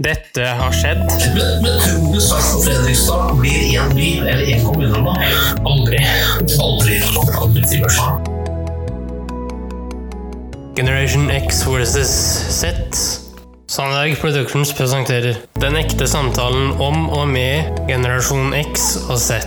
Dette 0.00 0.40
har 0.40 0.72
skjedd. 0.72 1.02
Men, 1.36 1.58
men 1.60 1.74
tror 1.82 2.14
du 2.14 2.20
Sarpsborg 2.24 2.56
og 2.56 2.62
Fredrikstad 2.64 3.32
blir 3.36 3.58
én 3.76 3.90
by 3.92 4.06
eller 4.22 4.46
én 4.48 4.62
kommune 4.64 5.02
nå? 5.04 5.12
Aldri. 5.68 5.98
Aldri. 6.64 6.96
Aldri 7.36 7.64
til. 7.68 7.84
Generation 10.78 11.28
X 11.28 11.60
versus 11.68 12.08
Z. 12.56 12.72
Sandberg 13.68 14.16
Productions 14.16 14.72
presenterer 14.72 15.36
Den 15.60 15.76
ekte 15.76 16.08
samtalen 16.08 16.72
om 16.80 17.10
og 17.12 17.28
med 17.28 17.84
generasjon 17.84 18.56
X 18.64 18.94
og 19.10 19.20
Z. 19.20 19.44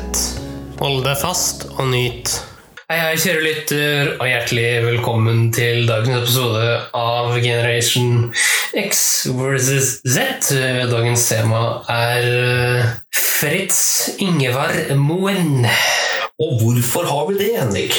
Hold 0.78 1.08
deg 1.10 1.18
fast 1.26 1.72
og 1.80 1.90
nyt. 1.90 2.38
Hei, 2.86 3.00
hei, 3.02 3.14
kjære 3.18 3.40
lytter, 3.42 4.10
og 4.22 4.28
hjertelig 4.30 4.66
velkommen 4.86 5.48
til 5.56 5.88
dagens 5.90 6.20
episode 6.20 6.66
av 6.94 7.32
Generation 7.42 8.28
X 8.78 9.00
versus 9.34 9.88
Z. 10.06 10.52
Dagens 10.92 11.24
tema 11.26 11.64
er 11.90 12.28
eh, 12.30 12.94
Fritz 13.10 13.80
Ingevar 14.22 14.78
Moen. 15.02 15.66
Og 16.38 16.62
hvorfor 16.62 17.10
har 17.10 17.26
vi 17.32 17.40
det, 17.42 17.52
Henrik? 17.58 17.98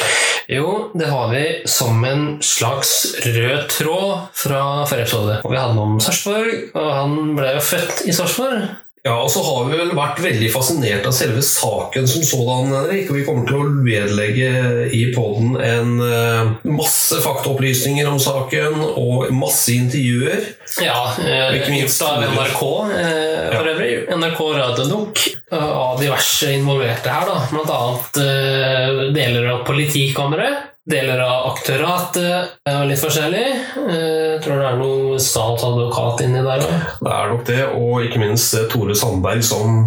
Jo, 0.54 0.92
det 0.94 1.10
har 1.10 1.34
vi 1.34 1.44
som 1.66 2.06
en 2.06 2.24
slags 2.38 3.16
rød 3.26 3.66
tråd 3.74 4.30
fra 4.38 4.64
forrige 4.86 5.10
episode. 5.10 5.42
Og 5.42 5.50
vi 5.50 5.58
hadde 5.64 5.80
noe 5.80 5.96
om 5.96 5.98
Sarpsborg, 5.98 6.68
og 6.78 6.90
han 6.94 7.34
ble 7.34 7.56
jo 7.58 7.70
født 7.74 8.06
i 8.06 8.14
Sarpsborg. 8.14 8.68
Ja, 9.06 9.14
og 9.22 9.30
så 9.30 9.38
har 9.46 9.68
vi 9.68 9.76
vel 9.78 9.92
vært 9.94 10.18
veldig 10.18 10.48
fascinert 10.50 11.04
av 11.06 11.12
selve 11.14 11.42
saken 11.46 12.08
som 12.10 12.24
sådan, 12.26 12.72
Henrik. 12.74 13.06
Og 13.12 13.20
vi 13.20 13.22
kommer 13.28 13.46
til 13.46 13.60
å 13.60 13.68
vedlegge 13.86 14.48
i 14.90 15.02
poden 15.14 15.54
en 15.62 15.92
eh, 16.02 16.50
masse 16.66 17.20
faktaopplysninger 17.22 18.08
om 18.10 18.18
saken 18.18 18.82
og 18.98 19.28
masse 19.30 19.70
intervjuer. 19.76 20.48
Ja, 20.82 21.14
eh, 21.22 21.54
Ikke 21.60 21.70
minst 21.70 22.02
av. 22.02 22.24
NRK 22.34 22.62
eh, 22.98 23.54
for 23.54 23.70
øvrig. 23.76 23.92
NRK 24.10 24.42
Radiodok 24.58 25.22
eh, 25.30 25.45
av 25.54 26.00
diverse 26.00 26.48
involverte 26.56 27.12
her, 27.12 27.26
da. 27.28 27.36
Blant 27.52 27.70
annet 27.70 28.16
eh, 28.22 29.02
deler 29.14 29.50
av 29.52 29.60
politikammeret. 29.68 30.72
Deler 30.86 31.18
av 31.18 31.48
aktoratet 31.52 32.52
er 32.70 32.84
litt 32.86 33.00
forskjellig. 33.02 33.44
Eh, 33.90 34.34
Jeg 34.36 34.42
tror 34.44 34.60
det 34.60 34.66
er 34.68 34.76
noe 34.80 35.20
statsadvokat 35.22 36.20
inni 36.26 36.42
der 36.46 36.62
òg. 36.66 36.74
Det 37.02 37.14
er 37.14 37.30
nok 37.32 37.44
det, 37.48 37.62
og 37.78 38.02
ikke 38.06 38.20
minst 38.22 38.54
eh, 38.58 38.66
Tore 38.70 38.94
Sandberg 38.98 39.42
som, 39.46 39.80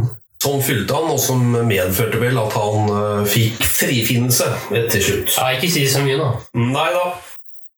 som 0.43 0.59
fylte 0.63 0.95
han, 0.95 1.11
og 1.13 1.19
som 1.23 1.43
medførte 1.67 2.19
vel 2.23 2.39
at 2.41 2.55
han 2.59 2.91
eh, 2.95 3.23
fikk 3.31 3.63
frifinnelse 3.67 4.49
til 4.91 5.03
slutt. 5.05 5.35
Ja, 5.37 5.51
ikke 5.55 5.71
si 5.71 5.85
så 5.91 6.03
mye, 6.03 6.19
da. 6.19 6.31
Nei 6.59 6.89
da. 6.95 7.05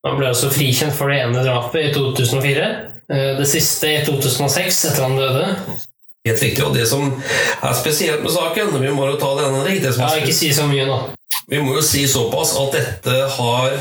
Han 0.08 0.18
ble 0.18 0.32
også 0.34 0.50
frikjent 0.50 0.96
for 0.98 1.14
det 1.14 1.20
ene 1.28 1.44
drapet 1.46 1.92
i 1.92 1.94
2004. 1.94 2.70
eh, 3.14 3.32
Det 3.38 3.46
siste 3.50 3.90
i 4.00 4.02
2006, 4.08 4.86
etter 4.90 5.06
han 5.06 5.18
døde. 5.20 5.46
Helt 6.28 6.42
riktig, 6.44 6.62
og 6.66 6.76
det 6.76 6.84
som 6.86 7.08
er 7.18 7.74
spesielt 7.74 8.22
med 8.22 8.30
saken 8.30 8.76
Vi 8.78 8.92
må 8.94 9.08
jo 9.10 9.18
ta 9.18 9.32
denne 9.40 9.58
Henrik. 9.64 9.82
Det 9.82 9.96
som 9.96 10.06
Ja, 10.06 10.22
ikke 10.22 10.36
si 10.38 10.52
så 10.54 10.68
mye 10.70 10.86
nå. 10.86 11.00
Vi 11.50 11.60
må 11.60 11.74
jo 11.76 11.82
si 11.82 12.04
såpass 12.08 12.54
at 12.62 12.76
dette 12.78 13.16
har 13.38 13.74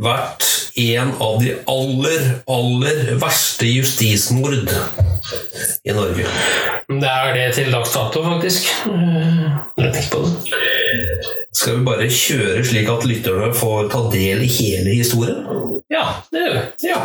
vært 0.00 0.46
en 0.78 1.12
av 1.20 1.36
de 1.42 1.52
aller, 1.68 2.24
aller 2.48 3.02
verste 3.20 3.68
justismord 3.68 4.72
i 5.84 5.92
Norge. 5.92 6.24
Det 6.88 7.12
er 7.12 7.34
det 7.36 7.46
til 7.58 7.70
dags 7.74 7.92
dato, 7.92 8.22
faktisk. 8.24 8.70
Eh, 8.88 9.44
jeg 9.84 9.92
tenker 9.92 10.10
på 10.14 10.24
det. 10.24 10.32
Skal 11.58 11.80
vi 11.80 11.86
bare 11.88 12.06
kjøre 12.06 12.60
slik 12.66 12.88
at 12.92 13.04
lytterne 13.08 13.48
får 13.56 13.88
ta 13.90 14.04
del 14.12 14.44
i 14.46 14.50
hele 14.52 14.92
historien? 14.94 15.40
Ja, 15.90 16.04
det 16.30 16.42
gjør 16.44 16.52
vi. 16.54 16.60
Ja. 16.86 16.98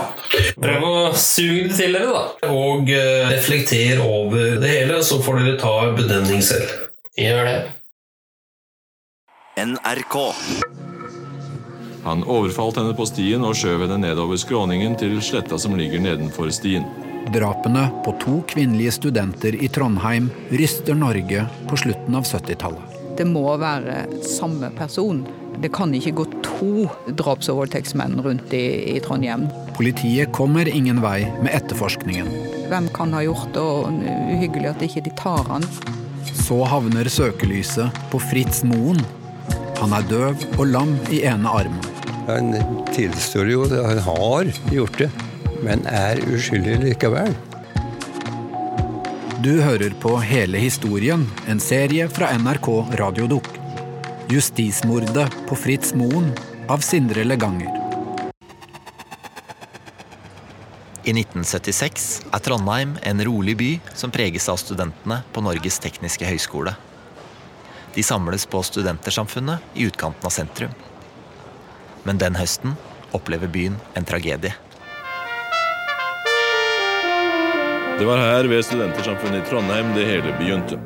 Prøv 0.62 0.86
å 0.86 0.98
suge 1.18 1.72
det 1.72 1.78
til 1.80 1.96
dere, 1.96 2.12
da. 2.14 2.52
Og 2.52 2.92
eh, 2.94 3.32
reflekter 3.32 4.04
over 4.04 4.60
det 4.62 4.70
hele, 4.70 5.00
så 5.02 5.18
får 5.24 5.40
dere 5.40 5.56
ta 5.62 5.74
bedømning 5.98 6.44
selv. 6.46 6.70
Gjør 7.18 7.50
det. 7.50 7.58
NRK. 9.64 10.18
Han 12.04 12.26
overfalt 12.28 12.78
henne 12.82 12.94
på 12.98 13.08
stien 13.10 13.46
og 13.48 13.58
skjøv 13.58 13.88
henne 13.88 14.02
nedover 14.04 14.38
skråningen 14.38 15.00
til 15.00 15.18
sletta 15.24 15.58
som 15.62 15.78
ligger 15.80 16.04
nedenfor 16.04 16.52
stien. 16.54 16.86
Drapene 17.34 17.88
på 18.06 18.14
to 18.22 18.42
kvinnelige 18.52 19.00
studenter 19.00 19.56
i 19.56 19.72
Trondheim 19.72 20.28
ryster 20.52 20.98
Norge 21.00 21.48
på 21.70 21.86
slutten 21.86 22.20
av 22.20 22.28
70-tallet. 22.28 22.93
Det 23.18 23.26
må 23.30 23.46
være 23.62 24.08
samme 24.26 24.72
person. 24.78 25.22
Det 25.62 25.70
kan 25.76 25.94
ikke 25.94 26.16
gå 26.18 26.26
to 26.44 26.88
draps- 27.20 27.50
og 27.52 27.60
voldtektsmenn 27.62 28.18
rundt 28.26 28.54
i, 28.58 28.96
i 28.96 29.00
Trondheim. 29.04 29.46
Politiet 29.78 30.34
kommer 30.34 30.70
ingen 30.70 31.02
vei 31.04 31.20
med 31.44 31.54
etterforskningen. 31.54 32.32
Hvem 32.72 32.90
kan 32.96 33.14
ha 33.14 33.22
gjort 33.26 33.54
det, 33.54 33.62
og 33.62 33.94
uhyggelig 34.34 34.72
at 34.72 34.82
ikke 34.86 35.06
de 35.06 35.14
tar 35.20 35.46
han. 35.52 35.68
Så 36.34 36.58
havner 36.66 37.08
søkelyset 37.12 38.04
på 38.10 38.22
Fritz 38.32 38.64
Moen. 38.66 39.00
Han 39.78 39.94
er 39.94 40.10
døv 40.10 40.48
og 40.58 40.66
lam 40.72 40.98
i 41.14 41.22
ene 41.30 41.54
armen. 41.62 41.86
Han 42.26 42.54
tilstår 42.96 43.52
jo 43.52 43.66
at 43.68 43.78
han 43.78 44.04
har 44.08 44.54
gjort 44.72 45.02
det, 45.06 45.10
men 45.62 45.86
er 45.92 46.22
uskyldig 46.34 46.80
likevel. 46.88 47.36
Du 49.44 49.58
hører 49.60 49.92
på 50.00 50.14
Hele 50.24 50.60
historien, 50.62 51.26
en 51.52 51.60
serie 51.60 52.06
fra 52.08 52.30
NRK 52.40 52.68
Radiodok. 52.96 53.48
Justismordet 54.32 55.26
på 55.50 55.58
Fritz 55.60 55.92
Moen 56.00 56.30
av 56.72 56.86
Sindre 56.86 57.26
Leganger. 57.28 57.68
I 61.04 61.12
1976 61.12 62.08
er 62.30 62.46
Trondheim 62.46 62.96
en 63.04 63.26
rolig 63.28 63.58
by 63.60 63.70
som 63.92 64.16
preges 64.16 64.48
av 64.54 64.62
studentene 64.64 65.20
på 65.36 65.44
Norges 65.44 65.82
tekniske 65.84 66.30
høgskole. 66.30 66.78
De 67.98 68.06
samles 68.14 68.48
på 68.48 68.64
Studentersamfunnet 68.64 69.76
i 69.76 69.90
utkanten 69.92 70.30
av 70.30 70.38
sentrum. 70.38 70.78
Men 72.08 72.22
den 72.22 72.40
høsten 72.40 72.78
opplever 73.12 73.52
byen 73.52 73.76
en 73.92 74.08
tragedie. 74.08 74.56
Det 78.00 78.06
var 78.06 78.18
her 78.18 78.48
ved 78.50 78.64
Studentersamfunnet 78.66 79.44
i 79.44 79.50
Trondheim 79.50 79.92
det 79.94 80.08
hele 80.08 80.32
begynte. 80.40 80.80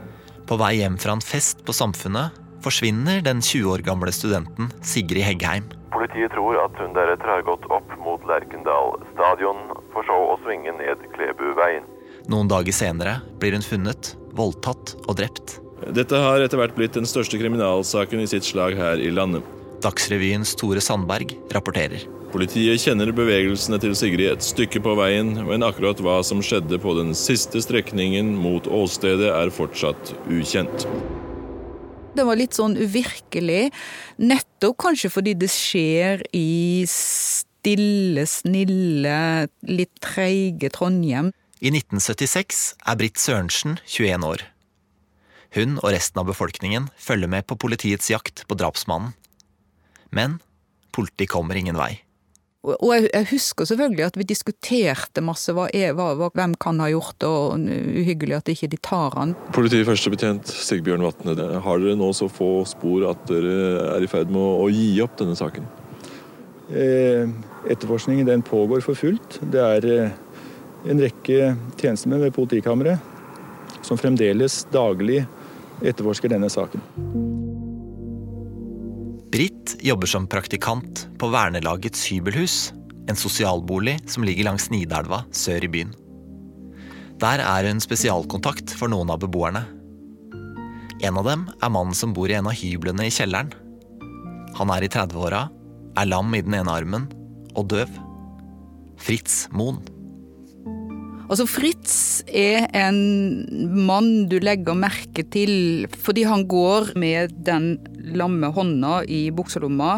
På 0.48 0.58
vei 0.60 0.74
hjem 0.82 0.98
fra 1.00 1.14
en 1.16 1.24
fest 1.24 1.64
på 1.66 1.72
Samfunnet 1.76 2.36
forsvinner 2.66 3.22
den 3.24 3.40
20 3.40 3.70
år 3.72 3.84
gamle 3.88 4.12
studenten 4.12 4.68
Sigrid 4.84 5.24
Heggheim. 5.24 5.70
Politiet 5.96 6.36
tror 6.36 6.60
at 6.66 6.76
hun 6.82 6.92
deretter 6.98 7.32
har 7.32 7.46
gått 7.48 7.64
opp 7.72 7.96
mot 8.04 8.28
Lerkendal 8.28 8.98
stadion, 9.14 9.64
for 9.96 10.04
så 10.04 10.18
å 10.34 10.36
svinge 10.44 10.76
ned 10.76 11.08
Klebuveien. 11.16 11.88
Noen 12.28 12.52
dager 12.52 12.76
senere 12.76 13.22
blir 13.40 13.56
hun 13.56 13.64
funnet, 13.64 14.12
voldtatt 14.36 14.98
og 15.08 15.16
drept. 15.22 15.62
Dette 15.96 16.20
har 16.20 16.44
etter 16.44 16.60
hvert 16.60 16.76
blitt 16.76 17.00
den 17.00 17.08
største 17.08 17.40
kriminalsaken 17.40 18.20
i 18.20 18.28
sitt 18.28 18.44
slag 18.44 18.76
her 18.76 19.00
i 19.00 19.14
landet. 19.16 19.48
Dagsrevyens 19.84 20.56
Tore 20.58 20.82
Sandberg 20.84 21.36
rapporterer. 21.54 22.06
Politiet 22.34 22.82
kjenner 22.84 23.14
bevegelsene 23.16 23.80
til 23.80 23.94
Sigrid 23.96 24.34
et 24.34 24.44
stykke 24.44 24.82
på 24.84 24.98
veien, 25.00 25.32
men 25.48 25.64
akkurat 25.64 26.02
hva 26.04 26.18
som 26.28 26.42
skjedde 26.44 26.80
på 26.84 26.96
den 26.98 27.14
siste 27.16 27.62
strekningen 27.64 28.34
mot 28.36 28.68
åstedet 28.68 29.30
er 29.32 29.54
fortsatt 29.54 30.12
ukjent. 30.28 30.88
Det 32.18 32.26
var 32.26 32.40
litt 32.40 32.58
sånn 32.58 32.76
uvirkelig, 32.76 33.70
nettopp 34.20 34.76
kanskje 34.88 35.12
fordi 35.14 35.36
det 35.38 35.52
skjer 35.54 36.24
i 36.36 36.84
stille, 36.90 38.26
snille, 38.28 39.18
litt 39.70 39.94
treige 40.04 40.72
Trondheim. 40.74 41.32
I 41.62 41.72
1976 41.72 42.64
er 42.86 42.98
Britt 43.00 43.22
Sørensen 43.22 43.78
21 43.86 44.26
år. 44.28 44.44
Hun 45.56 45.78
og 45.80 45.94
resten 45.94 46.20
av 46.22 46.28
befolkningen 46.28 46.90
følger 47.00 47.32
med 47.32 47.48
på 47.48 47.58
politiets 47.58 48.12
jakt 48.12 48.44
på 48.50 48.58
drapsmannen. 48.60 49.16
Men 50.16 50.40
politiet 50.96 51.32
kommer 51.32 51.58
ingen 51.60 51.78
vei. 51.80 51.98
Og 52.68 52.90
jeg, 52.92 53.28
husker 53.30 53.68
selvfølgelig 53.70 54.04
at 54.04 54.18
vi 54.20 54.26
diskuterte 54.28 55.22
masse 55.24 55.54
hva 55.56 55.70
er, 55.72 55.94
hva, 55.96 56.10
hva, 56.20 56.28
hvem 56.36 56.56
kan 56.60 56.82
ha 56.84 56.90
gjort 56.92 57.16
det, 57.22 57.30
og 57.30 57.70
uhyggelig 58.02 58.36
at 58.40 58.52
ikke 58.52 58.68
de 58.74 58.80
tar 58.84 59.16
han. 59.16 59.36
Politiførstebetjent 59.56 60.52
Sigbjørn 60.52 61.06
Vatne, 61.06 61.36
har 61.64 61.84
dere 61.84 61.96
nå 62.00 62.10
så 62.18 62.28
få 62.32 62.66
spor 62.68 63.08
at 63.14 63.24
dere 63.30 63.94
er 63.94 64.04
i 64.04 64.10
ferd 64.12 64.34
med 64.34 64.42
å, 64.42 64.66
å 64.66 64.72
gi 64.74 64.90
opp 65.06 65.16
denne 65.22 65.38
saken? 65.40 65.70
Eh, 66.68 67.30
Etterforskningen 67.72 68.28
den 68.28 68.44
pågår 68.44 68.84
for 68.84 69.00
fullt. 69.00 69.40
Det 69.54 69.64
er 69.64 69.88
eh, 69.94 70.18
en 70.92 71.04
rekke 71.04 71.54
tjenestemenn 71.80 72.26
ved 72.26 72.36
politikammeret 72.36 73.80
som 73.86 74.00
fremdeles 74.00 74.66
daglig 74.74 75.22
etterforsker 75.86 76.36
denne 76.36 76.52
saken. 76.52 76.84
Britt 79.38 79.76
jobber 79.86 80.10
som 80.10 80.24
praktikant 80.26 81.04
på 81.22 81.28
Vernelagets 81.30 82.08
hybelhus, 82.10 82.72
en 83.06 83.20
sosialbolig 83.20 84.00
som 84.10 84.24
ligger 84.26 84.48
langs 84.48 84.72
Nidelva 84.74 85.20
sør 85.30 85.68
i 85.68 85.70
byen. 85.70 85.92
Der 87.22 87.44
er 87.46 87.68
hun 87.70 87.78
spesialkontakt 87.78 88.74
for 88.80 88.90
noen 88.90 89.12
av 89.14 89.20
beboerne. 89.22 89.62
En 91.06 91.20
av 91.22 91.30
dem 91.30 91.44
er 91.54 91.70
mannen 91.70 91.94
som 91.94 92.16
bor 92.18 92.34
i 92.34 92.38
en 92.40 92.50
av 92.50 92.58
hyblene 92.58 93.06
i 93.06 93.14
kjelleren. 93.14 93.52
Han 94.58 94.74
er 94.74 94.88
i 94.88 94.90
30-åra, 94.90 95.44
er 96.02 96.10
lam 96.10 96.34
i 96.34 96.42
den 96.42 96.58
ene 96.58 96.74
armen 96.74 97.06
og 97.54 97.70
døv. 97.76 97.94
Fritz 98.98 99.44
Moen. 99.54 99.84
Altså 101.28 101.46
Fritz 101.46 102.24
er 102.26 102.66
en 102.74 102.98
mann 103.86 104.26
du 104.32 104.40
legger 104.42 104.78
merke 104.80 105.28
til 105.30 105.86
fordi 105.94 106.26
han 106.26 106.48
går 106.50 106.96
med 106.98 107.38
den 107.46 107.76
lamme 108.16 108.52
hånda 108.54 109.02
i 109.12 109.28
bukselomma 109.36 109.98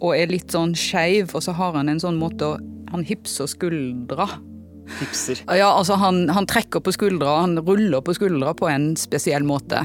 og 0.00 0.14
er 0.16 0.30
litt 0.32 0.54
sånn 0.54 0.72
skeiv, 0.78 1.34
og 1.36 1.44
så 1.44 1.54
har 1.56 1.76
han 1.76 1.90
en 1.92 2.00
sånn 2.00 2.20
måte 2.20 2.54
å 2.54 2.60
Han 2.90 3.04
hipser 3.06 3.46
skuldra. 3.46 4.24
Hipser. 4.98 5.38
Ja, 5.46 5.68
altså 5.70 5.94
han, 5.94 6.24
han 6.26 6.48
trekker 6.50 6.82
på 6.82 6.90
skuldra, 6.90 7.36
han 7.44 7.54
ruller 7.62 8.02
på 8.02 8.16
skuldra 8.16 8.50
på 8.58 8.66
en 8.66 8.96
spesiell 8.98 9.46
måte. 9.46 9.84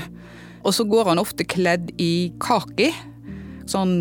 Og 0.65 0.73
så 0.73 0.87
går 0.89 1.11
han 1.11 1.21
ofte 1.21 1.45
kledd 1.45 1.91
i 2.01 2.31
kaki. 2.41 2.89
Sånn 3.69 3.93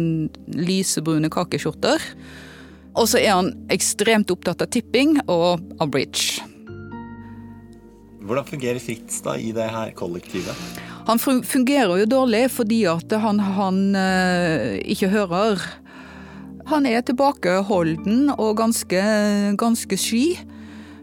lysebrune 0.56 1.28
kakeskjorter. 1.28 2.00
Og 2.96 3.10
så 3.12 3.20
er 3.20 3.34
han 3.34 3.52
ekstremt 3.74 4.32
opptatt 4.32 4.64
av 4.64 4.72
tipping 4.72 5.18
og 5.26 5.60
av 5.76 5.92
bridge. 5.92 6.40
Hvordan 8.24 8.48
fungerer 8.48 8.80
Fritz 8.80 9.20
da 9.24 9.36
i 9.36 9.52
det 9.52 9.68
her 9.68 9.92
kollektivet? 9.98 10.56
Han 11.04 11.20
fungerer 11.20 11.98
jo 12.00 12.08
dårlig 12.08 12.46
fordi 12.54 12.84
at 12.88 13.12
han, 13.20 13.40
han 13.58 13.80
eh, 13.98 14.80
ikke 14.94 15.12
hører. 15.12 15.60
Han 16.70 16.88
er 16.88 17.04
tilbakeholden 17.04 18.30
og 18.38 18.56
ganske, 18.62 19.02
ganske 19.60 19.98
sky. 20.00 20.24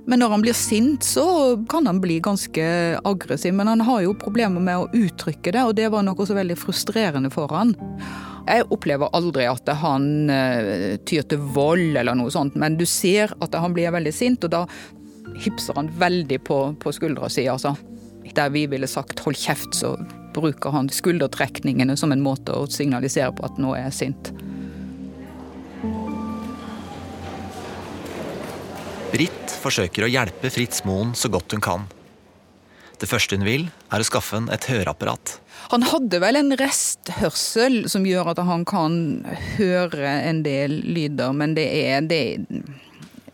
Men 0.10 0.24
når 0.24 0.34
han 0.34 0.42
blir 0.42 0.58
sint, 0.58 1.06
så 1.06 1.24
kan 1.70 1.86
han 1.86 2.02
bli 2.02 2.18
ganske 2.24 2.64
aggressiv. 3.06 3.54
Men 3.54 3.70
han 3.70 3.84
har 3.86 4.02
jo 4.02 4.18
problemer 4.18 4.64
med 4.64 4.82
å 4.82 4.90
uttrykke 4.90 5.54
det, 5.54 5.62
og 5.62 5.76
det 5.78 5.92
var 5.94 6.06
noe 6.08 6.26
så 6.26 6.36
veldig 6.38 6.58
frustrerende 6.58 7.30
for 7.34 7.54
han. 7.54 7.76
Jeg 8.48 8.66
opplever 8.74 9.14
aldri 9.14 9.46
at 9.46 9.70
han 9.84 10.34
eh, 10.34 10.98
tyr 11.06 11.30
til 11.30 11.46
vold 11.54 11.94
eller 12.02 12.18
noe 12.18 12.34
sånt, 12.34 12.58
men 12.58 12.80
du 12.80 12.88
ser 12.90 13.36
at 13.38 13.54
han 13.54 13.78
blir 13.78 13.94
veldig 13.94 14.16
sint, 14.16 14.50
og 14.50 14.56
da 14.58 14.66
hipser 15.38 15.78
han 15.78 15.94
veldig 16.02 16.42
på, 16.50 16.60
på 16.82 16.98
skuldra 16.98 17.30
si, 17.32 17.46
altså. 17.48 17.78
Der 18.36 18.50
vi 18.50 18.66
ville 18.68 18.88
sagt 18.88 19.20
'hold 19.20 19.36
kjeft', 19.36 19.76
så 19.76 19.98
bruker 20.34 20.72
han 20.72 20.90
skuldertrekningene 20.90 21.98
som 21.98 22.12
en 22.12 22.24
måte 22.24 22.56
å 22.56 22.68
signalisere 22.70 23.32
på 23.36 23.46
at 23.46 23.58
nå 23.58 23.76
er 23.76 23.90
jeg 23.90 23.94
sint. 23.94 24.32
Britt 29.12 29.56
forsøker 29.62 30.06
å 30.06 30.12
hjelpe 30.12 30.50
Fritz 30.54 30.86
Moen 30.88 31.12
så 31.20 31.28
godt 31.28 31.52
hun 31.52 31.64
kan. 31.64 31.90
Det 33.02 33.10
første 33.10 33.36
hun 33.36 33.44
vil, 33.48 33.66
er 33.92 34.00
å 34.00 34.06
skaffe 34.08 34.38
ham 34.38 34.48
et 34.54 34.68
høreapparat. 34.70 35.40
Han 35.74 35.84
hadde 35.90 36.20
vel 36.22 36.38
en 36.40 36.54
resthørsel 36.60 37.90
som 37.92 38.06
gjør 38.08 38.32
at 38.34 38.42
han 38.46 38.64
kan 38.70 38.94
høre 39.58 40.14
en 40.30 40.44
del 40.46 40.78
lyder, 40.86 41.34
men 41.34 41.56
det 41.58 41.68
er, 41.82 42.06
det, 42.06 42.40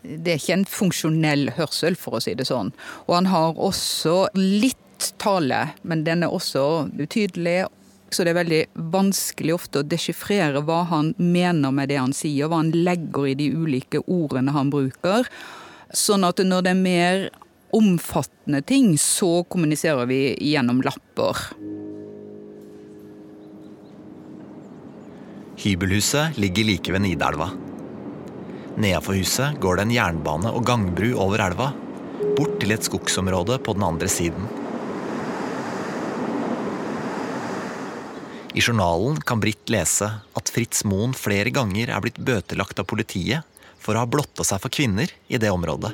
det 0.08 0.32
er 0.32 0.40
ikke 0.40 0.58
en 0.58 0.68
funksjonell 0.68 1.50
hørsel, 1.58 1.96
for 2.00 2.18
å 2.18 2.22
si 2.24 2.34
det 2.38 2.48
sånn. 2.48 2.72
Og 3.06 3.16
han 3.18 3.28
har 3.32 3.58
også 3.60 4.28
litt 4.36 5.12
tale, 5.22 5.68
men 5.82 6.04
den 6.06 6.24
er 6.24 6.34
også 6.34 6.88
utydelig. 6.98 7.66
Så 8.10 8.24
det 8.24 8.32
er 8.32 8.40
veldig 8.40 8.62
vanskelig 8.94 9.52
ofte 9.58 9.82
å 9.82 9.86
desjifrere 9.86 10.62
hva 10.64 10.80
han 10.88 11.12
mener 11.20 11.74
med 11.76 11.92
det 11.92 12.00
han 12.00 12.14
sier, 12.16 12.48
hva 12.48 12.62
han 12.62 12.72
legger 12.72 13.28
i 13.28 13.36
de 13.36 13.50
ulike 13.52 14.00
ordene 14.06 14.54
han 14.56 14.72
bruker. 14.72 15.28
Sånn 15.92 16.24
at 16.24 16.40
når 16.44 16.64
det 16.64 16.72
er 16.72 16.80
mer 16.80 17.28
omfattende 17.76 18.62
ting, 18.64 18.94
så 18.96 19.42
kommuniserer 19.44 20.08
vi 20.08 20.22
gjennom 20.40 20.80
lapper. 20.84 21.50
Hybelhuset 25.58 26.38
ligger 26.38 26.64
like 26.64 26.92
ved 26.94 27.04
Nidelva. 27.04 27.50
Nedenfor 28.78 29.16
huset 29.18 29.58
går 29.58 29.76
det 29.76 29.84
en 29.88 29.92
jernbane 29.96 30.50
og 30.54 30.62
gangbru 30.66 31.08
over 31.18 31.42
elva, 31.42 31.72
bort 32.38 32.60
til 32.62 32.70
et 32.70 32.86
skogsområde 32.86 33.56
på 33.66 33.74
den 33.74 33.82
andre 33.82 34.06
siden. 34.06 34.44
I 38.54 38.62
journalen 38.62 39.18
kan 39.26 39.42
Britt 39.42 39.70
lese 39.70 40.06
at 40.38 40.50
Fritz 40.54 40.84
Moen 40.86 41.10
flere 41.14 41.50
ganger 41.54 41.90
er 41.90 42.04
blitt 42.04 42.22
bøtelagt 42.22 42.78
av 42.78 42.86
politiet 42.90 43.42
for 43.82 43.98
å 43.98 44.04
ha 44.04 44.10
blotta 44.10 44.46
seg 44.46 44.62
for 44.62 44.70
kvinner 44.70 45.10
i 45.26 45.42
det 45.42 45.50
området. 45.50 45.90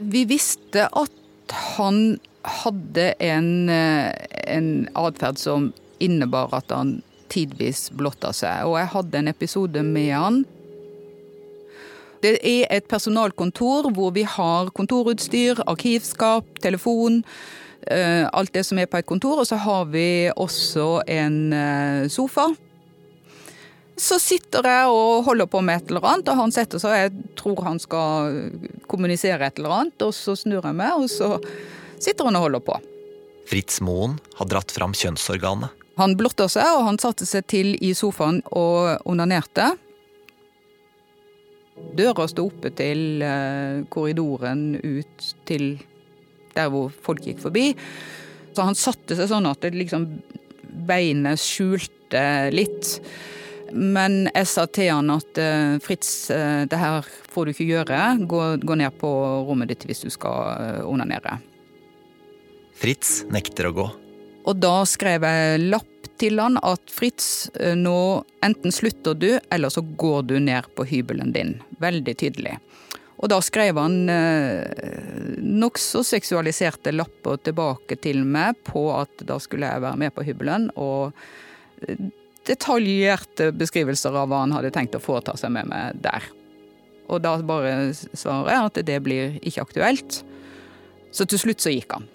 Vi 0.00 0.24
visste 0.28 0.88
at 0.88 1.54
han 1.76 2.18
hadde 2.64 3.12
en, 3.20 3.68
eh, 3.68 4.12
en 4.56 4.88
atferd 4.96 5.36
som 5.38 5.72
innebar 6.00 6.52
at 6.56 6.72
han 6.72 7.02
tidvis 7.28 7.90
blotta 7.90 8.32
seg. 8.32 8.64
Og 8.64 8.78
jeg 8.80 8.92
hadde 8.92 9.18
en 9.20 9.28
episode 9.28 9.82
med 9.84 10.12
han. 10.12 10.44
Det 12.22 12.38
er 12.40 12.66
et 12.72 12.86
personalkontor 12.88 13.90
hvor 13.94 14.12
vi 14.16 14.22
har 14.26 14.70
kontorutstyr, 14.76 15.60
arkivskap, 15.66 16.44
telefon. 16.62 17.22
eh, 17.86 18.24
Alt 18.32 18.52
det 18.54 18.64
som 18.66 18.78
er 18.78 18.86
på 18.86 18.98
et 18.98 19.06
kontor. 19.06 19.40
Og 19.42 19.46
så 19.46 19.56
har 19.56 19.84
vi 19.92 20.30
også 20.36 21.02
en 21.06 21.52
eh, 21.52 22.08
sofa. 22.08 22.48
Så 23.96 24.18
sitter 24.20 24.66
jeg 24.68 24.88
og 24.92 25.24
holder 25.24 25.46
på 25.48 25.62
med 25.64 25.80
et 25.80 25.88
eller 25.88 26.04
annet, 26.04 26.28
og 26.28 26.36
han 26.36 26.52
setter 26.52 26.80
seg 26.82 26.90
og 26.92 26.98
jeg 27.00 27.30
tror 27.38 27.62
han 27.64 27.78
skal 27.80 28.34
kommunisere 28.92 29.46
et 29.46 29.56
eller 29.56 29.72
annet. 29.72 30.02
Og 30.04 30.12
så 30.12 30.34
snur 30.36 30.60
jeg 30.60 30.76
meg, 30.76 30.92
og 31.00 31.08
så 31.08 31.38
sitter 31.98 32.28
han 32.28 32.36
og 32.36 32.44
holder 32.48 32.64
på. 32.66 32.76
Fritz 33.48 33.80
Moen 33.80 34.18
har 34.36 34.50
dratt 34.50 34.74
fram 34.74 34.92
kjønnsorganet. 34.92 35.72
Han 35.96 36.12
blotta 36.18 36.44
seg, 36.52 36.66
og 36.76 36.84
han 36.90 36.98
satte 37.00 37.24
seg 37.24 37.46
til 37.48 37.72
i 37.80 37.94
sofaen 37.96 38.42
og 38.52 39.00
onanerte. 39.08 39.70
Døra 41.76 42.24
sto 42.28 42.46
oppe 42.48 42.70
til 42.76 43.22
eh, 43.24 43.84
korridoren 43.92 44.76
ut 44.80 45.30
til 45.48 45.76
der 46.56 46.70
hvor 46.72 46.92
folk 47.04 47.24
gikk 47.24 47.42
forbi. 47.42 47.70
Så 48.56 48.64
han 48.64 48.78
satte 48.78 49.16
seg 49.16 49.28
sånn 49.28 49.48
at 49.48 49.60
det 49.64 49.74
liksom 49.76 50.06
beinet 50.88 51.40
skjulte 51.40 52.22
litt. 52.54 52.96
Men 53.76 54.24
jeg 54.30 54.48
sa 54.48 54.64
til 54.70 54.92
han 54.94 55.12
at 55.12 55.40
eh, 55.42 55.76
Fritz, 55.84 56.30
eh, 56.32 56.64
det 56.68 56.80
her 56.80 57.04
får 57.32 57.44
du 57.44 57.52
ikke 57.52 57.68
gjøre. 57.68 58.00
Gå, 58.24 58.40
gå 58.64 58.78
ned 58.80 58.96
på 59.00 59.12
rommet 59.48 59.72
ditt 59.72 59.84
hvis 59.88 60.06
du 60.06 60.10
skal 60.12 60.80
onanere. 60.88 61.38
Fritz 62.76 63.22
nekter 63.32 63.68
å 63.68 63.76
gå. 63.76 63.86
Og 64.46 64.58
da 64.62 64.78
skrev 64.88 65.24
jeg 65.26 65.68
lapp 65.72 65.95
til 66.20 66.40
han 66.40 66.58
at 66.64 66.92
Fritz, 66.92 67.50
eh, 67.60 67.76
nå 67.76 68.24
enten 68.44 68.72
slutter 68.72 69.14
du, 69.14 69.30
eller 69.50 69.72
så 69.72 69.82
går 69.82 70.22
du 70.30 70.38
ned 70.40 70.68
på 70.76 70.86
hybelen 70.88 71.32
din. 71.32 71.56
Veldig 71.82 72.16
tydelig. 72.18 72.56
Og 73.16 73.30
da 73.32 73.38
skrev 73.40 73.78
han 73.80 74.10
eh, 74.12 75.36
nokså 75.40 76.02
seksualiserte 76.04 76.92
lapper 76.92 77.40
tilbake 77.48 77.96
til 78.04 78.24
meg 78.28 78.58
på 78.66 78.90
at 78.92 79.24
da 79.28 79.38
skulle 79.40 79.70
jeg 79.70 79.84
være 79.84 80.00
med 80.04 80.14
på 80.16 80.24
hybelen, 80.26 80.68
og 80.76 81.16
eh, 81.86 82.08
detaljerte 82.46 83.50
beskrivelser 83.56 84.14
av 84.14 84.28
hva 84.30 84.44
han 84.44 84.52
hadde 84.54 84.72
tenkt 84.74 84.98
å 84.98 85.02
foreta 85.02 85.36
seg 85.38 85.54
med 85.56 85.70
meg 85.72 86.02
der. 86.04 86.28
Og 87.08 87.22
da 87.22 87.36
bare 87.46 87.94
svarer 87.94 88.52
jeg 88.52 88.68
at 88.68 88.82
det 88.86 88.98
blir 89.02 89.38
ikke 89.46 89.64
aktuelt. 89.64 90.20
Så 91.14 91.24
til 91.24 91.40
slutt 91.40 91.62
så 91.62 91.72
gikk 91.72 91.94
han. 91.94 92.06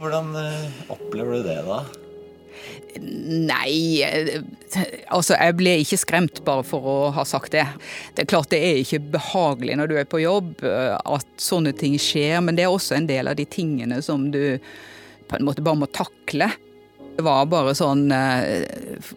Hvordan 0.00 0.34
opplever 0.92 1.38
du 1.38 1.46
det, 1.46 1.60
da? 1.64 1.84
Nei, 3.00 4.02
eh, 4.02 4.42
altså 5.12 5.36
jeg 5.36 5.56
ble 5.58 5.74
ikke 5.82 5.98
skremt 6.00 6.40
bare 6.46 6.64
for 6.66 6.88
å 6.88 6.98
ha 7.16 7.24
sagt 7.28 7.52
det. 7.56 7.66
Det 8.16 8.24
er 8.24 8.30
klart 8.30 8.52
det 8.52 8.60
er 8.64 8.80
ikke 8.80 9.02
behagelig 9.16 9.76
når 9.78 9.90
du 9.90 9.96
er 10.00 10.08
på 10.08 10.22
jobb 10.22 10.64
eh, 10.66 10.94
at 10.96 11.26
sånne 11.42 11.74
ting 11.76 11.98
skjer, 12.00 12.38
men 12.44 12.56
det 12.56 12.66
er 12.66 12.72
også 12.72 12.96
en 12.96 13.08
del 13.10 13.28
av 13.28 13.36
de 13.38 13.46
tingene 13.48 14.00
som 14.04 14.30
du 14.32 14.56
på 15.26 15.36
en 15.36 15.46
måte 15.46 15.64
bare 15.64 15.82
må 15.82 15.90
takle. 15.90 16.50
Det 17.16 17.24
var 17.24 17.48
bare 17.48 17.72
sånn 17.76 18.10
eh, 18.12 18.64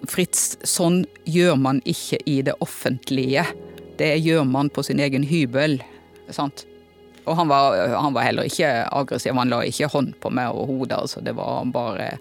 Fritz, 0.08 0.58
sånn 0.68 1.04
gjør 1.28 1.60
man 1.60 1.84
ikke 1.88 2.22
i 2.30 2.40
det 2.48 2.56
offentlige. 2.64 3.46
Det 4.00 4.14
gjør 4.24 4.46
man 4.48 4.72
på 4.72 4.84
sin 4.88 5.02
egen 5.04 5.26
hybel. 5.28 5.80
Sant? 6.32 6.66
Og 7.26 7.36
han 7.38 7.50
var, 7.52 7.76
han 7.94 8.16
var 8.16 8.26
heller 8.26 8.48
ikke 8.50 8.70
aggressiv, 8.96 9.36
han 9.38 9.52
la 9.52 9.62
ikke 9.68 9.92
hånd 9.92 10.16
på 10.22 10.32
meg 10.34 10.54
over 10.54 10.72
hodet. 10.72 11.02
Altså. 11.04 11.22
Det 11.26 11.36
var 11.38 11.68
bare 11.74 12.14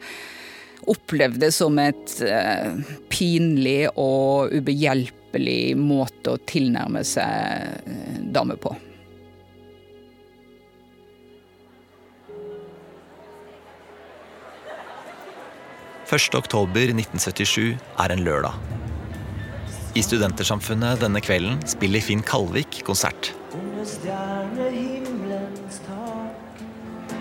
opplevd 0.89 1.47
som 1.55 1.79
et 1.83 2.19
eh, 2.25 2.75
pinlig 3.13 3.89
og 3.95 4.53
ubehjelpelig 4.55 5.77
måte 5.79 6.35
å 6.35 6.43
tilnærme 6.49 7.05
seg 7.07 7.89
eh, 7.89 8.21
damer 8.35 8.61
på. 8.61 8.75
Oktober 16.09 16.89
1977 16.95 17.77
er 18.01 18.13
en 18.15 18.23
lørdag. 18.25 18.55
I 19.99 20.01
Studentersamfunnet 20.05 21.03
denne 21.03 21.21
kvelden 21.21 21.59
spiller 21.69 22.01
Finn 22.05 22.23
Kalvik 22.25 22.81
konsert. 22.87 23.33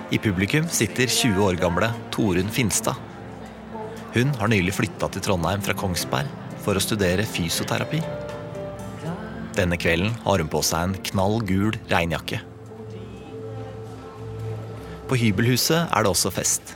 I 0.07 0.19
publikum 0.24 0.69
sitter 0.71 1.12
20 1.12 1.43
år 1.43 1.59
gamle 1.59 1.91
Torunn 2.15 2.51
Finstad. 2.53 2.95
Hun 4.17 4.31
har 4.33 4.50
nylig 4.50 4.71
flytta 4.74 5.12
til 5.13 5.21
Trondheim 5.21 5.62
fra 5.62 5.75
Kongsberg 5.77 6.29
for 6.63 6.74
å 6.74 6.81
studere 6.81 7.21
fysioterapi. 7.29 8.00
Denne 9.53 9.77
kvelden 9.77 10.15
har 10.24 10.41
hun 10.41 10.50
på 10.50 10.62
seg 10.65 10.88
en 10.88 10.95
knall 11.12 11.38
gul 11.45 11.77
regnjakke. 11.91 12.39
På 15.05 15.19
hybelhuset 15.21 15.93
er 15.93 16.01
det 16.01 16.09
også 16.09 16.33
fest. 16.33 16.74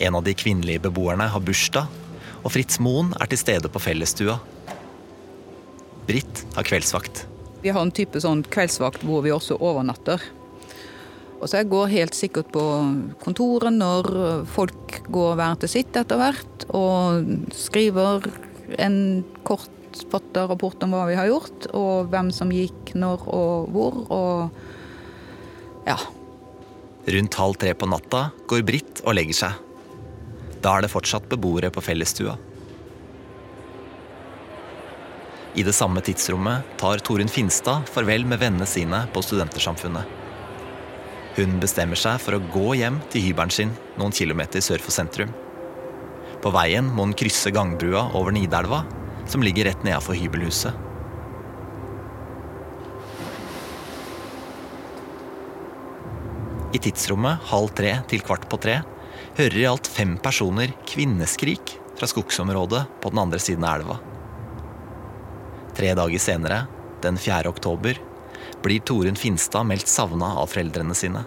En 0.00 0.16
av 0.16 0.24
de 0.24 0.32
kvinnelige 0.32 0.80
beboerne 0.88 1.28
har 1.28 1.44
bursdag, 1.44 1.92
og 2.40 2.56
Fritz 2.56 2.80
Moen 2.80 3.12
er 3.20 3.28
til 3.28 3.42
stede 3.44 3.68
på 3.68 3.84
fellesstua. 3.90 4.38
Britt 6.08 6.46
har 6.56 6.64
kveldsvakt. 6.64 7.26
Vi 7.60 7.68
har 7.68 7.84
en 7.84 7.92
type 7.92 8.16
sånn 8.16 8.46
kveldsvakt 8.48 9.04
hvor 9.04 9.28
vi 9.28 9.36
også 9.36 9.60
overnatter. 9.60 10.24
Og 11.40 11.48
så 11.48 11.62
jeg 11.62 11.70
går 11.72 11.92
helt 11.94 12.16
sikkert 12.16 12.50
på 12.52 12.62
kontoret 13.22 13.72
når 13.72 14.10
folk 14.52 15.00
går 15.08 15.38
hver 15.40 15.56
til 15.62 15.72
sitt 15.72 15.96
etter 15.96 16.20
hvert, 16.20 16.66
og 16.76 17.24
skriver 17.56 18.28
en 18.78 18.98
kortfatta 19.48 20.44
rapport 20.50 20.84
om 20.84 20.92
hva 20.94 21.06
vi 21.08 21.16
har 21.16 21.30
gjort, 21.30 21.70
og 21.72 22.12
hvem 22.12 22.28
som 22.34 22.52
gikk 22.52 22.92
når 23.00 23.24
og 23.32 23.72
hvor, 23.72 23.98
og 24.12 25.88
ja. 25.88 25.96
Rundt 27.10 27.40
halv 27.40 27.56
tre 27.56 27.72
på 27.74 27.88
natta 27.88 28.26
går 28.46 28.68
Britt 28.68 29.02
og 29.06 29.16
legger 29.16 29.40
seg. 29.40 29.66
Da 30.60 30.76
er 30.76 30.84
det 30.84 30.92
fortsatt 30.92 31.28
beboere 31.30 31.72
på 31.72 31.80
fellesstua. 31.80 32.36
I 35.56 35.64
det 35.66 35.72
samme 35.74 36.04
tidsrommet 36.04 36.76
tar 36.78 37.00
Torunn 37.02 37.32
Finstad 37.32 37.88
farvel 37.90 38.28
med 38.28 38.38
vennene 38.44 38.68
sine 38.68 39.06
på 39.10 39.24
Studentersamfunnet. 39.24 40.19
Hun 41.36 41.60
bestemmer 41.62 41.98
seg 41.98 42.18
for 42.22 42.36
å 42.36 42.42
gå 42.52 42.74
hjem 42.80 42.98
til 43.12 43.28
hybelen 43.28 43.54
sin 43.54 43.72
noen 44.00 44.14
kilometer 44.14 44.62
sør 44.64 44.82
for 44.82 44.94
sentrum. 44.94 45.30
På 46.40 46.50
veien 46.54 46.88
må 46.90 47.04
hun 47.06 47.16
krysse 47.16 47.52
gangbrua 47.54 48.08
over 48.18 48.34
Nidelva, 48.34 48.82
som 49.30 49.44
ligger 49.44 49.68
rett 49.68 49.84
nedafor 49.86 50.18
hybelhuset. 50.18 50.74
I 56.70 56.78
tidsrommet 56.78 57.50
halv 57.50 57.72
tre 57.74 57.96
til 58.10 58.22
kvart 58.22 58.46
på 58.50 58.58
tre 58.62 58.80
hører 59.38 59.58
i 59.58 59.66
alt 59.68 59.88
fem 59.90 60.16
personer 60.22 60.72
kvinneskrik 60.86 61.74
fra 61.98 62.08
skogsområdet 62.10 62.84
på 63.02 63.10
den 63.12 63.22
andre 63.22 63.40
siden 63.42 63.66
av 63.66 63.80
elva. 63.80 63.96
Tre 65.76 65.92
dager 65.98 66.22
senere, 66.22 66.64
den 67.02 67.18
4. 67.18 67.50
oktober, 67.50 67.98
blir 68.64 68.82
Torunn 68.86 69.18
Finstad 69.18 69.66
meldt 69.68 69.88
savna 69.88 70.34
av 70.40 70.50
foreldrene 70.52 70.96
sine. 70.96 71.24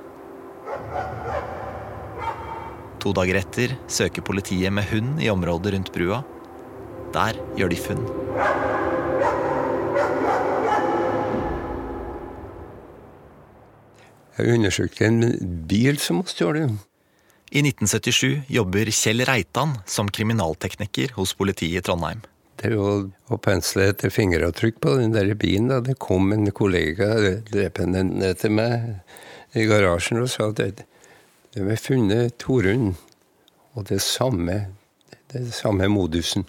To 3.04 3.12
dager 3.12 3.42
etter 3.42 3.76
søker 3.92 4.24
politiet 4.24 4.72
med 4.72 4.88
hund 4.94 5.20
i 5.20 5.32
området 5.34 5.74
rundt 5.76 5.92
brua. 5.96 6.22
Der 7.14 7.38
gjør 7.60 7.74
de 7.74 7.80
funn. 7.84 8.06
Jeg 14.34 14.56
undersøkte 14.56 15.06
en 15.06 15.22
bil 15.70 16.00
som 16.02 16.24
var 16.24 16.32
stjålet. 16.32 16.72
I 17.54 17.62
1977 17.62 18.50
jobber 18.50 18.90
Kjell 18.90 19.22
Reitan 19.30 19.76
som 19.86 20.08
kriminaltekniker 20.10 21.14
hos 21.20 21.36
politiet 21.38 21.84
i 21.84 21.86
Trondheim. 21.86 22.24
Det 22.62 22.72
var 22.78 23.08
å 23.34 23.40
pensle 23.42 23.90
etter 23.92 24.14
fingeravtrykk 24.14 24.80
på 24.84 24.96
den 25.00 25.16
der 25.16 25.34
bilen. 25.36 25.72
da 25.72 25.82
Det 25.82 25.98
kom 26.00 26.32
en 26.36 26.50
kollega 26.52 27.16
drepende 27.50 28.04
ned 28.08 28.40
til 28.40 28.54
meg 28.56 29.02
i 29.58 29.66
garasjen 29.70 30.22
og 30.22 30.30
sa 30.32 30.50
at 30.52 30.62
det, 30.62 30.86
det 31.54 31.66
var 31.66 31.82
funnet 31.82 32.38
Torunn. 32.42 32.94
Og 33.74 33.88
det 33.90 34.02
samme, 34.06 34.58
det 35.34 35.48
samme 35.58 35.90
modusen. 35.90 36.46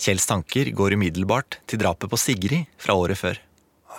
Kjells 0.00 0.28
tanker 0.28 0.68
går 0.76 0.96
umiddelbart 0.96 1.60
til 1.68 1.80
drapet 1.80 2.08
på 2.12 2.18
Sigrid 2.20 2.68
fra 2.80 2.96
året 2.96 3.20
før. 3.20 3.40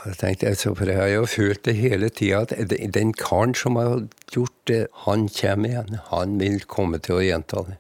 Jeg 0.01 0.17
tenkte, 0.17 0.50
altså, 0.50 0.71
for 0.74 0.89
jeg 0.89 0.98
har 0.98 1.12
jo 1.12 1.25
følt 1.29 1.62
det 1.67 1.75
hele 1.77 2.10
tida, 2.10 2.41
at 2.41 2.71
den 2.95 3.12
karen 3.13 3.53
som 3.53 3.77
har 3.77 4.07
gjort 4.33 4.55
det, 4.69 4.88
han 5.05 5.27
kommer 5.29 5.69
igjen. 5.69 6.00
Han 6.10 6.39
vil 6.41 6.63
komme 6.65 6.98
til 7.05 7.19
å 7.19 7.25
gjenta 7.25 7.62
det. 7.67 7.77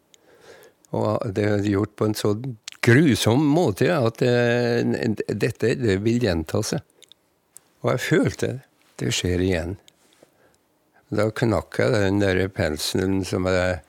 Og 0.93 1.33
det 1.33 1.47
er 1.47 1.65
gjort 1.71 1.95
på 1.97 2.09
en 2.09 2.17
så 2.17 2.35
grusom 2.81 3.43
måte 3.45 3.91
at 3.93 4.21
dette 4.21 5.75
det 5.77 5.99
vil 6.01 6.23
gjenta 6.25 6.63
seg. 6.65 6.81
Og 7.81 7.95
jeg 7.95 8.03
følte 8.07 8.47
det. 8.47 8.59
Det 9.01 9.09
skjer 9.17 9.41
igjen. 9.41 9.77
Da 11.09 11.25
knakk 11.33 11.79
jeg 11.81 11.95
den 11.95 12.19
der 12.21 12.43
penselen 12.53 13.23
som 13.25 13.47
jeg 13.49 13.79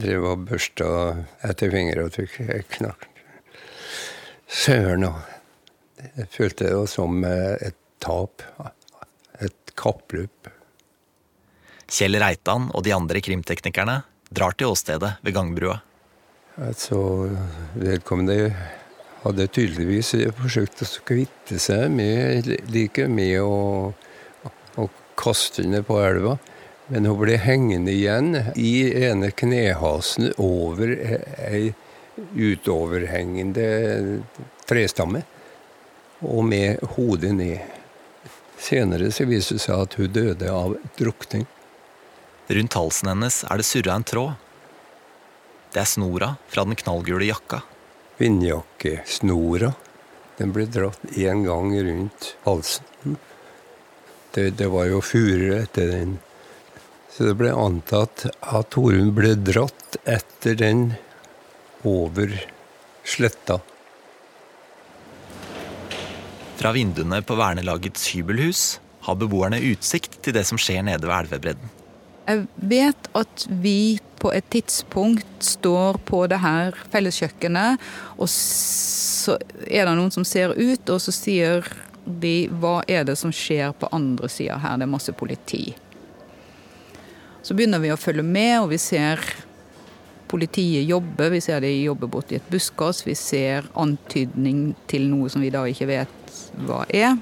drev 0.00 0.24
og 0.30 0.46
børsta 0.48 0.86
etter 1.44 1.72
fingeravtrykk. 1.74 2.38
Jeg 2.48 2.64
knakk. 2.78 3.04
Søren 4.48 5.04
òg. 5.10 5.20
Jeg 6.16 6.30
følte 6.32 6.70
det 6.72 6.88
som 6.90 7.20
et 7.28 7.76
tap. 8.02 8.42
Et 9.44 9.76
kappløp. 9.78 10.50
Kjell 11.92 12.16
Reitan 12.16 12.70
og 12.72 12.86
de 12.86 12.96
andre 12.96 13.20
krimteknikerne 13.20 14.00
drar 14.32 14.56
til 14.56 14.72
åstedet 14.72 15.18
ved 15.20 15.36
gangbrua. 15.36 15.82
Altså, 16.60 17.30
vedkommende 17.80 18.52
hadde 19.22 19.46
tydeligvis 19.48 20.10
forsøkt 20.36 20.82
å 20.84 20.88
kvitte 21.08 21.56
seg 21.62 21.86
med 21.94 22.50
like 22.72 23.06
med 23.08 23.38
å, 23.40 23.92
å 24.76 24.88
kaste 25.16 25.64
henne 25.64 25.80
på 25.86 25.96
elva. 26.04 26.36
Men 26.92 27.08
hun 27.08 27.16
ble 27.22 27.38
hengende 27.40 27.94
igjen 27.94 28.34
i 28.58 28.90
ene 29.06 29.30
knehasen 29.32 30.34
over 30.36 30.92
ei 30.92 31.70
utoverhengende 32.36 33.68
trestamme 34.68 35.22
og 36.20 36.44
med 36.44 36.82
hodet 36.98 37.32
ned. 37.38 37.64
Senere 38.60 39.08
så 39.14 39.24
viste 39.26 39.56
det 39.56 39.64
seg 39.64 39.86
at 39.86 39.96
hun 39.98 40.12
døde 40.12 40.52
av 40.52 40.76
drukning. 41.00 41.48
Rundt 42.52 42.76
halsen 42.76 43.08
hennes 43.14 43.40
er 43.48 43.62
det 43.62 43.66
surra 43.66 43.96
en 43.96 44.06
tråd. 44.06 44.41
Det 45.72 45.80
er 45.80 45.88
snora 45.88 46.34
fra 46.52 46.66
den 46.68 46.76
knallgule 46.76 47.24
jakka. 47.30 47.62
Vindjakkesnora. 48.20 49.72
Den 50.36 50.52
ble 50.52 50.66
dratt 50.68 51.04
én 51.16 51.44
gang 51.46 51.72
rundt 51.86 52.34
halsen. 52.44 53.16
Det, 54.32 54.50
det 54.58 54.68
var 54.72 54.90
jo 54.90 55.00
furer 55.04 55.62
etter 55.62 55.88
den. 55.92 56.14
Så 57.12 57.28
det 57.28 57.36
ble 57.40 57.52
antatt 57.56 58.26
at 58.40 58.70
Torunn 58.72 59.12
ble 59.16 59.34
dratt 59.36 59.98
etter 60.08 60.56
den 60.60 60.86
over 61.88 62.32
sletta. 63.04 63.58
Fra 66.60 66.72
vinduene 66.76 67.20
på 67.26 67.36
vernelagets 67.36 68.10
hybelhus 68.12 68.64
har 69.08 69.18
beboerne 69.20 69.60
utsikt 69.72 70.20
til 70.22 70.36
det 70.36 70.44
som 70.48 70.60
skjer 70.60 70.84
nede 70.86 71.08
ved 71.08 71.16
elvebredden. 71.24 71.78
Jeg 72.32 72.46
vet 72.56 73.08
at 73.18 73.46
vi 73.62 74.00
på 74.22 74.30
et 74.32 74.46
tidspunkt 74.54 75.44
står 75.44 75.98
på 76.08 76.24
det 76.30 76.38
her 76.40 76.76
felleskjøkkenet, 76.92 77.80
og 78.16 78.30
så 78.30 79.36
er 79.66 79.88
det 79.88 79.96
noen 79.98 80.12
som 80.14 80.24
ser 80.24 80.54
ut, 80.56 80.88
og 80.88 81.00
så 81.02 81.12
sier 81.12 81.66
de 82.06 82.48
hva 82.62 82.80
er 82.90 83.04
det 83.06 83.18
som 83.18 83.34
skjer 83.34 83.74
på 83.78 83.90
andre 83.94 84.30
sida 84.32 84.56
her, 84.62 84.78
det 84.78 84.86
er 84.86 84.94
masse 84.94 85.14
politi. 85.14 85.64
Så 87.42 87.54
begynner 87.58 87.82
vi 87.82 87.90
å 87.92 87.98
følge 87.98 88.24
med, 88.24 88.60
og 88.62 88.70
vi 88.72 88.78
ser 88.80 89.20
politiet 90.30 90.86
jobbe. 90.88 91.28
Vi 91.34 91.42
ser 91.44 91.60
de 91.60 91.72
jobbe 91.82 92.08
borti 92.08 92.38
et 92.38 92.50
buskas. 92.50 93.02
Vi 93.04 93.16
ser 93.18 93.66
antydning 93.78 94.72
til 94.88 95.10
noe 95.10 95.28
som 95.28 95.42
vi 95.44 95.50
da 95.52 95.66
ikke 95.68 95.90
vet 95.90 96.36
hva 96.64 96.84
er. 96.88 97.18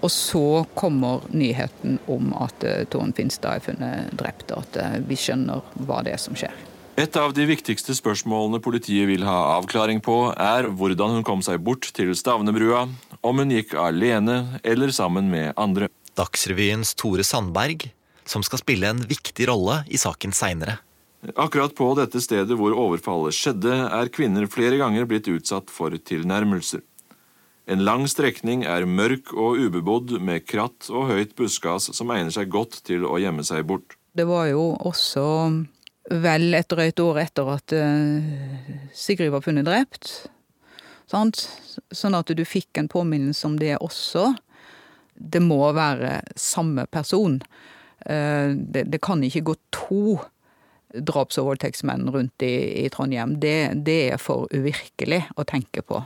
Og 0.00 0.10
så 0.12 0.64
kommer 0.74 1.26
nyheten 1.28 1.98
om 2.08 2.32
at 2.40 2.56
Tone 2.62 2.86
Tårn 2.92 3.14
Finstad 3.16 3.58
er 3.58 3.64
funnet 3.64 4.12
drept, 4.16 4.52
og 4.54 4.64
at 4.64 4.80
uh, 4.80 4.98
vi 5.04 5.18
skjønner 5.20 5.60
hva 5.84 6.00
det 6.06 6.16
er 6.16 6.22
som 6.22 6.38
skjer. 6.38 6.54
Et 7.00 7.16
av 7.16 7.32
de 7.32 7.46
viktigste 7.48 7.94
spørsmålene 7.96 8.58
politiet 8.60 9.06
vil 9.08 9.22
ha 9.24 9.36
avklaring 9.54 10.02
på, 10.04 10.16
er 10.34 10.66
hvordan 10.68 11.14
hun 11.16 11.24
kom 11.24 11.40
seg 11.44 11.62
bort 11.64 11.86
til 11.96 12.10
Stavnebrua, 12.16 12.82
om 13.24 13.40
hun 13.40 13.54
gikk 13.54 13.72
alene 13.78 14.60
eller 14.64 14.92
sammen 14.92 15.30
med 15.32 15.54
andre. 15.60 15.88
Dagsrevyens 16.18 16.92
Tore 16.98 17.24
Sandberg, 17.24 17.86
som 18.28 18.44
skal 18.44 18.60
spille 18.60 18.90
en 18.90 19.00
viktig 19.08 19.48
rolle 19.48 19.80
i 19.88 20.00
saken 20.00 20.34
seinere. 20.36 20.80
Akkurat 21.36 21.72
på 21.76 21.88
dette 21.98 22.20
stedet 22.24 22.56
hvor 22.56 22.72
overfallet 22.76 23.36
skjedde, 23.36 23.72
er 23.92 24.12
kvinner 24.12 24.48
flere 24.50 24.76
ganger 24.80 25.08
blitt 25.08 25.28
utsatt 25.28 25.72
for 25.72 25.92
tilnærmelser. 25.92 26.82
En 27.70 27.84
lang 27.86 28.08
strekning 28.10 28.64
er 28.66 28.82
mørk 28.82 29.30
og 29.30 29.60
ubebodd 29.62 30.16
med 30.26 30.42
kratt 30.48 30.88
og 30.90 31.06
høyt 31.12 31.36
buskas 31.38 31.86
som 31.94 32.10
egner 32.10 32.34
seg 32.34 32.50
godt 32.50 32.80
til 32.88 33.04
å 33.06 33.20
gjemme 33.22 33.44
seg 33.46 33.62
bort. 33.68 33.94
Det 34.10 34.26
var 34.26 34.48
jo 34.50 34.72
også 34.74 35.26
vel 36.10 36.56
et 36.58 36.66
drøyt 36.72 36.98
år 37.04 37.20
etter 37.22 37.52
at 37.52 37.76
uh, 37.78 38.90
Sigrid 38.96 39.30
var 39.30 39.46
funnet 39.46 39.68
drept. 39.68 40.10
Sant? 41.10 41.44
Sånn 41.94 42.18
at 42.18 42.34
du 42.34 42.42
fikk 42.42 42.80
en 42.80 42.90
påminnelse 42.90 43.46
om 43.46 43.54
det 43.60 43.76
også. 43.78 44.32
Det 45.14 45.42
må 45.44 45.62
være 45.76 46.24
samme 46.34 46.88
person. 46.90 47.38
Uh, 48.02 48.50
det, 48.58 48.88
det, 48.90 48.98
kan 48.98 49.22
ikke 49.22 49.46
gå 49.52 49.58
to 49.70 50.18
draps- 50.90 51.38
og 51.38 51.52
voldtektsmenn 51.52 52.10
rundt 52.10 52.42
i, 52.42 52.82
i 52.82 52.88
Trondheim. 52.90 53.38
Det, 53.38 53.58
det 53.86 54.00
er 54.16 54.18
for 54.18 54.50
uvirkelig 54.50 55.28
å 55.38 55.46
tenke 55.46 55.86
på. 55.86 56.02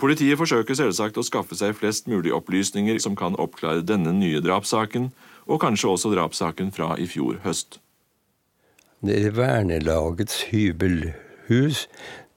Politiet 0.00 0.40
forsøker 0.40 0.76
selvsagt 0.78 1.18
å 1.20 1.26
skaffe 1.26 1.56
seg 1.58 1.76
flest 1.76 2.08
mulig 2.08 2.32
opplysninger 2.32 2.98
som 3.02 3.16
kan 3.18 3.36
oppklare 3.40 3.84
denne 3.84 4.14
nye 4.16 4.40
drapssaken, 4.44 5.10
og 5.44 5.60
kanskje 5.60 5.90
også 5.92 6.12
drapssaken 6.14 6.72
fra 6.72 6.94
i 6.96 7.08
fjor 7.10 7.42
høst. 7.44 7.80
Det 9.04 9.18
er 9.20 9.34
Vernelagets 9.36 10.46
hybelhus 10.48 11.84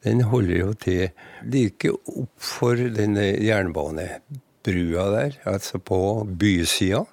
den 0.08 0.24
holder 0.30 0.60
jo 0.60 0.74
til 0.78 1.08
like 1.50 1.92
opp 1.92 2.34
for 2.44 2.80
denne 2.96 3.26
jernbanebrua 3.44 5.06
der, 5.16 5.38
altså 5.50 5.82
på 5.82 6.00
bysida. 6.40 7.04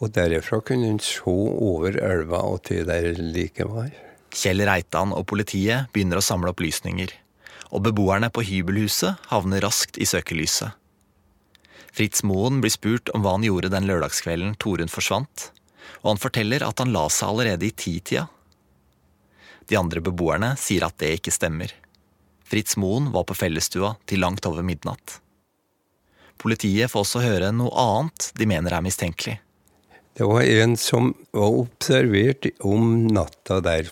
Og 0.00 0.12
derifra 0.12 0.60
kunne 0.64 0.92
en 0.92 1.00
se 1.02 1.24
over 1.26 1.96
elva 2.04 2.42
og 2.44 2.62
til 2.68 2.84
der 2.88 3.16
like 3.18 3.64
var. 3.68 3.90
Kjell 4.36 4.60
Reitan 4.68 5.14
og 5.16 5.24
politiet 5.28 5.88
begynner 5.94 6.20
å 6.20 6.24
samle 6.24 6.52
opplysninger, 6.52 7.12
og 7.70 7.82
beboerne 7.86 8.30
på 8.32 8.44
hybelhuset 8.46 9.28
havner 9.30 9.64
raskt 9.64 9.98
i 9.98 10.06
søkelyset. 10.08 10.74
Fritz 11.96 12.22
Moen 12.28 12.60
blir 12.60 12.74
spurt 12.74 13.08
om 13.16 13.22
hva 13.24 13.36
han 13.38 13.46
gjorde 13.46 13.72
den 13.72 13.86
lørdagskvelden 13.88 14.56
Torunn 14.60 14.92
forsvant, 14.92 15.50
og 16.02 16.10
han 16.12 16.20
forteller 16.20 16.64
at 16.66 16.82
han 16.82 16.92
la 16.92 17.06
seg 17.12 17.30
allerede 17.30 17.68
i 17.68 17.72
titida. 17.72 18.26
De 19.66 19.78
andre 19.80 20.02
beboerne 20.04 20.52
sier 20.60 20.84
at 20.86 20.98
det 21.00 21.14
ikke 21.16 21.34
stemmer. 21.34 21.72
Fritz 22.46 22.76
Moen 22.78 23.08
var 23.14 23.24
på 23.26 23.34
fellesstua 23.34 23.96
til 24.06 24.20
langt 24.22 24.46
over 24.46 24.62
midnatt. 24.62 25.18
Politiet 26.36 26.92
får 26.92 27.06
også 27.06 27.24
høre 27.24 27.50
noe 27.56 27.72
annet 27.80 28.30
de 28.36 28.46
mener 28.46 28.76
er 28.76 28.84
mistenkelig. 28.84 29.38
Det 30.16 30.24
var 30.24 30.44
en 30.44 30.76
som 30.80 31.10
var 31.34 31.56
observert 31.62 32.46
om 32.64 33.06
natta 33.12 33.58
der, 33.64 33.90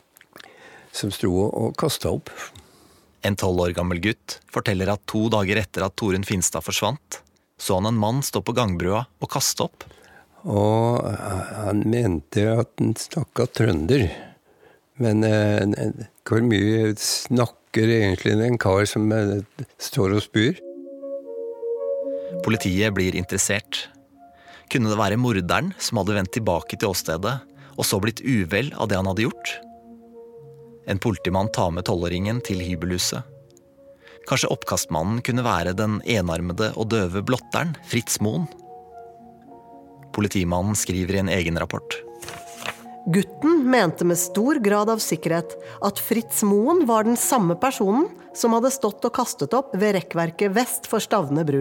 som 0.92 1.10
sto 1.12 1.32
og 1.48 1.74
kasta 1.80 2.14
opp. 2.14 2.30
En 3.24 3.36
tolv 3.40 3.62
år 3.64 3.72
gammel 3.76 4.02
gutt 4.04 4.38
forteller 4.52 4.90
at 4.92 5.04
to 5.08 5.26
dager 5.32 5.56
etter 5.62 5.86
at 5.86 5.96
Torunn 5.96 6.26
Finstad 6.28 6.64
forsvant, 6.64 7.22
så 7.56 7.78
han 7.78 7.88
en 7.88 8.00
mann 8.00 8.20
stå 8.24 8.42
på 8.44 8.52
gangbrua 8.56 9.06
og 9.22 9.30
kaste 9.32 9.64
opp. 9.64 9.86
Og 10.44 11.00
han 11.64 11.86
mente 11.88 12.44
at 12.52 12.74
han 12.80 12.92
snakka 13.00 13.48
trønder. 13.56 14.04
Men 15.00 15.24
eh, 15.26 16.04
hvor 16.28 16.44
mye 16.44 16.92
snakker 17.00 17.88
egentlig 17.96 18.36
en 18.44 18.60
kar 18.60 18.84
som 18.86 19.08
eh, 19.16 19.40
står 19.80 20.18
og 20.18 20.24
spyr? 20.26 20.60
Politiet 22.44 22.92
blir 22.94 23.16
interessert. 23.16 23.86
Kunne 24.68 24.92
det 24.92 25.00
være 25.00 25.18
morderen 25.20 25.72
som 25.80 26.00
hadde 26.00 26.18
vendt 26.18 26.34
tilbake 26.36 26.76
til 26.76 26.92
åstedet, 26.92 27.38
og 27.74 27.88
så 27.88 27.98
blitt 28.02 28.20
uvel 28.20 28.68
av 28.76 28.90
det 28.90 29.00
han 29.00 29.08
hadde 29.08 29.26
gjort? 29.26 29.56
En 30.86 31.00
politimann 31.00 31.52
tar 31.52 31.70
med 31.72 31.86
tolvåringen 31.88 32.42
til 32.44 32.60
hybelhuset. 32.60 33.24
Kanskje 34.28 34.50
oppkastmannen 34.52 35.20
kunne 35.24 35.44
være 35.44 35.74
den 35.76 35.98
enarmede 36.08 36.70
og 36.80 36.88
døve 36.92 37.20
blotteren, 37.24 37.74
Fritz 37.88 38.20
Moen? 38.24 38.46
Politimannen 40.16 40.76
skriver 40.78 41.18
i 41.18 41.22
en 41.24 41.32
egen 41.32 41.60
rapport. 41.60 41.98
Gutten 43.12 43.66
mente 43.68 44.04
med 44.08 44.16
stor 44.16 44.56
grad 44.64 44.88
av 44.88 45.02
sikkerhet 45.04 45.56
at 45.84 46.00
Fritz 46.00 46.40
Moen 46.46 46.86
var 46.88 47.04
den 47.04 47.18
samme 47.20 47.56
personen 47.60 48.06
som 48.36 48.56
hadde 48.56 48.72
stått 48.72 49.04
og 49.04 49.12
kastet 49.12 49.52
opp 49.56 49.74
ved 49.76 49.98
rekkverket 49.98 50.54
vest 50.56 50.88
for 50.88 51.04
Stavne 51.04 51.44
bru. 51.44 51.60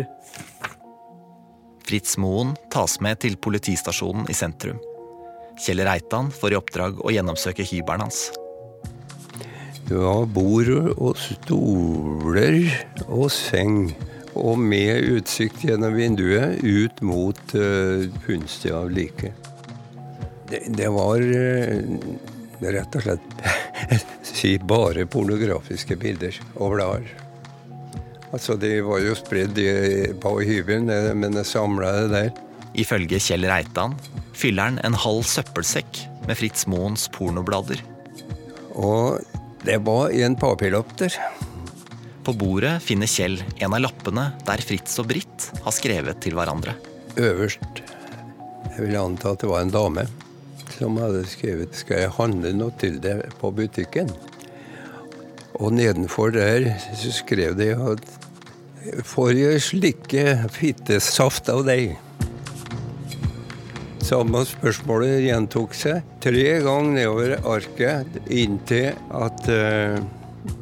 Fritz 1.83 2.15
Moen 2.15 2.55
tas 2.71 2.95
med 3.03 3.19
til 3.25 3.35
politistasjonen 3.35 4.29
i 4.31 4.37
sentrum. 4.37 4.79
Kjell 5.59 5.83
Reitan 5.85 6.31
får 6.31 6.55
i 6.55 6.57
oppdrag 6.57 7.03
å 7.03 7.11
gjennomsøke 7.11 7.67
hybelen 7.67 8.07
hans. 8.07 8.29
Det 9.87 9.99
var 9.99 10.25
bord 10.31 10.69
og 10.95 11.17
stoler 11.19 12.59
og 13.07 13.29
seng. 13.33 13.91
Og 14.33 14.57
med 14.57 15.05
utsikt 15.13 15.65
gjennom 15.67 15.93
vinduet 15.93 16.63
ut 16.63 17.01
mot 17.05 17.41
uh, 17.53 18.07
Hunstia 18.25 18.79
like. 18.89 19.29
Det, 20.49 20.63
det 20.73 20.87
var 20.93 21.21
uh, 21.21 21.83
rett 22.63 22.97
og 22.97 23.05
slett 23.05 23.43
si 24.33 24.55
bare 24.57 25.05
pornografiske 25.05 25.99
bilder 26.01 26.39
og 26.55 26.77
blader. 26.77 27.11
Altså, 28.33 28.57
De 28.57 28.79
var 28.81 29.03
jo 29.03 29.13
spredd 29.13 29.59
på 30.23 30.33
hybelen, 30.41 30.89
men 31.19 31.37
jeg 31.37 31.51
samla 31.51 31.91
det 31.99 32.09
der. 32.15 32.31
Ifølge 32.73 33.19
Kjell 33.21 33.45
Reitan 33.45 33.93
fyller 34.33 34.71
han 34.71 34.81
en 34.81 34.97
halv 34.97 35.27
søppelsekk 35.29 36.01
med 36.25 36.39
Fritz 36.39 36.65
Moens 36.65 37.05
pornoblader. 37.13 37.83
Og 38.73 39.21
det 39.63 39.77
var 39.77 40.09
en 40.09 40.35
papirlapp. 40.35 40.91
På 42.23 42.33
bordet 42.33 42.77
finner 42.83 43.07
Kjell 43.07 43.37
en 43.59 43.73
av 43.75 43.83
lappene 43.83 44.25
der 44.47 44.63
Fritz 44.63 44.97
og 44.99 45.07
Britt 45.11 45.49
har 45.63 45.75
skrevet 45.75 46.19
til 46.23 46.35
hverandre. 46.37 46.75
Øverst 47.19 47.83
Jeg 48.73 48.87
vil 48.87 48.95
anta 48.97 49.33
at 49.35 49.43
det 49.43 49.49
var 49.51 49.61
en 49.61 49.73
dame 49.73 50.07
som 50.73 50.97
hadde 50.97 51.25
skrevet 51.29 51.75
'Skal 51.75 51.99
jeg 52.01 52.15
handle 52.17 52.53
noe 52.53 52.73
til 52.79 52.99
deg 52.99 53.21
på 53.39 53.51
butikken?' 53.51 54.09
Og 55.61 55.73
nedenfor 55.73 56.33
der 56.33 56.79
så 56.97 57.11
skrev 57.11 57.55
de 57.57 57.69
at 57.75 58.03
'Får 59.03 59.31
jeg 59.37 59.61
slikke 59.61 60.49
fittesaft 60.49 61.49
av 61.49 61.63
deg?' 61.65 61.97
Samme 64.03 64.41
spørsmålet 64.43 65.21
gjentok 65.23 65.75
seg 65.77 66.03
tre 66.23 66.57
ganger 66.65 66.97
nedover 66.97 67.37
arket 67.47 68.17
inntil 68.27 68.97
at 69.15 69.45
uh, 69.47 69.95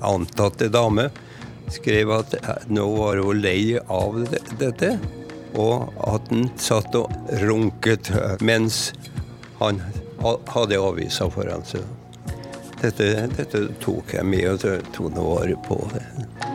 antatte 0.05 0.69
dame 0.69 1.07
skrev 1.73 2.11
at 2.13 2.35
nå 2.69 2.85
var 2.99 3.21
hun 3.23 3.41
lei 3.41 3.79
av 3.81 4.19
dette, 4.59 4.91
og 5.57 5.89
at 6.05 6.29
han 6.29 6.51
satt 6.61 6.95
og 6.99 7.09
runket 7.41 8.11
mens 8.45 8.91
han 9.61 9.81
hadde 10.51 10.77
avisa 10.77 11.29
foran 11.33 11.65
seg. 11.65 11.87
Dette, 12.81 13.11
dette, 13.37 13.65
tok 13.81 14.15
jeg 14.17 14.25
med 14.25 14.47
og 14.53 14.89
tok 14.93 15.13
noe 15.17 15.35
vare 15.35 15.57
på. 15.65 15.81
det. 15.93 16.50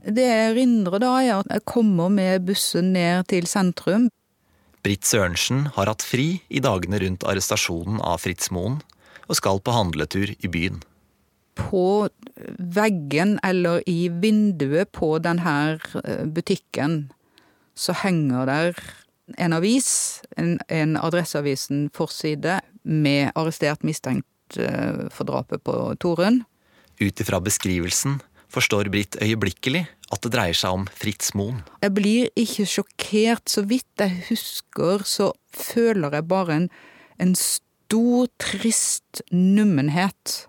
Det 0.00 0.24
jeg 0.24 0.52
erindrer 0.54 1.02
da, 1.02 1.12
er 1.20 1.34
at 1.40 1.50
jeg 1.52 1.66
kommer 1.68 2.12
med 2.12 2.46
bussen 2.48 2.92
ned 2.94 3.28
til 3.32 3.48
sentrum. 3.50 4.08
Britt 4.80 5.04
Sørensen 5.04 5.66
har 5.74 5.90
hatt 5.90 6.04
fri 6.06 6.40
i 6.48 6.62
dagene 6.64 7.00
rundt 7.02 7.26
arrestasjonen 7.28 8.00
av 8.00 8.22
Fritz 8.22 8.48
Moen, 8.54 8.78
og 9.28 9.36
skal 9.36 9.60
på 9.60 9.74
handletur 9.76 10.32
i 10.32 10.50
byen. 10.50 10.80
På 11.58 12.08
veggen 12.56 13.36
eller 13.44 13.84
i 13.90 14.08
vinduet 14.08 14.88
på 14.96 15.18
denne 15.20 15.76
butikken 16.32 17.10
så 17.76 17.94
henger 18.00 18.48
der 18.48 18.80
en 19.38 19.54
avis, 19.54 20.22
en, 20.40 20.56
en 20.72 20.96
Adresseavisen 20.98 21.88
forside, 21.94 22.58
med 22.82 23.30
arrestert 23.36 23.84
mistenkt 23.84 24.56
for 25.12 25.28
drapet 25.28 25.62
på 25.62 25.74
Torunn. 26.00 26.40
Ut 27.00 27.20
ifra 27.22 27.38
beskrivelsen 27.44 28.18
forstår 28.50 28.90
Britt 28.92 29.16
øyeblikkelig 29.22 29.86
at 30.10 30.22
det 30.24 30.32
dreier 30.34 30.56
seg 30.58 30.74
om 30.74 30.86
Fritz 30.90 31.32
Moen. 31.38 31.62
Jeg 31.82 31.94
blir 31.94 32.30
ikke 32.38 32.66
sjokkert. 32.66 33.46
Så 33.50 33.64
vidt 33.70 34.02
jeg 34.02 34.24
husker, 34.28 35.04
så 35.06 35.32
føler 35.54 36.18
jeg 36.18 36.28
bare 36.30 36.56
en, 36.56 36.70
en 37.22 37.34
stor, 37.38 38.30
trist 38.42 39.22
nummenhet. 39.30 40.46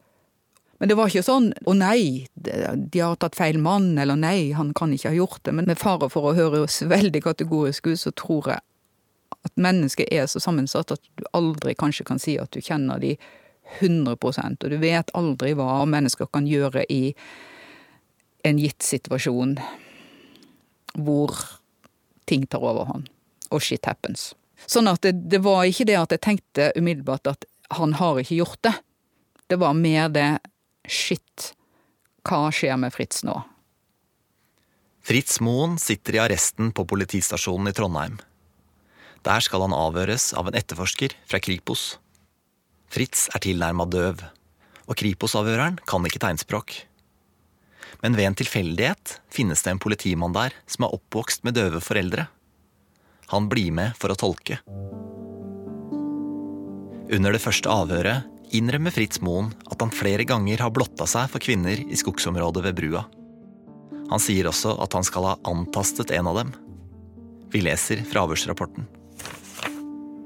Men 0.82 0.90
det 0.90 0.98
var 0.98 1.12
ikke 1.12 1.26
sånn 1.26 1.52
'å 1.54 1.76
nei, 1.78 2.26
de 2.34 3.00
har 3.00 3.16
tatt 3.22 3.38
feil 3.38 3.60
mann', 3.62 4.00
eller 4.02 4.18
'nei, 4.18 4.52
han 4.58 4.74
kan 4.74 4.94
ikke 4.94 5.10
ha 5.10 5.16
gjort 5.16 5.44
det'. 5.44 5.54
Men 5.54 5.66
med 5.70 5.78
fare 5.78 6.10
for 6.10 6.32
å 6.32 6.36
høres 6.36 6.82
veldig 6.82 7.22
kategorisk 7.22 7.88
ut, 7.88 8.00
så 8.00 8.12
tror 8.12 8.48
jeg 8.50 8.62
at 9.46 9.54
mennesket 9.58 10.10
er 10.12 10.26
så 10.26 10.42
sammensatt 10.42 10.92
at 10.92 11.02
du 11.18 11.24
aldri 11.34 11.74
kanskje 11.78 12.06
kan 12.06 12.20
si 12.22 12.38
at 12.38 12.52
du 12.52 12.62
kjenner 12.62 13.00
de 13.02 13.18
100% 13.80 14.66
og 14.66 14.70
du 14.74 14.78
vet 14.82 15.14
aldri 15.18 15.54
hva 15.58 15.86
mennesker 15.90 16.30
kan 16.34 16.48
gjøre 16.50 16.84
i 16.90 17.14
en 18.48 18.60
gitt 18.62 18.84
situasjon 18.86 19.58
hvor 21.00 21.36
ting 22.28 22.46
tar 22.48 22.64
overhånd, 22.64 23.08
og 23.52 23.64
shit 23.64 23.86
happens. 23.88 24.32
Sånn 24.70 24.90
at 24.92 25.02
det, 25.06 25.14
det, 25.32 25.42
var 25.44 25.66
ikke 25.66 25.88
det 25.90 25.98
at 26.00 26.14
jeg 26.16 26.24
tenkte 26.24 26.72
umiddelbart 26.78 27.32
at 27.32 27.48
han 27.78 27.96
har 28.00 28.20
ikke 28.22 28.42
gjort 28.42 28.62
det. 28.68 28.76
Det 29.52 29.58
var 29.60 29.78
mer 29.78 30.12
det 30.14 30.30
shit, 30.88 31.54
hva 32.28 32.50
skjer 32.54 32.78
med 32.80 32.94
Fritz 32.94 33.24
nå? 33.28 33.36
Fritz 35.02 35.40
Moen 35.42 35.80
sitter 35.82 36.20
i 36.20 36.22
arresten 36.22 36.70
på 36.78 36.86
politistasjonen 36.86 37.72
i 37.72 37.76
Trondheim. 37.76 38.20
Der 39.26 39.42
skal 39.42 39.66
han 39.66 39.74
avhøres 39.74 40.30
av 40.38 40.50
en 40.50 40.58
etterforsker 40.58 41.16
fra 41.30 41.42
Kripos. 41.42 41.96
Fritz 42.92 43.28
er 43.34 43.42
tilnærma 43.42 43.88
døv, 43.90 44.22
og 44.86 44.98
Kripos-avhøreren 45.00 45.80
kan 45.90 46.06
ikke 46.06 46.22
tegnspråk. 46.22 46.76
Men 48.02 48.18
ved 48.18 48.32
en 48.32 48.38
tilfeldighet 48.38 49.20
finnes 49.30 49.62
det 49.64 49.76
en 49.76 49.82
politimann 49.82 50.34
der 50.34 50.56
som 50.66 50.88
er 50.88 50.96
oppvokst 50.98 51.46
med 51.46 51.58
døve 51.58 51.82
foreldre. 51.84 52.28
Han 53.32 53.48
blir 53.52 53.72
med 53.72 53.96
for 54.00 54.12
å 54.12 54.18
tolke. 54.18 54.60
Under 57.12 57.36
det 57.36 57.44
første 57.44 57.70
avhøret 57.72 58.56
innrømmer 58.56 58.94
Fritz 58.96 59.22
Moen 59.24 59.52
at 59.70 59.80
han 59.84 59.94
flere 59.94 60.26
ganger 60.28 60.64
har 60.64 60.74
blotta 60.74 61.08
seg 61.08 61.30
for 61.32 61.44
kvinner 61.44 61.80
i 61.80 62.00
skogsområdet 62.00 62.64
ved 62.68 62.78
brua. 62.80 63.06
Han 64.12 64.20
sier 64.20 64.50
også 64.50 64.76
at 64.84 64.96
han 64.98 65.06
skal 65.08 65.30
ha 65.30 65.38
antastet 65.48 66.12
en 66.16 66.28
av 66.32 66.42
dem. 66.42 66.52
Vi 67.52 67.62
leser 67.64 68.04
fra 68.08 68.26
avhørsrapporten. 68.26 68.88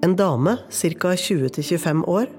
En 0.06 0.16
dame, 0.18 0.58
ca. 0.70 1.14
20-25 1.18 2.04
år, 2.10 2.30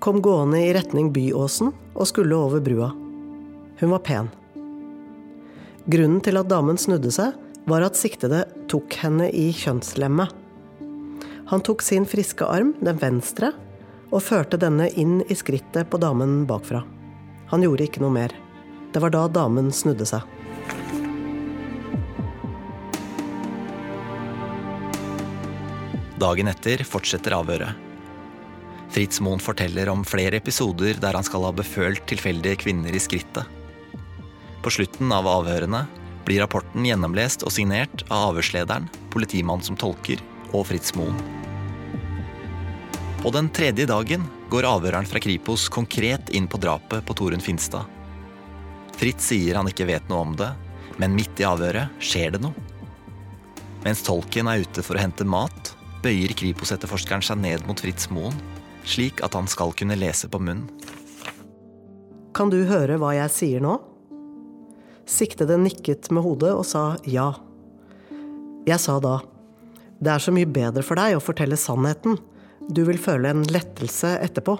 kom 0.00 0.20
gående 0.24 0.60
i 0.64 0.72
retning 0.72 1.10
Byåsen 1.12 1.72
og 1.92 2.08
skulle 2.08 2.36
over 2.36 2.64
brua. 2.64 2.92
Hun 3.80 3.92
var 3.92 4.04
pen. 4.04 4.30
Grunnen 5.90 6.20
til 6.22 6.38
at 6.38 6.46
damen 6.46 6.78
snudde 6.78 7.10
seg, 7.10 7.34
var 7.66 7.82
at 7.82 7.98
siktede 7.98 8.44
tok 8.70 8.94
henne 9.00 9.26
i 9.34 9.48
kjønnslemmet. 9.56 10.30
Han 11.50 11.64
tok 11.66 11.82
sin 11.82 12.06
friske 12.06 12.46
arm, 12.46 12.76
den 12.78 13.00
venstre, 13.00 13.50
og 14.10 14.22
førte 14.22 14.60
denne 14.60 14.86
inn 15.00 15.18
i 15.26 15.34
skrittet 15.34 15.90
på 15.90 15.98
damen 15.98 16.44
bakfra. 16.46 16.84
Han 17.50 17.66
gjorde 17.66 17.88
ikke 17.88 18.04
noe 18.04 18.14
mer. 18.14 18.34
Det 18.94 19.02
var 19.02 19.14
da 19.14 19.24
damen 19.40 19.72
snudde 19.74 20.06
seg. 20.06 20.22
Dagen 26.22 26.50
etter 26.52 26.84
fortsetter 26.86 27.34
avhøret. 27.34 27.86
Fritz 28.94 29.22
Moen 29.24 29.42
forteller 29.42 29.90
om 29.90 30.04
flere 30.06 30.38
episoder 30.38 30.98
der 31.02 31.18
han 31.18 31.26
skal 31.26 31.48
ha 31.48 31.56
befølt 31.56 32.06
tilfeldige 32.10 32.62
kvinner 32.66 32.94
i 32.94 33.02
skrittet. 33.02 33.59
På 34.60 34.70
slutten 34.70 35.12
av 35.12 35.28
avhørene 35.28 35.86
blir 36.26 36.42
rapporten 36.42 36.84
gjennomlest 36.84 37.46
og 37.46 37.52
signert 37.54 38.04
av 38.08 38.30
avhørslederen, 38.30 38.90
politimannen 39.12 39.64
som 39.64 39.78
tolker 39.80 40.20
og 40.52 40.66
Fritz 40.68 40.92
Moen. 40.98 41.16
På 43.22 43.32
den 43.32 43.50
tredje 43.52 43.86
dagen 43.88 44.26
går 44.52 44.68
avhøreren 44.68 45.08
fra 45.08 45.20
Kripos 45.20 45.68
konkret 45.72 46.30
inn 46.36 46.48
på 46.48 46.60
drapet 46.60 47.04
på 47.06 47.16
Torunn 47.16 47.44
Finstad. 47.44 47.88
Fritz 49.00 49.30
sier 49.32 49.56
han 49.56 49.68
ikke 49.68 49.88
vet 49.88 50.08
noe 50.12 50.24
om 50.28 50.36
det, 50.36 50.50
men 51.00 51.16
midt 51.16 51.40
i 51.40 51.48
avhøret 51.48 52.00
skjer 52.04 52.36
det 52.36 52.42
noe. 52.44 52.68
Mens 53.84 54.04
tolken 54.04 54.48
er 54.50 54.64
ute 54.64 54.84
for 54.84 54.96
å 54.96 55.00
hente 55.00 55.24
mat, 55.24 55.74
bøyer 56.04 56.32
Kripos-etterforskeren 56.36 57.24
seg 57.24 57.40
ned 57.40 57.64
mot 57.68 57.80
Fritz 57.80 58.10
Moen, 58.12 58.36
slik 58.84 59.24
at 59.24 59.36
han 59.36 59.48
skal 59.48 59.72
kunne 59.76 59.96
lese 59.96 60.28
på 60.28 60.40
munnen. 60.40 60.68
Kan 62.36 62.52
du 62.52 62.62
høre 62.68 62.96
hva 63.00 63.14
jeg 63.16 63.32
sier 63.34 63.64
nå? 63.64 63.78
Siktede 65.10 65.56
nikket 65.58 66.06
med 66.14 66.22
hodet 66.22 66.52
og 66.54 66.62
sa 66.68 66.94
ja. 67.10 67.32
Jeg 68.68 68.78
sa 68.78 69.00
da, 69.02 69.16
det 69.98 70.12
er 70.12 70.22
så 70.22 70.30
mye 70.34 70.46
bedre 70.46 70.84
for 70.86 71.00
deg 71.00 71.16
å 71.16 71.22
fortelle 71.24 71.58
sannheten. 71.58 72.14
Du 72.70 72.84
vil 72.86 73.00
føle 73.00 73.32
en 73.32 73.42
lettelse 73.50 74.12
etterpå. 74.22 74.54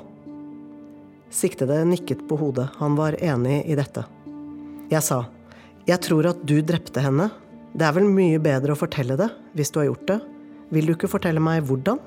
Siktede 1.31 1.79
nikket 1.87 2.27
på 2.27 2.41
hodet, 2.41 2.67
han 2.81 2.99
var 2.99 3.15
enig 3.23 3.61
i 3.71 3.79
dette. 3.79 4.03
Jeg 4.91 5.07
sa, 5.07 5.23
jeg 5.87 6.03
tror 6.03 6.33
at 6.33 6.43
du 6.43 6.59
drepte 6.67 7.05
henne. 7.05 7.31
Det 7.71 7.87
er 7.87 7.95
vel 7.95 8.11
mye 8.11 8.43
bedre 8.43 8.75
å 8.75 8.81
fortelle 8.81 9.15
det, 9.21 9.31
hvis 9.55 9.71
du 9.71 9.79
har 9.85 9.93
gjort 9.93 10.07
det. 10.11 10.21
Vil 10.75 10.91
du 10.91 10.97
ikke 10.97 11.15
fortelle 11.15 11.43
meg 11.43 11.63
hvordan? 11.71 12.03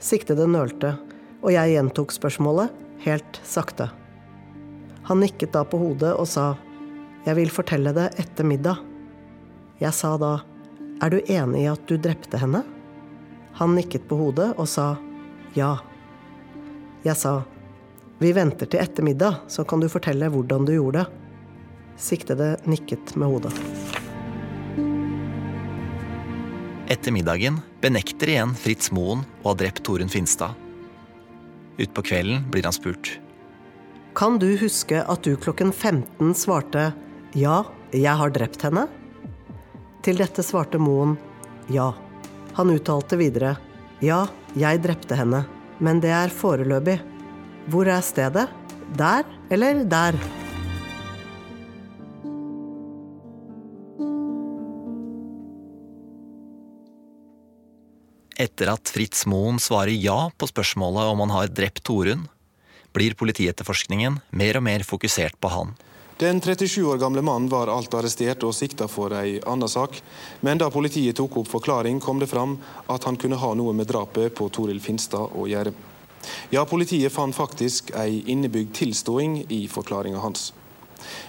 Siktede 0.00 0.48
nølte, 0.48 0.96
og 1.44 1.52
jeg 1.52 1.76
gjentok 1.76 2.16
spørsmålet, 2.16 2.72
helt 3.04 3.44
sakte. 3.44 3.92
Han 5.04 5.20
nikket 5.20 5.52
da 5.52 5.68
på 5.68 5.76
hodet 5.76 6.16
og 6.16 6.24
sa, 6.32 6.54
jeg 7.24 7.38
vil 7.38 7.52
fortelle 7.52 7.94
det 7.96 8.10
etter 8.20 8.44
middag. 8.44 8.82
Jeg 9.80 9.96
sa 9.96 10.14
da, 10.20 10.36
er 11.02 11.10
du 11.10 11.18
enig 11.24 11.64
i 11.64 11.70
at 11.70 11.82
du 11.88 11.96
drepte 11.96 12.38
henne? 12.40 12.62
Han 13.58 13.74
nikket 13.78 14.06
på 14.10 14.18
hodet 14.18 14.52
og 14.58 14.68
sa 14.68 14.94
ja. 15.56 15.76
Jeg 17.04 17.16
sa, 17.16 17.42
vi 18.18 18.32
venter 18.36 18.68
til 18.70 18.82
ettermiddag, 18.82 19.44
så 19.48 19.64
kan 19.68 19.82
du 19.82 19.88
fortelle 19.92 20.30
hvordan 20.32 20.66
du 20.68 20.74
gjorde 20.76 21.04
det. 21.04 21.20
Siktede 22.00 22.54
nikket 22.66 23.14
med 23.20 23.30
hodet. 23.30 23.54
Etter 26.90 27.14
middagen 27.14 27.60
benekter 27.80 28.34
igjen 28.34 28.52
Fritz 28.58 28.90
Moen 28.92 29.22
å 29.42 29.52
ha 29.52 29.58
drept 29.58 29.84
Torunn 29.86 30.12
Finstad. 30.12 30.58
Utpå 31.80 32.04
kvelden 32.06 32.44
blir 32.52 32.66
han 32.66 32.74
spurt. 32.76 33.16
Kan 34.14 34.36
du 34.38 34.52
huske 34.60 35.00
at 35.00 35.24
du 35.26 35.34
klokken 35.40 35.72
15 35.72 36.34
svarte 36.38 36.92
ja, 37.34 37.64
jeg 37.90 38.14
har 38.14 38.30
drept 38.30 38.62
henne? 38.62 38.86
Til 40.06 40.18
dette 40.20 40.42
svarte 40.46 40.78
Moen 40.78 41.16
ja. 41.72 41.90
Han 42.54 42.70
uttalte 42.70 43.18
videre 43.18 43.56
ja, 44.04 44.24
jeg 44.58 44.82
drepte 44.84 45.16
henne, 45.16 45.44
men 45.82 46.00
det 46.02 46.10
er 46.12 46.32
foreløpig. 46.32 46.98
Hvor 47.72 47.88
er 47.88 48.02
stedet? 48.04 48.48
Der 48.98 49.24
eller 49.54 49.80
der? 49.88 50.18
Etter 58.44 58.74
at 58.74 58.90
Fritz 58.92 59.24
Moen 59.30 59.58
svarer 59.62 59.94
ja 59.94 60.28
på 60.36 60.50
spørsmålet 60.50 61.10
om 61.14 61.24
han 61.24 61.32
har 61.32 61.50
drept 61.54 61.84
Torunn, 61.86 62.26
blir 62.94 63.16
politietterforskningen 63.18 64.20
mer 64.36 64.60
og 64.60 64.66
mer 64.68 64.84
fokusert 64.86 65.38
på 65.40 65.50
han. 65.54 65.74
Den 66.18 66.40
37 66.40 66.82
år 66.82 66.98
gamle 66.98 67.22
mannen 67.22 67.48
var 67.48 67.66
alt 67.66 67.94
arrestert 67.94 68.44
og 68.46 68.54
sikta 68.54 68.86
for 68.86 69.10
ei 69.18 69.40
anna 69.50 69.66
sak, 69.66 69.96
men 70.46 70.60
da 70.62 70.68
politiet 70.70 71.16
tok 71.18 71.40
opp 71.40 71.50
forklaring, 71.50 71.98
kom 72.00 72.22
det 72.22 72.28
fram 72.30 72.54
at 72.86 73.08
han 73.08 73.18
kunne 73.18 73.40
ha 73.42 73.50
noe 73.58 73.74
med 73.74 73.90
drapet 73.90 74.30
på 74.38 74.46
Toril 74.54 74.78
Finstad 74.80 75.34
å 75.34 75.48
gjøre. 75.50 75.74
Ja, 76.54 76.62
politiet 76.70 77.12
fant 77.12 77.34
faktisk 77.34 77.90
ei 77.98 78.22
innebygd 78.30 78.72
tilståing 78.78 79.40
i 79.50 79.64
forklaringa 79.68 80.22
hans. 80.22 80.52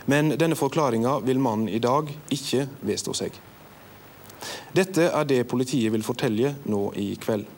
Men 0.05 0.35
denne 0.37 0.55
forklaringa 0.55 1.17
vil 1.25 1.41
mannen 1.41 1.69
i 1.69 1.81
dag 1.81 2.13
ikke 2.29 2.67
vedstå 2.85 3.17
seg. 3.25 3.43
Dette 4.77 5.09
er 5.09 5.25
det 5.25 5.47
politiet 5.49 5.97
vil 5.97 6.05
fortelle 6.05 6.55
nå 6.69 6.91
i 7.01 7.15
kveld. 7.17 7.49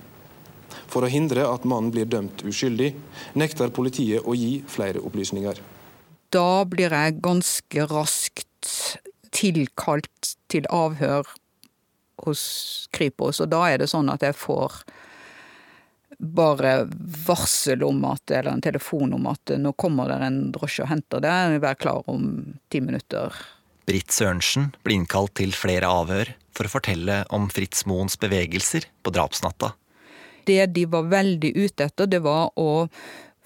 For 0.87 1.03
å 1.03 1.11
hindre 1.11 1.43
at 1.51 1.67
mannen 1.67 1.91
blir 1.91 2.07
dømt 2.07 2.47
uskyldig, 2.47 2.93
nekter 3.35 3.75
politiet 3.75 4.23
å 4.23 4.31
gi 4.37 4.61
flere 4.71 5.03
opplysninger. 5.03 5.59
Da 6.33 6.65
blir 6.67 6.93
jeg 6.93 7.19
ganske 7.23 7.87
raskt 7.89 8.71
tilkalt 9.35 10.35
til 10.51 10.67
avhør 10.73 11.27
hos 12.25 12.87
Kripos, 12.95 13.41
og 13.43 13.51
da 13.53 13.67
er 13.69 13.81
det 13.81 13.91
sånn 13.91 14.09
at 14.11 14.25
jeg 14.25 14.35
får 14.37 14.81
bare 16.17 16.87
varsel 17.27 17.83
om 17.85 18.01
at, 18.09 18.31
eller 18.31 18.55
en 18.55 18.63
telefon 18.63 19.13
om 19.13 19.27
at 19.29 19.53
nå 19.59 19.73
kommer 19.77 20.09
det 20.09 20.17
en 20.25 20.39
drosje 20.55 20.85
og 20.85 20.89
henter 20.89 21.21
det, 21.21 21.35
vær 21.61 21.77
klar 21.77 22.07
om 22.09 22.55
ti 22.73 22.81
minutter. 22.81 23.35
Britt 23.87 24.11
Sørensen 24.11 24.71
blir 24.83 24.97
innkalt 24.97 25.35
til 25.39 25.53
flere 25.55 25.87
avhør 25.87 26.33
for 26.57 26.67
å 26.67 26.73
fortelle 26.73 27.21
om 27.33 27.47
Fritz 27.53 27.85
Moens 27.87 28.17
bevegelser 28.19 28.89
på 29.05 29.13
drapsnatta. 29.13 29.75
Det 30.47 30.63
de 30.73 30.87
var 30.89 31.07
veldig 31.11 31.53
ute 31.55 31.85
etter, 31.85 32.09
det 32.09 32.23
var 32.25 32.49
å 32.59 32.87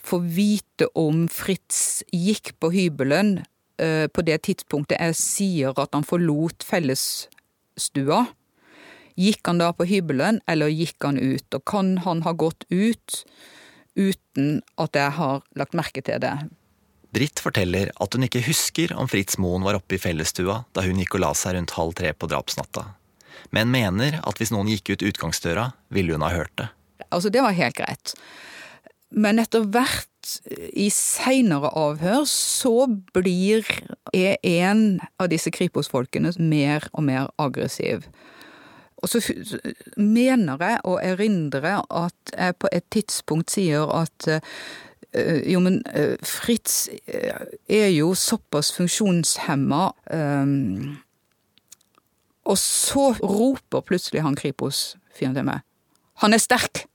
få 0.08 0.22
vite 0.24 0.88
om 0.98 1.26
Fritz 1.32 2.02
gikk 2.12 2.54
på 2.60 2.72
hybelen 2.74 3.40
uh, 3.82 4.08
på 4.12 4.26
det 4.28 4.42
tidspunktet 4.48 5.00
jeg 5.00 5.18
sier 5.20 5.82
at 5.82 5.96
han 5.96 6.08
forlot 6.08 6.66
fellesstua. 6.68 8.26
Gikk 9.20 9.44
han 9.46 9.60
da 9.62 9.72
på 9.76 9.86
hybelen, 9.90 10.40
eller 10.50 10.72
gikk 10.72 11.04
han 11.04 11.20
ut? 11.20 11.48
Og 11.54 11.66
kan 11.68 11.98
han 12.06 12.24
ha 12.26 12.34
gått 12.34 12.66
ut 12.72 13.22
uten 14.00 14.62
at 14.80 14.96
jeg 14.96 15.18
har 15.18 15.44
lagt 15.60 15.76
merke 15.78 16.04
til 16.06 16.22
det? 16.24 16.34
Britt 17.12 17.42
forteller 17.44 17.92
at 18.00 18.16
hun 18.16 18.24
ikke 18.24 18.44
husker 18.46 18.94
om 18.96 19.10
Fritz 19.12 19.36
Moen 19.42 19.66
var 19.68 19.76
oppe 19.76 19.98
i 19.98 20.02
fellesstua 20.02 20.62
da 20.72 20.84
hun 20.86 21.02
gikk 21.02 21.18
og 21.18 21.26
la 21.26 21.32
seg 21.36 21.58
rundt 21.58 21.74
halv 21.76 21.98
tre 22.00 22.14
på 22.16 22.30
drapsnatta, 22.32 22.86
men 23.52 23.74
mener 23.74 24.22
at 24.24 24.40
hvis 24.40 24.54
noen 24.56 24.72
gikk 24.72 24.94
ut 24.94 25.04
utgangsdøra, 25.12 25.74
ville 25.92 26.16
hun 26.16 26.24
ha 26.24 26.32
hørt 26.32 26.56
det. 26.62 26.70
Altså, 27.12 27.28
det 27.34 27.44
var 27.44 27.58
helt 27.58 27.76
greit. 27.76 28.16
Men 29.12 29.40
etter 29.44 29.68
hvert, 29.68 30.08
i 30.78 30.86
seinere 30.94 31.72
avhør, 31.76 32.24
så 32.30 32.86
blir 33.16 33.66
en 34.14 34.84
av 35.20 35.32
disse 35.32 35.52
Kripos-folkene 35.52 36.32
mer 36.38 36.86
og 36.94 37.04
mer 37.08 37.32
aggressiv. 37.42 38.06
Og 39.02 39.10
så 39.10 39.22
mener 39.98 40.62
jeg 40.62 40.78
og 40.86 41.00
erindrer 41.02 41.82
at 41.82 42.36
jeg 42.38 42.58
på 42.62 42.70
et 42.72 42.86
tidspunkt 42.94 43.52
sier 43.52 43.90
at 43.98 44.30
jo, 45.50 45.60
men 45.60 45.82
Fritz 46.24 46.86
er 47.68 47.90
jo 47.92 48.14
såpass 48.16 48.70
funksjonshemma 48.78 49.90
Og 52.46 52.58
så 52.58 53.10
roper 53.20 53.84
plutselig 53.86 54.24
han 54.24 54.38
Kripos-fyren 54.40 55.36
til 55.36 55.50
meg. 55.50 55.66
Han 56.24 56.34
er 56.34 56.42
sterk! 56.42 56.86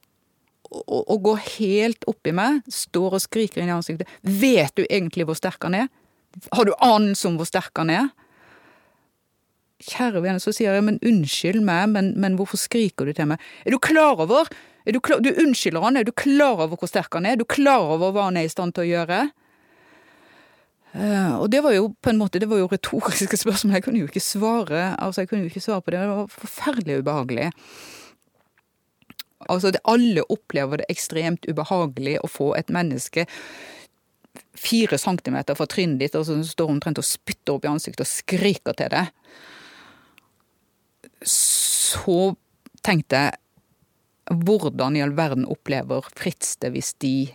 Og, 0.67 1.03
å 1.13 1.17
går 1.23 1.43
helt 1.57 2.07
oppi 2.11 2.33
meg, 2.37 2.63
står 2.73 3.19
og 3.19 3.23
skriker 3.23 3.63
inn 3.63 3.71
i 3.71 3.77
ansiktet. 3.77 4.11
Vet 4.23 4.75
du 4.79 4.85
egentlig 4.87 5.27
hvor 5.29 5.39
sterk 5.39 5.63
han 5.67 5.77
er? 5.79 5.91
Har 6.53 6.69
du 6.69 6.75
anelse 6.85 7.29
om 7.29 7.39
hvor 7.39 7.49
sterk 7.49 7.77
han 7.81 7.93
er? 7.93 8.09
Kjære 9.87 10.23
vene, 10.25 10.41
så 10.41 10.55
sier 10.57 10.75
jeg, 10.75 10.85
men 10.87 11.01
unnskyld 11.05 11.61
meg, 11.65 11.91
men, 11.93 12.15
men 12.21 12.39
hvorfor 12.39 12.61
skriker 12.61 13.09
du 13.09 13.13
til 13.17 13.29
meg? 13.31 13.43
Er 13.65 13.77
du 13.77 13.81
klar 13.83 14.19
over 14.25 14.49
er 14.87 14.95
du, 14.95 15.01
klar, 15.03 15.19
du 15.19 15.33
unnskylder 15.43 15.83
han, 15.83 15.99
er 15.99 16.07
du 16.07 16.13
klar 16.15 16.61
over 16.63 16.79
hvor 16.79 16.89
sterk 16.89 17.17
han 17.19 17.27
er? 17.27 17.35
Er 17.35 17.43
du 17.43 17.49
klar 17.51 17.83
over 17.97 18.13
hva 18.15 18.29
han 18.29 18.39
er 18.39 18.47
i 18.47 18.53
stand 18.53 18.77
til 18.77 18.85
å 18.85 18.91
gjøre? 18.93 19.25
Uh, 20.97 21.43
og 21.43 21.51
det 21.53 21.61
var 21.65 21.75
jo 21.75 21.91
på 22.01 22.13
en 22.13 22.21
måte, 22.21 22.39
det 22.41 22.49
var 22.49 22.63
jo 22.63 22.69
retoriske 22.71 23.37
spørsmål, 23.43 23.75
jeg 23.77 23.85
kunne 23.85 24.01
jo 24.01 24.09
ikke 24.09 24.23
svare 24.23 24.95
altså 24.95 25.25
jeg 25.25 25.29
kunne 25.29 25.45
jo 25.45 25.51
ikke 25.51 25.65
svare 25.65 25.83
på 25.83 25.93
det. 25.93 26.05
Det 26.05 26.13
var 26.13 26.31
forferdelig 26.33 27.01
ubehagelig. 27.03 27.51
Altså, 29.53 29.73
det, 29.75 29.83
alle 29.85 30.25
opplever 30.33 30.83
det 30.83 30.91
ekstremt 30.93 31.47
ubehagelig 31.49 32.19
å 32.23 32.31
få 32.31 32.53
et 32.59 32.73
menneske 32.73 33.27
fire 34.57 34.99
centimeter 34.99 35.57
fra 35.57 35.67
trynet 35.71 36.01
ditt, 36.01 36.17
og 36.17 36.27
så 36.29 36.39
står 36.45 36.73
omtrent 36.73 37.01
og 37.01 37.07
spytter 37.07 37.57
opp 37.57 37.67
i 37.67 37.71
ansiktet 37.71 38.05
og 38.05 38.11
skriker 38.11 38.77
til 38.77 38.93
deg. 38.93 39.11
Så 41.27 42.21
tenkte 42.87 43.27
jeg 43.27 44.39
hvordan 44.47 44.97
i 44.97 45.03
all 45.05 45.15
verden 45.15 45.47
opplever 45.47 46.07
Fritz 46.19 46.57
det 46.63 46.73
hvis 46.75 46.95
de 47.03 47.29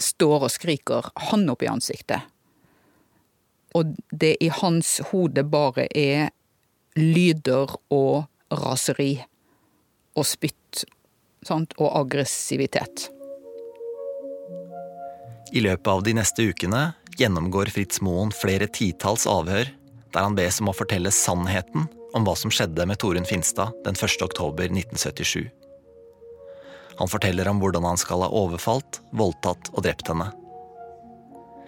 står 0.00 0.46
og 0.46 0.52
skriker 0.52 1.10
han 1.28 1.44
opp 1.52 1.62
i 1.62 1.70
ansiktet? 1.70 2.24
Og 3.74 3.96
det 4.14 4.36
i 4.40 4.48
hans 4.54 4.96
hode 5.10 5.44
bare 5.50 5.88
er 5.98 6.30
lyder 6.96 7.74
og 7.92 8.24
raseri 8.54 9.18
og 10.14 10.26
spytt 10.28 10.84
sant? 11.44 11.74
og 11.78 11.90
aggressivitet. 12.00 13.08
I 15.54 15.62
løpet 15.62 15.90
av 15.90 16.02
de 16.02 16.14
neste 16.16 16.46
ukene 16.50 16.86
gjennomgår 17.18 17.70
Fritz 17.74 18.00
Moen 18.02 18.32
flere 18.34 18.66
titalls 18.66 19.26
avhør 19.30 19.68
der 20.14 20.24
han 20.24 20.38
bes 20.38 20.60
om 20.62 20.70
å 20.70 20.76
fortelle 20.76 21.12
sannheten 21.14 21.86
om 22.14 22.26
hva 22.26 22.34
som 22.38 22.52
skjedde 22.54 22.86
med 22.86 22.98
Torunn 23.02 23.26
Finstad 23.26 23.74
den 23.84 23.98
1. 23.98 24.22
oktober 24.22 24.70
1977. 24.70 25.50
Han 26.98 27.10
forteller 27.10 27.48
om 27.50 27.58
hvordan 27.62 27.86
han 27.88 27.98
skal 27.98 28.22
ha 28.22 28.30
overfalt, 28.30 29.00
voldtatt 29.10 29.72
og 29.74 29.82
drept 29.86 30.10
henne. 30.10 30.30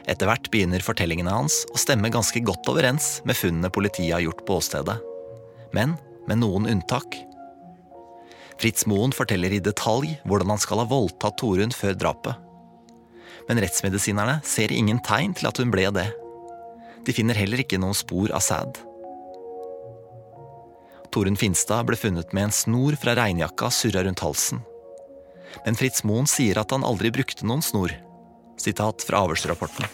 Etter 0.06 0.30
hvert 0.30 0.46
begynner 0.52 0.84
fortellingene 0.86 1.32
hans 1.34 1.64
å 1.74 1.80
stemme 1.82 2.12
ganske 2.14 2.42
godt 2.46 2.68
overens 2.70 3.16
med 3.26 3.38
funnene 3.38 3.72
politiet 3.74 4.14
har 4.14 4.22
gjort 4.22 4.44
på 4.46 4.60
åstedet. 4.60 5.00
Men 5.74 5.96
med 6.30 6.44
noen 6.44 6.70
unntak. 6.70 7.18
Fritz 8.60 8.86
Moen 8.88 9.12
forteller 9.12 9.52
i 9.52 9.60
detalj 9.60 10.14
hvordan 10.24 10.54
han 10.54 10.60
skal 10.62 10.80
ha 10.80 10.88
voldtatt 10.88 11.36
Torunn 11.40 11.74
før 11.74 11.96
drapet. 11.98 12.36
Men 13.46 13.60
rettsmedisinerne 13.62 14.40
ser 14.46 14.72
ingen 14.74 14.98
tegn 15.06 15.36
til 15.36 15.50
at 15.50 15.60
hun 15.60 15.72
ble 15.74 15.86
det. 15.94 16.08
De 17.06 17.14
finner 17.14 17.38
heller 17.38 17.62
ikke 17.62 17.78
noen 17.78 17.94
spor 17.94 18.32
av 18.34 18.42
sæd. 18.42 18.80
Torunn 21.14 21.38
Finstad 21.38 21.86
ble 21.88 21.96
funnet 22.00 22.32
med 22.36 22.48
en 22.48 22.54
snor 22.54 22.96
fra 23.00 23.14
regnjakka 23.16 23.70
surra 23.72 24.02
rundt 24.04 24.24
halsen. 24.24 24.64
Men 25.64 25.78
Fritz 25.78 26.02
Moen 26.04 26.26
sier 26.28 26.58
at 26.60 26.72
han 26.74 26.84
aldri 26.84 27.12
brukte 27.14 27.46
noen 27.46 27.62
snor. 27.64 27.94
Sitat 28.60 29.04
fra 29.06 29.22
avhørsrapporten. 29.24 29.86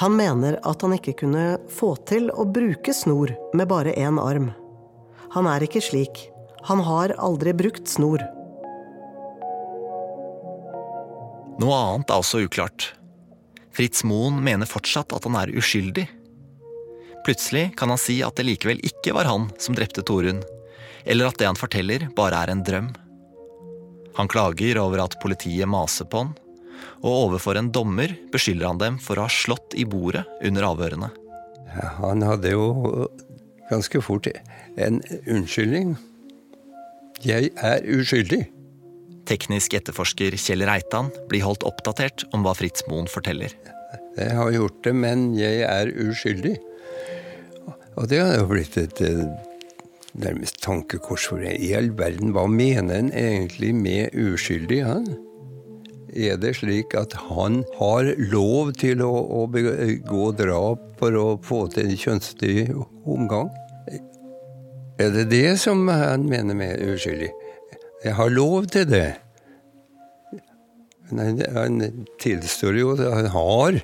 Han 0.00 0.16
mener 0.16 0.56
at 0.64 0.84
han 0.84 0.94
ikke 0.96 1.16
kunne 1.24 1.58
få 1.72 1.94
til 2.08 2.30
å 2.32 2.46
bruke 2.48 2.94
snor 2.96 3.34
med 3.52 3.68
bare 3.68 3.92
én 3.92 4.20
arm. 4.20 4.52
Han 5.34 5.48
er 5.48 5.64
ikke 5.66 5.82
slik. 5.84 6.28
Han 6.64 6.80
har 6.86 7.14
aldri 7.18 7.52
brukt 7.58 7.88
snor. 7.90 8.22
Noe 11.62 11.78
annet 11.78 12.10
er 12.10 12.22
også 12.22 12.42
uklart. 12.46 12.92
Fritz 13.72 14.04
Moen 14.06 14.38
mener 14.44 14.68
fortsatt 14.68 15.14
at 15.16 15.26
han 15.26 15.38
er 15.40 15.52
uskyldig. 15.58 16.06
Plutselig 17.26 17.72
kan 17.78 17.92
han 17.92 18.00
si 18.00 18.18
at 18.22 18.36
det 18.38 18.46
likevel 18.48 18.82
ikke 18.86 19.14
var 19.16 19.30
han 19.30 19.48
som 19.62 19.76
drepte 19.78 20.04
Torunn, 20.06 20.42
eller 21.04 21.30
at 21.30 21.38
det 21.38 21.48
han 21.48 21.58
forteller, 21.58 22.08
bare 22.16 22.44
er 22.44 22.52
en 22.52 22.64
drøm. 22.66 22.92
Han 24.18 24.30
klager 24.30 24.78
over 24.82 25.04
at 25.06 25.18
politiet 25.22 25.70
maser 25.70 26.06
på 26.10 26.24
han, 26.24 26.32
og 27.02 27.10
overfor 27.28 27.58
en 27.58 27.72
dommer 27.74 28.14
beskylder 28.32 28.68
han 28.68 28.80
dem 28.82 28.98
for 29.02 29.18
å 29.18 29.26
ha 29.26 29.32
slått 29.32 29.74
i 29.78 29.86
bordet 29.88 30.24
under 30.44 30.68
avhørene. 30.68 31.10
Han 32.02 32.22
hadde 32.26 32.52
jo 32.52 33.08
ganske 33.70 34.02
fort 34.04 34.28
en 34.76 35.00
unnskyldning. 35.26 35.94
Jeg 37.22 37.52
er 37.62 37.84
uskyldig. 37.86 38.40
Teknisk 39.30 39.76
etterforsker 39.78 40.34
Kjell 40.34 40.64
Reitan 40.66 41.12
blir 41.30 41.44
holdt 41.46 41.62
oppdatert 41.68 42.24
om 42.34 42.42
hva 42.42 42.56
Fritz 42.58 42.82
Moen 42.88 43.06
forteller. 43.06 43.54
Jeg 44.18 44.34
har 44.34 44.50
gjort 44.50 44.80
det, 44.82 44.94
men 44.98 45.28
jeg 45.38 45.62
er 45.62 45.92
uskyldig. 46.02 46.56
Og 47.94 48.08
det 48.10 48.18
har 48.24 48.34
jo 48.40 48.48
blitt 48.50 48.74
et 48.80 49.02
nærmest 50.18 50.58
tankekors 50.64 51.28
for 51.30 51.38
meg. 51.44 51.62
I 51.62 51.76
all 51.78 51.92
verden, 51.94 52.34
hva 52.34 52.48
mener 52.50 52.98
en 52.98 53.12
egentlig 53.14 53.70
med 53.76 54.18
uskyldig, 54.18 54.82
han? 54.88 55.06
Er 56.12 56.42
det 56.42 56.56
slik 56.58 56.92
at 56.98 57.14
han 57.30 57.62
har 57.78 58.10
lov 58.34 58.74
til 58.82 59.00
å, 59.06 59.12
å 59.14 59.46
begå 59.46 60.32
drap 60.36 60.90
for 60.98 61.16
å 61.16 61.26
få 61.46 61.68
til 61.72 61.86
en 61.86 62.02
kjønnslig 62.02 62.66
omgang? 63.06 63.52
Er 65.00 65.10
det 65.14 65.30
det 65.30 65.58
som 65.60 65.86
han 65.88 66.28
mener 66.28 66.56
med 66.56 66.82
uskyldig? 66.84 67.30
Jeg 68.04 68.14
har 68.18 68.28
lov 68.28 68.66
til 68.66 68.88
det. 68.90 69.14
Men 71.12 71.40
han 71.54 72.06
tilstår 72.20 72.78
jo 72.78 72.94
at 72.96 73.04
han 73.14 73.28
har 73.34 73.78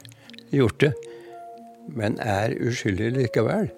gjort 0.51 0.81
det, 0.81 0.93
men 1.89 2.17
er 2.25 2.57
uskyldig 2.57 3.13
likevel. 3.17 3.69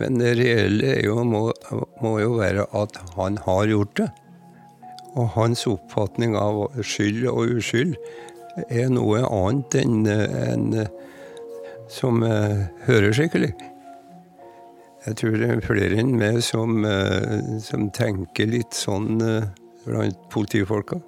Men 0.00 0.20
det 0.20 0.34
reelle 0.36 0.96
jo, 1.04 1.22
må, 1.24 1.48
må, 2.02 2.18
jo 2.20 2.36
være 2.36 2.66
at 2.76 2.98
han 3.16 3.38
har 3.46 3.68
gjort 3.70 3.96
det. 3.96 4.10
Og 5.16 5.30
hans 5.32 5.64
oppfatning 5.68 6.36
av 6.36 6.66
skyld 6.84 7.24
og 7.32 7.56
uskyld 7.56 7.96
er 8.68 8.90
noe 8.92 9.24
annet 9.24 9.78
enn 9.80 10.04
en, 10.08 10.66
som 11.92 12.20
uh, 12.24 12.68
hører 12.84 13.16
skikkelig. 13.16 13.54
Jeg 15.06 15.20
tror 15.20 15.36
det 15.38 15.48
er 15.52 15.60
flere 15.62 16.00
enn 16.02 16.16
meg 16.18 16.40
som, 16.42 16.80
uh, 16.82 17.58
som 17.62 17.86
tenker 17.94 18.48
litt 18.50 18.74
sånn 18.74 19.20
uh, 19.22 19.46
blant 19.84 20.18
politifolka. 20.32 20.98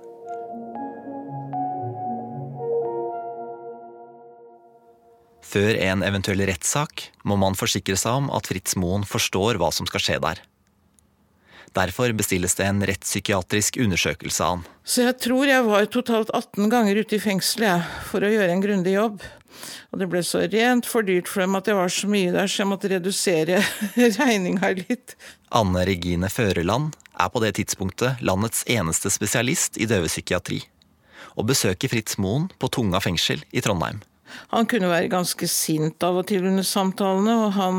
Før 5.49 5.79
en 5.81 6.05
eventuell 6.07 6.45
rettssak 6.47 7.09
må 7.27 7.39
man 7.41 7.59
forsikre 7.59 7.97
seg 7.99 8.21
om 8.21 8.31
at 8.37 8.47
Fritz 8.51 8.77
Moen 8.79 9.07
forstår 9.09 9.59
hva 9.59 9.73
som 9.75 9.89
skal 9.89 10.05
skje 10.05 10.21
der. 10.23 10.43
Derfor 11.77 12.13
bestilles 12.17 12.57
det 12.59 12.67
en 12.67 12.85
rettspsykiatrisk 12.89 13.79
undersøkelse 13.83 14.45
av 14.45 14.55
han. 14.57 14.65
Så 14.89 15.05
jeg 15.05 15.19
tror 15.23 15.51
jeg 15.51 15.67
var 15.67 15.91
totalt 15.93 16.31
18 16.35 16.71
ganger 16.73 17.03
ute 17.03 17.19
i 17.19 17.23
fengselet 17.23 17.85
for 18.09 18.25
å 18.25 18.33
gjøre 18.33 18.55
en 18.55 18.65
grundig 18.65 18.97
jobb. 18.97 19.21
Og 19.93 20.01
det 20.01 20.09
ble 20.11 20.23
så 20.27 20.45
rent 20.47 20.87
for 20.89 21.07
dyrt 21.07 21.29
for 21.31 21.43
dem 21.45 21.57
at 21.59 21.69
jeg 21.69 21.79
var 21.79 21.93
så 21.93 22.09
mye 22.11 22.33
der, 22.35 22.49
så 22.51 22.63
jeg 22.63 22.71
måtte 22.71 22.91
redusere 22.93 23.61
regninga 24.21 24.73
litt. 24.83 25.17
Anne 25.55 25.85
Regine 25.89 26.31
Føreland 26.33 26.97
er 27.19 27.31
på 27.33 27.43
det 27.43 27.55
tidspunktet 27.59 28.23
landets 28.25 28.65
eneste 28.71 29.11
spesialist 29.13 29.81
i 29.81 29.89
døvepsykiatri. 29.91 30.61
Og 31.39 31.49
besøker 31.51 31.91
Fritz 31.91 32.19
Moen 32.23 32.49
på 32.59 32.71
Tunga 32.75 33.01
fengsel 33.03 33.43
i 33.51 33.63
Trondheim. 33.65 34.03
Han 34.53 34.69
kunne 34.69 34.91
være 34.91 35.11
ganske 35.13 35.49
sint 35.49 36.03
av 36.05 36.21
og 36.21 36.29
til 36.29 36.45
under 36.51 36.67
samtalene, 36.67 37.35
og 37.47 37.55
han 37.57 37.79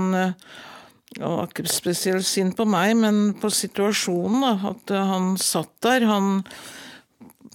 var 1.17 1.47
ikke 1.49 1.65
spesielt 1.69 2.27
sint 2.27 2.57
på 2.57 2.67
meg, 2.69 2.93
men 2.99 3.31
på 3.39 3.49
situasjonen. 3.53 4.43
Da, 4.45 4.73
at 4.73 4.93
han 5.09 5.33
satt 5.41 5.71
der. 5.85 6.05
Han, 6.09 6.43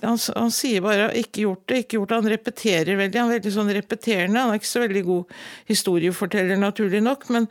han, 0.03 0.19
han, 0.19 0.51
sier 0.53 0.83
bare 0.85 1.13
'ikke 1.15 1.45
gjort 1.45 1.63
det', 1.71 1.85
ikke 1.85 1.99
gjort 1.99 2.09
det. 2.09 2.19
Han 2.19 2.33
repeterer 2.35 2.99
veldig. 2.99 3.21
Han 3.21 3.31
er 3.31 3.39
veldig 3.39 3.55
sånn 3.55 3.73
repeterende. 3.79 4.43
Han 4.43 4.51
er 4.51 4.61
ikke 4.61 4.73
så 4.73 4.85
veldig 4.85 5.05
god 5.07 5.39
historieforteller, 5.71 6.61
naturlig 6.61 7.03
nok, 7.03 7.29
men 7.31 7.49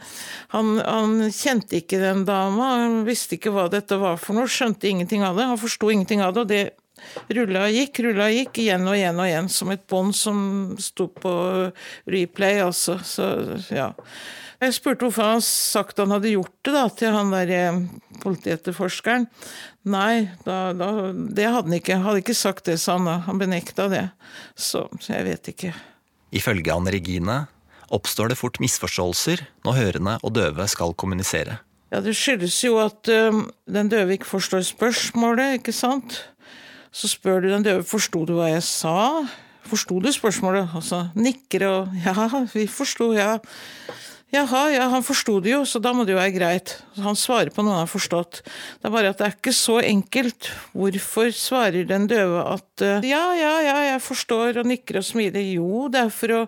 han, 0.54 0.78
han 0.84 1.18
kjente 1.32 1.80
ikke 1.80 2.04
den 2.04 2.26
dama. 2.28 2.76
Han 2.84 3.04
visste 3.08 3.40
ikke 3.40 3.56
hva 3.56 3.70
dette 3.72 3.98
var 3.98 4.20
for 4.20 4.36
noe, 4.36 4.52
skjønte 4.52 4.92
ingenting 4.92 5.24
av 5.24 5.40
det. 5.40 5.50
Han 5.50 5.62
forsto 5.62 5.90
ingenting 5.90 6.22
av 6.22 6.36
det. 6.36 6.42
og 6.42 6.48
det 6.52 6.64
rulla 7.34 7.66
og 7.68 7.76
gikk, 7.76 8.00
rulla 8.06 8.30
og 8.30 8.38
gikk, 8.38 8.62
igjen 8.64 8.88
og 8.88 8.96
igjen 8.98 9.20
og 9.20 9.28
igjen, 9.28 9.50
som 9.52 9.74
et 9.74 9.84
bånd 9.90 10.16
som 10.18 10.38
sto 10.82 11.10
på 11.12 11.34
replay, 12.12 12.62
altså. 12.64 13.00
Så, 13.04 13.30
ja. 13.74 13.92
Jeg 14.64 14.76
spurte 14.78 15.04
hvorfor 15.08 15.28
han 15.34 15.42
sagt 15.44 16.00
han 16.00 16.14
hadde 16.14 16.32
gjort 16.32 16.54
det, 16.64 16.74
da, 16.76 16.84
til 16.96 17.16
han 17.16 17.34
der 17.34 17.50
eh, 17.52 17.80
politietterforskeren. 18.24 19.26
Nei, 19.92 20.30
da, 20.46 20.72
da, 20.78 20.90
det 21.12 21.50
hadde 21.50 21.68
han 21.68 21.78
ikke. 21.80 21.98
Hadde 22.06 22.22
ikke 22.24 22.38
sagt 22.38 22.70
det, 22.70 22.78
sa 22.80 22.96
han 22.96 23.10
da. 23.10 23.18
Han 23.28 23.42
benekta 23.42 23.90
det. 23.92 24.06
Så, 24.56 24.86
så 25.04 25.18
jeg 25.18 25.28
vet 25.28 25.52
ikke. 25.52 25.74
Ifølge 26.34 26.72
Anne 26.74 26.94
Regine 26.96 27.42
oppstår 27.94 28.32
det 28.32 28.40
fort 28.40 28.58
misforståelser 28.64 29.44
når 29.68 29.80
hørende 29.82 30.18
og 30.24 30.34
døve 30.38 30.66
skal 30.72 30.96
kommunisere. 30.98 31.60
Ja, 31.94 32.00
Det 32.02 32.16
skyldes 32.18 32.56
jo 32.64 32.80
at 32.82 33.06
ø, 33.12 33.44
den 33.70 33.90
døve 33.92 34.16
ikke 34.16 34.26
forstår 34.26 34.64
spørsmålet, 34.66 35.60
ikke 35.60 35.76
sant? 35.76 36.24
Så 36.94 37.10
spør 37.12 37.44
du 37.44 37.52
den 37.52 37.66
døve 37.66 37.84
forsto 37.86 38.24
du 38.26 38.38
hva 38.40 38.48
jeg 38.50 38.64
sa. 38.66 38.96
Forsto 39.70 40.00
du 40.02 40.10
spørsmålet? 40.14 40.74
Altså 40.74 41.04
nikker 41.14 41.68
og 41.70 41.94
ja, 42.06 42.46
vi 42.56 42.66
forsto, 42.72 43.12
ja. 43.14 43.36
Jaha, 44.34 44.64
ja, 44.74 44.86
han 44.90 45.04
forsto 45.06 45.36
det 45.46 45.52
jo, 45.52 45.60
så 45.62 45.78
da 45.78 45.92
må 45.94 46.08
det 46.08 46.16
jo 46.16 46.18
være 46.18 46.34
greit. 46.34 46.72
Han 46.98 47.18
svarer 47.20 47.52
på 47.54 47.62
noe 47.62 47.76
han 47.76 47.84
har 47.84 47.92
forstått. 47.92 48.40
Det 48.82 48.90
er 48.90 48.94
bare 48.96 49.12
at 49.14 49.20
det 49.20 49.28
er 49.28 49.36
ikke 49.36 49.54
så 49.54 49.76
enkelt. 49.86 50.50
Hvorfor 50.74 51.30
svarer 51.38 51.86
den 51.86 52.08
døve 52.10 52.42
at 52.56 52.82
eh, 52.82 53.06
ja, 53.12 53.22
ja, 53.38 53.52
ja, 53.62 53.76
jeg 53.92 54.02
forstår, 54.02 54.58
og 54.64 54.72
nikker 54.72 54.98
og 55.04 55.06
smiler. 55.06 55.46
Jo, 55.54 55.86
det 55.94 56.02
er 56.08 56.10
for 56.18 56.34
å 56.34 56.42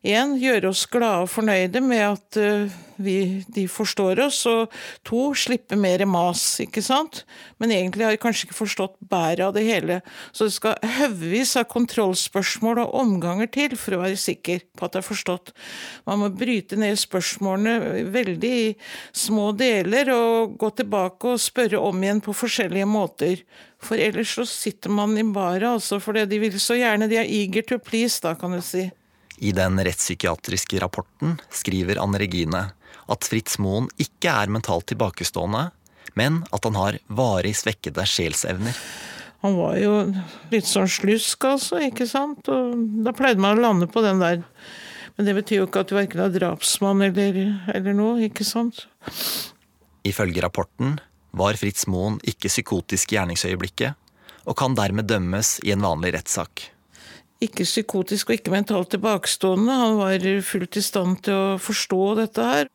en, 0.00 0.36
gjøre 0.40 0.70
oss 0.70 0.86
glade 0.88 1.26
og 1.26 1.28
fornøyde 1.28 1.82
med 1.84 2.00
at 2.06 2.38
uh, 2.40 2.78
vi, 3.00 3.44
de 3.52 3.66
forstår 3.68 4.20
oss, 4.24 4.38
og 4.48 4.72
to, 5.06 5.30
slippe 5.36 5.76
mer 5.76 6.04
mas, 6.08 6.42
ikke 6.62 6.82
sant? 6.84 7.22
Men 7.60 7.72
egentlig 7.74 8.06
har 8.06 8.14
de 8.14 8.20
kanskje 8.20 8.46
ikke 8.48 8.58
forstått 8.58 8.96
bæret 9.12 9.44
av 9.44 9.54
det 9.56 9.64
hele, 9.66 10.00
så 10.32 10.48
det 10.48 10.56
skal 10.56 10.92
haugevis 10.98 11.52
av 11.60 11.68
kontrollspørsmål 11.72 12.82
og 12.84 12.94
omganger 13.02 13.50
til 13.52 13.76
for 13.80 13.96
å 13.96 14.02
være 14.04 14.20
sikker 14.20 14.62
på 14.76 14.86
at 14.86 14.96
det 14.96 15.02
er 15.02 15.08
forstått. 15.08 15.52
Man 16.08 16.22
må 16.22 16.30
bryte 16.32 16.78
ned 16.80 17.00
spørsmålene 17.00 18.04
veldig 18.12 18.52
i 18.60 18.70
små 19.16 19.50
deler 19.56 20.12
og 20.14 20.56
gå 20.60 20.72
tilbake 20.80 21.34
og 21.34 21.42
spørre 21.42 21.80
om 21.80 22.00
igjen 22.00 22.24
på 22.24 22.36
forskjellige 22.36 22.88
måter. 22.88 23.44
For 23.80 24.00
ellers 24.00 24.32
så 24.36 24.44
sitter 24.48 24.92
man 24.92 25.16
i 25.16 25.24
baret, 25.24 25.68
altså, 25.68 26.00
fordi 26.00 26.26
de 26.28 26.40
vil 26.40 26.56
så 26.60 26.76
gjerne, 26.76 27.08
de 27.08 27.20
er 27.20 27.28
eager 27.28 27.64
to 27.68 27.80
please, 27.80 28.20
da, 28.24 28.34
kan 28.36 28.56
du 28.56 28.60
si. 28.64 28.90
I 29.40 29.52
den 29.56 29.80
rettspsykiatriske 29.80 30.80
rapporten 30.82 31.38
skriver 31.48 31.96
Anne 32.02 32.18
Regine 32.20 32.60
at 33.10 33.24
Fritz 33.24 33.56
Moen 33.58 33.86
ikke 33.96 34.28
er 34.28 34.52
mentalt 34.52 34.90
tilbakestående, 34.92 35.70
men 36.18 36.42
at 36.52 36.66
han 36.68 36.76
har 36.76 36.98
varig 37.08 37.54
svekkede 37.56 38.04
sjelsevner. 38.04 38.76
Han 39.40 39.56
var 39.56 39.78
jo 39.80 39.94
litt 40.52 40.68
sånn 40.68 40.90
slusk, 40.92 41.46
altså, 41.48 41.80
ikke 41.80 42.04
sant. 42.08 42.50
Og 42.52 42.74
da 43.06 43.14
pleide 43.16 43.40
man 43.40 43.56
å 43.56 43.64
lande 43.64 43.88
på 43.88 44.02
den 44.04 44.20
der. 44.20 44.42
Men 45.16 45.28
det 45.28 45.34
betyr 45.38 45.62
jo 45.62 45.68
ikke 45.70 45.86
at 45.86 45.88
du 45.88 45.96
verken 45.96 46.20
er 46.26 46.34
drapsmann 46.34 47.00
eller, 47.06 47.38
eller 47.72 47.96
noe, 47.96 48.18
ikke 48.28 48.44
sant. 48.44 48.84
Ifølge 50.04 50.44
rapporten 50.44 50.98
var 51.32 51.56
Fritz 51.56 51.86
Moen 51.88 52.20
ikke 52.28 52.52
psykotisk 52.52 53.14
i 53.14 53.16
gjerningsøyeblikket, 53.16 53.96
og 54.44 54.58
kan 54.60 54.76
dermed 54.76 55.08
dømmes 55.08 55.56
i 55.64 55.72
en 55.72 55.88
vanlig 55.88 56.12
rettssak 56.18 56.68
ikke 57.40 57.64
psykotisk 57.64 58.30
og 58.30 58.36
ikke 58.36 58.52
mentalt 58.52 58.92
tilbakestående. 58.92 59.78
Han 59.82 59.96
var 60.00 60.26
fullt 60.44 60.76
i 60.76 60.84
stand 60.84 61.22
til 61.24 61.34
å 61.36 61.58
forstå 61.60 62.02
dette 62.20 62.50
her. 62.50 62.70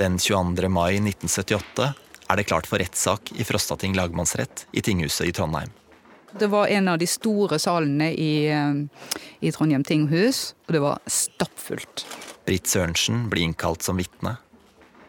Den 0.00 0.16
22. 0.16 0.68
mai 0.72 0.96
1978 0.96 1.90
er 2.30 2.38
det 2.38 2.46
klart 2.48 2.68
for 2.68 2.80
rettssak 2.80 3.32
i 3.36 3.44
Frostating 3.44 3.96
lagmannsrett 3.98 4.64
i 4.72 4.84
tinghuset 4.84 5.28
i 5.28 5.34
Trondheim. 5.36 5.72
Det 6.30 6.46
var 6.46 6.70
en 6.70 6.88
av 6.88 6.98
de 7.00 7.08
store 7.10 7.58
salene 7.58 8.12
i, 8.14 8.46
eh, 8.46 8.74
i 9.40 9.50
Trondheim 9.50 9.82
tinghus, 9.84 10.54
og 10.68 10.76
det 10.76 10.80
var 10.80 11.00
stappfullt. 11.10 12.06
Britt 12.46 12.70
Sørensen 12.70 13.28
blir 13.28 13.42
innkalt 13.42 13.82
som 13.82 13.98
vitne. 13.98 14.38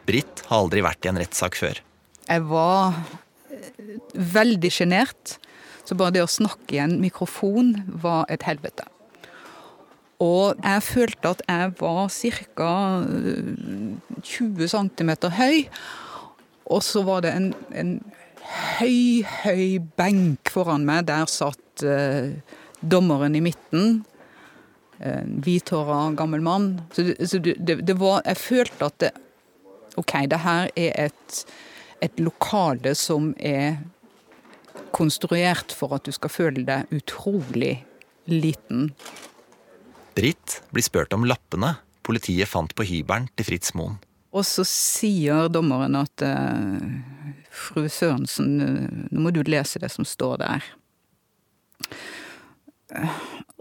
Britt 0.08 0.44
har 0.48 0.64
aldri 0.64 0.82
vært 0.82 1.06
i 1.06 1.10
en 1.10 1.22
rettssak 1.22 1.56
før. 1.56 1.80
Jeg 2.28 2.42
var 2.50 2.96
veldig 4.14 4.72
sjenert. 4.74 5.38
Så 5.86 5.98
bare 5.98 6.16
det 6.16 6.24
å 6.24 6.30
snakke 6.30 6.78
i 6.78 6.82
en 6.84 7.00
mikrofon 7.02 7.74
var 8.04 8.26
et 8.32 8.46
helvete. 8.48 8.86
Og 10.22 10.60
jeg 10.62 10.84
følte 10.86 11.34
at 11.34 11.42
jeg 11.48 11.74
var 11.80 12.12
ca. 12.14 12.74
20 14.22 14.68
cm 14.70 15.12
høy. 15.40 15.58
Og 16.72 16.84
så 16.86 17.02
var 17.04 17.26
det 17.26 17.34
en, 17.34 17.50
en 17.74 17.96
høy, 18.78 19.26
høy 19.44 19.82
benk 19.98 20.54
foran 20.54 20.86
meg. 20.86 21.08
Der 21.10 21.26
satt 21.32 21.84
eh, 21.84 22.38
dommeren 22.82 23.36
i 23.36 23.44
midten. 23.44 24.04
En 25.02 25.42
hvithåra 25.42 26.12
gammel 26.18 26.46
mann. 26.46 26.76
Så, 26.94 27.08
det, 27.10 27.18
så 27.30 27.42
det, 27.42 27.58
det, 27.82 27.98
var 28.00 28.22
Jeg 28.30 28.38
følte 28.38 28.92
at 28.92 29.00
det, 29.02 29.12
OK, 29.98 30.14
det 30.30 30.44
her 30.46 30.70
er 30.78 31.08
et, 31.08 31.42
et 32.02 32.20
lokale 32.20 32.94
som 32.98 33.32
er 33.38 33.78
konstruert 34.96 35.74
for 35.76 35.96
at 35.96 36.08
du 36.08 36.14
skal 36.16 36.34
føle 36.34 36.66
deg 36.68 36.92
utrolig 36.96 37.78
liten. 38.30 38.92
Britt 40.18 40.60
blir 40.74 40.86
spurt 40.86 41.14
om 41.16 41.26
lappene 41.30 41.76
politiet 42.06 42.50
fant 42.50 42.74
på 42.76 42.86
hybelen 42.88 43.30
til 43.38 43.48
Fritz 43.48 43.76
Moen. 43.78 44.00
Og 44.32 44.46
så 44.48 44.64
sier 44.68 45.50
dommeren 45.52 45.96
at 46.00 46.24
uh, 46.24 46.80
fru 47.52 47.86
Sørensen, 47.92 48.52
uh, 48.64 49.08
nå 49.12 49.26
må 49.26 49.34
du 49.36 49.42
lese 49.48 49.80
det 49.84 49.92
som 49.92 50.08
står 50.08 50.40
der. 50.44 50.70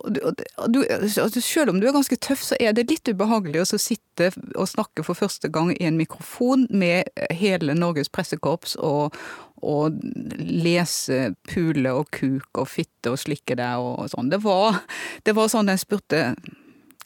Du, 0.08 0.80
altså, 0.88 1.40
selv 1.40 1.74
om 1.74 1.80
du 1.80 1.86
er 1.88 1.92
ganske 1.92 2.16
tøff, 2.16 2.42
så 2.44 2.56
er 2.60 2.72
det 2.76 2.88
litt 2.88 3.08
ubehagelig 3.10 3.62
å 3.62 3.80
sitte 3.80 4.30
og 4.54 4.68
snakke 4.70 5.04
for 5.04 5.18
første 5.18 5.50
gang 5.52 5.74
i 5.74 5.84
en 5.88 5.98
mikrofon 6.00 6.66
med 6.70 7.10
hele 7.36 7.76
Norges 7.76 8.08
pressekorps 8.12 8.78
og, 8.80 9.16
og 9.60 10.00
lese 10.38 11.34
pule 11.50 11.92
og 11.96 12.08
kuk 12.16 12.62
og 12.62 12.70
fitte 12.72 13.12
og 13.12 13.20
slikke 13.20 13.58
deg 13.60 13.84
og 13.84 14.08
sånn. 14.14 14.32
Det 14.32 14.40
var, 14.44 14.80
det 15.26 15.36
var 15.36 15.52
sånn 15.52 15.72
jeg 15.72 15.84
spurte 15.84 16.24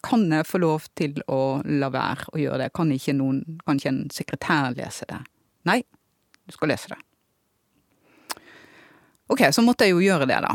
kan 0.04 0.26
jeg 0.28 0.46
få 0.46 0.60
lov 0.60 0.86
til 0.98 1.16
å 1.32 1.62
la 1.64 1.88
være 1.92 2.28
å 2.34 2.40
gjøre 2.40 2.66
det. 2.66 2.72
Kan 2.76 2.92
ikke, 2.92 3.16
noen, 3.16 3.40
kan 3.64 3.80
ikke 3.80 3.92
en 3.92 4.04
sekretær 4.12 4.74
lese 4.76 5.08
det? 5.08 5.20
Nei, 5.68 5.80
du 6.44 6.52
skal 6.52 6.74
lese 6.74 6.92
det. 6.92 7.00
Ok, 9.32 9.46
så 9.56 9.64
måtte 9.64 9.86
jeg 9.86 9.94
jo 9.94 10.04
gjøre 10.04 10.28
det, 10.28 10.36
da. 10.44 10.52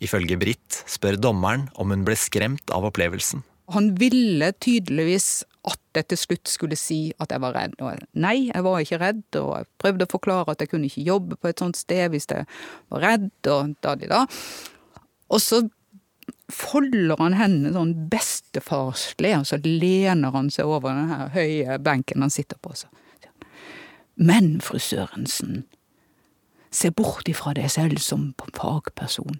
Ifølge 0.00 0.38
Britt 0.40 0.82
spør 0.88 1.18
dommeren 1.20 1.68
om 1.80 1.92
hun 1.92 2.04
ble 2.06 2.16
skremt 2.16 2.72
av 2.72 2.86
opplevelsen. 2.88 3.44
Han 3.70 3.92
ville 4.00 4.50
tydeligvis 4.58 5.44
at 5.68 5.78
jeg 5.94 6.08
til 6.10 6.18
slutt 6.18 6.50
skulle 6.50 6.78
si 6.78 7.12
at 7.20 7.30
jeg 7.34 7.42
var 7.42 7.54
redd. 7.54 7.76
Og 7.84 8.00
nei, 8.18 8.48
jeg 8.48 8.64
var 8.66 8.80
ikke 8.80 9.00
redd, 9.02 9.26
og 9.38 9.50
jeg 9.58 9.68
prøvde 9.82 10.06
å 10.06 10.10
forklare 10.10 10.54
at 10.54 10.64
jeg 10.64 10.72
kunne 10.72 10.88
ikke 10.88 11.04
jobbe 11.06 11.36
på 11.36 11.50
et 11.50 11.60
sånt 11.60 11.78
sted 11.78 12.08
hvis 12.14 12.26
jeg 12.30 12.48
var 12.90 13.04
redd, 13.04 13.28
og 13.52 13.76
da 13.84 13.94
da. 14.00 14.24
Og 15.30 15.42
så 15.44 15.62
folder 16.50 17.20
han 17.20 17.36
hendene 17.38 17.74
sånn 17.76 17.92
bestefarslig, 18.10 19.34
og 19.38 19.46
så 19.46 19.60
lener 19.62 20.34
han 20.34 20.50
seg 20.50 20.70
over 20.70 20.96
den 20.96 21.30
høye 21.36 21.78
benken 21.82 22.24
han 22.24 22.32
sitter 22.34 22.58
på. 22.62 22.74
Så. 22.74 22.90
Men, 24.20 24.58
fru 24.64 24.80
Sørensen, 24.82 25.64
se 26.74 26.90
bort 26.94 27.28
ifra 27.30 27.54
deg 27.56 27.70
selv 27.72 28.02
som 28.02 28.32
fagperson. 28.56 29.38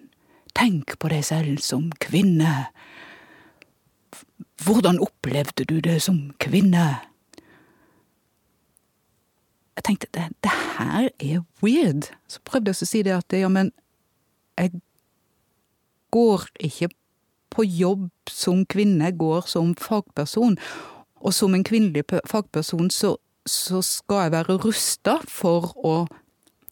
Tenk 0.57 0.97
på 0.99 1.11
deg 1.11 1.23
selv 1.25 1.61
som 1.63 1.89
kvinne. 2.03 2.67
Hvordan 4.61 4.99
opplevde 5.01 5.65
du 5.65 5.79
det 5.81 6.01
som 6.05 6.31
kvinne? 6.39 7.01
Jeg 9.75 9.83
tenkte 9.87 10.07
det, 10.13 10.27
det 10.43 10.51
her 10.77 11.09
er 11.19 11.43
weird. 11.63 12.11
Så 12.27 12.43
prøvde 12.45 12.69
jeg 12.69 12.83
å 12.83 12.89
si 12.89 13.03
det 13.07 13.15
at 13.15 13.33
ja, 13.33 13.49
men 13.49 13.71
jeg 14.59 14.81
går 16.11 16.45
ikke 16.59 16.91
på 17.51 17.65
jobb 17.65 18.09
som 18.29 18.65
kvinne, 18.69 19.09
jeg 19.09 19.17
går 19.19 19.47
som 19.49 19.73
fagperson. 19.79 20.57
Og 21.21 21.33
som 21.33 21.55
en 21.55 21.65
kvinnelig 21.65 22.05
fagperson 22.29 22.89
så, 22.93 23.15
så 23.45 23.81
skal 23.85 24.25
jeg 24.25 24.35
være 24.35 24.59
rusta 24.63 25.17
for 25.29 25.71
å 25.85 25.95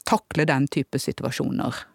takle 0.10 0.46
den 0.50 0.68
type 0.72 1.00
situasjoner. 1.00 1.86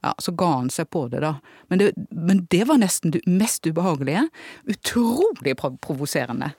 Ja, 0.00 0.14
Så 0.18 0.32
ga 0.32 0.46
han 0.46 0.70
seg 0.72 0.90
på 0.90 1.06
det, 1.12 1.20
da. 1.20 1.36
Men 1.68 1.78
det, 1.78 1.92
men 2.10 2.46
det 2.50 2.64
var 2.68 2.80
nesten 2.80 3.12
det 3.12 3.20
mest 3.28 3.66
ubehagelige. 3.66 4.28
Utrolig 4.64 5.56
provoserende. 5.56 6.52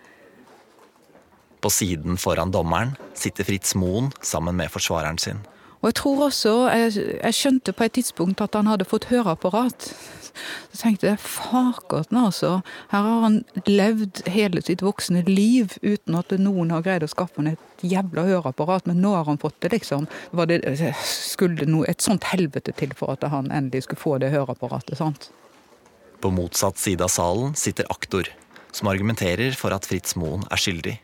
På 1.62 1.70
siden 1.70 2.18
foran 2.18 2.52
dommeren 2.52 2.96
sitter 3.14 3.46
Fritz 3.46 3.76
Moen 3.76 4.12
sammen 4.22 4.56
med 4.58 4.72
forsvareren 4.74 5.18
sin. 5.22 5.42
Og 5.82 5.90
jeg 5.90 5.98
tror 5.98 6.26
også, 6.28 6.56
jeg, 6.70 7.06
jeg, 7.18 7.34
skjønte 7.34 7.74
på 7.74 7.86
et 7.88 7.96
tidspunkt 7.98 8.42
at 8.44 8.54
han 8.58 8.70
hadde 8.70 8.86
fått 8.86 9.10
høreapparat. 9.10 9.90
Så 10.72 10.78
tenkte 10.78 11.10
jeg 11.10 11.20
fakerten, 11.20 12.20
altså. 12.22 12.52
Her 12.94 13.08
har 13.08 13.24
han 13.26 13.40
levd 13.68 14.22
hele 14.32 14.62
sitt 14.64 14.84
voksne 14.86 15.24
liv 15.28 15.74
uten 15.82 16.16
at 16.20 16.32
noen 16.40 16.72
har 16.72 16.86
greid 16.86 17.04
å 17.04 17.10
skaffe 17.12 17.42
han 17.42 17.52
et 17.52 17.86
jævla 17.86 18.28
høreapparat, 18.30 18.86
men 18.88 19.02
nå 19.04 19.16
har 19.18 19.26
han 19.28 19.42
fått 19.42 19.58
det, 19.66 19.74
liksom. 19.74 20.06
Var 20.38 20.52
det, 20.52 20.62
skulle 21.04 21.68
noe, 21.68 21.90
et 21.90 22.06
sånt 22.06 22.30
helvete 22.30 22.76
til 22.78 22.94
for 22.98 23.18
at 23.18 23.26
han 23.34 23.50
endelig 23.52 23.88
skulle 23.88 24.04
få 24.04 24.18
det 24.22 24.32
høreapparatet, 24.36 25.00
sant? 25.02 25.32
På 26.22 26.30
motsatt 26.30 26.78
side 26.78 27.04
av 27.04 27.10
salen 27.10 27.58
sitter 27.58 27.90
aktor, 27.90 28.30
som 28.72 28.92
argumenterer 28.92 29.58
for 29.58 29.74
at 29.74 29.90
Fritz 29.90 30.14
Moen 30.16 30.46
er 30.54 30.62
skyldig. 30.62 31.00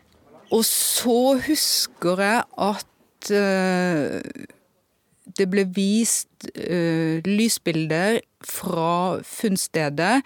Og 0.54 0.62
så 0.64 1.36
husker 1.44 2.22
jeg 2.24 2.46
at 2.70 3.32
uh, 3.34 4.46
det 5.36 5.50
ble 5.52 5.66
vist 5.76 6.48
uh, 6.48 7.20
lysbilder 7.26 8.22
fra 8.46 9.20
funnstedet. 9.26 10.22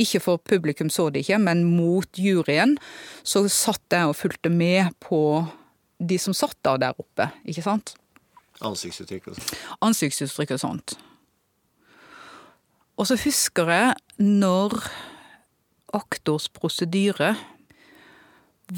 Ikke 0.00 0.20
for 0.24 0.40
publikum 0.40 0.90
så 0.92 1.10
det 1.12 1.26
ikke, 1.26 1.40
men 1.42 1.64
mot 1.68 2.18
juryen. 2.18 2.76
Så 3.22 3.44
satt 3.52 3.84
jeg 3.92 4.08
og 4.08 4.16
fulgte 4.16 4.52
med 4.52 4.94
på 5.02 5.44
de 6.00 6.16
som 6.18 6.32
satt 6.36 6.56
da 6.64 6.78
der 6.80 6.96
oppe, 6.96 7.28
ikke 7.44 7.64
sant? 7.66 7.94
Ansiktsuttrykk 8.64 9.30
og 9.30 9.36
sånt. 9.36 9.54
Ansiktsuttrykk 9.84 10.54
og 10.56 10.62
sånt. 10.62 10.96
Og 13.00 13.08
så 13.08 13.16
husker 13.16 13.70
jeg 13.72 13.94
når 14.20 14.76
aktors 15.96 16.48
prosedyre, 16.52 17.34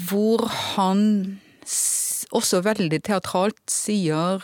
hvor 0.07 0.47
han 0.47 1.01
også 2.33 2.63
veldig 2.65 2.99
teatralt 3.05 3.61
sier 3.69 4.43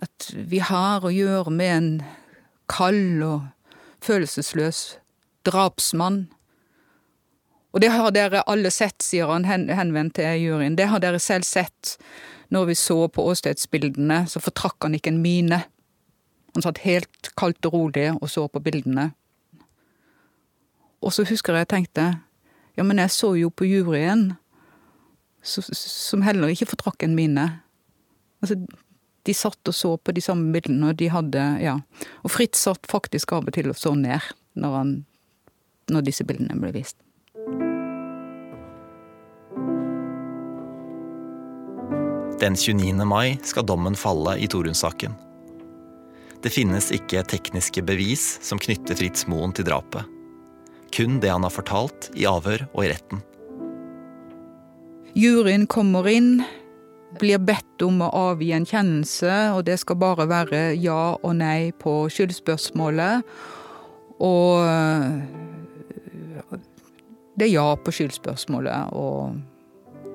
at 0.00 0.30
vi 0.32 0.60
har 0.64 1.04
å 1.04 1.12
gjøre 1.12 1.52
med 1.52 1.76
en 1.76 1.90
kald 2.70 3.22
og 3.26 3.48
følelsesløs 4.04 5.00
drapsmann. 5.48 6.24
Og 7.70 7.84
det 7.84 7.92
har 7.94 8.10
dere 8.14 8.44
alle 8.50 8.72
sett, 8.74 8.98
sier 9.04 9.30
han 9.30 9.46
henvendt 9.46 10.16
til 10.18 10.40
juryen. 10.42 10.78
Det 10.78 10.88
har 10.90 11.02
dere 11.02 11.20
selv 11.22 11.46
sett. 11.46 11.96
Når 12.50 12.72
vi 12.72 12.74
så 12.74 13.04
på 13.06 13.22
åstedsbildene, 13.30 14.24
så 14.26 14.42
fortrakk 14.42 14.82
han 14.82 14.96
ikke 14.98 15.12
en 15.12 15.22
mine. 15.22 15.60
Han 16.56 16.64
satt 16.64 16.82
helt 16.82 17.30
kaldt 17.38 17.66
og 17.68 17.76
rolig 17.76 18.08
og 18.16 18.26
så 18.30 18.48
på 18.50 18.62
bildene. 18.64 19.12
Og 21.00 21.14
så 21.14 21.24
husker 21.28 21.56
jeg 21.56 21.70
tenkte 21.70 22.10
ja, 22.76 22.84
men 22.86 22.98
jeg 22.98 23.12
så 23.12 23.34
jo 23.36 23.50
på 23.52 23.66
juryen, 23.68 24.32
som 25.42 26.22
heller 26.24 26.52
ikke 26.52 26.68
fortrakk 26.70 27.02
en 27.04 27.16
mine. 27.16 27.46
Altså, 28.40 28.56
de 29.22 29.34
satt 29.36 29.68
og 29.68 29.76
så 29.76 29.94
på 29.98 30.14
de 30.16 30.22
samme 30.24 30.52
bildene, 30.54 30.90
og 30.92 30.98
de 31.00 31.10
hadde 31.12 31.44
Ja. 31.62 31.78
Og 32.24 32.32
Fritz 32.32 32.62
satt 32.64 32.86
faktisk 32.90 33.32
av 33.36 33.46
og 33.46 33.54
til 33.54 33.70
og 33.70 33.76
så 33.76 33.94
ned 33.94 34.20
når, 34.56 34.76
han, 34.76 34.92
når 35.90 36.06
disse 36.08 36.24
bildene 36.24 36.56
ble 36.60 36.72
vist. 36.72 36.96
Den 42.40 42.56
29. 42.56 43.04
mai 43.04 43.36
skal 43.44 43.66
dommen 43.68 43.96
falle 43.98 44.38
i 44.40 44.46
Torunn-saken. 44.48 45.12
Det 46.40 46.48
finnes 46.48 46.86
ikke 46.96 47.20
tekniske 47.28 47.82
bevis 47.84 48.38
som 48.40 48.58
knytter 48.58 48.96
Fritz 48.96 49.26
Moen 49.28 49.52
til 49.52 49.66
drapet. 49.68 50.08
Kun 50.96 51.18
det 51.20 51.28
han 51.28 51.44
har 51.44 51.52
fortalt 51.52 52.08
i 52.16 52.24
avhør 52.24 52.64
og 52.72 52.86
i 52.86 52.88
retten. 52.94 53.20
Juryen 55.12 55.66
kommer 55.68 56.08
inn, 56.08 56.40
blir 57.18 57.40
bedt 57.42 57.82
om 57.82 58.02
å 58.04 58.10
avgi 58.30 58.52
en 58.54 58.66
kjennelse, 58.68 59.32
og 59.56 59.64
det 59.66 59.80
skal 59.82 59.98
bare 60.00 60.28
være 60.30 60.60
ja 60.78 61.16
og 61.16 61.32
nei 61.38 61.72
på 61.80 62.04
skyldspørsmålet. 62.12 63.26
Og 64.20 64.60
det 67.40 67.48
er 67.48 67.52
ja 67.54 67.66
på 67.80 67.94
skyldspørsmålet, 67.96 68.92
og 68.92 69.40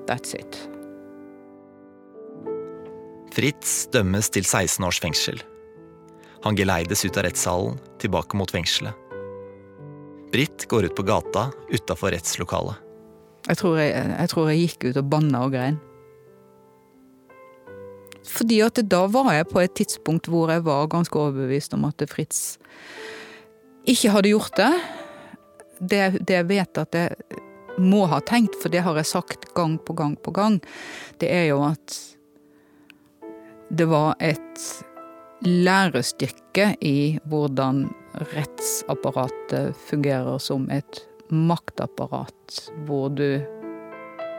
that's 0.08 0.36
it. 0.38 0.60
Fritz 3.36 3.84
dømmes 3.92 4.30
til 4.32 4.46
16 4.46 4.86
års 4.86 5.02
fengsel. 5.02 5.42
Han 6.46 6.56
geleides 6.56 7.04
ut 7.04 7.18
av 7.18 7.26
rettssalen, 7.26 7.76
tilbake 8.00 8.38
mot 8.38 8.50
fengselet. 8.54 8.94
Britt 10.32 10.66
går 10.70 10.88
ut 10.88 10.96
på 10.96 11.04
gata 11.06 11.50
utafor 11.72 12.14
rettslokalet. 12.14 12.78
Jeg 13.46 13.60
tror 13.60 13.76
jeg, 13.78 13.92
jeg 13.94 14.30
tror 14.32 14.48
jeg, 14.50 14.62
gikk 14.64 14.88
ut 14.88 15.00
og 15.02 15.10
banna 15.10 15.44
og 15.46 15.52
grein. 15.54 15.76
Fordi 18.26 18.60
at 18.64 18.80
da 18.90 19.04
var 19.10 19.32
jeg 19.34 19.48
på 19.50 19.62
et 19.62 19.74
tidspunkt 19.78 20.30
hvor 20.30 20.50
jeg 20.52 20.64
var 20.66 20.88
ganske 20.92 21.18
overbevist 21.18 21.74
om 21.76 21.86
at 21.88 22.02
Fritz 22.10 22.56
ikke 23.86 24.10
hadde 24.10 24.32
gjort 24.32 24.56
det. 24.58 24.72
Det, 25.78 26.02
det 26.26 26.40
jeg 26.40 26.48
vet 26.48 26.80
at 26.82 26.96
jeg 26.96 27.42
må 27.78 28.06
ha 28.08 28.20
tenkt, 28.24 28.56
for 28.62 28.72
det 28.72 28.82
har 28.86 28.96
jeg 28.96 29.10
sagt 29.10 29.50
gang 29.54 29.76
på 29.78 29.94
gang 29.96 30.16
på 30.16 30.32
gang, 30.34 30.60
det 31.20 31.28
er 31.32 31.50
jo 31.50 31.60
at 31.66 31.96
det 33.68 33.88
var 33.90 34.14
et 34.22 34.62
lærestykke 35.44 36.70
i 36.80 37.18
hvordan 37.28 37.84
rettsapparatet 38.32 39.76
fungerer 39.90 40.38
som 40.40 40.70
et 40.72 41.02
maktapparat 41.28 42.60
hvor 42.86 43.10
du 43.12 43.42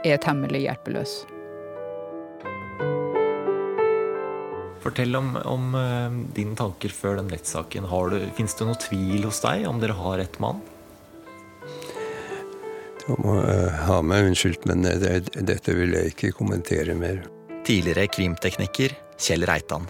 er 0.08 0.22
temmelig 0.24 0.66
hjelpeløs. 0.66 1.20
Fortell 4.88 5.16
om, 5.20 5.34
om 5.44 5.74
uh, 5.76 6.14
dine 6.32 6.56
tanker 6.56 6.94
før 6.96 7.18
den 7.20 7.28
rettssaken. 7.28 7.90
Fins 8.38 8.54
det 8.56 8.68
noe 8.70 8.80
tvil 8.80 9.26
hos 9.28 9.42
deg 9.44 9.66
om 9.68 9.82
dere 9.82 9.98
har 10.00 10.22
rett 10.22 10.38
mann? 10.40 10.62
Du 13.02 13.10
må 13.20 13.34
uh, 13.42 13.68
ha 13.90 13.98
meg 14.00 14.30
unnskyldt, 14.30 14.64
men 14.70 14.88
det, 14.88 15.26
dette 15.36 15.76
vil 15.76 15.92
jeg 15.92 16.14
ikke 16.14 16.32
kommentere 16.38 16.96
mer. 16.96 17.20
Tidligere 17.68 18.08
krimtekniker 18.16 18.96
Kjell 19.20 19.44
Reitan. 19.50 19.90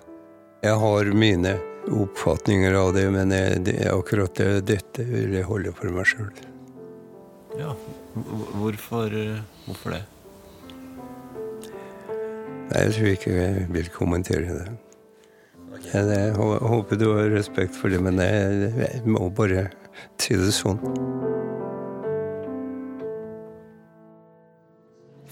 Jeg 0.66 0.82
har 0.82 1.14
mine 1.14 1.54
oppfatninger 1.94 2.80
av 2.82 2.90
det, 2.98 3.06
men 3.14 3.36
jeg, 3.38 3.62
det, 3.70 3.78
akkurat 3.94 4.34
det, 4.42 4.50
dette 4.72 5.06
vil 5.06 5.38
jeg 5.38 5.46
holde 5.46 5.76
for 5.78 5.94
meg 5.94 6.10
sjøl. 6.10 6.34
Ja, 7.62 7.78
hvorfor, 8.58 9.14
hvorfor 9.68 9.94
det? 9.94 10.02
Nei, 12.68 12.84
Jeg 12.88 12.98
tror 12.98 13.14
ikke 13.14 13.38
jeg 13.38 13.72
vil 13.78 13.94
kommentere 13.94 14.58
det. 14.58 14.68
Jeg, 15.86 16.08
jeg 16.10 16.34
håper 16.38 17.00
du 17.00 17.08
har 17.14 17.30
respekt 17.34 17.78
for 17.78 17.94
det, 17.94 18.02
men 18.04 18.20
jeg, 18.22 18.72
jeg 18.78 19.04
må 19.08 19.30
bare 19.34 19.70
si 20.22 20.38
det 20.38 20.54
sånn. 20.56 20.82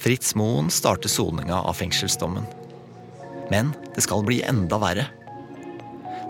Fritz 0.06 0.36
Moen 0.38 0.70
starter 0.70 1.10
soninga 1.10 1.64
av 1.66 1.80
fengselsdommen. 1.80 2.46
Men 3.50 3.72
det 3.96 4.04
skal 4.06 4.26
bli 4.26 4.44
enda 4.46 4.78
verre. 4.82 5.08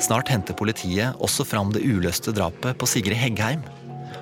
Snart 0.04 0.30
henter 0.32 0.56
politiet 0.56 1.16
også 1.24 1.46
fram 1.48 1.72
det 1.76 1.84
uløste 1.84 2.32
drapet 2.36 2.78
på 2.80 2.88
Sigrid 2.88 3.20
Heggheim 3.20 3.64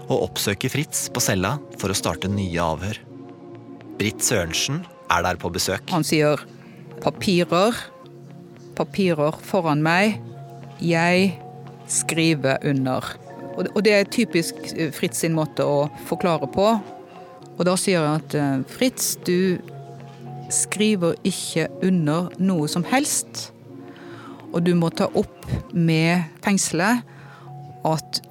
og 0.07 0.29
oppsøker 0.29 0.73
Fritz 0.73 1.07
på 1.13 1.21
cella 1.23 1.55
for 1.81 1.93
å 1.93 1.97
starte 1.97 2.29
nye 2.29 2.61
avhør. 2.61 2.99
Britt 3.99 4.25
Sørensen 4.25 4.83
er 5.13 5.25
der 5.25 5.39
på 5.41 5.51
besøk. 5.53 5.85
Han 5.93 6.05
sier 6.05 6.41
papirer, 7.03 7.77
papirer 8.77 9.37
foran 9.45 9.83
meg, 9.85 10.19
jeg 10.83 11.33
skriver 11.89 12.63
under. 12.65 13.05
Og 13.59 13.83
det 13.85 13.93
er 13.93 14.09
typisk 14.09 14.57
Fritz 14.95 15.21
sin 15.21 15.35
måte 15.37 15.65
å 15.65 15.85
forklare 16.09 16.49
på. 16.49 16.67
Og 17.53 17.63
da 17.67 17.75
sier 17.77 18.01
jeg 18.01 18.21
at 18.23 18.67
Fritz, 18.71 19.13
du 19.27 19.61
skriver 20.53 21.17
ikke 21.25 21.67
under 21.85 22.33
noe 22.41 22.69
som 22.69 22.85
helst. 22.89 23.51
Og 24.53 24.61
du 24.65 24.73
må 24.77 24.89
ta 24.93 25.09
opp 25.17 25.47
med 25.73 26.25
fengselet 26.45 27.05
at 27.85 28.21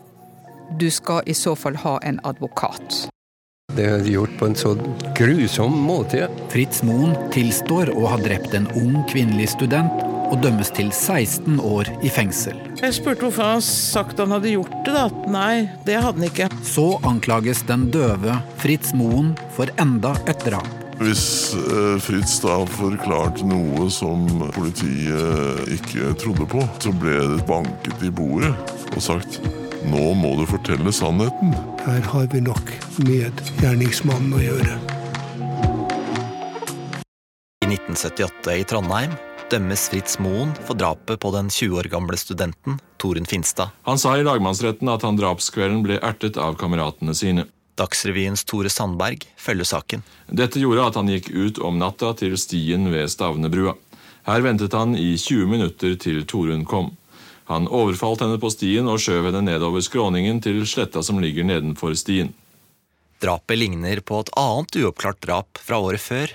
du 0.78 0.88
skal 0.90 1.26
i 1.28 1.34
så 1.36 1.54
fall 1.58 1.76
ha 1.82 1.98
en 2.06 2.20
advokat. 2.24 3.08
Det 3.72 3.84
er 3.88 4.06
gjort 4.08 4.34
på 4.38 4.48
en 4.50 4.56
så 4.58 4.74
grusom 5.16 5.74
måte. 5.86 6.26
Fritz 6.52 6.82
Moen 6.84 7.14
tilstår 7.32 7.92
å 7.96 8.06
ha 8.12 8.18
drept 8.20 8.54
en 8.56 8.68
ung 8.76 8.98
kvinnelig 9.10 9.52
student 9.54 10.02
og 10.32 10.40
dømmes 10.42 10.72
til 10.72 10.88
16 10.92 11.60
år 11.60 11.90
i 12.02 12.10
fengsel. 12.12 12.56
Jeg 12.80 12.96
spurte 12.96 13.26
hvorfor 13.26 13.54
han 13.54 13.64
sagt 13.64 14.20
han 14.22 14.32
hadde 14.32 14.54
gjort 14.54 14.72
det. 14.86 14.94
da. 14.96 15.08
Nei, 15.32 15.68
det 15.86 15.98
hadde 16.00 16.22
han 16.22 16.28
ikke. 16.30 16.48
Så 16.66 16.86
anklages 17.06 17.62
den 17.68 17.90
døve 17.92 18.38
Fritz 18.62 18.94
Moen 18.96 19.34
for 19.56 19.70
enda 19.82 20.16
et 20.30 20.40
drap. 20.46 20.68
Hvis 21.02 21.54
eh, 21.56 21.96
Fritz 22.02 22.36
da 22.44 22.60
forklarte 22.70 23.46
noe 23.48 23.88
som 23.90 24.26
politiet 24.54 25.72
ikke 25.74 26.12
trodde 26.20 26.46
på, 26.48 26.62
så 26.84 26.92
ble 26.94 27.16
det 27.34 27.46
banket 27.48 28.06
i 28.06 28.12
bordet 28.12 28.54
og 28.92 29.02
sagt 29.02 29.40
nå 29.90 30.12
må 30.14 30.36
du 30.38 30.44
fortelle 30.46 30.92
sannheten. 30.94 31.50
Her 31.82 32.04
har 32.12 32.28
vi 32.30 32.42
nok 32.44 32.70
med 33.02 33.42
gjerningsmannen 33.58 34.36
å 34.36 34.42
gjøre. 34.44 34.78
I 37.62 37.70
1978 37.72 38.60
i 38.60 38.66
Trondheim 38.68 39.18
dømmes 39.52 39.82
Fritz 39.92 40.16
Moen 40.22 40.54
for 40.64 40.78
drapet 40.78 41.20
på 41.20 41.30
den 41.34 41.50
20 41.52 41.76
år 41.82 41.88
gamle 41.92 42.16
studenten 42.16 42.78
Torunn 43.02 43.28
Finstad. 43.28 43.74
Han 43.84 44.00
sa 44.00 44.14
i 44.16 44.24
lagmannsretten 44.24 44.88
at 44.88 45.04
han 45.04 45.18
drapskvelden 45.18 45.82
ble 45.84 45.98
ertet 46.00 46.38
av 46.40 46.56
kameratene 46.60 47.12
sine. 47.16 47.44
Dagsrevyens 47.76 48.46
Tore 48.48 48.72
Sandberg 48.72 49.26
følger 49.36 49.68
saken. 49.68 50.04
Dette 50.28 50.60
gjorde 50.60 50.86
at 50.88 50.96
han 50.96 51.10
gikk 51.12 51.28
ut 51.32 51.60
om 51.60 51.80
natta 51.80 52.14
til 52.16 52.36
stien 52.40 52.88
ved 52.92 53.12
Stavnebrua. 53.12 53.76
Her 54.28 54.44
ventet 54.44 54.76
han 54.76 54.96
i 54.96 55.14
20 55.20 55.48
minutter 55.50 55.96
til 56.00 56.24
Torunn 56.28 56.64
kom. 56.68 56.92
Han 57.50 57.68
overfalt 57.68 58.22
henne 58.24 58.40
på 58.40 58.52
stien 58.54 58.88
og 58.88 59.02
skjøv 59.02 59.28
henne 59.28 59.44
nedover 59.50 59.84
skråningen 59.84 60.40
til 60.44 60.62
sletta 60.68 61.02
som 61.04 61.20
ligger 61.20 61.44
nedenfor 61.48 61.96
stien. 61.98 62.32
Drapet 63.22 63.58
ligner 63.58 64.00
på 64.00 64.22
et 64.22 64.32
annet 64.38 64.80
uoppklart 64.80 65.20
drap 65.22 65.60
fra 65.62 65.78
året 65.82 66.02
før, 66.02 66.32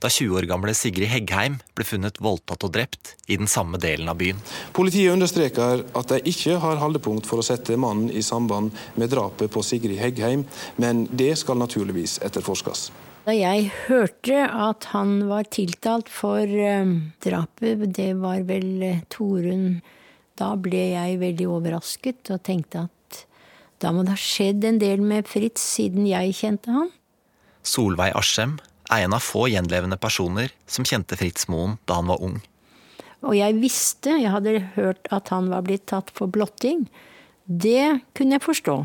da 0.00 0.08
20 0.08 0.38
år 0.38 0.46
gamle 0.48 0.72
Sigrid 0.76 1.10
Heggheim 1.12 1.58
ble 1.76 1.84
funnet 1.84 2.20
voldtatt 2.24 2.64
og 2.64 2.72
drept 2.72 3.14
i 3.28 3.36
den 3.40 3.50
samme 3.50 3.78
delen 3.80 4.08
av 4.08 4.16
byen. 4.20 4.40
Politiet 4.76 5.12
understreker 5.12 5.84
at 5.84 6.12
de 6.12 6.20
ikke 6.30 6.56
har 6.62 6.80
holdepunkt 6.80 7.28
for 7.28 7.42
å 7.42 7.46
sette 7.46 7.76
mannen 7.80 8.08
i 8.08 8.24
samband 8.24 8.72
med 9.00 9.12
drapet 9.12 9.52
på 9.52 9.62
Sigrid 9.66 10.00
Heggheim, 10.00 10.46
men 10.80 11.04
det 11.12 11.34
skal 11.42 11.60
naturligvis 11.60 12.18
etterforskes. 12.24 12.88
Da 13.26 13.34
jeg 13.36 13.68
hørte 13.86 14.46
at 14.48 14.88
han 14.94 15.26
var 15.28 15.44
tiltalt 15.52 16.08
for 16.08 16.48
uh, 16.48 16.94
drapet, 17.20 17.84
det 17.92 18.14
var 18.22 18.46
vel 18.48 18.70
uh, 18.80 19.02
Torunn 19.12 19.82
Da 20.40 20.54
ble 20.56 20.86
jeg 20.94 21.18
veldig 21.20 21.50
overrasket 21.52 22.32
og 22.32 22.40
tenkte 22.48 22.86
at 22.88 23.18
Da 23.84 23.92
må 23.92 24.06
det 24.06 24.16
ha 24.16 24.20
skjedd 24.20 24.64
en 24.64 24.80
del 24.80 25.04
med 25.04 25.28
Fritz 25.28 25.60
siden 25.76 26.08
jeg 26.08 26.32
kjente 26.40 26.72
han. 26.72 26.88
Solveig 27.60 28.16
Aschem 28.16 28.56
er 28.90 29.06
en 29.06 29.16
av 29.16 29.22
få 29.24 29.46
gjenlevende 29.52 29.98
personer 30.00 30.52
som 30.70 30.86
kjente 30.86 31.18
Fritz 31.18 31.48
Moen 31.50 31.78
da 31.88 32.00
han 32.00 32.10
var 32.10 32.22
ung. 32.24 32.40
Og 33.20 33.36
jeg 33.36 33.58
visste, 33.60 34.16
jeg 34.16 34.32
hadde 34.32 34.56
hørt 34.76 35.10
at 35.12 35.28
han 35.34 35.50
var 35.52 35.64
blitt 35.66 35.86
tatt 35.92 36.10
for 36.16 36.30
blotting. 36.32 36.86
Det 37.44 38.00
kunne 38.16 38.38
jeg 38.38 38.46
forstå. 38.46 38.76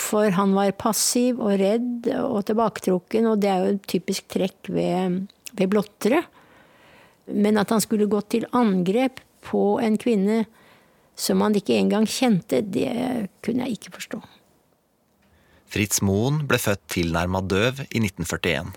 For 0.00 0.32
han 0.34 0.54
var 0.56 0.72
passiv 0.80 1.40
og 1.42 1.58
redd 1.60 2.08
og 2.16 2.42
tilbaketrukken, 2.48 3.28
og 3.30 3.42
det 3.42 3.50
er 3.52 3.62
jo 3.62 3.74
et 3.76 3.88
typisk 3.90 4.30
trekk 4.32 4.70
ved, 4.72 5.20
ved 5.52 5.70
blottere. 5.70 6.24
Men 7.30 7.60
at 7.60 7.70
han 7.70 7.82
skulle 7.84 8.10
gått 8.10 8.32
til 8.34 8.48
angrep 8.56 9.20
på 9.46 9.78
en 9.82 9.98
kvinne 10.00 10.44
som 11.20 11.42
han 11.44 11.54
ikke 11.56 11.76
engang 11.76 12.08
kjente, 12.08 12.62
det 12.64 12.90
kunne 13.44 13.66
jeg 13.66 13.78
ikke 13.78 13.94
forstå. 13.98 14.20
Fritz 15.70 16.00
Moen 16.02 16.40
ble 16.50 16.58
født 16.58 16.82
tilnærma 16.90 17.44
døv 17.46 17.84
i 17.86 18.00
1941. 18.02 18.72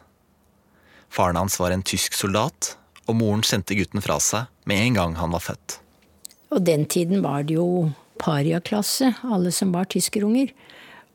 Faren 1.13 1.37
hans 1.37 1.59
var 1.59 1.71
en 1.71 1.83
tysk 1.85 2.15
soldat, 2.17 2.73
og 3.05 3.19
moren 3.19 3.43
sendte 3.45 3.77
gutten 3.77 4.01
fra 4.01 4.17
seg 4.23 4.49
med 4.69 4.81
en 4.81 4.97
gang 4.97 5.17
han 5.19 5.33
var 5.35 5.43
født. 5.45 5.77
Og 6.53 6.63
den 6.65 6.87
tiden 6.89 7.21
var 7.21 7.45
det 7.45 7.59
jo 7.59 7.91
pariaklasse, 8.21 9.11
alle 9.21 9.51
som 9.53 9.73
var 9.75 9.89
tyskerunger. 9.93 10.49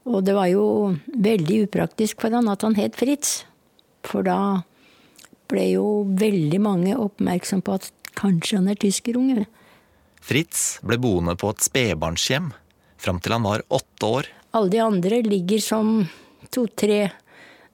Og 0.09 0.23
det 0.27 0.37
var 0.37 0.49
jo 0.53 0.95
veldig 1.19 1.65
upraktisk 1.67 2.23
for 2.23 2.35
han 2.35 2.51
at 2.51 2.63
han 2.67 2.79
het 2.79 2.99
Fritz. 2.99 3.43
For 4.07 4.23
da 4.27 4.63
ble 5.51 5.67
jo 5.73 5.87
veldig 6.19 6.61
mange 6.63 6.97
oppmerksom 6.99 7.65
på 7.67 7.79
at 7.81 7.91
kanskje 8.19 8.61
han 8.61 8.71
er 8.71 8.79
tyskerunge. 8.79 9.47
Fritz 10.23 10.79
ble 10.87 10.99
boende 11.01 11.35
på 11.39 11.51
et 11.55 11.65
spedbarnshjem 11.65 12.53
fram 12.99 13.19
til 13.23 13.35
han 13.35 13.47
var 13.47 13.67
åtte 13.67 14.11
år. 14.19 14.29
Alle 14.55 14.73
de 14.73 14.83
andre 14.83 15.23
ligger 15.27 15.63
som 15.63 15.97
to-tre 16.55 17.09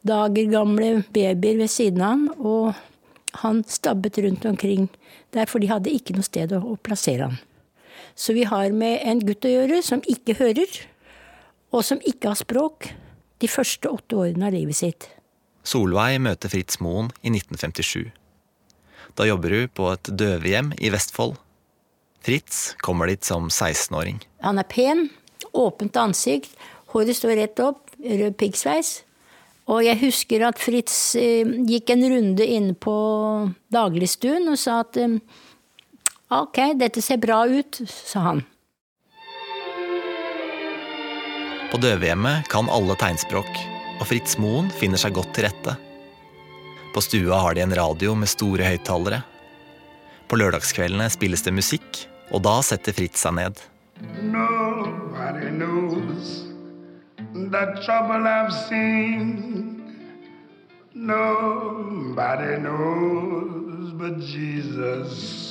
dager 0.04 0.50
gamle 0.52 0.90
babyer 1.14 1.58
ved 1.62 1.70
siden 1.72 2.02
av 2.04 2.12
ham, 2.14 2.26
og 2.38 3.40
han 3.42 3.64
stabbet 3.66 4.20
rundt 4.22 4.44
omkring 4.46 4.88
der, 5.34 5.48
for 5.50 5.58
de 5.58 5.70
hadde 5.72 5.92
ikke 5.92 6.14
noe 6.16 6.26
sted 6.26 6.52
å 6.54 6.76
plassere 6.84 7.30
ham. 7.30 7.38
Så 8.14 8.34
vi 8.36 8.44
har 8.46 8.70
med 8.70 9.00
en 9.02 9.22
gutt 9.24 9.46
å 9.46 9.50
gjøre 9.50 9.80
som 9.82 10.02
ikke 10.06 10.36
hører, 10.38 10.70
og 11.74 11.82
som 11.82 12.02
ikke 12.06 12.30
har 12.30 12.38
språk, 12.38 12.92
de 13.42 13.50
første 13.50 13.90
åtte 13.90 14.16
årene 14.16 14.46
av 14.48 14.54
livet 14.54 14.78
sitt. 14.78 15.08
Solveig 15.66 16.20
møter 16.22 16.52
Fritz 16.52 16.78
Moen 16.84 17.10
i 17.24 17.32
1957. 17.32 18.12
Da 19.18 19.26
jobber 19.26 19.54
hun 19.56 19.72
på 19.74 19.88
et 19.92 20.10
døvehjem 20.20 20.72
i 20.78 20.90
Vestfold. 20.92 21.38
Fritz 22.24 22.74
kommer 22.84 23.10
dit 23.10 23.24
som 23.24 23.50
16-åring. 23.50 24.20
Han 24.44 24.60
er 24.60 24.68
pen, 24.68 25.08
åpent 25.52 25.96
ansikt, 26.00 26.54
håret 26.94 27.18
står 27.18 27.36
rett 27.40 27.60
opp, 27.64 27.90
rød 27.98 28.38
piggsveis. 28.40 29.02
Og 29.72 29.80
jeg 29.80 29.96
husker 30.02 30.44
at 30.44 30.60
Fritz 30.60 31.14
eh, 31.16 31.48
gikk 31.64 31.94
en 31.94 32.04
runde 32.12 32.44
inn 32.44 32.72
på 32.76 32.96
dagligstuen 33.72 34.50
og 34.52 34.58
sa 34.60 34.82
at 34.82 34.98
eh, 35.00 35.16
ok, 36.28 36.60
dette 36.80 37.00
ser 37.04 37.22
bra 37.22 37.44
ut, 37.48 37.80
sa 37.88 38.26
han. 38.28 38.44
På 41.72 41.80
døvehjemmet 41.80 42.46
kan 42.52 42.68
alle 42.70 42.94
tegnspråk, 43.00 43.50
og 43.98 44.06
Fritz 44.06 44.36
Moen 44.38 44.68
finner 44.70 45.00
seg 45.00 45.16
godt 45.16 45.32
til 45.34 45.48
rette. 45.48 45.74
På 46.94 47.02
stua 47.02 47.40
har 47.42 47.56
de 47.56 47.64
en 47.64 47.74
radio 47.74 48.12
med 48.14 48.30
store 48.30 48.68
høyttalere. 48.68 49.24
På 50.30 50.38
lørdagskveldene 50.38 51.08
spilles 51.10 51.42
det 51.42 51.56
musikk, 51.56 52.04
og 52.30 52.44
da 52.46 52.60
setter 52.62 52.94
Fritz 52.94 53.24
seg 53.24 53.40
ned. 53.40 53.58
Nobody 54.22 55.50
knows 55.50 56.53
the 57.34 57.64
trouble 57.84 58.26
I've 58.26 58.52
seen. 58.52 59.82
Nobody 60.94 62.56
knows 62.62 63.92
but 63.92 64.18
Jesus. 64.22 65.50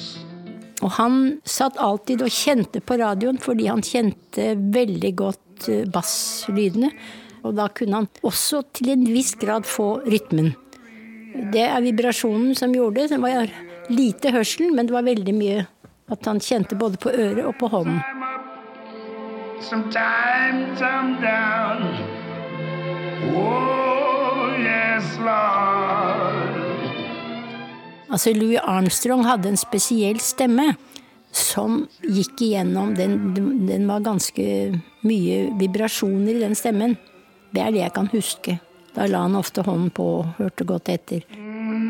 Og 0.83 0.91
han 0.97 1.19
satt 1.47 1.77
alltid 1.79 2.23
og 2.23 2.31
kjente 2.31 2.81
på 2.83 2.97
radioen 2.99 3.39
fordi 3.39 3.67
han 3.71 3.83
kjente 3.83 4.53
veldig 4.55 5.13
godt 5.19 5.69
eh, 5.71 5.85
basslydene. 5.87 6.89
Og 7.43 7.55
da 7.59 7.67
kunne 7.75 8.01
han 8.01 8.09
også 8.23 8.63
til 8.75 8.93
en 8.95 9.05
viss 9.07 9.35
grad 9.39 9.67
få 9.67 9.97
rytmen. 10.07 10.53
Det 11.51 11.63
er 11.65 11.83
vibrasjonen 11.83 12.55
som 12.55 12.75
gjorde 12.75 13.03
det. 13.03 13.15
Det 13.15 13.21
var 13.23 13.51
lite 13.91 14.31
hørsel, 14.31 14.71
men 14.75 14.87
det 14.87 14.95
var 14.95 15.07
veldig 15.07 15.35
mye 15.35 15.63
at 16.11 16.27
han 16.29 16.39
kjente 16.43 16.77
både 16.79 16.99
på 17.01 17.11
øret 17.11 17.43
og 17.47 17.55
på 17.59 17.71
hånden. 17.71 17.99
Sometimes 19.69 20.81
I'm 20.81 21.21
down. 21.21 21.83
Oh, 23.33 24.51
yes, 24.59 25.17
Lord. 25.19 26.83
Altså 28.11 28.33
Louis 28.33 28.59
Armstrong 28.63 29.23
hadde 29.25 29.49
en 29.49 29.57
spesiell 29.57 30.19
stemme 30.19 30.73
som 31.31 31.87
gikk 32.03 32.43
igjennom 32.43 32.91
den, 32.97 33.33
den 33.65 33.87
var 33.87 34.03
ganske 34.03 34.43
mye 35.07 35.39
vibrasjoner 35.57 36.35
i 36.35 36.43
den 36.43 36.59
stemmen. 36.59 36.97
Det 37.55 37.63
er 37.63 37.71
det 37.71 37.81
jeg 37.85 37.95
kan 37.95 38.11
huske. 38.11 38.59
Da 38.93 39.07
la 39.07 39.23
han 39.25 39.39
ofte 39.39 39.63
hånden 39.63 39.89
på 39.95 40.11
og 40.19 40.35
hørte 40.37 40.67
godt 40.67 40.91
etter. 40.91 41.23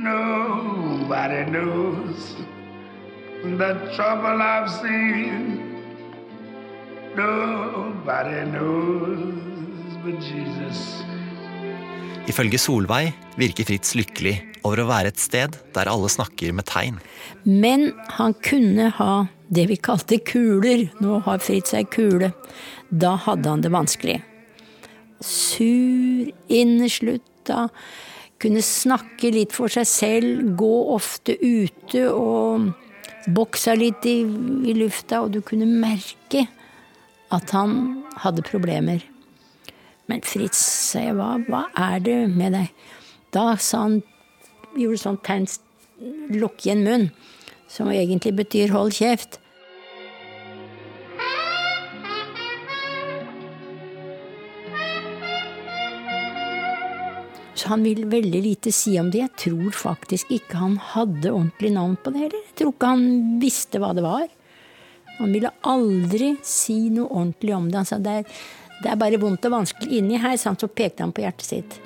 Nobody 0.05 1.43
knows 1.49 2.36
the 3.43 3.74
trouble 3.97 4.39
I've 4.39 4.69
seen. 4.69 5.72
Nobody 7.16 8.41
knows 8.49 9.97
but 10.01 10.18
Jesus. 10.18 11.03
Ifølge 12.26 12.57
Solveig 12.57 13.11
virker 13.38 13.68
Fritz 13.68 13.91
lykkelig 13.93 14.34
over 14.66 14.82
å 14.82 14.88
være 14.89 15.11
et 15.11 15.22
sted 15.22 15.53
der 15.76 15.91
alle 15.91 16.09
snakker 16.09 16.55
med 16.57 16.66
tegn. 16.72 16.97
Men 17.45 17.91
han 18.18 18.34
kunne 18.41 18.88
ha 18.97 19.28
det 19.53 19.68
vi 19.70 19.78
kalte 19.78 20.18
kuler. 20.26 20.88
Nå 21.05 21.20
har 21.28 21.43
Fritz 21.45 21.76
ei 21.78 21.84
kule. 21.86 22.32
Da 22.89 23.14
hadde 23.28 23.51
han 23.51 23.61
det 23.61 23.74
vanskelig. 23.76 24.18
Sur, 25.22 26.34
inneslutta, 26.49 27.68
kunne 28.41 28.66
snakke 28.66 29.30
litt 29.38 29.53
for 29.53 29.70
seg 29.70 29.86
selv, 29.86 30.41
gå 30.57 30.74
ofte 30.97 31.38
ute 31.38 32.07
og 32.09 32.74
boksa 33.30 33.78
litt 33.78 34.01
i, 34.09 34.18
i 34.66 34.74
lufta, 34.82 35.22
og 35.22 35.38
du 35.38 35.43
kunne 35.45 35.70
merke 35.70 36.47
at 37.34 37.53
han 37.55 38.03
hadde 38.23 38.45
problemer. 38.45 39.03
Men 40.11 40.23
Fritz, 40.25 40.59
sa 40.91 41.05
jeg, 41.07 41.15
hva, 41.17 41.38
hva 41.47 41.65
er 41.91 42.01
det 42.03 42.17
med 42.34 42.55
deg? 42.57 42.73
Da 43.34 43.53
sa 43.57 43.86
han, 43.88 44.01
gjorde 44.77 45.01
sånn 45.01 45.21
tegn, 45.25 45.47
lukk 46.34 46.65
igjen 46.65 46.84
munn, 46.86 47.07
som 47.71 47.89
egentlig 47.93 48.36
betyr 48.41 48.73
hold 48.75 48.93
kjeft. 48.97 49.39
Så 57.53 57.69
han 57.71 57.86
vil 57.86 58.03
veldig 58.11 58.41
lite 58.43 58.73
si 58.75 58.97
om 58.99 59.07
det. 59.13 59.21
Jeg 59.21 59.39
tror 59.45 59.75
faktisk 59.77 60.31
ikke 60.36 60.59
han 60.59 60.73
hadde 60.91 61.31
ordentlig 61.31 61.71
navn 61.77 61.95
på 61.95 62.11
det 62.11 62.25
heller. 62.25 62.41
Jeg 62.49 62.57
tror 62.59 62.73
ikke 62.73 62.89
han 62.91 63.05
visste 63.39 63.79
hva 63.79 63.93
det 63.95 64.03
var. 64.03 64.25
Han 65.20 65.34
ville 65.34 65.51
aldri 65.61 66.34
si 66.43 66.89
noe 66.93 67.07
ordentlig 67.09 67.55
om 67.55 67.70
det. 67.70 67.78
Han 67.82 67.88
sa 67.88 67.99
det 68.01 68.20
er, 68.22 68.38
det 68.84 68.91
er 68.91 68.99
bare 68.99 69.20
vondt 69.22 69.45
og 69.47 69.53
vanskelig 69.59 69.99
inni 69.99 70.20
her, 70.22 70.38
så 70.39 70.68
pekte 70.68 71.05
han 71.05 71.14
på 71.16 71.24
hjertet 71.24 71.47
sitt. 71.47 71.80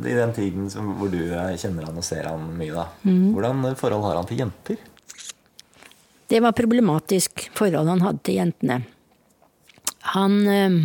I 0.00 0.14
den 0.16 0.32
tiden 0.32 0.70
som, 0.72 0.94
hvor 0.96 1.10
du 1.12 1.18
eh, 1.20 1.56
kjenner 1.60 1.84
han 1.90 1.98
og 2.00 2.04
ser 2.06 2.24
han 2.30 2.46
mye, 2.56 2.72
da. 2.72 2.86
mm. 3.04 3.26
Hvordan 3.34 3.66
forhold 3.76 4.06
har 4.06 4.16
han 4.16 4.30
til 4.30 4.40
jenter? 4.40 4.86
Det 6.30 6.40
var 6.40 6.56
problematisk 6.56 7.50
forhold 7.58 7.90
han 7.90 8.00
hadde 8.06 8.24
til 8.24 8.38
jentene. 8.38 8.78
Han 10.14 10.38
øh, 10.48 10.78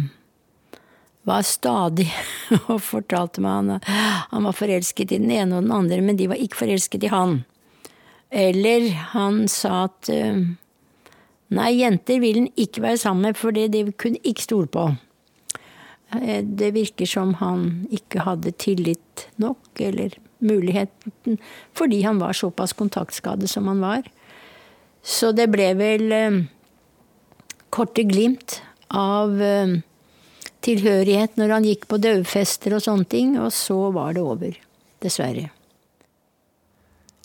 var 1.26 1.45
stadig 1.45 2.07
og 2.71 2.80
fortalte 2.86 3.41
meg 3.43 3.57
han, 3.57 3.88
han 4.32 4.45
var 4.47 4.55
forelsket 4.55 5.11
i 5.15 5.19
den 5.21 5.34
ene 5.34 5.57
og 5.57 5.65
den 5.65 5.76
andre, 5.76 6.01
men 6.05 6.19
de 6.19 6.30
var 6.32 6.41
ikke 6.41 6.61
forelsket 6.63 7.07
i 7.07 7.13
han. 7.13 7.39
Eller 8.30 8.89
han 9.13 9.45
sa 9.51 9.86
at 9.88 10.09
øh, 10.11 10.43
nei, 11.55 11.71
jenter 11.80 12.21
vil 12.21 12.43
han 12.43 12.51
ikke 12.59 12.84
være 12.84 13.01
sammen 13.01 13.30
med, 13.30 13.39
for 13.39 13.55
det 13.55 13.71
de 13.73 13.86
kunne 13.93 14.21
ikke 14.23 14.45
stole 14.47 14.69
på. 14.71 14.89
Eh, 16.21 16.43
Det 16.43 16.73
virker 16.76 17.09
som 17.09 17.36
han 17.41 17.88
ikke 17.93 18.26
hadde 18.26 18.51
tillit 18.51 19.28
nok, 19.38 19.61
eller 19.80 20.17
muligheten, 20.39 21.39
fordi 21.73 22.01
han 22.01 22.19
var 22.19 22.34
såpass 22.34 22.73
kontaktskadet 22.73 23.49
som 23.49 23.67
han 23.67 23.82
var. 23.82 24.03
Så 25.01 25.32
det 25.32 25.49
ble 25.53 25.73
vel 25.78 26.11
eh, 26.11 26.43
korte 27.69 28.03
glimt 28.03 28.61
av 28.89 29.41
eh, 29.41 29.80
tilhørighet 30.66 31.38
når 31.39 31.53
han 31.55 31.68
gikk 31.68 31.86
på 31.91 31.99
døvfester 32.01 32.76
og 32.76 32.84
sånne 32.84 33.07
ting, 33.11 33.36
og 33.41 33.53
så 33.53 33.78
var 33.95 34.16
det 34.18 34.24
over. 34.26 34.57
Dessverre. 35.03 35.49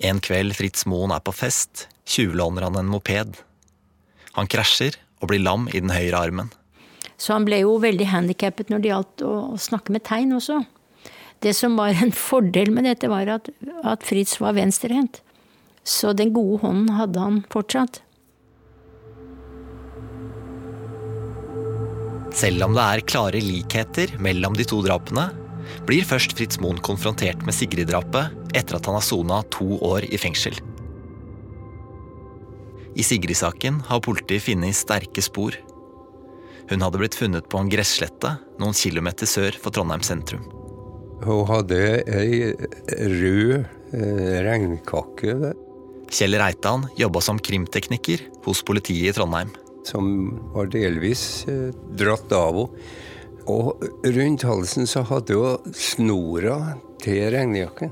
En 0.01 0.20
kveld 0.24 0.57
Fritz 0.57 0.86
Moen 0.88 1.12
er 1.12 1.20
på 1.24 1.32
fest, 1.36 1.86
tjuvlåner 2.09 2.66
han 2.68 2.78
en 2.80 2.91
moped. 2.91 3.36
Han 4.36 4.49
krasjer 4.51 4.97
og 5.20 5.30
blir 5.32 5.43
lam 5.45 5.68
i 5.68 5.80
den 5.80 5.93
høyre 5.93 6.20
armen. 6.28 6.53
Så 7.20 7.34
han 7.34 7.45
ble 7.45 7.61
jo 7.62 7.74
veldig 7.82 8.07
handikappet 8.09 8.70
når 8.72 8.80
det 8.80 8.93
gjaldt 8.93 9.24
å 9.28 9.32
snakke 9.61 9.93
med 9.93 10.07
tegn 10.09 10.32
også. 10.38 10.62
Det 11.45 11.53
som 11.57 11.76
var 11.76 11.97
en 11.97 12.12
fordel 12.16 12.72
med 12.72 12.88
dette, 12.88 13.09
var 13.12 13.28
at, 13.32 13.49
at 13.84 14.05
Fritz 14.05 14.38
var 14.41 14.57
venstrehendt. 14.57 15.20
Så 15.84 16.12
den 16.16 16.32
gode 16.36 16.61
hånden 16.64 16.95
hadde 16.97 17.20
han 17.20 17.43
fortsatt. 17.53 18.01
Selv 22.41 22.64
om 22.64 22.72
det 22.72 22.84
er 22.86 23.05
klare 23.05 23.41
likheter 23.45 24.14
mellom 24.22 24.55
de 24.57 24.64
to 24.64 24.78
drapene, 24.84 25.26
blir 25.84 26.07
først 26.09 26.32
Fritz 26.38 26.57
Moen 26.62 26.78
konfrontert 26.80 27.43
med 27.45 27.53
Sigrid-drapet 27.53 28.57
etter 28.57 28.78
at 28.78 28.86
han 28.88 28.97
har 28.97 29.05
sona 29.05 29.43
to 29.53 29.76
år 29.84 30.07
i 30.09 30.20
fengsel. 30.20 30.57
I 32.97 33.05
Sigrid-saken 33.07 33.82
har 33.91 34.01
politiet 34.05 34.47
funnet 34.47 34.78
sterke 34.78 35.22
spor. 35.24 35.59
Hun 36.70 36.86
hadde 36.86 37.03
blitt 37.03 37.18
funnet 37.18 37.49
på 37.51 37.61
en 37.61 37.70
gresslette 37.70 38.32
noen 38.62 38.76
kilometer 38.78 39.28
sør 39.28 39.57
for 39.61 39.74
Trondheim 39.74 40.05
sentrum. 40.07 40.47
Hun 41.20 41.45
hadde 41.51 41.80
ei 42.09 42.55
rød 43.20 43.57
eh, 43.61 44.36
regnkakke. 44.47 45.53
Kjell 46.11 46.41
Reitan 46.41 46.88
jobba 46.99 47.20
som 47.22 47.38
krimtekniker 47.38 48.24
hos 48.47 48.64
politiet 48.66 49.12
i 49.12 49.18
Trondheim. 49.18 49.53
Som 49.87 50.35
var 50.55 50.68
delvis 50.72 51.47
eh, 51.49 51.70
dratt 51.97 52.33
av 52.37 52.64
henne. 52.64 52.85
Og 53.51 53.81
rundt 54.05 54.45
halsen 54.47 54.87
så 54.87 55.01
hadde 55.09 55.35
hun 55.35 55.72
snora 55.74 56.76
til 57.03 57.31
regnjakken. 57.35 57.91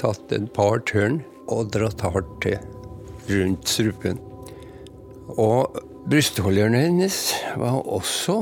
Tatt 0.00 0.32
et 0.34 0.48
par 0.56 0.80
tørn 0.88 1.20
og 1.52 1.68
dratt 1.74 2.02
hardt 2.02 2.32
til 2.42 2.56
rundt 3.28 3.68
strupen. 3.68 4.18
Og 5.36 5.76
brystholderen 6.08 6.76
hennes 6.78 7.20
var 7.60 7.78
også 7.84 8.40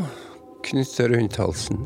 knytta 0.64 1.08
rundt 1.12 1.38
halsen. 1.40 1.84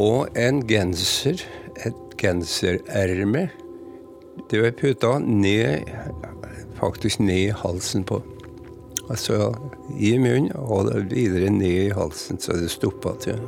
Og 0.00 0.28
en 0.38 0.62
genser, 0.68 1.42
et 1.84 1.96
gensererme, 2.20 3.48
det 4.50 4.62
var 4.62 4.76
puta 4.76 5.18
ned, 5.20 5.88
faktisk 6.80 7.20
ned 7.20 7.50
i 7.50 7.56
halsen 7.62 8.06
på. 8.08 8.22
Altså 9.10 9.50
i 9.98 10.12
munnen 10.22 10.52
og 10.54 10.92
videre 11.10 11.50
ned 11.50 11.88
i 11.88 11.94
halsen, 11.94 12.38
så 12.38 12.54
det 12.54 12.70
stoppa 12.70 13.16
til. 13.22 13.40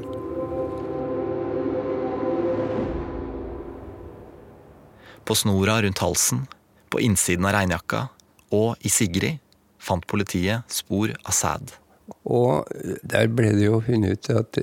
På 5.23 5.37
snora 5.39 5.79
rundt 5.85 6.03
halsen, 6.03 6.43
på 6.91 7.01
innsiden 7.01 7.47
av 7.47 7.55
regnjakka 7.55 8.09
og 8.53 8.83
i 8.83 8.91
Sigrid 8.93 9.39
fant 9.83 10.07
politiet 10.11 10.67
spor 10.71 11.15
av 11.23 11.37
sæd. 11.37 11.77
Og 12.27 12.67
der 13.07 13.31
ble 13.31 13.55
det 13.57 13.69
jo 13.69 13.79
funnet 13.87 14.19
ut 14.19 14.33
at 14.35 14.59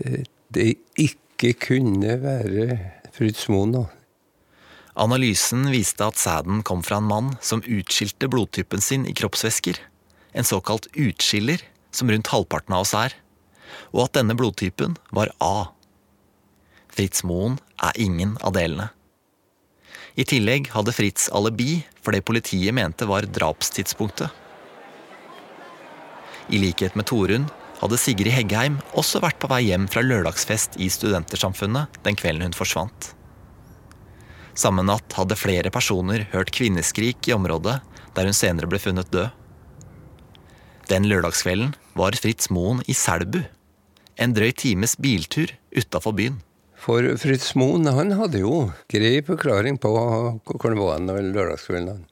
det 0.53 0.67
ikke 0.99 1.55
kunne 1.63 2.19
være 2.21 2.67
Fritz 3.15 3.47
Moen. 3.51 3.87
Analysen 4.99 5.69
viste 5.71 6.03
at 6.03 6.19
sæden 6.19 6.63
kom 6.67 6.83
fra 6.83 6.99
en 6.99 7.07
mann 7.07 7.31
som 7.41 7.63
utskilte 7.63 8.27
blodtypen 8.31 8.83
sin 8.83 9.07
i 9.07 9.15
kroppsvæsker. 9.15 9.79
En 10.34 10.45
såkalt 10.45 10.88
utskiller, 10.93 11.61
som 11.91 12.11
rundt 12.11 12.27
halvparten 12.27 12.75
av 12.75 12.86
oss 12.86 12.93
er. 12.97 13.15
Og 13.93 14.05
at 14.05 14.17
denne 14.19 14.36
blodtypen 14.38 14.97
var 15.15 15.32
A. 15.41 15.71
Fritz 16.89 17.23
Moen 17.23 17.57
er 17.82 17.97
ingen 18.01 18.36
av 18.45 18.53
delene. 18.57 18.89
I 20.19 20.25
tillegg 20.27 20.71
hadde 20.73 20.93
Fritz 20.93 21.30
alibi 21.32 21.80
for 22.01 22.13
det 22.15 22.25
politiet 22.27 22.75
mente 22.75 23.07
var 23.07 23.27
drapstidspunktet. 23.30 24.30
I 26.49 26.59
likhet 26.59 26.97
med 26.97 27.07
Torunn 27.07 27.45
hadde 27.80 27.99
Sigrid 28.01 28.34
Heggheim 28.34 28.80
også 28.97 29.21
vært 29.23 29.39
på 29.39 29.47
vei 29.51 29.61
hjem 29.69 29.86
fra 29.91 30.03
lørdagsfest 30.03 30.75
i 30.82 30.89
Studentersamfunnet 30.91 32.01
den 32.03 32.17
kvelden 32.19 32.49
hun 32.49 32.57
forsvant. 32.57 33.13
Samme 34.59 34.84
natt 34.84 35.13
hadde 35.15 35.38
flere 35.39 35.71
personer 35.71 36.25
hørt 36.34 36.51
kvinneskrik 36.51 37.30
i 37.30 37.36
området 37.38 37.77
der 38.17 38.27
hun 38.27 38.36
senere 38.36 38.67
ble 38.67 38.82
funnet 38.82 39.11
død. 39.13 39.30
Den 40.89 41.05
lørdagskvelden 41.05 41.75
var 41.93 42.15
Fritz 42.17 42.47
Moen 42.49 42.79
i 42.89 42.95
Selbu. 42.97 43.43
En 44.17 44.31
drøy 44.33 44.49
times 44.57 44.95
biltur 44.97 45.51
utafor 45.69 46.15
byen. 46.17 46.39
For 46.79 47.05
Fritz 47.21 47.51
Moen 47.59 47.85
han 47.93 48.15
hadde 48.17 48.41
jo 48.41 48.71
grei 48.89 49.19
forklaring 49.27 49.77
på 49.83 49.91
hvor 49.93 50.65
han 50.65 50.79
var 50.79 51.03
den 51.03 51.29
lørdagskvelden. 51.35 52.07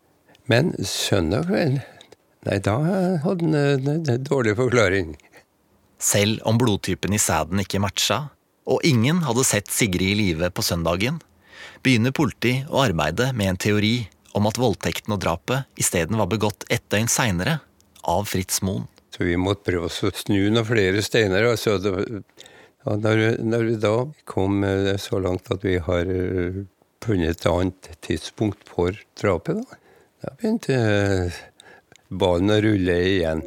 Men 0.46 0.76
søndag 0.86 1.48
kveld, 1.50 1.80
nei, 2.46 2.58
da 2.64 2.76
hadde 3.24 3.50
han 3.50 3.90
en 3.98 4.28
dårlig 4.28 4.54
forklaring. 4.60 5.16
Selv 5.98 6.44
om 6.46 6.60
blodtypen 6.62 7.16
i 7.18 7.22
sæden 7.22 7.64
ikke 7.64 7.82
matcha, 7.82 8.28
og 8.70 8.86
ingen 8.86 9.24
hadde 9.26 9.48
sett 9.48 9.72
Sigrid 9.74 10.14
i 10.14 10.20
live 10.22 10.52
på 10.54 10.62
søndagen, 10.62 11.18
begynner 11.82 12.14
politiet 12.14 12.70
å 12.70 12.84
arbeide 12.86 13.32
med 13.34 13.56
en 13.56 13.62
teori 13.66 13.96
om 14.38 14.46
at 14.46 14.60
voldtekten 14.62 15.16
og 15.16 15.24
drapet 15.24 15.66
isteden 15.82 16.20
var 16.22 16.30
begått 16.30 16.68
ett 16.70 16.86
døgn 16.94 17.10
seinere, 17.10 17.58
av 18.04 18.28
Fritz 18.30 18.62
Moen. 18.66 18.88
Så 19.16 19.26
vi 19.26 19.38
måtte 19.40 19.72
prøve 19.72 19.90
å 19.90 20.12
snu 20.14 20.38
noen 20.52 20.66
flere 20.68 21.02
steiner. 21.06 21.48
Altså, 21.50 21.78
det, 21.82 21.94
ja, 22.86 22.96
når, 23.02 23.24
når, 23.42 23.68
vi 23.72 23.78
da 23.82 23.94
kom 24.30 24.62
så 25.02 25.22
langt 25.24 25.50
at 25.54 25.66
vi 25.66 25.78
har 25.82 26.12
funnet 27.04 27.34
et 27.34 27.50
annet 27.50 27.92
tidspunkt 28.06 28.68
for 28.70 28.98
drapet, 29.20 29.64
da, 29.64 29.80
da 30.24 30.34
begynte 30.38 30.78
ballen 32.10 32.54
å 32.54 32.60
rulle 32.64 32.98
igjen. 33.18 33.44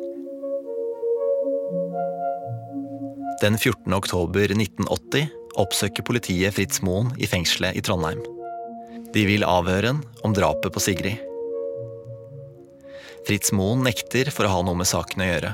Den 3.40 3.56
14. 3.56 3.88
oktober 3.96 4.52
1980 4.52 5.30
oppsøker 5.60 6.04
politiet 6.04 6.54
Fritz 6.58 6.82
Moen 6.84 7.08
i 7.16 7.28
fengselet 7.30 7.78
i 7.78 7.84
Trondheim. 7.84 8.20
De 9.14 9.24
vil 9.26 9.46
avhøre 9.48 9.94
ham 9.94 10.04
om 10.26 10.36
drapet 10.36 10.74
på 10.74 10.82
Sigrid. 10.84 11.29
Fritz 13.26 13.52
Moen 13.52 13.84
nekter 13.84 14.30
for 14.32 14.46
å 14.46 14.52
ha 14.54 14.62
noe 14.64 14.78
med 14.80 14.88
saken 14.88 15.22
å 15.22 15.28
gjøre. 15.28 15.52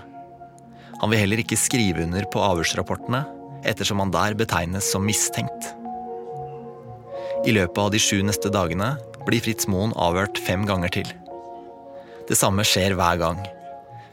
Han 1.03 1.13
vil 1.13 1.21
heller 1.21 1.43
ikke 1.43 1.59
skrive 1.61 2.05
under 2.07 2.25
på 2.33 2.41
avhørsrapportene, 2.41 3.25
ettersom 3.67 4.01
han 4.01 4.15
der 4.15 4.37
betegnes 4.39 4.89
som 4.93 5.05
mistenkt. 5.05 5.73
I 7.47 7.55
løpet 7.55 7.79
av 7.83 7.93
de 7.93 8.01
sju 8.03 8.23
neste 8.27 8.51
dagene 8.53 8.95
blir 9.27 9.43
Fritz 9.45 9.69
Moen 9.71 9.93
avhørt 9.99 10.39
fem 10.47 10.65
ganger 10.67 10.95
til. 10.99 11.11
Det 12.27 12.39
samme 12.39 12.65
skjer 12.67 12.97
hver 12.99 13.21
gang. 13.21 13.43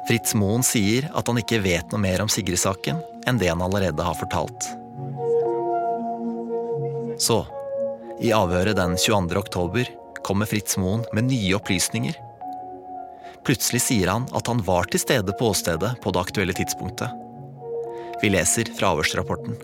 Fritz 0.09 0.35
Moen 0.37 0.65
sier 0.65 1.07
at 1.15 1.29
han 1.29 1.39
ikke 1.39 1.61
vet 1.63 1.93
noe 1.93 2.01
mer 2.03 2.21
om 2.25 2.31
Sigrid-saken 2.31 2.99
enn 3.29 3.39
det 3.39 3.49
han 3.53 3.63
allerede 3.63 4.03
har 4.03 4.17
fortalt. 4.19 4.67
Så, 7.21 7.43
i 8.19 8.33
avhøret 8.35 8.77
den 8.77 8.97
22. 8.99 9.37
oktober 9.39 9.89
kommer 10.25 10.49
Fritz 10.49 10.75
Moen 10.81 11.05
med 11.15 11.29
nye 11.29 11.55
opplysninger. 11.57 12.17
Plutselig 13.43 13.81
sier 13.83 14.07
han 14.07 14.27
at 14.31 14.47
han 14.47 14.61
var 14.63 14.87
til 14.91 15.01
stede 15.03 15.35
på 15.39 15.51
åstedet 15.51 15.97
på 16.03 16.13
det 16.15 16.21
aktuelle 16.21 16.55
tidspunktet. 16.55 17.11
Vi 18.21 18.29
leser 18.31 18.69
fra 18.77 18.93
avhørsrapporten. 18.93 19.57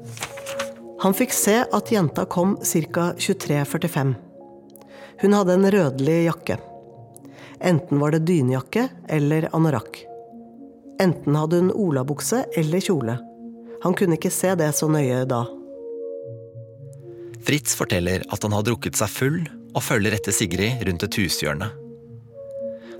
Han 0.99 1.15
fikk 1.15 1.31
se 1.31 1.61
at 1.63 1.91
jenta 1.93 2.25
kom 2.27 2.57
ca. 2.59 3.13
23.45. 3.15 4.15
Hun 5.21 5.33
hadde 5.33 5.55
en 5.55 5.71
rødlig 5.71 6.17
jakke. 6.25 6.57
Enten 7.59 7.99
var 7.99 8.11
det 8.11 8.25
dynejakke 8.27 8.89
eller 9.07 9.47
anorakk. 9.55 10.01
Enten 10.99 11.35
hadde 11.39 11.61
hun 11.61 11.71
olabukse 11.71 12.43
eller 12.59 12.83
kjole. 12.83 13.15
Han 13.83 13.95
kunne 13.95 14.19
ikke 14.19 14.31
se 14.31 14.51
det 14.59 14.73
så 14.75 14.91
nøye 14.91 15.23
da. 15.27 15.45
Fritz 17.47 17.75
forteller 17.79 18.25
at 18.27 18.43
han 18.43 18.55
har 18.55 18.65
drukket 18.67 18.99
seg 18.99 19.11
full 19.11 19.39
og 19.71 19.83
følger 19.85 20.17
etter 20.17 20.35
Sigrid 20.35 20.83
rundt 20.87 21.07
et 21.07 21.19
hushjørne. 21.21 21.71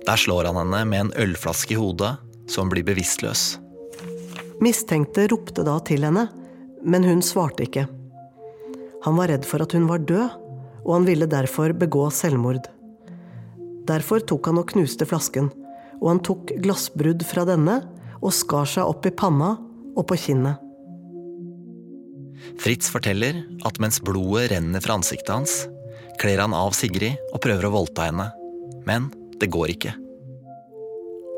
Der 0.10 0.18
slår 0.18 0.48
han 0.50 0.58
henne 0.58 0.80
med 0.90 1.04
en 1.04 1.12
ølflaske 1.22 1.76
i 1.76 1.78
hodet, 1.78 2.16
så 2.50 2.64
hun 2.64 2.72
blir 2.72 2.82
bevisstløs. 2.88 3.60
Mistenkte 4.58 5.28
ropte 5.30 5.62
da 5.68 5.76
til 5.86 6.02
henne, 6.08 6.24
men 6.82 7.06
hun 7.06 7.22
svarte 7.22 7.68
ikke. 7.68 7.84
Han 9.06 9.20
var 9.20 9.30
redd 9.30 9.46
for 9.46 9.62
at 9.62 9.76
hun 9.78 9.86
var 9.86 10.02
død, 10.10 10.34
og 10.82 10.90
han 10.96 11.06
ville 11.06 11.28
derfor 11.30 11.76
begå 11.78 12.08
selvmord. 12.10 12.66
Derfor 13.86 14.26
tok 14.26 14.50
han 14.50 14.58
og 14.64 14.74
knuste 14.74 15.06
flasken, 15.06 15.52
og 16.02 16.10
han 16.10 16.24
tok 16.26 16.56
glassbrudd 16.66 17.22
fra 17.30 17.46
denne 17.46 17.78
og 18.18 18.34
skar 18.34 18.66
seg 18.66 18.90
opp 18.90 19.06
i 19.06 19.14
panna 19.14 19.54
og 19.94 20.10
på 20.10 20.18
kinnet. 20.26 20.58
Fritz 22.58 22.90
forteller 22.90 23.44
at 23.68 23.78
mens 23.78 24.02
blodet 24.02 24.50
renner 24.56 24.82
fra 24.82 24.98
ansiktet 24.98 25.36
hans, 25.36 25.60
kler 26.18 26.42
han 26.42 26.58
av 26.58 26.74
Sigrid 26.74 27.20
og 27.30 27.44
prøver 27.46 27.70
å 27.70 27.76
voldta 27.78 28.10
henne. 28.10 28.32
Men 28.90 29.12
det 29.40 29.52
går 29.52 29.74
ikke. 29.76 29.94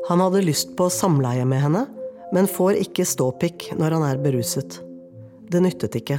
Han 0.08 0.20
hadde 0.20 0.42
lyst 0.44 0.74
på 0.76 0.88
samleie 0.90 1.44
med 1.46 1.62
henne, 1.62 1.84
men 2.34 2.50
får 2.50 2.80
ikke 2.80 3.06
ståpikk 3.06 3.70
når 3.78 3.98
han 3.98 4.06
er 4.08 4.22
beruset. 4.22 4.80
Det 5.52 5.60
nyttet 5.62 5.94
ikke. 6.00 6.18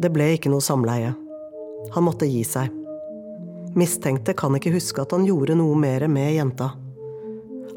Det 0.00 0.10
ble 0.14 0.32
ikke 0.36 0.52
noe 0.52 0.64
samleie. 0.64 1.12
Han 1.94 2.06
måtte 2.06 2.28
gi 2.30 2.40
seg. 2.46 2.72
Mistenkte 3.74 4.34
kan 4.38 4.54
ikke 4.56 4.72
huske 4.74 5.02
at 5.02 5.12
han 5.14 5.26
gjorde 5.26 5.56
noe 5.58 5.76
mer 5.78 6.06
med 6.08 6.32
jenta. 6.36 6.70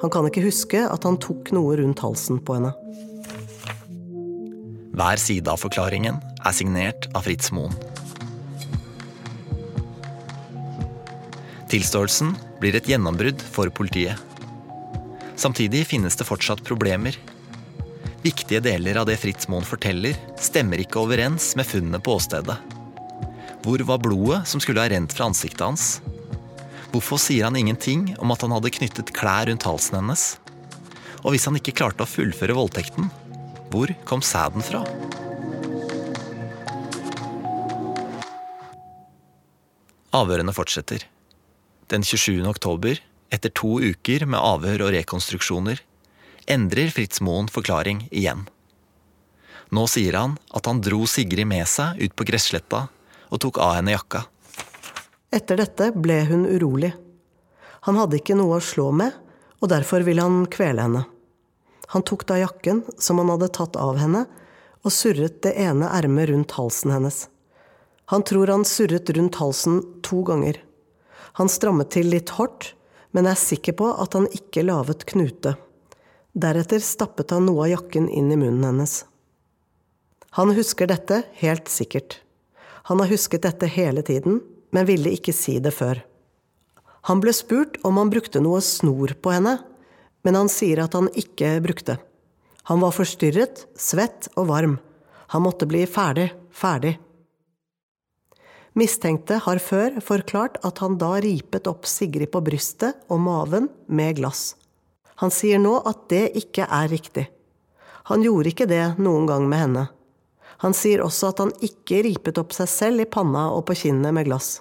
Han 0.02 0.14
kan 0.14 0.28
ikke 0.30 0.46
huske 0.46 0.84
at 0.86 1.06
han 1.08 1.18
tok 1.22 1.52
noe 1.58 1.78
rundt 1.80 2.04
halsen 2.06 2.40
på 2.46 2.60
henne. 2.60 2.74
Hver 4.98 5.22
side 5.22 5.50
av 5.50 5.62
forklaringen 5.62 6.22
er 6.46 6.54
signert 6.58 7.10
av 7.18 7.26
Fritz 7.28 7.52
Moen. 7.54 7.74
Tilståelsen 11.68 12.32
blir 12.62 12.78
et 12.78 12.88
gjennombrudd 12.90 13.42
for 13.42 13.70
politiet. 13.74 14.18
Samtidig 15.38 15.84
finnes 15.86 16.18
det 16.18 16.26
fortsatt 16.26 16.64
problemer. 16.66 17.18
Viktige 18.24 18.60
deler 18.66 18.98
av 18.98 19.06
det 19.10 19.20
Fritz 19.22 19.46
Moen 19.52 19.66
forteller, 19.68 20.18
stemmer 20.42 20.82
ikke 20.82 21.04
overens 21.04 21.52
med 21.60 21.68
funnene 21.70 22.02
på 22.02 22.16
åstedet. 22.18 22.58
Hvor 23.62 23.84
var 23.86 24.02
blodet 24.02 24.42
som 24.50 24.62
skulle 24.64 24.82
ha 24.82 24.90
rent 24.90 25.14
fra 25.14 25.28
ansiktet 25.30 25.62
hans? 25.62 26.00
Hvorfor 26.94 27.20
sier 27.22 27.46
han 27.46 27.58
ingenting 27.60 28.14
om 28.18 28.32
at 28.34 28.42
han 28.42 28.56
hadde 28.56 28.74
knyttet 28.74 29.14
klær 29.14 29.50
rundt 29.50 29.68
halsen 29.68 30.00
hennes? 30.00 30.26
Og 31.26 31.34
hvis 31.34 31.46
han 31.50 31.58
ikke 31.60 31.76
klarte 31.78 32.06
å 32.06 32.10
fullføre 32.10 32.56
voldtekten, 32.58 33.12
hvor 33.70 33.92
kom 34.08 34.24
sæden 34.24 34.64
fra? 34.64 34.82
Avhørene 40.16 40.56
fortsetter. 40.56 41.04
Den 41.88 42.04
27. 42.04 42.44
oktober, 42.48 43.00
etter 43.32 43.52
to 43.56 43.78
uker 43.80 44.26
med 44.28 44.44
avhør 44.44 44.90
og 44.90 44.90
rekonstruksjoner, 44.92 45.80
endrer 46.52 46.92
Fritz 46.92 47.22
Moen 47.24 47.48
forklaring 47.48 48.02
igjen. 48.12 48.42
Nå 49.72 49.86
sier 49.88 50.18
han 50.20 50.36
at 50.52 50.68
han 50.68 50.82
dro 50.84 51.06
Sigrid 51.08 51.48
med 51.48 51.64
seg 51.72 52.02
ut 52.04 52.16
på 52.16 52.28
gressletta 52.28 52.90
og 53.32 53.40
tok 53.40 53.62
av 53.64 53.78
henne 53.78 53.96
jakka. 53.96 54.26
Etter 55.32 55.64
dette 55.64 55.90
ble 55.96 56.20
hun 56.28 56.44
urolig. 56.48 56.92
Han 57.88 58.00
hadde 58.00 58.20
ikke 58.20 58.36
noe 58.36 58.60
å 58.60 58.68
slå 58.68 58.90
med, 58.92 59.16
og 59.64 59.72
derfor 59.72 60.04
ville 60.04 60.28
han 60.28 60.44
kvele 60.52 60.90
henne. 60.90 61.08
Han 61.96 62.04
tok 62.04 62.28
da 62.28 62.42
jakken 62.44 62.84
som 63.00 63.24
han 63.24 63.32
hadde 63.32 63.54
tatt 63.56 63.80
av 63.80 63.96
henne, 63.96 64.28
og 64.84 64.92
surret 64.92 65.40
det 65.48 65.56
ene 65.56 65.88
ermet 65.88 66.34
rundt 66.34 66.60
halsen 66.60 66.92
hennes. 66.92 67.30
Han 68.12 68.28
tror 68.28 68.52
han 68.52 68.68
surret 68.68 69.08
rundt 69.16 69.40
halsen 69.40 69.80
to 70.04 70.26
ganger. 70.28 70.60
Han 71.38 71.50
strammet 71.52 71.92
til 71.94 72.10
litt 72.10 72.34
hardt, 72.38 72.74
men 73.14 73.30
er 73.30 73.38
sikker 73.38 73.78
på 73.78 73.92
at 74.02 74.18
han 74.18 74.26
ikke 74.34 74.66
laget 74.66 75.06
knute. 75.10 75.56
Deretter 76.38 76.82
stappet 76.84 77.32
han 77.34 77.48
noe 77.48 77.68
av 77.68 77.74
jakken 77.76 78.10
inn 78.10 78.32
i 78.34 78.40
munnen 78.40 78.66
hennes. 78.66 79.04
Han 80.38 80.54
husker 80.58 80.90
dette 80.90 81.24
helt 81.40 81.70
sikkert. 81.72 82.20
Han 82.90 83.02
har 83.02 83.10
husket 83.10 83.46
dette 83.46 83.70
hele 83.70 84.04
tiden, 84.06 84.42
men 84.74 84.90
ville 84.90 85.14
ikke 85.16 85.34
si 85.34 85.58
det 85.64 85.74
før. 85.74 86.04
Han 87.08 87.22
ble 87.24 87.32
spurt 87.34 87.80
om 87.88 87.98
han 88.02 88.12
brukte 88.12 88.42
noe 88.44 88.60
snor 88.66 89.16
på 89.22 89.32
henne, 89.34 89.58
men 90.28 90.36
han 90.36 90.50
sier 90.52 90.84
at 90.84 90.98
han 90.98 91.08
ikke 91.16 91.56
brukte. 91.64 91.98
Han 92.68 92.82
var 92.84 92.96
forstyrret, 92.96 93.64
svett 93.80 94.28
og 94.36 94.50
varm. 94.50 94.78
Han 95.32 95.46
måtte 95.46 95.70
bli 95.70 95.86
ferdig, 95.88 96.32
ferdig. 96.52 96.98
Mistenkte 98.78 99.40
har 99.42 99.58
før 99.58 99.96
forklart 100.06 100.60
at 100.68 100.78
han 100.84 101.00
da 101.02 101.16
ripet 101.24 101.66
opp 101.70 101.88
Sigrid 101.90 102.30
på 102.30 102.44
brystet 102.46 103.00
og 103.10 103.24
maven 103.26 103.72
med 103.90 104.20
glass. 104.20 104.52
Han 105.18 105.34
sier 105.34 105.58
nå 105.58 105.80
at 105.90 106.04
det 106.14 106.28
ikke 106.38 106.68
er 106.70 106.92
riktig. 106.92 107.24
Han 108.12 108.22
gjorde 108.22 108.52
ikke 108.52 108.68
det 108.70 108.84
noen 109.02 109.26
gang 109.26 109.48
med 109.50 109.64
henne. 109.64 109.86
Han 110.62 110.78
sier 110.78 111.02
også 111.02 111.32
at 111.32 111.42
han 111.42 111.56
ikke 111.66 112.04
ripet 112.06 112.38
opp 112.38 112.54
seg 112.54 112.70
selv 112.70 113.02
i 113.02 113.10
panna 113.10 113.48
og 113.56 113.66
på 113.66 113.80
kinnet 113.82 114.14
med 114.14 114.30
glass. 114.30 114.60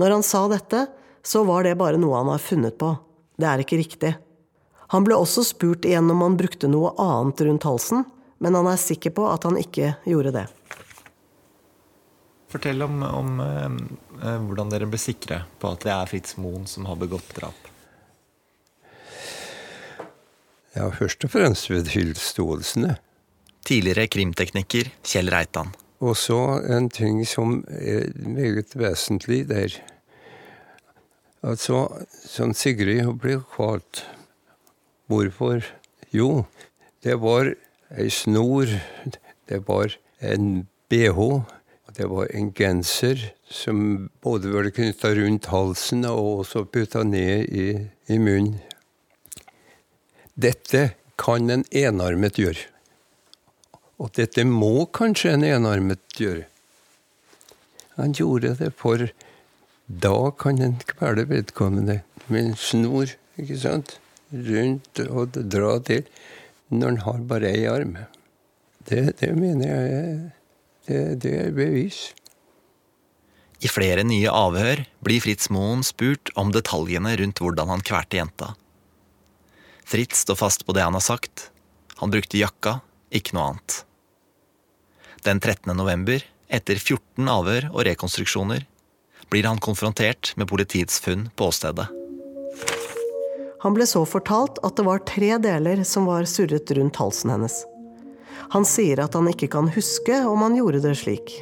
Når 0.00 0.16
han 0.16 0.24
sa 0.24 0.46
dette, 0.48 0.86
så 1.20 1.44
var 1.44 1.68
det 1.68 1.76
bare 1.80 2.00
noe 2.00 2.16
han 2.16 2.32
har 2.32 2.40
funnet 2.40 2.80
på. 2.80 2.94
Det 3.36 3.48
er 3.48 3.60
ikke 3.60 3.80
riktig. 3.82 4.14
Han 4.90 5.04
ble 5.04 5.20
også 5.20 5.44
spurt 5.44 5.84
igjen 5.84 6.08
om 6.10 6.24
han 6.24 6.40
brukte 6.40 6.68
noe 6.68 6.94
annet 6.96 7.44
rundt 7.44 7.68
halsen, 7.68 8.08
men 8.40 8.56
han 8.56 8.72
er 8.72 8.80
sikker 8.80 9.12
på 9.20 9.28
at 9.28 9.44
han 9.44 9.60
ikke 9.60 9.98
gjorde 10.08 10.32
det. 10.40 10.48
Fortell 12.50 12.82
om, 12.82 13.02
om 13.06 13.36
eh, 13.40 14.38
hvordan 14.46 14.72
dere 14.72 14.88
ble 14.90 14.98
sikre 14.98 15.44
på 15.62 15.70
at 15.70 15.84
det 15.86 15.92
er 15.94 16.08
Fritz 16.10 16.34
Moen 16.40 16.66
som 16.66 16.88
har 16.90 16.98
begått 16.98 17.30
drap. 17.36 17.68
Ja, 20.74 20.88
først 20.94 21.26
og 21.26 21.32
fremst 21.34 21.70
ved 21.70 21.88
tilståelsene. 21.90 22.96
Tidligere 23.66 24.06
krimtekniker 24.10 24.90
Kjell 25.06 25.30
Reitan. 25.30 25.72
Og 26.00 26.16
så 26.16 26.38
en 26.72 26.88
ting 26.88 27.20
som 27.28 27.60
er 27.68 28.08
meget 28.24 28.72
vesentlig 28.78 29.42
der. 29.50 29.74
Altså, 31.42 31.88
som 32.24 32.54
Sigrid 32.54 33.04
ble 33.20 33.40
kalt. 33.54 34.04
Hvorfor? 35.10 35.66
Jo, 36.14 36.46
det 37.04 37.18
var 37.20 37.52
ei 37.98 38.08
snor, 38.10 38.70
det 39.50 39.62
var 39.66 39.96
en 40.22 40.68
bh, 40.90 41.42
det 41.96 42.06
var 42.06 42.30
en 42.36 42.52
genser 42.52 43.32
som 43.50 44.08
både 44.22 44.50
var 44.52 44.70
knytta 44.70 45.14
rundt 45.14 45.50
halsen 45.50 46.04
og 46.08 46.44
også 46.44 46.64
putta 46.70 47.02
ned 47.06 47.50
i, 47.50 47.66
i 48.06 48.18
munnen. 48.18 48.60
Dette 50.40 50.92
kan 51.20 51.50
en 51.50 51.64
enarmet 51.76 52.38
gjøre. 52.40 52.62
Og 54.00 54.12
dette 54.16 54.46
må 54.48 54.86
kanskje 54.96 55.34
en 55.34 55.44
enarmet 55.44 56.00
gjøre. 56.16 56.46
Han 57.98 58.14
gjorde 58.16 58.54
det, 58.56 58.70
for 58.80 59.10
da 59.90 60.16
kan 60.40 60.62
en 60.64 60.78
kvele 60.94 61.26
vedkommende 61.28 62.00
med 62.30 62.40
en 62.44 62.56
snor, 62.56 63.12
ikke 63.36 63.58
sant, 63.60 63.98
rundt 64.32 65.02
og 65.08 65.36
dra 65.52 65.74
til, 65.84 66.06
når 66.70 66.86
han 66.86 67.00
har 67.04 67.24
bare 67.34 67.50
ei 67.50 67.66
arm. 67.68 67.96
Det, 68.88 69.18
det 69.20 69.34
mener 69.36 69.66
jeg 69.68 70.20
det, 70.88 71.20
det 71.24 71.34
er 71.46 71.52
bevis. 71.54 72.10
I 73.60 73.68
flere 73.68 74.04
nye 74.08 74.32
avhør 74.32 74.86
blir 75.04 75.20
Fritz 75.20 75.50
Moen 75.52 75.84
spurt 75.84 76.32
om 76.40 76.52
detaljene 76.54 77.12
rundt 77.20 77.42
hvordan 77.42 77.68
han 77.74 77.84
kvalte 77.84 78.16
jenta. 78.16 78.54
Fritz 79.84 80.22
står 80.24 80.38
fast 80.40 80.64
på 80.64 80.72
det 80.76 80.86
han 80.86 80.96
har 80.96 81.04
sagt. 81.04 81.50
Han 82.00 82.12
brukte 82.12 82.40
jakka, 82.40 82.78
ikke 83.12 83.36
noe 83.36 83.50
annet. 83.50 83.82
Den 85.26 85.42
13. 85.42 85.74
november, 85.76 86.22
etter 86.48 86.80
14 86.80 87.28
avhør 87.28 87.68
og 87.74 87.84
rekonstruksjoner, 87.90 88.64
blir 89.30 89.46
han 89.46 89.60
konfrontert 89.62 90.32
med 90.40 90.48
politiets 90.48 90.96
funn 91.02 91.28
på 91.36 91.50
åstedet. 91.50 91.90
Han 93.60 93.76
ble 93.76 93.84
så 93.84 94.06
fortalt 94.08 94.56
at 94.64 94.78
det 94.78 94.86
var 94.86 95.04
tre 95.04 95.34
deler 95.42 95.84
som 95.84 96.08
var 96.08 96.24
surret 96.24 96.72
rundt 96.78 96.96
halsen 96.96 97.34
hennes. 97.34 97.60
Han 98.50 98.64
sier 98.66 98.98
at 99.04 99.14
han 99.14 99.28
ikke 99.30 99.46
kan 99.52 99.68
huske 99.70 100.16
om 100.26 100.42
han 100.42 100.56
gjorde 100.58 100.82
det 100.82 100.96
slik. 100.98 101.36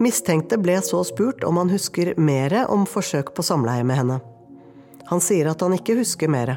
Mistenkte 0.00 0.56
ble 0.62 0.78
så 0.86 1.02
spurt 1.04 1.42
om 1.44 1.58
han 1.60 1.70
husker 1.72 2.14
mere 2.16 2.62
om 2.70 2.86
forsøk 2.88 3.34
på 3.34 3.44
samleie 3.44 3.84
med 3.84 3.98
henne. 3.98 4.18
Han 5.10 5.20
sier 5.20 5.50
at 5.50 5.60
han 5.64 5.74
ikke 5.74 5.98
husker 5.98 6.30
mere. 6.30 6.56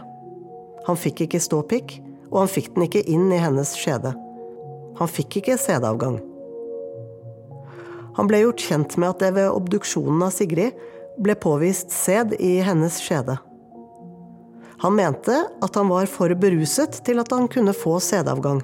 Han 0.86 1.00
fikk 1.00 1.26
ikke 1.26 1.42
ståpikk, 1.42 1.96
og 2.30 2.44
han 2.44 2.52
fikk 2.52 2.70
den 2.76 2.86
ikke 2.86 3.02
inn 3.10 3.32
i 3.34 3.42
hennes 3.42 3.74
skjede. 3.78 4.14
Han 5.00 5.10
fikk 5.10 5.40
ikke 5.42 5.58
sædavgang. 5.58 6.20
Han 8.14 8.30
ble 8.30 8.44
gjort 8.44 8.62
kjent 8.62 8.98
med 9.02 9.16
at 9.16 9.24
det 9.24 9.32
ved 9.40 9.50
obduksjonen 9.50 10.22
av 10.28 10.34
Sigrid 10.36 10.78
ble 11.24 11.36
påvist 11.38 11.92
sæd 11.94 12.36
i 12.38 12.60
hennes 12.66 13.00
skjede. 13.02 13.40
Han 14.84 14.98
mente 15.00 15.40
at 15.64 15.80
han 15.80 15.90
var 15.90 16.06
for 16.12 16.34
beruset 16.38 17.02
til 17.08 17.22
at 17.24 17.34
han 17.34 17.50
kunne 17.50 17.74
få 17.74 17.98
sædavgang. 18.04 18.62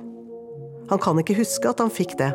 Han 0.89 1.01
kan 1.01 1.19
ikke 1.21 1.37
huske 1.37 1.69
at 1.69 1.81
han 1.83 1.91
fikk 1.93 2.15
det. 2.19 2.31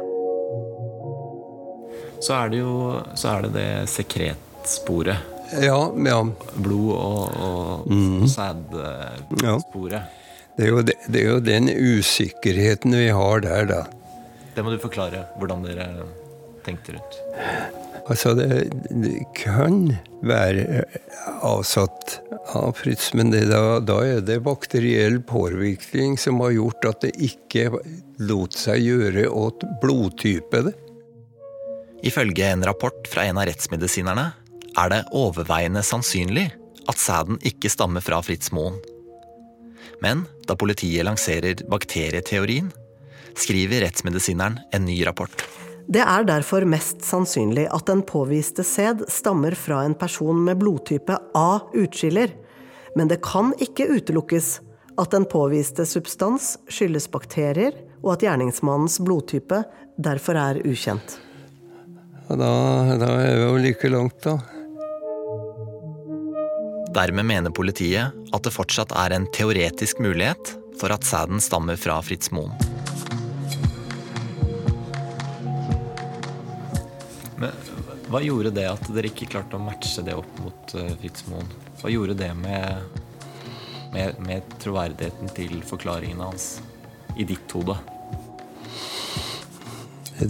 Så 2.22 2.36
er 2.38 2.52
det 2.52 2.60
jo 2.62 2.74
så 3.18 3.36
er 3.36 3.46
det, 3.46 3.52
det 3.56 3.68
sekretsporet. 3.92 5.32
Ja, 5.60 5.78
ja. 6.06 6.20
Blod 6.54 6.92
og, 6.96 7.34
og 7.36 7.90
mm. 7.90 8.26
sædsporet. 8.30 9.98
Ja. 9.98 10.04
Det 10.54 10.64
er, 10.64 10.70
jo, 10.70 10.82
det, 10.86 10.94
det 11.10 11.20
er 11.20 11.30
jo 11.32 11.40
den 11.42 11.68
usikkerheten 11.68 12.94
vi 12.94 13.08
har 13.10 13.42
der, 13.42 13.66
da. 13.66 13.80
Det 14.54 14.62
må 14.62 14.70
du 14.70 14.78
forklare, 14.78 15.24
hvordan 15.40 15.64
dere 15.66 15.88
tenkte 16.62 16.94
rundt. 16.94 17.18
Altså, 18.04 18.34
det, 18.36 18.68
det 18.90 19.22
kan 19.38 19.94
være 20.24 20.84
avsatt 21.44 22.18
av 22.52 22.74
Fritz, 22.76 23.14
men 23.16 23.30
det, 23.32 23.46
da, 23.48 23.78
da, 23.80 23.96
er 24.04 24.20
det 24.20 24.42
bakteriell 24.44 25.22
påvirkning 25.24 26.18
som 26.20 26.42
har 26.44 26.52
gjort 26.52 26.88
at 26.90 27.06
det 27.06 27.14
ikke 27.24 27.70
lot 28.28 28.56
seg 28.56 28.84
gjøre 28.84 29.24
åt 29.32 29.64
blodtype. 29.80 30.62
det. 30.68 30.74
Ifølge 32.04 32.50
en 32.52 32.66
rapport 32.68 33.08
fra 33.08 33.24
en 33.24 33.40
av 33.40 33.48
rettsmedisinerne 33.48 34.26
er 34.76 34.92
det 34.92 35.04
overveiende 35.16 35.80
sannsynlig 35.86 36.50
at 36.90 37.00
sæden 37.00 37.40
ikke 37.48 37.72
stammer 37.72 38.04
fra 38.04 38.20
Fritz 38.20 38.52
Moen. 38.52 38.76
Men 40.04 40.26
da 40.44 40.58
politiet 40.60 41.06
lanserer 41.08 41.64
bakterieteorien, 41.72 42.68
skriver 43.40 43.86
rettsmedisineren 43.86 44.60
en 44.76 44.84
ny 44.84 45.00
rapport. 45.08 45.32
Det 45.84 46.00
er 46.00 46.24
derfor 46.24 46.64
mest 46.68 47.02
sannsynlig 47.04 47.66
at 47.68 47.86
den 47.90 48.00
påviste 48.08 48.64
sæd 48.64 49.04
stammer 49.12 49.56
fra 49.58 49.82
en 49.84 49.96
person 49.98 50.38
med 50.46 50.58
blodtype 50.62 51.18
A-utskiller, 51.36 52.32
men 52.96 53.10
det 53.10 53.20
kan 53.26 53.52
ikke 53.60 53.90
utelukkes 53.98 54.58
at 55.00 55.12
den 55.12 55.26
påviste 55.28 55.84
substans 55.88 56.54
skyldes 56.70 57.08
bakterier, 57.12 57.76
og 58.04 58.14
at 58.14 58.24
gjerningsmannens 58.24 59.00
blodtype 59.04 59.62
derfor 60.00 60.38
er 60.38 60.60
ukjent. 60.64 61.18
Da, 62.28 62.50
da 62.98 63.08
er 63.20 63.34
vi 63.36 63.42
jo 63.42 63.56
like 63.60 63.90
langt, 63.92 64.24
da. 64.24 64.38
Dermed 66.94 67.26
mener 67.26 67.52
politiet 67.52 68.14
at 68.32 68.46
det 68.46 68.54
fortsatt 68.54 68.94
er 68.94 69.16
en 69.16 69.26
teoretisk 69.34 70.00
mulighet 70.04 70.54
for 70.80 70.94
at 70.94 71.04
sæden 71.06 71.42
stammer 71.42 71.76
fra 71.80 71.98
Fritz 72.06 72.30
Moen. 72.32 72.54
Hva 78.14 78.20
gjorde 78.22 78.52
det 78.54 78.68
at 78.70 78.84
dere 78.94 79.08
ikke 79.10 79.26
klarte 79.26 79.58
å 79.58 79.64
matche 79.64 80.02
det 80.06 80.12
opp 80.14 80.36
mot 80.38 80.74
uh, 80.78 80.90
Fritz 81.00 81.24
Moen? 81.26 81.48
Hva 81.80 81.90
gjorde 81.90 82.14
det 82.20 82.28
med, 82.38 83.00
med, 83.90 84.20
med 84.22 84.52
troverdigheten 84.62 85.32
til 85.34 85.56
forklaringene 85.66 86.28
hans 86.28 86.44
i 87.18 87.26
ditt 87.26 87.50
hode? 87.56 87.74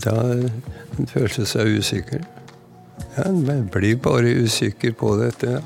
Da 0.00 0.14
en 0.32 1.10
følte 1.10 1.44
seg 1.44 1.76
usikker. 1.76 2.24
Ja, 3.18 3.26
En 3.26 3.68
blir 3.68 3.98
bare 4.00 4.32
usikker 4.32 4.96
på 4.96 5.12
dette. 5.20 5.58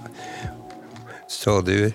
Stadig 1.30 1.92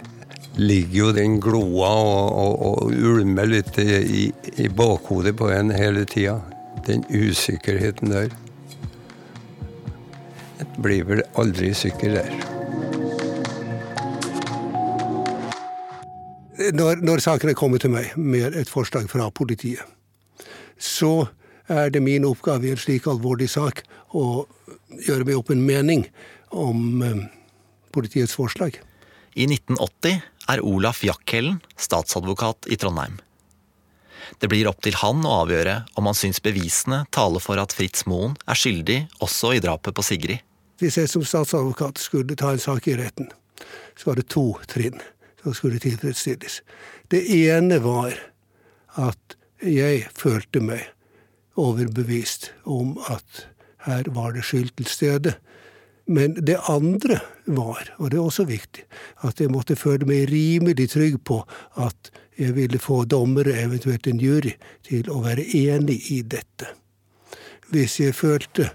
ligger 0.56 1.00
jo 1.02 1.10
den 1.20 1.36
gloa 1.44 1.92
og, 2.00 2.32
og, 2.46 2.64
og 2.88 2.96
ulmer 2.96 3.52
litt 3.58 3.76
i, 3.84 4.32
i 4.56 4.72
bakhodet 4.72 5.36
på 5.36 5.52
en 5.52 5.76
hele 5.76 6.08
tida. 6.08 6.40
Den 6.88 7.04
usikkerheten 7.12 8.16
der. 8.16 8.32
Blir 10.84 11.06
vel 11.08 11.24
aldri 11.40 11.72
sikker 11.78 12.18
der. 12.18 12.34
Når, 16.74 17.02
når 17.02 17.24
saken 17.24 17.52
er 17.52 17.58
kommet 17.58 17.84
til 17.84 17.92
meg 17.94 18.14
med 18.20 18.56
et 18.60 18.70
forslag 18.70 19.08
fra 19.12 19.30
politiet, 19.34 19.82
så 20.78 21.26
er 21.72 21.90
det 21.94 22.04
min 22.04 22.28
oppgave 22.28 22.68
i 22.68 22.74
en 22.74 22.80
slik 22.80 23.08
alvorlig 23.10 23.50
sak 23.52 23.84
å 24.14 24.46
gjøre 25.08 25.28
meg 25.28 25.40
opp 25.40 25.52
en 25.54 25.64
mening 25.66 26.06
om 26.54 27.02
eh, 27.04 27.24
politiets 27.96 28.36
forslag. 28.38 28.78
I 29.34 29.48
1980 29.50 30.20
er 30.54 30.64
Olaf 30.68 31.02
Jackhellen 31.08 31.62
statsadvokat 31.80 32.70
i 32.70 32.78
Trondheim. 32.78 33.18
Det 34.40 34.50
blir 34.52 34.68
opp 34.70 34.82
til 34.84 34.98
han 35.02 35.26
å 35.26 35.40
avgjøre 35.44 35.76
om 36.00 36.10
han 36.10 36.18
syns 36.18 36.42
bevisene 36.44 37.04
taler 37.14 37.44
for 37.44 37.60
at 37.62 37.74
Fritz 37.76 38.06
Moen 38.10 38.36
er 38.50 38.60
skyldig 38.60 39.00
også 39.24 39.56
i 39.58 39.62
drapet 39.64 39.96
på 39.96 40.06
Sigrid. 40.06 40.44
Hvis 40.84 40.98
jeg 41.00 41.08
som 41.08 41.24
statsadvokat 41.24 42.02
skulle 42.02 42.36
ta 42.36 42.50
en 42.52 42.60
sak 42.60 42.90
i 42.92 42.98
retten, 43.00 43.30
så 43.96 44.10
var 44.10 44.18
det 44.20 44.26
to 44.34 44.50
trinn 44.68 44.98
som 45.40 45.54
skulle 45.56 45.80
tilfredsstilles. 45.80 46.58
Det 47.08 47.22
ene 47.24 47.78
var 47.80 48.18
at 49.00 49.38
jeg 49.64 50.02
følte 50.12 50.60
meg 50.60 50.90
overbevist 51.56 52.50
om 52.68 52.98
at 53.08 53.46
her 53.88 54.10
var 54.12 54.36
det 54.36 54.44
skyld 54.44 54.74
til 54.76 54.90
stede. 54.92 55.34
Men 56.04 56.36
det 56.36 56.60
andre 56.68 57.22
var, 57.46 57.88
og 57.96 58.12
det 58.12 58.20
er 58.20 58.28
også 58.28 58.44
viktig, 58.50 58.84
at 59.24 59.40
jeg 59.40 59.54
måtte 59.56 59.80
føle 59.80 60.04
meg 60.10 60.28
rimelig 60.34 60.90
trygg 60.98 61.22
på 61.24 61.46
at 61.80 62.12
jeg 62.36 62.58
ville 62.58 62.82
få 62.82 63.06
dommere, 63.08 63.56
eventuelt 63.56 64.12
en 64.12 64.20
jury, 64.20 64.58
til 64.84 65.08
å 65.08 65.22
være 65.24 65.48
enig 65.48 66.02
i 66.12 66.20
dette. 66.28 66.74
Hvis 67.72 68.02
jeg 68.04 68.20
følte 68.20 68.74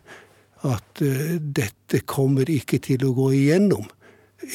at 0.66 1.02
uh, 1.04 1.36
dette 1.38 2.02
kommer 2.08 2.48
ikke 2.50 2.80
til 2.82 3.04
å 3.06 3.14
gå 3.16 3.30
igjennom 3.36 3.86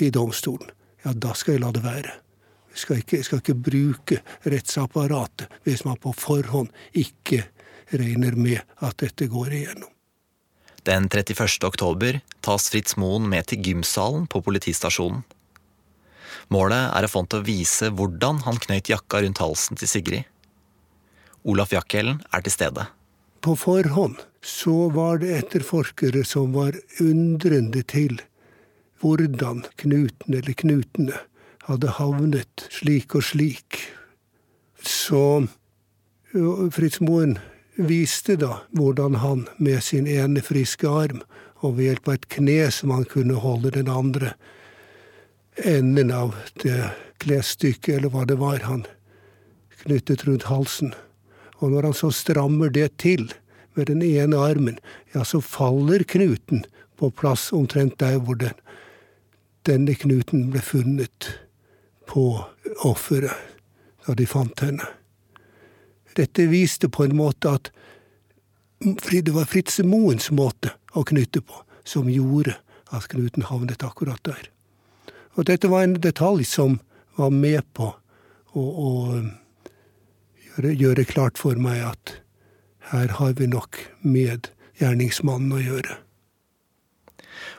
i 0.02 0.10
domstolen, 0.14 0.70
ja, 1.04 1.14
da 1.14 1.34
skal 1.36 1.58
jeg 1.58 1.64
la 1.64 1.72
det 1.76 1.84
være. 1.84 2.14
Jeg 2.74 2.82
skal 2.82 3.02
ikke, 3.04 3.18
jeg 3.20 3.28
skal 3.28 3.42
ikke 3.44 3.60
bruke 3.70 4.20
rettsapparatet 4.50 5.52
hvis 5.68 5.84
man 5.86 6.00
på 6.02 6.14
forhånd 6.18 6.72
ikke 6.98 7.44
regner 7.94 8.34
med 8.40 8.64
at 8.82 8.98
dette 9.04 9.28
går 9.30 9.54
igjennom. 9.54 9.90
Den 10.84 11.06
31. 11.08 11.62
oktober 11.64 12.18
tas 12.44 12.66
Fritz 12.74 12.98
Moen 13.00 13.30
med 13.32 13.48
til 13.48 13.62
gymsalen 13.64 14.26
på 14.28 14.42
politistasjonen. 14.44 15.22
Målet 16.52 16.90
er 16.92 17.06
å 17.06 17.12
få 17.12 17.22
han 17.22 17.30
til 17.32 17.40
å 17.40 17.48
vise 17.48 17.92
hvordan 17.94 18.42
han 18.44 18.60
knøyt 18.66 18.92
jakka 18.92 19.22
rundt 19.24 19.40
halsen 19.40 19.80
til 19.80 19.88
Sigrid. 19.88 20.26
Olaf 21.48 21.72
Jackhellen 21.76 22.20
er 22.34 22.44
til 22.44 22.56
stede. 22.56 22.88
På 23.44 23.56
forhånd 23.60 24.16
så 24.42 24.90
var 24.90 25.18
det 25.20 25.34
etterforskere 25.36 26.24
som 26.24 26.54
var 26.56 26.78
undrende 27.04 27.82
til 27.84 28.22
hvordan 29.04 29.66
knuten 29.84 30.38
eller 30.38 30.56
knutene 30.56 31.18
hadde 31.68 31.92
havnet 31.98 32.64
slik 32.72 33.16
og 33.20 33.26
slik. 33.28 33.82
Så 34.80 35.44
Fritz 36.72 37.02
Moen 37.04 37.36
viste 37.76 38.38
da 38.40 38.62
hvordan 38.72 39.20
han 39.20 39.46
med 39.58 39.84
sin 39.84 40.08
ene 40.08 40.44
friske 40.46 40.88
arm 40.88 41.20
og 41.60 41.76
ved 41.78 41.90
hjelp 41.90 42.08
av 42.08 42.16
et 42.16 42.32
kne 42.38 42.60
som 42.72 42.96
han 42.96 43.08
kunne 43.12 43.44
holde 43.44 43.76
den 43.76 43.92
andre 43.92 44.38
enden 45.68 46.16
av 46.16 46.32
det 46.64 46.94
klesstykket, 47.24 47.98
eller 47.98 48.12
hva 48.12 48.24
det 48.28 48.40
var, 48.40 48.64
han 48.64 48.88
knyttet 49.84 50.24
rundt 50.28 50.48
halsen. 50.48 50.96
Og 51.64 51.72
når 51.72 51.88
han 51.88 51.96
så 51.96 52.12
strammer 52.12 52.72
det 52.74 52.98
til 53.00 53.30
med 53.74 53.88
den 53.88 54.04
ene 54.04 54.38
armen, 54.38 54.80
ja, 55.16 55.24
så 55.24 55.40
faller 55.42 56.04
knuten 56.04 56.66
på 57.00 57.10
plass 57.16 57.54
omtrent 57.56 57.96
der 58.04 58.20
hvor 58.20 58.36
den, 58.40 58.58
denne 59.66 59.96
knuten 59.96 60.50
ble 60.52 60.62
funnet 60.62 61.30
på 62.12 62.44
offeret 62.84 63.32
da 64.04 64.16
de 64.20 64.28
fant 64.28 64.60
henne. 64.60 64.86
Dette 66.20 66.50
viste 66.52 66.90
på 66.92 67.08
en 67.08 67.16
måte 67.18 67.56
at 67.56 67.72
det 68.84 69.32
var 69.32 69.48
Fritze 69.48 69.86
Moens 69.88 70.28
måte 70.36 70.74
å 70.92 71.06
knytte 71.08 71.40
på 71.42 71.62
som 71.88 72.10
gjorde 72.12 72.58
at 72.92 73.08
knuten 73.14 73.48
havnet 73.48 73.86
akkurat 73.88 74.20
der. 74.28 74.50
Og 75.40 75.48
dette 75.48 75.72
var 75.72 75.88
en 75.88 75.96
detalj 76.04 76.44
som 76.46 76.82
var 77.16 77.32
med 77.32 77.64
på 77.74 77.88
å, 78.54 78.62
å 78.62 78.90
gjøre, 80.54 80.74
gjøre, 80.78 81.06
klart 81.06 81.40
for 81.42 81.58
meg 81.60 81.82
at 81.86 82.18
her 82.92 83.16
har 83.18 83.34
vi 83.40 83.48
nok 83.48 83.80
med 84.02 84.50
gjerningsmannen 84.80 85.54
å 85.56 85.62
gjøre. 85.62 85.98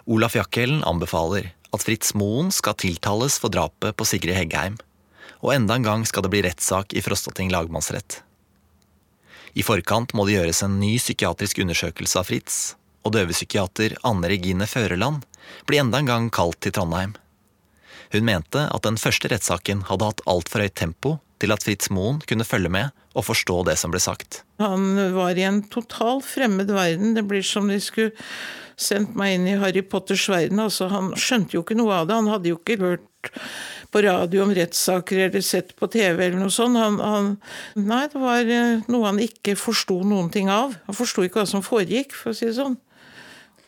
Olaf 0.05 0.37
Jakkelen 0.37 0.85
anbefaler 0.85 1.51
at 1.75 1.83
Fritz 1.83 2.13
Moen 2.15 2.53
skal 2.55 2.77
tiltales 2.79 3.39
for 3.41 3.51
drapet 3.51 3.97
på 3.97 4.07
Sigrid 4.07 4.37
Heggheim, 4.37 4.77
og 5.43 5.55
enda 5.55 5.77
en 5.77 5.87
gang 5.87 6.05
skal 6.09 6.25
det 6.25 6.31
bli 6.33 6.45
rettssak 6.45 6.95
i 6.95 7.03
Frostating 7.05 7.51
lagmannsrett. 7.53 8.21
I 9.55 9.63
forkant 9.63 10.15
må 10.15 10.27
det 10.27 10.39
gjøres 10.39 10.63
en 10.67 10.79
ny 10.81 10.97
psykiatrisk 10.99 11.61
undersøkelse 11.63 12.21
av 12.21 12.29
Fritz, 12.31 12.57
og 13.05 13.15
døvepsykiater 13.15 13.99
Anne 14.07 14.31
Regine 14.33 14.67
Føreland 14.71 15.27
blir 15.69 15.83
enda 15.83 16.01
en 16.01 16.09
gang 16.09 16.31
kalt 16.33 16.61
til 16.65 16.75
Trondheim. 16.75 17.15
Hun 18.15 18.27
mente 18.29 18.69
at 18.71 18.87
den 18.87 18.99
første 19.01 19.31
rettssaken 19.33 19.87
hadde 19.91 20.07
hatt 20.13 20.23
altfor 20.31 20.63
høyt 20.63 20.77
tempo 20.79 21.17
til 21.43 21.51
at 21.51 21.65
Fritz 21.67 21.91
Moen 21.93 22.21
kunne 22.25 22.47
følge 22.47 22.71
med 22.73 22.93
og 23.15 23.27
forstå 23.27 23.65
det 23.69 23.75
som 23.81 23.93
ble 23.93 24.01
sagt. 24.03 24.43
Han 24.63 24.95
var 25.17 25.39
i 25.39 25.47
en 25.47 25.65
totalt 25.71 26.27
fremmed 26.27 26.71
verden. 26.71 27.17
Det 27.19 27.25
blir 27.27 27.43
som 27.47 27.67
de 27.71 27.81
skulle 27.83 28.15
sendt 28.81 29.15
meg 29.19 29.37
inn 29.37 29.49
i 29.51 29.59
Harry 29.59 29.83
Potters 29.87 30.27
verden. 30.31 30.63
Altså, 30.63 30.89
han 30.91 31.13
skjønte 31.19 31.59
jo 31.59 31.65
ikke 31.65 31.79
noe 31.79 32.01
av 32.01 32.09
det. 32.09 32.19
Han 32.19 32.31
hadde 32.31 32.51
jo 32.51 32.61
ikke 32.61 32.79
hørt 32.83 33.11
på 33.95 34.03
radio 34.05 34.43
om 34.45 34.55
rettssaker 34.55 35.27
eller 35.29 35.45
sett 35.45 35.75
på 35.79 35.89
TV 35.91 36.27
eller 36.27 36.41
noe 36.41 36.55
sånt. 36.55 36.79
Han, 36.79 36.99
han, 37.03 37.31
nei, 37.79 38.05
det 38.11 38.23
var 38.23 38.51
eh, 38.57 38.83
noe 38.91 39.11
han 39.11 39.23
ikke 39.23 39.57
forsto 39.59 40.01
noen 40.07 40.31
ting 40.35 40.51
av. 40.53 40.75
Han 40.89 40.99
forsto 40.99 41.27
ikke 41.27 41.43
hva 41.43 41.49
som 41.51 41.65
foregikk, 41.67 42.15
for 42.19 42.33
å 42.33 42.39
si 42.39 42.51
det 42.51 42.59
sånn. 42.59 42.79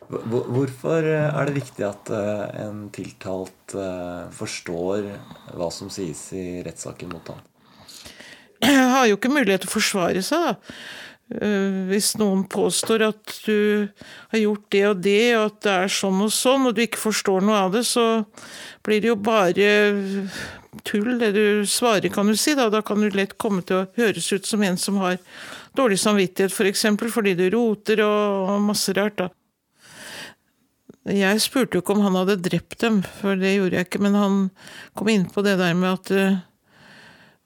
Hvorfor 0.07 1.07
eh, 1.07 1.30
er 1.30 1.48
det 1.48 1.57
viktig 1.57 1.86
at 1.86 2.12
eh, 2.14 2.44
en 2.66 2.86
tiltalt 2.94 3.74
forstår 4.36 5.09
hva 5.59 5.66
som 5.74 5.90
sies 5.90 6.28
i 6.36 6.62
rettssaken 6.66 7.11
mot 7.11 7.32
ham? 7.32 7.42
Jeg 8.62 8.86
har 8.92 9.09
jo 9.11 9.18
ikke 9.18 9.32
mulighet 9.34 9.64
til 9.66 9.72
å 9.72 9.76
forsvare 9.76 10.22
seg, 10.24 10.46
da. 10.46 10.54
Hvis 11.26 12.12
noen 12.20 12.44
påstår 12.46 13.02
at 13.09 13.32
du 13.48 13.88
har 14.30 14.38
gjort 14.38 14.66
det 14.70 14.82
og 14.86 15.00
det, 15.02 15.22
og 15.34 15.46
at 15.48 15.57
det 15.66 15.72
er 15.72 15.90
sånn 15.90 16.20
og 16.22 16.30
sånn, 16.30 16.68
og 16.68 16.76
du 16.76 16.84
ikke 16.84 17.02
forstår 17.02 17.42
noe 17.42 17.64
av 17.64 17.74
det, 17.74 17.82
så 17.88 18.04
blir 18.86 19.02
det 19.02 19.11
jo 19.11 19.16
bare 19.18 19.66
tull, 20.86 21.18
det 21.18 21.32
du 21.34 21.66
svarer, 21.66 22.09
kan 22.14 22.30
du 22.30 22.36
si. 22.38 22.54
Da, 22.54 22.68
da 22.70 22.82
kan 22.86 23.00
du 23.02 23.11
lett 23.11 23.36
komme 23.42 23.64
til 23.66 23.82
å 23.82 23.88
høres 23.98 24.30
ut 24.32 24.46
som 24.46 24.62
en 24.62 24.78
som 24.80 25.00
har 25.02 25.18
dårlig 25.76 25.98
samvittighet, 26.00 26.52
f.eks., 26.52 26.86
for 27.00 27.18
fordi 27.18 27.34
du 27.38 27.48
roter 27.54 28.02
og 28.07 28.62
masse 28.64 28.94
rart. 28.96 29.18
da. 29.18 29.28
Jeg 31.07 31.42
spurte 31.44 31.78
jo 31.78 31.84
ikke 31.84 31.94
om 31.94 32.02
han 32.02 32.16
hadde 32.18 32.40
drept 32.42 32.80
dem, 32.82 32.98
for 33.20 33.38
det 33.38 33.52
gjorde 33.54 33.78
jeg 33.78 33.86
ikke, 33.86 34.02
men 34.02 34.18
han 34.18 34.38
kom 34.98 35.11
inn 35.12 35.28
på 35.30 35.44
det 35.46 35.54
der 35.61 35.76
med 35.78 35.92
at 35.92 36.11
uh, 36.11 36.40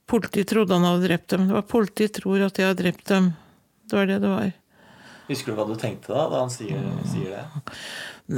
politiet 0.08 0.48
trodde 0.48 0.78
han 0.78 0.86
hadde 0.88 1.04
drept 1.11 1.28
dem. 1.34 1.44
Det 1.50 1.58
var 1.58 1.68
politiet 1.68 2.16
tror 2.16 2.46
at 2.46 2.61
jeg 2.61 2.70
har 2.70 2.78
drept 2.78 3.04
dem. 3.12 3.34
Det 3.84 3.98
var 3.98 4.08
det 4.08 4.18
det 4.22 4.32
var. 4.32 4.48
Husker 5.30 5.52
du 5.52 5.61
hva 5.61 5.66
du 5.68 5.76
tenkte 5.78 6.11
da, 6.11 6.24
da 6.26 6.40
han 6.42 6.50
sier, 6.50 6.80
sier 7.06 7.36
det? 7.36 7.74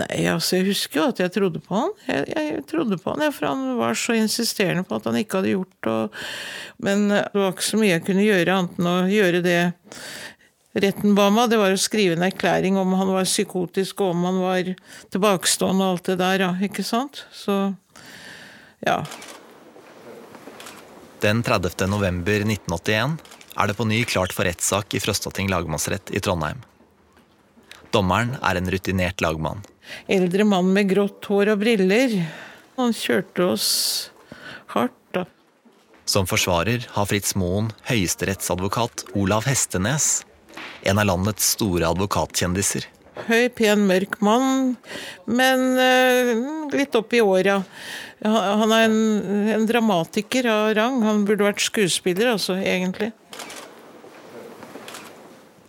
Nei, 0.02 0.24
altså 0.28 0.58
jeg 0.58 0.66
husker 0.70 0.98
jo 0.98 1.06
at 1.12 1.22
jeg 1.22 1.32
trodde 1.32 1.60
på 1.64 1.76
han. 1.76 1.94
Jeg, 2.08 2.26
jeg 2.32 2.64
trodde 2.68 2.98
på 3.00 3.14
han, 3.14 3.24
ja, 3.24 3.32
for 3.32 3.48
han 3.48 3.78
var 3.78 3.96
så 3.96 4.16
insisterende 4.16 4.84
på 4.88 4.98
at 4.98 5.08
han 5.08 5.16
ikke 5.20 5.40
hadde 5.40 5.54
gjort 5.54 5.88
og, 5.92 6.18
Men 6.84 7.06
det 7.12 7.24
var 7.32 7.54
ikke 7.54 7.68
så 7.70 7.80
mye 7.80 7.94
jeg 7.94 8.04
kunne 8.08 8.26
gjøre 8.26 8.58
annet 8.58 8.80
enn 8.80 8.90
å 8.90 8.96
gjøre 9.12 9.42
det 9.44 9.60
retten 10.74 11.16
ba 11.18 11.28
meg. 11.34 11.50
Det 11.52 11.60
var 11.60 11.74
å 11.74 11.80
skrive 11.80 12.16
en 12.16 12.26
erklæring 12.26 12.78
om 12.80 12.94
han 12.98 13.12
var 13.12 13.28
psykotisk, 13.28 14.00
og 14.00 14.16
om 14.16 14.24
han 14.28 14.40
var 14.42 14.72
tilbakestående 15.12 15.84
og 15.84 15.96
alt 15.96 16.10
det 16.12 16.18
der, 16.22 16.46
ja. 16.46 16.50
Ikke 16.64 16.84
sant? 16.86 17.24
Så 17.34 17.74
ja. 18.86 19.02
Den 21.22 21.42
30. 21.46 21.86
november 21.86 22.42
1981 22.42 23.18
er 23.52 23.68
det 23.68 23.76
på 23.78 23.86
ny 23.86 24.00
klart 24.08 24.32
for 24.34 24.48
rettssak 24.48 24.96
i 24.96 25.00
Frøstating 25.02 25.50
lagmannsrett 25.52 26.10
i 26.10 26.22
Trondheim. 26.24 26.64
Dommeren 27.92 28.32
er 28.40 28.58
en 28.58 28.70
rutinert 28.72 29.20
lagmann. 29.20 29.60
Eldre 30.10 30.46
mann 30.48 30.72
med 30.72 30.88
grått 30.90 31.28
hår 31.28 31.52
og 31.52 31.60
briller. 31.60 32.16
Han 32.78 32.94
kjørte 32.96 33.44
oss 33.52 33.68
hardt, 34.72 34.96
da. 35.12 35.26
Som 36.08 36.26
forsvarer 36.26 36.88
har 36.96 37.08
Fritz 37.10 37.36
Moen 37.38 37.68
høyesterettsadvokat 37.86 39.04
Olav 39.18 39.44
Hestenes, 39.46 40.22
en 40.82 40.98
av 40.98 41.06
landets 41.08 41.52
store 41.56 41.88
advokatkjendiser. 41.92 42.88
Høy, 43.26 43.50
pen, 43.54 43.84
mørk 43.86 44.16
mann, 44.24 44.74
men 45.28 45.64
uh, 45.76 46.70
litt 46.72 46.96
opp 46.98 47.12
i 47.14 47.20
åra. 47.22 47.60
Han 48.22 48.72
er 48.72 48.86
en, 48.86 48.98
en, 49.52 49.66
dramatiker 49.68 50.46
av 50.48 50.72
rang. 50.78 51.00
Han 51.04 51.24
burde 51.28 51.46
vært 51.46 51.62
skuespiller, 51.62 52.32
altså, 52.32 52.56
egentlig. 52.58 53.10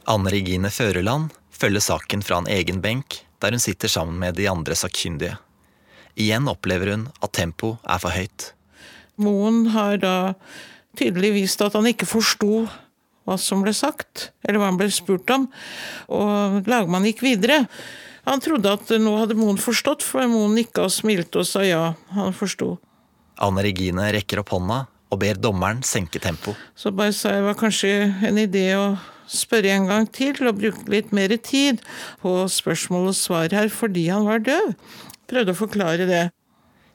Anne 0.10 0.34
Regine 0.34 0.72
Føreland 0.74 1.34
følger 1.54 1.84
saken 1.84 2.24
fra 2.26 2.42
en 2.42 2.50
egen 2.52 2.82
benk, 2.84 3.22
der 3.44 3.56
hun 3.56 3.64
sitter 3.64 3.92
sammen 3.92 4.20
med 4.22 4.38
de 4.40 4.48
andre 4.52 4.78
sakkyndige. 4.78 5.38
Igjen 6.20 6.50
opplever 6.52 6.94
hun 6.94 7.08
at 7.26 7.34
tempoet 7.36 7.82
er 7.90 8.02
for 8.02 8.14
høyt. 8.14 8.52
Moen 9.22 9.66
har 9.74 9.98
da 10.02 10.16
tydelig 10.98 11.34
vist 11.38 11.62
at 11.66 11.76
han 11.78 11.88
ikke 11.90 12.10
forsto 12.10 12.66
hva 13.28 13.38
som 13.40 13.64
ble 13.64 13.74
sagt, 13.76 14.32
eller 14.44 14.60
hva 14.62 14.72
han 14.72 14.80
ble 14.80 14.90
spurt 14.94 15.30
om, 15.34 15.48
og 16.12 16.70
lagmannen 16.70 17.12
gikk 17.12 17.24
videre. 17.26 17.64
Han 18.28 18.40
trodde 18.44 18.72
at 18.72 18.92
nå 19.04 19.18
hadde 19.20 19.36
Moen 19.36 19.60
forstått, 19.60 20.04
for 20.06 20.24
Moen 20.32 20.56
nikka 20.58 20.88
og 20.88 20.94
smilte 20.96 21.42
og 21.42 21.48
sa 21.48 21.64
ja, 21.68 21.94
han 22.16 22.36
forsto. 22.36 22.78
Anne 23.44 23.64
Regine 23.66 24.12
rekker 24.16 24.44
opp 24.44 24.54
hånda 24.54 24.84
og 25.14 25.20
ber 25.22 25.40
dommeren 25.42 25.84
senke 25.86 26.22
tempo. 26.22 26.56
Så 26.76 26.94
bare 26.96 27.14
sa 27.16 27.34
jeg 27.34 27.44
det 27.44 27.50
var 27.50 27.60
kanskje 27.60 27.92
en 28.30 28.40
idé 28.42 28.68
å 28.78 28.94
spørre 29.30 29.74
en 29.74 29.90
gang 29.90 30.08
til 30.14 30.40
og 30.48 30.60
bruke 30.60 30.86
litt 30.92 31.12
mer 31.16 31.34
tid 31.38 31.82
på 32.24 32.36
spørsmål 32.52 33.12
og 33.12 33.18
svar 33.18 33.54
her 33.56 33.70
fordi 33.74 34.08
han 34.10 34.28
var 34.30 34.44
døv. 34.46 34.74
Prøvde 35.30 35.54
å 35.54 35.60
forklare 35.60 36.08
det. 36.10 36.24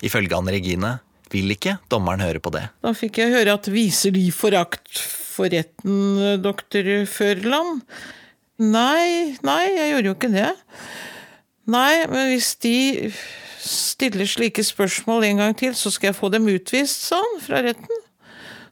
Ifølge 0.05 0.37
Anne 0.39 0.55
Regine 0.55 0.97
vil 1.33 1.53
ikke 1.53 1.79
dommeren 1.93 2.23
høre 2.25 2.43
på 2.43 2.53
det. 2.55 2.69
Da 2.85 2.95
fikk 2.97 3.21
jeg 3.21 3.35
høre 3.35 3.57
at 3.59 3.69
viser 3.71 4.15
De 4.15 4.29
forakt 4.35 5.03
for 5.39 5.53
retten, 5.53 6.41
doktor 6.43 6.89
Førland? 7.11 7.85
Nei, 8.59 9.39
nei, 9.47 9.63
jeg 9.71 9.93
gjorde 9.93 10.11
jo 10.11 10.17
ikke 10.17 10.33
det. 10.35 10.51
Nei, 11.71 11.93
men 12.11 12.33
hvis 12.33 12.57
de 12.65 13.13
stiller 13.63 14.27
slike 14.27 14.65
spørsmål 14.65 15.29
en 15.29 15.43
gang 15.45 15.57
til, 15.59 15.75
så 15.79 15.93
skal 15.95 16.11
jeg 16.11 16.19
få 16.19 16.31
dem 16.33 16.49
utvist, 16.51 17.07
sa 17.07 17.21
han, 17.23 17.41
fra 17.45 17.63
retten. 17.67 18.05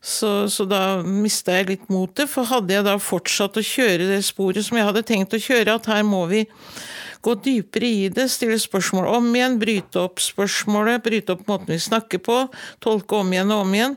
Så, 0.07 0.47
så 0.53 0.67
da 0.69 1.03
mista 1.03 1.57
jeg 1.57 1.71
litt 1.71 1.89
motet, 1.91 2.31
for 2.31 2.47
hadde 2.47 2.75
jeg 2.75 2.87
da 2.87 2.95
fortsatt 3.03 3.59
å 3.59 3.65
kjøre 3.65 4.07
det 4.11 4.21
sporet 4.27 4.67
som 4.67 4.79
jeg 4.79 4.87
hadde 4.87 5.03
tenkt 5.07 5.35
å 5.35 5.43
kjøre, 5.43 5.79
at 5.79 5.89
her 5.91 6.05
må 6.07 6.25
vi 6.31 6.45
gå 7.27 7.35
dypere 7.43 7.89
i 7.89 8.09
det, 8.15 8.29
stille 8.31 8.59
spørsmål 8.63 9.09
om 9.17 9.29
igjen, 9.35 9.59
bryte 9.59 10.03
opp 10.05 10.23
spørsmålet, 10.23 11.03
bryte 11.03 11.35
opp 11.35 11.47
måten 11.51 11.75
vi 11.75 11.81
snakker 11.83 12.23
på, 12.23 12.45
tolke 12.85 13.19
om 13.19 13.33
igjen 13.35 13.51
og 13.55 13.65
om 13.65 13.75
igjen, 13.75 13.97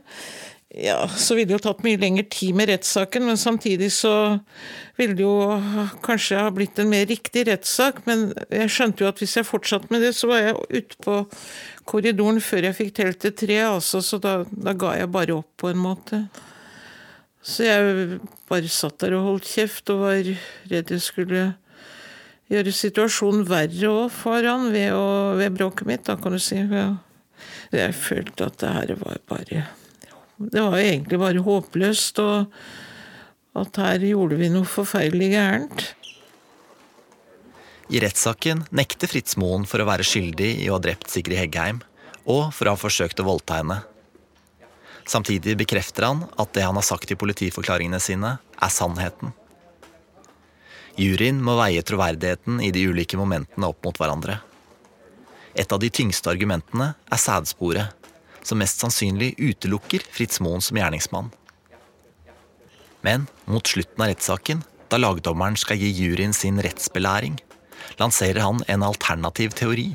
ja, 0.70 1.07
så 1.07 1.34
ville 1.34 1.49
det 1.49 1.55
jo 1.55 1.63
tatt 1.63 1.80
mye 1.82 1.97
lengre 1.97 2.28
tid 2.30 2.53
med 2.53 2.70
rettssaken, 2.70 3.24
men 3.26 3.39
samtidig 3.41 3.88
så 3.89 4.11
ville 4.99 5.15
det 5.17 5.24
jo 5.26 5.57
kanskje 6.05 6.43
ha 6.43 6.51
blitt 6.53 6.78
en 6.78 6.91
mer 6.91 7.07
riktig 7.09 7.47
rettssak. 7.49 8.03
Men 8.05 8.28
jeg 8.53 8.70
skjønte 8.76 9.01
jo 9.01 9.09
at 9.09 9.22
hvis 9.22 9.34
jeg 9.39 9.47
fortsatte 9.49 9.89
med 9.89 10.05
det, 10.05 10.11
så 10.13 10.30
var 10.30 10.43
jeg 10.43 10.59
ute 10.70 10.99
på 11.01 11.15
korridoren 11.89 12.38
før 12.45 12.70
jeg 12.70 12.78
fikk 12.78 12.93
telt 12.99 13.22
til 13.24 13.34
tre, 13.34 13.57
altså, 13.65 14.03
så 14.05 14.22
da, 14.22 14.36
da, 14.51 14.76
ga 14.78 14.93
jeg 14.99 15.09
bare 15.15 15.39
opp 15.39 15.49
på 15.57 15.72
en 15.72 15.82
måte. 15.82 16.22
Så 17.41 17.65
jeg 17.65 18.20
bare 18.51 18.70
satt 18.70 18.99
der 19.01 19.17
og 19.17 19.26
holdt 19.26 19.49
kjeft 19.49 19.89
og 19.89 20.05
var 20.05 20.22
redd 20.70 20.93
jeg 20.93 21.01
skulle 21.01 21.47
gjøre 22.49 22.74
situasjonen 22.76 23.45
verre 23.49 23.89
òg 23.89 24.13
for 24.13 24.45
han 24.45 24.70
ved, 24.74 24.93
ved 25.41 25.57
bråket 25.57 25.89
mitt, 25.89 26.05
da 26.05 26.20
kan 26.22 26.38
du 26.38 26.41
si. 26.43 26.61
Jeg 27.74 27.97
følte 27.97 28.51
at 28.51 28.61
det 28.61 28.74
her 28.78 28.97
var 29.01 29.22
bare 29.34 29.65
det 30.39 30.61
var 30.63 30.79
egentlig 30.79 31.19
bare 31.19 31.43
håpløst, 31.43 32.19
og 32.23 33.59
at 33.59 33.79
her 33.81 34.05
gjorde 34.07 34.37
vi 34.39 34.47
noe 34.53 34.67
forferdelig 34.67 35.33
gærent. 35.33 35.85
I 37.89 37.99
rettssaken 37.99 38.63
nekter 38.75 39.09
Fritz 39.11 39.35
Moen 39.41 39.65
for 39.67 39.81
å 39.81 39.87
være 39.89 40.05
skyldig 40.05 40.51
i 40.63 40.69
å 40.69 40.77
ha 40.77 40.83
drept 40.83 41.09
Sigrid 41.11 41.41
Heggheim, 41.41 41.81
og 42.29 42.53
for 42.55 42.69
å 42.69 42.75
ha 42.75 42.79
forsøkt 42.79 43.19
å 43.19 43.27
voldta 43.27 43.59
henne. 43.59 43.81
Samtidig 45.09 45.57
bekrefter 45.57 46.05
han 46.05 46.23
at 46.37 46.53
det 46.53 46.63
han 46.63 46.77
har 46.77 46.85
sagt 46.85 47.11
i 47.11 47.17
politiforklaringene 47.19 47.99
sine, 47.99 48.37
er 48.39 48.71
sannheten. 48.71 49.33
Juryen 50.99 51.39
må 51.43 51.55
veie 51.57 51.83
troverdigheten 51.83 52.59
i 52.63 52.69
de 52.75 52.85
ulike 52.91 53.17
momentene 53.17 53.71
opp 53.71 53.81
mot 53.87 53.97
hverandre. 53.97 54.37
Et 55.57 55.71
av 55.71 55.81
de 55.81 55.89
tyngste 55.91 56.29
argumentene 56.31 56.93
er 56.93 57.19
sædsporet, 57.19 57.98
som 58.43 58.59
mest 58.61 58.81
sannsynlig 58.81 59.33
utelukker 59.37 60.03
Fritz 60.11 60.39
Moen 60.43 60.63
som 60.63 60.77
gjerningsmann. 60.79 61.31
Men 63.01 63.27
mot 63.45 63.67
slutten 63.67 64.03
av 64.03 64.11
rettssaken, 64.11 64.63
da 64.91 64.99
lagdommeren 64.99 65.57
skal 65.59 65.79
gi 65.79 65.91
juryen 65.93 66.33
sin 66.35 66.59
rettsbelæring, 66.63 67.37
lanserer 67.99 68.41
han 68.43 68.63
en 68.67 68.83
alternativ 68.83 69.55
teori. 69.55 69.93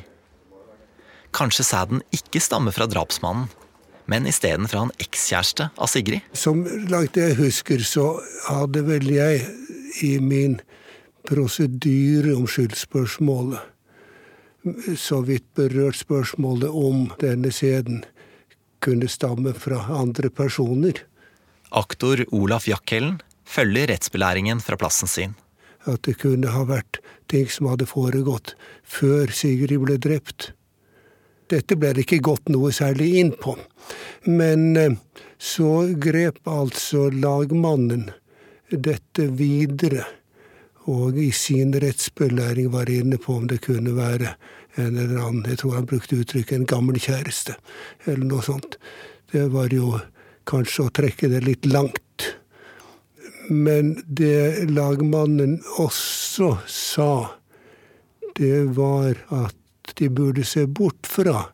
Kanskje 1.35 1.67
sæden 1.67 2.03
ikke 2.15 2.41
stammer 2.41 2.73
fra 2.73 2.87
drapsmannen, 2.89 3.51
men 4.07 4.29
isteden 4.29 4.69
fra 4.69 4.85
en 4.85 4.95
ekskjæreste 5.01 5.71
av 5.81 5.91
Sigrid? 5.91 6.25
Som 6.37 6.63
langt 6.93 7.17
jeg 7.17 7.37
husker, 7.41 7.81
så 7.85 8.19
hadde 8.49 8.85
vel 8.87 9.09
jeg 9.11 9.47
i 10.05 10.17
min 10.21 10.59
prosedyre 11.25 12.35
om 12.37 12.45
skyldspørsmålet 12.51 13.71
så 14.97 15.21
vidt 15.21 15.45
berørt 15.55 15.97
spørsmålet 15.97 16.69
om 16.71 17.11
denne 17.21 17.53
sæden 17.53 18.05
kunne 18.85 19.09
stamme 19.09 19.55
fra 19.57 19.81
andre 19.97 20.31
personer. 20.31 21.01
Aktor 21.75 22.23
Olaf 22.37 22.69
Jackhellen 22.69 23.19
følger 23.45 23.89
rettsbelæringen 23.91 24.61
fra 24.61 24.77
plassen 24.81 25.11
sin. 25.11 25.35
At 25.85 26.05
det 26.07 26.19
kunne 26.23 26.53
ha 26.53 26.65
vært 26.69 27.01
ting 27.29 27.49
som 27.51 27.69
hadde 27.73 27.89
foregått 27.89 28.55
før 28.85 29.33
Sigrid 29.33 29.81
ble 29.83 29.99
drept. 30.01 30.53
Dette 31.53 31.77
ble 31.77 31.93
det 31.93 32.07
ikke 32.07 32.23
gått 32.25 32.53
noe 32.53 32.73
særlig 32.73 33.11
inn 33.21 33.33
på. 33.37 33.57
Men 34.25 34.77
eh, 34.81 34.97
så 35.39 35.85
grep 36.01 36.41
altså 36.49 37.11
lagmannen 37.13 38.09
dette 38.71 39.29
videre, 39.37 40.07
og 40.89 41.19
i 41.21 41.31
sin 41.33 41.75
rettsbelæring 41.81 42.71
var 42.73 42.91
inne 42.93 43.19
på 43.21 43.37
om 43.39 43.47
det 43.49 43.61
kunne 43.65 43.93
være 43.97 44.35
eller 44.77 45.21
annen 45.23 45.45
Jeg 45.49 45.61
tror 45.63 45.75
han 45.79 45.87
brukte 45.87 46.17
uttrykket 46.17 46.57
'en 46.57 46.67
gammel 46.67 46.99
kjæreste', 46.99 47.57
eller 48.07 48.25
noe 48.25 48.43
sånt. 48.43 48.77
Det 49.33 49.49
var 49.53 49.69
jo 49.69 50.01
kanskje 50.47 50.87
å 50.87 50.93
trekke 50.95 51.29
det 51.29 51.45
litt 51.45 51.67
langt. 51.67 52.35
Men 53.49 54.03
det 54.09 54.71
lagmannen 54.71 55.61
også 55.79 56.59
sa, 56.67 57.37
det 58.35 58.75
var 58.77 59.15
at 59.31 59.95
de 59.99 60.09
burde 60.09 60.45
se 60.45 60.67
bort 60.67 61.07
fra 61.07 61.51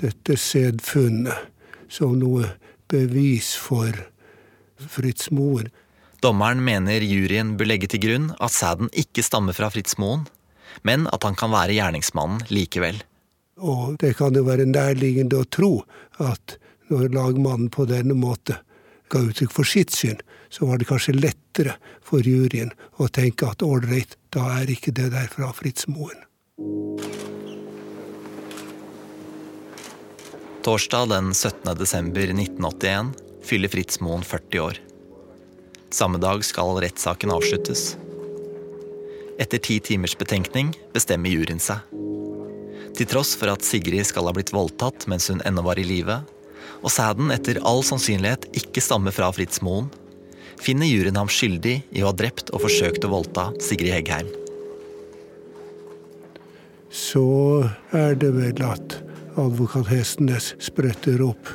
dette 0.00 0.36
sedfunnet 0.38 1.50
som 1.88 2.18
noe 2.18 2.46
bevis 2.90 3.54
for 3.58 3.92
Fritz 4.80 5.30
Moen. 5.34 5.68
Dommeren 6.20 6.62
mener 6.64 7.04
juryen 7.04 7.54
bør 7.56 7.72
legge 7.72 7.88
til 7.90 8.02
grunn 8.04 8.30
at 8.40 8.52
sæden 8.52 8.90
ikke 8.92 9.24
stammer 9.24 9.56
fra 9.56 9.70
Fritz 9.72 9.96
Moen, 10.00 10.26
men 10.82 11.06
at 11.12 11.26
han 11.26 11.36
kan 11.38 11.52
være 11.54 11.76
gjerningsmannen 11.76 12.46
likevel. 12.48 13.02
Og 13.60 13.96
det 14.00 14.14
kan 14.18 14.36
jo 14.36 14.46
være 14.46 14.68
nærliggende 14.68 15.40
å 15.40 15.48
tro 15.48 15.72
at 16.22 16.56
når 16.90 17.12
lagmannen 17.14 17.70
på 17.72 17.86
denne 17.88 18.16
måte 18.18 18.58
ga 19.10 19.22
uttrykk 19.26 19.52
for 19.52 19.68
sitt 19.68 19.92
syn, 19.94 20.18
så 20.50 20.66
var 20.66 20.80
det 20.80 20.88
kanskje 20.90 21.18
lettere 21.18 21.76
for 22.06 22.26
juryen 22.26 22.72
å 22.98 23.08
tenke 23.12 23.46
at 23.50 23.62
ålreit, 23.62 24.16
da 24.34 24.46
er 24.60 24.70
ikke 24.72 24.94
det 24.94 25.10
der 25.14 25.30
fra 25.30 25.52
Fritz 25.54 25.86
Moen. 25.90 26.26
Torsdag 30.66 31.08
den 31.08 31.32
17. 31.34 31.72
desember 31.78 32.34
1981 32.34 33.14
fyller 33.46 33.72
Fritz 33.72 34.00
Moen 34.04 34.22
40 34.26 34.60
år. 34.60 34.80
Samme 35.90 36.20
dag 36.22 36.44
skal 36.44 36.76
rettssaken 36.84 37.32
avsluttes. 37.34 37.96
Etter 39.40 39.62
ti 39.62 39.78
timers 39.80 40.16
betenkning 40.20 40.74
bestemmer 40.92 41.32
juryen 41.32 41.62
seg. 41.62 41.80
Til 42.96 43.08
tross 43.08 43.32
for 43.38 43.52
at 43.52 43.64
Sigrid 43.64 44.04
skal 44.04 44.26
ha 44.28 44.34
blitt 44.36 44.52
voldtatt 44.52 45.06
mens 45.08 45.30
hun 45.32 45.40
ennå 45.48 45.64
var 45.64 45.80
i 45.80 45.86
live, 45.86 46.18
og 46.80 46.92
sæden 46.92 47.32
etter 47.32 47.60
all 47.66 47.80
sannsynlighet 47.86 48.48
ikke 48.60 48.82
stammer 48.84 49.14
fra 49.14 49.30
Fritz 49.32 49.62
Moen, 49.64 49.88
finner 50.60 50.88
juryen 50.88 51.16
ham 51.16 51.30
skyldig 51.30 51.78
i 51.96 52.02
å 52.02 52.10
ha 52.10 52.16
drept 52.16 52.52
og 52.52 52.66
forsøkt 52.66 53.06
å 53.06 53.12
voldta 53.14 53.48
Sigrid 53.64 53.94
Heggheim. 53.96 54.28
Så 56.90 57.24
er 57.96 58.16
det 58.18 58.32
vel 58.34 58.60
at 58.66 58.98
advokat 59.40 59.88
Hestenes 59.92 60.52
spretter 60.60 61.22
opp 61.24 61.54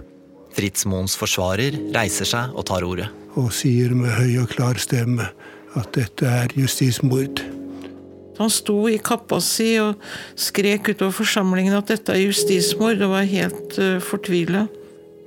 Fritz 0.56 0.86
Moens 0.88 1.18
forsvarer 1.20 1.76
reiser 1.94 2.28
seg 2.30 2.54
og 2.56 2.64
tar 2.70 2.86
ordet. 2.88 3.10
og 3.36 3.52
sier 3.52 3.92
med 3.92 4.14
høy 4.16 4.40
og 4.40 4.54
klar 4.54 4.80
stemme 4.80 5.28
at 5.76 5.90
dette 5.98 6.24
er 6.24 6.54
justismord. 6.56 7.42
Han 8.40 8.52
sto 8.52 8.78
i 8.92 8.98
kappa 9.00 9.40
si 9.44 9.76
og 9.82 10.02
skrek 10.40 10.92
utover 10.92 11.16
forsamlingen 11.22 11.78
at 11.78 11.92
dette 11.94 12.14
er 12.14 12.26
justismord, 12.26 13.02
og 13.02 13.14
var 13.16 13.30
helt 13.30 13.78
uh, 13.80 13.98
fortvila. 14.04 14.66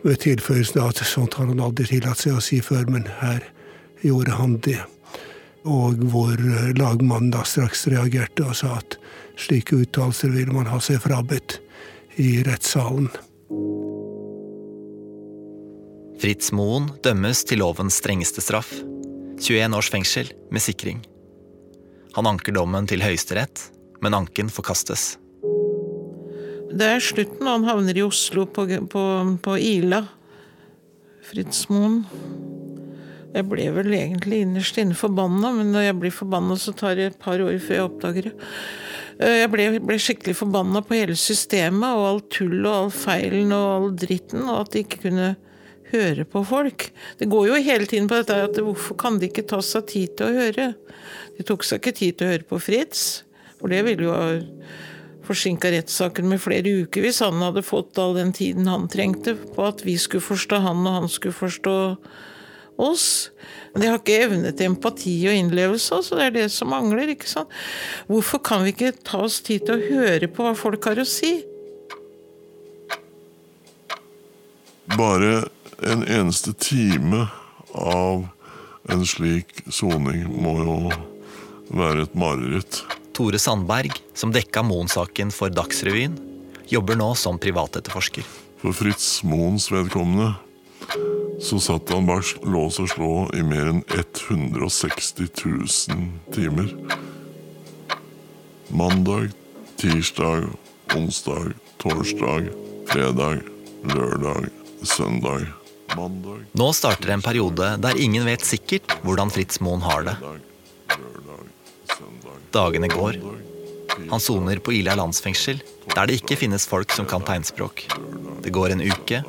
Ved 0.04 0.20
tilføyelsen 0.22 0.82
at 0.84 1.02
sånt 1.06 1.38
har 1.38 1.48
han 1.50 1.62
aldri 1.62 1.88
tillatt 1.88 2.22
seg 2.22 2.36
å 2.38 2.44
si 2.44 2.60
før, 2.64 2.86
men 2.92 3.08
her 3.20 3.42
gjorde 4.06 4.36
han 4.38 4.58
det. 4.64 4.80
Og 5.68 5.98
hvor 6.12 6.36
lagmann 6.38 6.78
lagmannen 6.78 7.32
da 7.34 7.42
straks 7.44 7.88
reagerte 7.90 8.46
og 8.46 8.56
sa 8.56 8.76
at 8.78 8.96
slike 9.38 9.76
uttalelser 9.82 10.30
ville 10.32 10.54
man 10.54 10.70
ha 10.70 10.78
seg 10.82 11.02
frabedt 11.02 11.58
i 12.18 12.38
rettssalen. 12.46 13.10
Fritz 16.18 16.50
Moen 16.54 16.88
dømmes 17.04 17.44
til 17.46 17.62
lovens 17.62 18.00
strengeste 18.00 18.42
straff. 18.42 18.72
21 19.38 19.76
års 19.78 19.90
fengsel 19.92 20.32
med 20.50 20.64
sikring. 20.64 21.04
Han 22.18 22.26
anker 22.26 22.50
dommen 22.56 22.86
til 22.90 22.98
Høyesterett, 23.04 23.68
men 24.02 24.16
anken 24.16 24.48
forkastes. 24.50 25.12
Det 26.74 26.88
er 26.96 27.02
slutten, 27.02 27.44
og 27.46 27.52
han 27.52 27.66
havner 27.68 28.00
i 28.00 28.02
Oslo, 28.02 28.42
på, 28.50 28.64
på, 28.90 29.02
på 29.44 29.54
Ila. 29.62 30.00
Fritz. 31.28 31.62
Jeg 31.68 33.46
ble 33.46 33.68
vel 33.76 33.94
egentlig 33.94 34.42
innerst 34.42 34.80
inne 34.82 34.98
forbanna, 34.98 35.52
men 35.60 35.70
når 35.70 35.86
jeg 35.86 35.98
blir 36.02 36.16
forbanna, 36.18 36.58
så 36.58 36.74
tar 36.74 36.98
det 36.98 37.10
et 37.12 37.22
par 37.22 37.38
år 37.44 37.54
før 37.62 37.78
jeg 37.78 37.86
oppdager 37.86 38.30
det. 38.30 38.34
Eh, 39.22 39.36
Jeg 39.44 39.52
ble, 39.54 39.68
ble 39.78 39.98
skikkelig 40.02 40.34
forbanna 40.40 40.82
på 40.82 40.98
hele 40.98 41.14
systemet 41.18 41.86
og 41.94 42.06
all 42.08 42.24
tull 42.34 42.58
og 42.64 42.72
all 42.72 42.94
feilen 42.94 43.54
og 43.54 43.68
all 43.76 43.90
dritten, 43.94 44.42
og 44.48 44.64
at 44.64 44.74
de 44.74 44.82
ikke 44.82 45.04
kunne 45.06 45.36
høre 45.92 46.26
på 46.28 46.42
folk. 46.46 46.88
Det 47.20 47.30
går 47.30 47.48
jo 47.50 47.62
hele 47.62 47.88
tiden 47.88 48.08
på 48.10 48.20
dette 48.20 48.36
at 48.48 48.60
hvorfor 48.62 48.98
kan 49.00 49.18
de 49.20 49.30
ikke 49.30 49.46
ta 49.48 49.60
seg 49.64 49.88
tid 49.90 50.18
til 50.18 50.28
å 50.28 50.42
høre? 50.42 50.68
De 51.38 51.46
tok 51.46 51.66
seg 51.66 51.80
ikke 51.80 51.96
tid 51.96 52.18
til 52.18 52.28
å 52.28 52.32
høre 52.34 52.48
på 52.48 52.60
Fritz, 52.62 53.06
for 53.58 53.72
det 53.72 53.82
ville 53.86 54.08
jo 54.08 54.14
ha 54.14 54.28
forsinka 55.28 55.70
rettssaken 55.74 56.28
med 56.30 56.40
flere 56.40 56.70
uker 56.84 57.04
hvis 57.04 57.20
han 57.20 57.42
hadde 57.44 57.64
fått 57.66 57.98
all 58.00 58.14
den 58.16 58.30
tiden 58.32 58.68
han 58.70 58.88
trengte 58.88 59.34
på 59.36 59.66
at 59.66 59.84
vi 59.84 59.98
skulle 60.00 60.24
forstå 60.24 60.62
han 60.64 60.86
og 60.86 61.02
han 61.02 61.10
skulle 61.12 61.36
forstå 61.36 61.76
oss. 62.78 63.08
Men 63.72 63.82
de 63.82 63.90
har 63.90 64.00
ikke 64.00 64.20
evne 64.24 64.52
til 64.54 64.70
empati 64.70 65.14
og 65.28 65.36
innlevelse, 65.36 66.00
så 66.06 66.18
det 66.18 66.28
er 66.28 66.34
det 66.36 66.46
som 66.54 66.70
mangler. 66.72 67.12
ikke 67.12 67.28
sant? 67.28 67.52
Hvorfor 68.06 68.40
kan 68.44 68.64
vi 68.64 68.72
ikke 68.74 68.94
ta 69.02 69.24
oss 69.26 69.40
tid 69.44 69.66
til 69.66 69.76
å 69.76 69.98
høre 69.98 70.30
på 70.30 70.46
hva 70.46 70.54
folk 70.56 70.88
har 70.88 71.02
å 71.02 71.06
si? 71.08 71.34
Bare 74.96 75.48
en 75.82 76.02
eneste 76.08 76.52
time 76.52 77.26
av 77.72 78.26
en 78.88 79.04
slik 79.06 79.62
soning 79.70 80.24
må 80.42 80.54
jo 80.62 80.76
være 81.74 82.06
et 82.06 82.16
mareritt. 82.18 82.82
Tore 83.14 83.38
Sandberg, 83.42 83.92
som 84.14 84.32
dekka 84.34 84.62
Moen-saken 84.66 85.30
for 85.34 85.52
Dagsrevyen, 85.52 86.16
jobber 86.68 86.98
nå 86.98 87.12
som 87.18 87.38
privatetterforsker. 87.40 88.26
For 88.58 88.74
Fritz 88.74 89.22
Moens 89.26 89.68
vedkommende 89.70 90.34
så 91.42 91.60
satt 91.62 91.90
han 91.94 92.08
bak 92.08 92.26
lås 92.48 92.78
og 92.82 92.88
slå 92.90 93.12
i 93.36 93.44
mer 93.46 93.70
enn 93.70 93.82
160 93.94 95.28
000 95.28 96.08
timer. 96.34 96.72
Mandag, 98.74 99.30
tirsdag, 99.78 100.48
onsdag, 100.96 101.54
torsdag, 101.78 102.50
fredag, 102.90 103.44
lørdag, 103.94 104.50
søndag. 104.82 105.46
Nå 105.96 106.68
starter 106.76 107.14
en 107.14 107.24
periode 107.24 107.76
der 107.80 108.00
ingen 108.00 108.26
vet 108.28 108.44
sikkert 108.44 108.98
hvordan 109.04 109.32
Fritz 109.32 109.60
Moen 109.64 109.82
har 109.86 110.04
det. 110.06 110.16
Dagene 112.52 112.88
går. 112.92 113.18
Han 114.10 114.22
soner 114.22 114.60
på 114.62 114.72
Ila 114.78 114.94
landsfengsel, 114.98 115.60
der 115.94 116.08
det 116.08 116.20
ikke 116.20 116.38
finnes 116.38 116.66
folk 116.68 116.92
som 116.94 117.08
kan 117.08 117.24
tegnspråk. 117.26 117.86
Det 118.44 118.52
går 118.54 118.74
en 118.74 118.84
uke, 118.84 119.22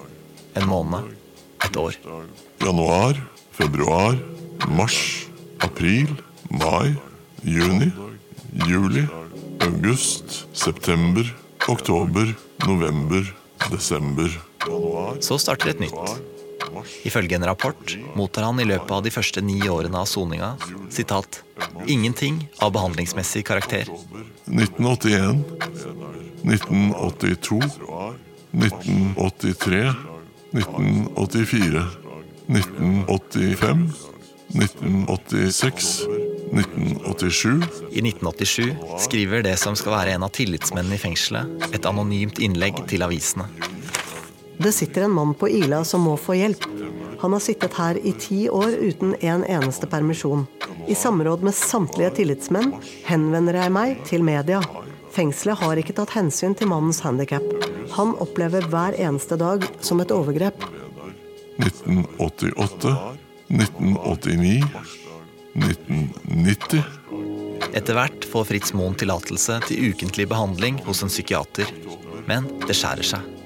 en 0.55 0.67
måned, 0.69 1.15
et 1.65 1.77
år. 1.77 1.95
januar, 2.61 3.17
februar, 3.51 4.17
mars, 4.67 5.27
april, 5.59 6.11
mai, 6.49 6.95
juni, 7.43 7.91
juli, 8.67 9.07
august, 9.61 10.45
september, 10.53 11.23
oktober, 11.67 12.35
november, 12.67 13.23
desember. 13.71 14.29
Så 15.19 15.37
starter 15.37 15.73
et 15.73 15.79
nytt. 15.79 16.38
Ifølge 17.07 17.37
en 17.37 17.45
rapport 17.47 17.95
mottar 18.17 18.47
han 18.47 18.59
i 18.59 18.67
løpet 18.67 18.91
av 18.91 19.03
de 19.05 19.13
første 19.13 19.43
ni 19.45 19.59
årene 19.69 20.01
av 20.01 20.09
soninga 20.09 20.55
sitat, 20.89 21.41
'ingenting 21.87 22.47
av 22.59 22.73
behandlingsmessig 22.73 23.45
karakter'. 23.45 23.89
1981, 24.47 25.43
1982, 26.43 27.59
1983, 28.51 29.93
1984, 30.51 31.83
1985, 32.49 33.93
1986, 34.53 36.07
1987 36.51 37.61
I 37.91 38.01
1987 38.01 38.75
skriver 38.99 39.43
det 39.45 39.57
som 39.61 39.75
skal 39.77 39.93
være 39.93 40.15
en 40.17 40.25
av 40.25 40.33
tillitsmennene 40.33 40.97
i 40.97 41.01
fengselet, 41.01 41.69
et 41.69 41.85
anonymt 41.85 42.41
innlegg 42.41 42.81
til 42.89 43.05
avisene. 43.05 43.45
Det 44.59 44.71
sitter 44.75 45.05
en 45.07 45.11
mann 45.15 45.33
på 45.33 45.49
Ila 45.49 45.83
som 45.87 46.01
må 46.03 46.17
få 46.19 46.35
hjelp. 46.35 46.65
Han 47.19 47.33
har 47.33 47.39
sittet 47.39 47.77
her 47.79 47.95
i 48.03 48.11
ti 48.19 48.49
år 48.51 48.75
uten 48.75 49.15
en 49.19 49.45
eneste 49.47 49.87
permisjon. 49.87 50.45
I 50.87 50.95
samråd 50.95 51.43
med 51.47 51.55
samtlige 51.55 52.09
tillitsmenn 52.19 52.73
henvender 53.07 53.55
jeg 53.59 53.71
meg 53.75 54.03
til 54.07 54.23
media. 54.27 54.59
Fengselet 55.15 55.63
har 55.63 55.79
ikke 55.79 55.95
tatt 55.95 56.11
hensyn 56.17 56.55
til 56.59 56.69
mannens 56.71 56.99
handikap. 57.05 57.45
Han 57.95 58.13
opplever 58.19 58.67
hver 58.67 58.99
eneste 58.99 59.39
dag 59.39 59.63
som 59.79 60.03
et 60.03 60.11
overgrep. 60.11 60.67
1988, 61.59 62.95
1989, 63.47 64.63
1990 65.55 66.83
Etter 67.75 67.95
hvert 67.95 68.25
får 68.25 68.47
Fritz 68.49 68.71
Moen 68.73 68.95
tillatelse 68.97 69.59
til 69.67 69.91
ukentlig 69.91 70.27
behandling 70.31 70.79
hos 70.87 71.03
en 71.05 71.11
psykiater, 71.11 71.69
men 72.27 72.47
det 72.65 72.75
skjærer 72.77 73.05
seg. 73.15 73.38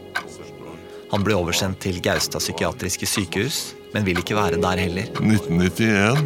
Han 1.14 1.22
ble 1.22 1.36
oversendt 1.38 1.78
til 1.86 2.00
Gaustad 2.02 2.42
psykiatriske 2.42 3.06
sykehus, 3.06 3.58
men 3.94 4.06
vil 4.08 4.18
ikke 4.18 4.34
være 4.34 4.58
der 4.62 4.80
heller. 4.82 5.12
1991, 5.22 6.24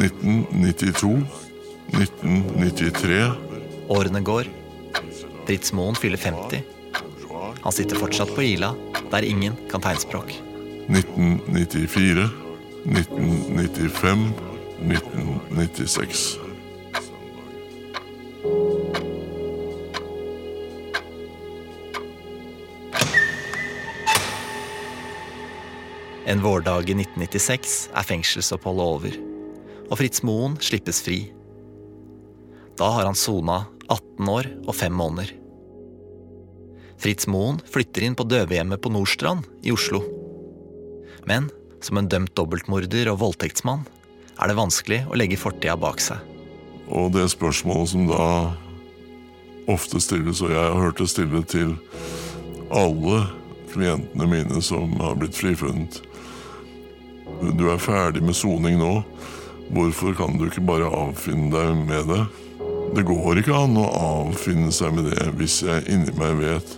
1992, 0.00 1.20
1993 1.92 3.52
Årene 3.92 4.22
går. 4.24 4.48
Fritz 5.44 5.74
Moen 5.76 5.98
fyller 5.98 6.16
50. 6.16 6.62
Han 7.62 7.74
sitter 7.76 8.00
fortsatt 8.00 8.32
på 8.32 8.44
Ila, 8.46 8.72
der 9.12 9.26
ingen 9.28 9.58
kan 9.70 9.84
tegnspråk. 9.84 10.32
1994, 10.88 12.30
1995, 12.88 14.32
1996. 14.88 16.41
En 26.22 26.38
vårdag 26.38 26.86
i 26.86 26.94
1996 26.94 27.72
er 27.98 28.04
fengselsoppholdet 28.06 28.84
over, 28.86 29.14
og 29.90 29.98
Fritz 29.98 30.22
Moen 30.22 30.54
slippes 30.62 31.00
fri. 31.02 31.24
Da 32.78 32.92
har 32.94 33.08
han 33.08 33.18
sona 33.18 33.64
18 33.88 34.30
år 34.30 34.46
og 34.62 34.76
5 34.78 34.94
måneder. 34.94 35.32
Fritz 37.02 37.26
Moen 37.26 37.58
flytter 37.66 38.06
inn 38.06 38.14
på 38.14 38.28
døvehjemmet 38.30 38.78
på 38.78 38.92
Nordstrand 38.94 39.48
i 39.66 39.74
Oslo. 39.74 40.04
Men 41.26 41.50
som 41.82 41.98
en 41.98 42.06
dømt 42.06 42.36
dobbeltmorder 42.38 43.10
og 43.10 43.18
voldtektsmann 43.24 43.82
er 44.38 44.46
det 44.46 44.58
vanskelig 44.60 45.00
å 45.10 45.18
legge 45.18 45.40
fortida 45.40 45.74
bak 45.74 45.98
seg. 46.04 46.22
Og 46.86 47.10
det 47.16 47.26
spørsmålet 47.34 47.94
som 47.96 48.06
da 48.06 48.22
ofte 49.74 49.98
stilles, 50.02 50.38
og 50.38 50.54
jeg 50.54 50.62
har 50.62 50.78
hørt 50.78 51.02
det 51.02 51.10
stille 51.10 51.42
til 51.50 51.74
alle 52.70 53.24
klientene 53.74 54.30
mine 54.30 54.62
som 54.62 54.94
har 55.02 55.18
blitt 55.18 55.34
frifunnet 55.34 55.98
Du 57.42 57.66
er 57.72 57.80
ferdig 57.82 58.22
med 58.22 58.36
soning 58.38 58.78
nå. 58.78 59.00
Hvorfor 59.72 60.14
kan 60.14 60.36
du 60.38 60.46
ikke 60.46 60.62
bare 60.62 60.86
avfinne 60.86 61.50
deg 61.50 61.74
med 61.88 62.06
det? 62.10 62.22
Det 62.94 63.06
går 63.08 63.40
ikke 63.40 63.56
an 63.56 63.78
å 63.80 63.88
avfinne 63.98 64.70
seg 64.74 64.94
med 64.94 65.08
det 65.10 65.26
hvis 65.38 65.62
jeg 65.64 65.86
inni 65.90 66.12
meg 66.18 66.36
vet 66.42 66.74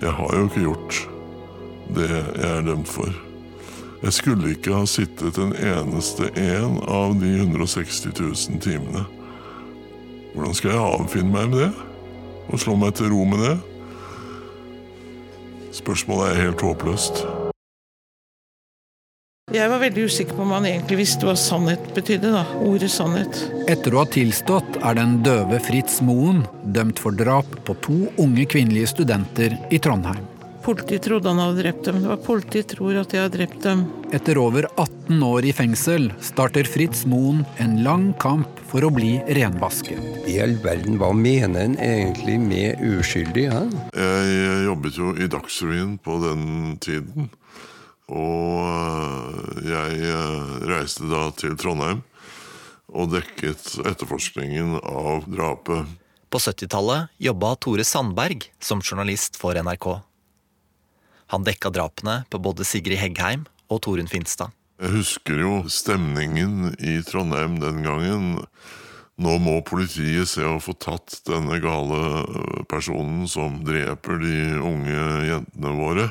Jeg 0.00 0.12
har 0.14 0.36
jo 0.38 0.46
ikke 0.46 0.62
gjort 0.62 1.00
det 1.94 2.08
jeg 2.08 2.48
er 2.48 2.64
dømt 2.64 2.88
for. 2.88 3.12
Jeg 4.04 4.16
skulle 4.16 4.54
ikke 4.54 4.72
ha 4.72 4.86
sittet 4.88 5.38
en 5.40 5.52
eneste 5.52 6.30
en 6.40 6.80
av 6.88 7.14
de 7.20 7.34
160 7.42 8.14
000 8.16 8.60
timene. 8.64 9.04
Hvordan 10.34 10.56
skal 10.56 10.74
jeg 10.74 10.98
avfinne 10.98 11.32
meg 11.32 11.52
med 11.52 11.60
det? 11.66 11.70
Og 12.48 12.60
slå 12.60 12.76
meg 12.80 12.96
til 12.96 13.12
ro 13.12 13.24
med 13.28 13.44
det? 13.44 13.56
Spørsmålet 15.76 16.32
er 16.32 16.46
helt 16.46 16.64
håpløst. 16.64 17.26
Jeg 19.52 19.68
var 19.68 19.76
veldig 19.82 20.06
usikker 20.08 20.38
på 20.38 20.40
om 20.40 20.54
han 20.56 20.64
egentlig 20.64 20.96
visste 21.02 21.26
hva 21.28 21.34
sannhet 21.36 21.82
betydde. 21.92 22.30
da, 22.32 22.46
Ordet 22.64 22.88
sannhet. 22.88 23.36
Etter 23.68 23.92
å 23.92 24.00
ha 24.00 24.08
tilstått 24.08 24.78
er 24.80 24.96
den 24.96 25.18
døve 25.22 25.58
Fritz 25.60 25.98
Moen 26.00 26.40
dømt 26.74 27.02
for 27.02 27.12
drap 27.12 27.50
på 27.68 27.76
to 27.84 27.98
unge 28.24 28.46
kvinnelige 28.48 28.94
studenter 28.94 29.54
i 29.68 29.78
Trondheim. 29.84 30.24
Politiet 30.64 31.04
trodde 31.04 31.28
han 31.28 31.42
hadde 31.42 31.60
drept 31.60 31.84
dem. 31.84 32.00
Det 32.00 32.08
var 32.08 32.22
Politiet 32.24 32.72
tror 32.72 32.96
at 33.02 33.12
de 33.12 33.20
har 33.20 33.28
drept 33.28 33.60
dem. 33.66 33.84
Etter 34.16 34.40
over 34.40 34.64
18 34.80 35.20
år 35.28 35.44
i 35.44 35.52
fengsel 35.52 36.08
starter 36.24 36.64
Fritz 36.64 37.04
Moen 37.04 37.44
en 37.60 37.82
lang 37.84 38.14
kamp 38.24 38.64
for 38.72 38.88
å 38.88 38.90
bli 38.96 39.18
renvasket. 39.38 40.00
I 40.24 40.40
all 40.40 40.56
verden, 40.64 40.96
hva 40.96 41.12
mener 41.12 41.68
en 41.68 41.76
egentlig 41.84 42.40
med 42.40 42.80
uskyldig? 42.96 43.50
Ja? 43.52 43.62
Jeg 43.92 44.66
jobbet 44.72 44.98
jo 45.04 45.12
i 45.20 45.28
Dagsrevyen 45.36 45.98
på 46.00 46.16
den 46.24 46.78
tiden. 46.80 47.28
Og 48.12 48.64
øh, 48.64 49.64
jeg 49.64 50.00
øh, 50.12 50.56
reiste 50.68 51.06
da 51.08 51.28
til 51.38 51.56
Trondheim 51.60 52.02
og 52.94 53.10
dekket 53.14 53.78
etterforskningen 53.88 54.76
av 54.82 55.24
drapet. 55.30 55.88
På 56.28 56.40
70-tallet 56.42 57.14
jobba 57.22 57.54
Tore 57.62 57.86
Sandberg 57.86 58.48
som 58.62 58.82
journalist 58.84 59.38
for 59.40 59.56
NRK. 59.56 59.88
Han 61.32 61.46
dekka 61.46 61.72
drapene 61.72 62.22
på 62.30 62.38
både 62.42 62.66
Sigrid 62.68 63.00
Heggheim 63.00 63.46
og 63.72 63.80
Torunn 63.86 64.10
Finstad. 64.10 64.52
Jeg 64.82 64.90
husker 64.90 65.38
jo 65.40 65.52
stemningen 65.70 66.74
i 66.82 66.98
Trondheim 67.06 67.56
den 67.62 67.84
gangen. 67.86 68.32
Nå 69.14 69.36
må 69.38 69.60
politiet 69.66 70.26
se 70.26 70.42
å 70.42 70.58
få 70.62 70.74
tatt 70.74 71.20
denne 71.28 71.60
gale 71.62 72.00
øh, 72.20 72.64
personen 72.68 73.28
som 73.30 73.60
dreper 73.64 74.18
de 74.20 74.38
unge 74.58 75.04
jentene 75.30 75.74
våre. 75.78 76.08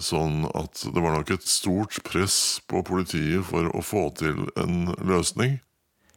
Sånn 0.00 0.46
at 0.56 0.86
det 0.88 1.02
var 1.04 1.18
nok 1.18 1.34
et 1.34 1.44
stort 1.44 1.98
press 2.06 2.62
på 2.70 2.80
politiet 2.86 3.44
for 3.44 3.68
å 3.76 3.82
få 3.84 4.06
til 4.16 4.46
en 4.56 4.94
løsning. 5.04 5.58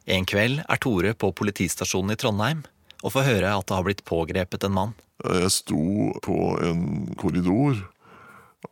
En 0.06 0.24
kveld 0.24 0.62
er 0.62 0.80
Tore 0.80 1.12
på 1.18 1.32
politistasjonen 1.36 2.14
i 2.14 2.20
Trondheim 2.20 2.62
og 3.02 3.12
får 3.12 3.26
høre 3.26 3.52
at 3.58 3.66
det 3.68 3.76
har 3.76 3.84
blitt 3.84 4.06
pågrepet 4.08 4.64
en 4.64 4.76
mann. 4.76 4.96
Jeg 5.24 5.52
sto 5.52 6.12
på 6.24 6.38
en 6.64 7.12
korridor 7.20 7.82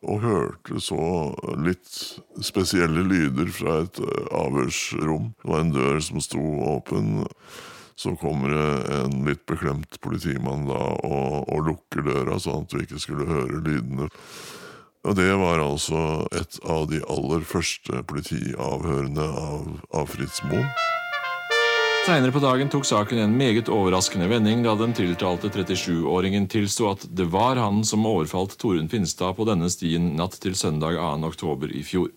og 0.03 0.25
hørte 0.25 0.81
så 0.83 0.99
litt 1.61 1.91
spesielle 2.45 3.05
lyder 3.07 3.51
fra 3.55 3.79
et 3.85 4.01
eh, 4.03 4.27
avhørsrom. 4.35 5.31
Det 5.41 5.51
var 5.51 5.63
en 5.63 5.73
dør 5.75 6.01
som 6.05 6.23
sto 6.25 6.43
åpen. 6.75 7.25
Så 7.95 8.17
kommer 8.19 8.51
det 8.51 8.97
en 8.97 9.21
litt 9.29 9.45
beklemt 9.47 10.01
politimann 10.03 10.67
da 10.67 10.81
og, 11.07 11.45
og 11.47 11.69
lukker 11.69 12.03
døra, 12.03 12.41
sånn 12.43 12.67
at 12.67 12.75
vi 12.75 12.87
ikke 12.89 13.03
skulle 13.03 13.29
høre 13.29 13.61
lydene. 13.63 14.09
Og 15.05 15.17
det 15.19 15.29
var 15.37 15.61
altså 15.61 16.25
et 16.33 16.57
av 16.65 16.87
de 16.89 17.03
aller 17.13 17.45
første 17.45 18.01
politiavhørene 18.09 19.25
av, 19.25 19.67
av 19.93 20.09
Fritz 20.09 20.41
Moen. 20.49 20.69
Seinere 22.05 22.35
på 22.35 22.41
dagen 22.41 22.69
tok 22.69 22.85
saken 22.85 23.21
en 23.23 23.37
meget 23.37 23.71
overraskende 23.73 24.27
vending 24.29 24.61
da 24.65 24.75
den 24.77 24.93
tiltalte 24.97 25.49
37-åringen 25.49 26.49
tilsto 26.53 26.91
at 26.91 27.07
det 27.09 27.31
var 27.33 27.57
han 27.57 27.81
som 27.89 28.05
overfalt 28.05 28.59
Torunn 28.61 28.91
Finstad 28.93 29.37
på 29.39 29.47
denne 29.49 29.71
stien 29.73 30.11
natt 30.19 30.37
til 30.41 30.57
søndag 30.57 30.99
2. 31.01 31.31
oktober 31.31 31.73
i 31.73 31.81
fjor. 31.85 32.11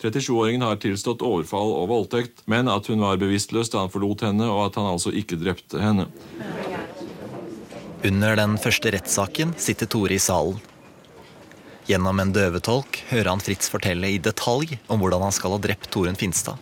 37-åringen 0.00 0.64
har 0.64 0.80
tilstått 0.80 1.24
overfall 1.26 1.74
og 1.74 1.90
voldtekt, 1.90 2.44
men 2.48 2.70
at 2.72 2.88
hun 2.88 3.04
var 3.04 3.20
bevisstløs 3.20 3.72
da 3.72 3.82
han 3.82 3.92
forlot 3.92 4.24
henne, 4.28 4.46
og 4.48 4.68
at 4.68 4.80
han 4.80 4.88
altså 4.94 5.12
ikke 5.12 5.40
drepte 5.40 5.80
henne. 5.82 6.08
Under 8.06 8.38
den 8.38 8.56
første 8.62 8.92
rettssaken 8.94 9.56
sitter 9.60 9.90
Tore 9.90 10.16
i 10.16 10.22
salen. 10.22 10.60
Gjennom 11.88 12.20
en 12.20 12.34
døvetolk 12.36 12.98
hører 13.08 13.30
han 13.30 13.40
Fritz 13.40 13.70
fortelle 13.72 14.10
i 14.12 14.18
detalj 14.20 14.74
om 14.92 15.00
hvordan 15.00 15.22
han 15.24 15.32
skal 15.32 15.54
ha 15.54 15.60
drept 15.64 15.88
Torunn 15.94 16.18
Finstad. 16.20 16.60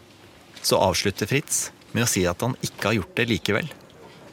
Så 0.63 0.79
avslutter 0.79 1.27
Fritz 1.27 1.73
med 1.91 2.05
å 2.05 2.11
si 2.11 2.23
at 2.31 2.45
han 2.47 2.55
ikke 2.63 2.93
har 2.93 2.97
gjort 3.01 3.19
det 3.19 3.27
likevel. 3.33 3.73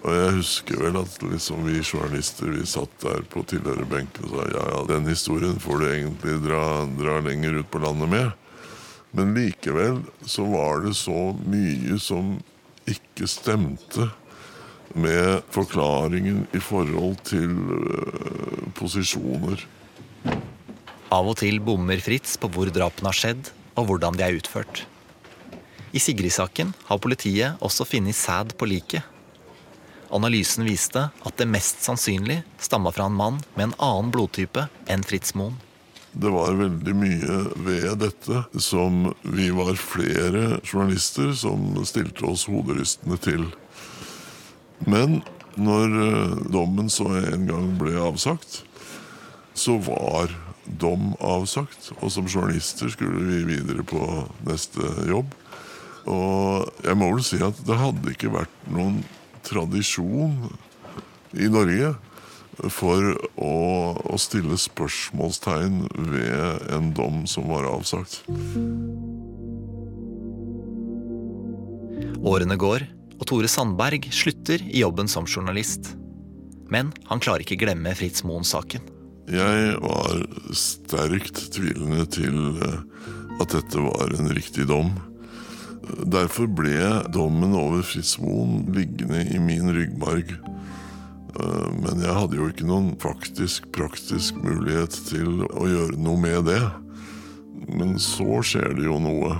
Og 0.03 0.13
jeg 0.13 0.37
husker 0.37 0.83
vel 0.83 0.99
at 1.01 1.17
liksom 1.25 1.65
vi 1.65 1.79
journalister 1.79 2.53
vi 2.53 2.67
satt 2.69 2.93
der 3.01 3.25
på 3.33 3.41
tilhørerbenken 3.49 4.27
og 4.27 4.35
sa 4.35 4.47
ja, 4.51 4.63
ja, 4.69 4.85
den 4.93 5.09
historien 5.09 5.57
får 5.63 5.81
du 5.81 5.89
egentlig 5.89 6.39
dra, 6.45 6.63
dra 6.99 7.19
lenger 7.25 7.61
ut 7.63 7.73
på 7.73 7.81
landet 7.81 8.13
med. 8.13 8.31
Men 9.17 9.33
likevel 9.33 10.03
så 10.29 10.45
var 10.51 10.83
det 10.85 10.93
så 10.99 11.31
mye 11.41 11.97
som 12.03 12.35
ikke 12.85 13.25
stemte 13.31 14.11
med 14.93 15.41
forklaringen 15.49 16.43
i 16.53 16.61
forhold 16.61 17.23
til 17.25 17.49
øh, 17.49 18.67
posisjoner. 18.77 19.63
Av 21.13 21.27
og 21.29 21.35
til 21.37 21.59
bommer 21.61 21.99
Fritz 22.01 22.39
på 22.41 22.49
hvor 22.49 22.71
drapene 22.73 23.11
har 23.11 23.17
skjedd, 23.17 23.49
og 23.77 23.85
hvordan 23.89 24.15
de 24.17 24.23
er 24.25 24.37
utført. 24.39 24.85
I 25.93 26.01
Sigrid-saken 26.01 26.71
har 26.87 27.01
politiet 27.03 27.59
også 27.61 27.85
funnet 27.85 28.17
sæd 28.17 28.55
på 28.57 28.65
liket. 28.71 29.03
Analysen 30.13 30.65
viste 30.65 31.03
at 31.13 31.37
det 31.37 31.45
mest 31.49 31.83
sannsynlig 31.85 32.39
stamma 32.61 32.89
fra 32.93 33.05
en 33.09 33.19
mann 33.19 33.37
med 33.53 33.67
en 33.67 33.75
annen 33.77 34.09
blodtype 34.13 34.65
enn 34.89 35.05
Fritz 35.05 35.35
Moen. 35.37 35.59
Det 36.13 36.29
var 36.33 36.57
veldig 36.57 36.93
mye 36.97 37.37
ved 37.65 37.87
dette 38.01 38.43
som 38.61 39.07
vi 39.21 39.51
var 39.53 39.77
flere 39.81 40.59
journalister 40.61 41.33
som 41.37 41.77
stilte 41.89 42.25
oss 42.29 42.47
hoderystende 42.49 43.17
til. 43.21 43.47
Men 44.85 45.21
når 45.57 45.97
øh, 46.07 46.37
dommen 46.53 46.89
så 46.89 47.09
en 47.21 47.45
gang 47.49 47.69
ble 47.81 47.97
avsagt, 48.01 48.61
så 49.53 49.77
var 49.85 50.33
dom 50.65 51.13
avsagt. 51.23 51.91
Og 51.99 52.11
som 52.13 52.27
journalister 52.27 52.91
skulle 52.93 53.23
vi 53.27 53.43
videre 53.55 53.85
på 53.87 53.99
neste 54.47 54.87
jobb. 55.09 55.33
Og 56.09 56.71
jeg 56.83 56.99
må 56.99 57.11
vel 57.13 57.23
si 57.25 57.39
at 57.43 57.59
det 57.67 57.79
hadde 57.79 58.11
ikke 58.11 58.33
vært 58.33 58.65
noen 58.71 59.01
tradisjon 59.47 60.35
i 61.39 61.47
Norge 61.51 61.93
for 62.69 63.15
å, 63.41 63.53
å 63.97 64.17
stille 64.21 64.59
spørsmålstegn 64.59 65.87
ved 66.11 66.67
en 66.75 66.91
dom 66.95 67.23
som 67.29 67.47
var 67.49 67.65
avsagt. 67.71 68.21
Årene 72.23 72.55
går, 72.59 72.85
og 73.17 73.25
Tore 73.27 73.49
Sandberg 73.51 74.07
slutter 74.15 74.61
i 74.69 74.83
jobben 74.83 75.09
som 75.11 75.27
journalist. 75.27 75.95
Men 76.71 76.93
han 77.09 77.21
klarer 77.23 77.43
ikke 77.43 77.59
glemme 77.59 77.91
Fritz 77.97 78.23
Moen-saken. 78.27 78.85
Jeg 79.31 79.75
var 79.79 80.19
sterkt 80.51 81.45
tvilende 81.55 82.03
til 82.11 82.57
eh, 82.59 82.79
at 83.39 83.53
dette 83.55 83.79
var 83.79 84.11
en 84.11 84.31
riktig 84.35 84.67
dom. 84.67 84.91
Derfor 85.83 86.49
ble 86.51 87.03
dommen 87.11 87.55
over 87.55 87.83
Fritz 87.87 88.17
Moen 88.19 88.65
liggende 88.75 89.23
i 89.31 89.39
min 89.39 89.71
ryggmarg. 89.71 90.35
Eh, 91.39 91.69
men 91.79 92.03
jeg 92.03 92.17
hadde 92.19 92.39
jo 92.39 92.49
ikke 92.51 92.67
noen 92.67 92.91
faktisk, 92.99 93.71
praktisk 93.75 94.43
mulighet 94.43 94.99
til 95.07 95.45
å 95.47 95.71
gjøre 95.71 96.03
noe 96.03 96.19
med 96.19 96.51
det. 96.51 96.61
Men 97.71 97.95
så 98.03 98.43
skjer 98.43 98.75
det 98.75 98.89
jo 98.89 98.99
noe. 98.99 99.37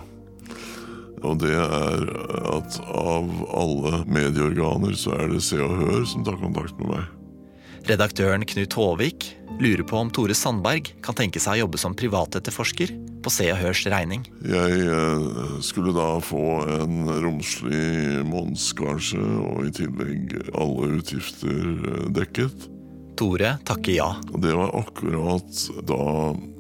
Og 1.24 1.40
det 1.44 1.56
er 1.56 2.08
at 2.56 2.80
av 2.88 3.30
alle 3.52 4.04
medieorganer 4.08 4.96
så 5.00 5.16
er 5.20 5.32
det 5.32 5.44
Se 5.44 5.60
og 5.64 5.76
Hør 5.80 6.04
som 6.08 6.24
tar 6.28 6.40
kontakt 6.40 6.76
med 6.80 6.96
meg. 6.96 7.08
Redaktøren 7.88 8.44
Knut 8.48 8.76
Håvik 8.80 9.34
lurer 9.60 9.84
på 9.84 9.98
om 9.98 10.10
Tore 10.14 10.36
Sandberg 10.38 10.94
kan 11.04 11.18
tenke 11.18 11.42
seg 11.42 11.58
å 11.58 11.64
jobbe 11.64 11.80
som 11.82 11.96
privatetterforsker 11.98 12.94
på 13.24 13.32
Se 13.32 13.48
og 13.54 13.60
Hørs 13.62 13.84
regning. 13.92 14.26
Jeg 14.44 14.80
eh, 14.84 15.28
skulle 15.64 15.94
da 15.96 16.18
få 16.24 16.44
en 16.82 17.08
romslig 17.24 18.24
månedsgasje 18.28 19.22
og 19.22 19.68
i 19.68 19.74
tillegg 19.80 20.36
alle 20.52 20.90
utgifter 21.00 21.62
eh, 21.62 22.08
dekket. 22.18 22.68
Tore 23.20 23.56
takker 23.68 23.94
ja. 23.96 24.10
Det 24.42 24.56
var 24.58 24.74
akkurat 24.80 25.64
da 25.86 26.02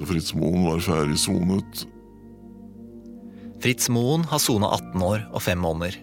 Fritz 0.05 0.31
Moen 0.37 0.67
var 0.69 0.83
ferdig 0.85 1.17
sonet. 1.19 1.85
Fritz 3.63 3.89
Moen 3.91 4.25
har 4.29 4.41
sona 4.43 4.69
18 4.75 5.05
år 5.07 5.27
og 5.31 5.41
5 5.43 5.61
måneder. 5.63 5.99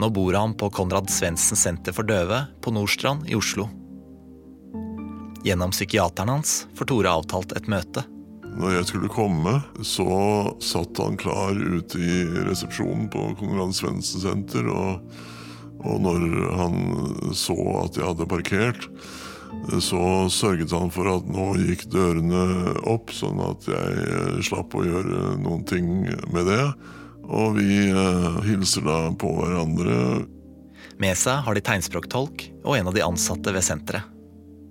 Nå 0.00 0.08
bor 0.14 0.34
han 0.36 0.54
på 0.58 0.70
Konrad 0.72 1.10
Svendsen 1.12 1.58
senter 1.58 1.94
for 1.96 2.06
døve 2.08 2.44
på 2.64 2.72
Nordstrand 2.74 3.28
i 3.28 3.36
Oslo. 3.36 3.68
Gjennom 5.42 5.70
psykiateren 5.74 6.28
hans 6.28 6.66
får 6.78 6.86
Tore 6.92 7.10
avtalt 7.10 7.52
et 7.58 7.66
møte. 7.70 8.04
Når 8.52 8.76
jeg 8.76 8.88
skulle 8.90 9.10
komme, 9.10 9.56
så 9.82 10.06
satt 10.62 11.00
han 11.00 11.16
klar 11.18 11.56
ute 11.56 11.98
i 11.98 12.22
resepsjonen 12.46 13.08
på 13.10 13.30
Konrad 13.40 13.72
Svendsen 13.74 14.22
senter 14.22 14.68
og, 14.70 15.00
Og 15.82 15.98
når 15.98 16.26
han 16.54 16.74
så 17.34 17.56
at 17.80 17.96
jeg 17.98 18.06
hadde 18.06 18.28
parkert, 18.30 18.84
så 19.82 20.28
sørget 20.30 20.70
han 20.70 20.92
for 20.94 21.10
at 21.10 21.26
nå 21.26 21.48
gikk 21.58 21.88
dørene 21.90 22.76
opp, 22.86 23.10
sånn 23.10 23.42
at 23.42 23.66
jeg 23.66 24.44
slapp 24.46 24.76
å 24.78 24.84
gjøre 24.86 25.34
noen 25.42 25.66
ting 25.66 25.90
med 26.06 26.46
det. 26.46 26.62
Og 27.26 27.58
vi 27.58 27.88
eh, 27.90 28.38
hilser 28.46 28.86
da 28.86 29.00
på 29.18 29.34
hverandre. 29.40 29.98
Med 31.02 31.18
seg 31.18 31.42
har 31.46 31.58
de 31.58 31.66
tegnspråktolk 31.66 32.46
og 32.62 32.78
en 32.78 32.92
av 32.92 32.94
de 32.94 33.02
ansatte 33.02 33.54
ved 33.54 33.66
senteret. 33.66 34.11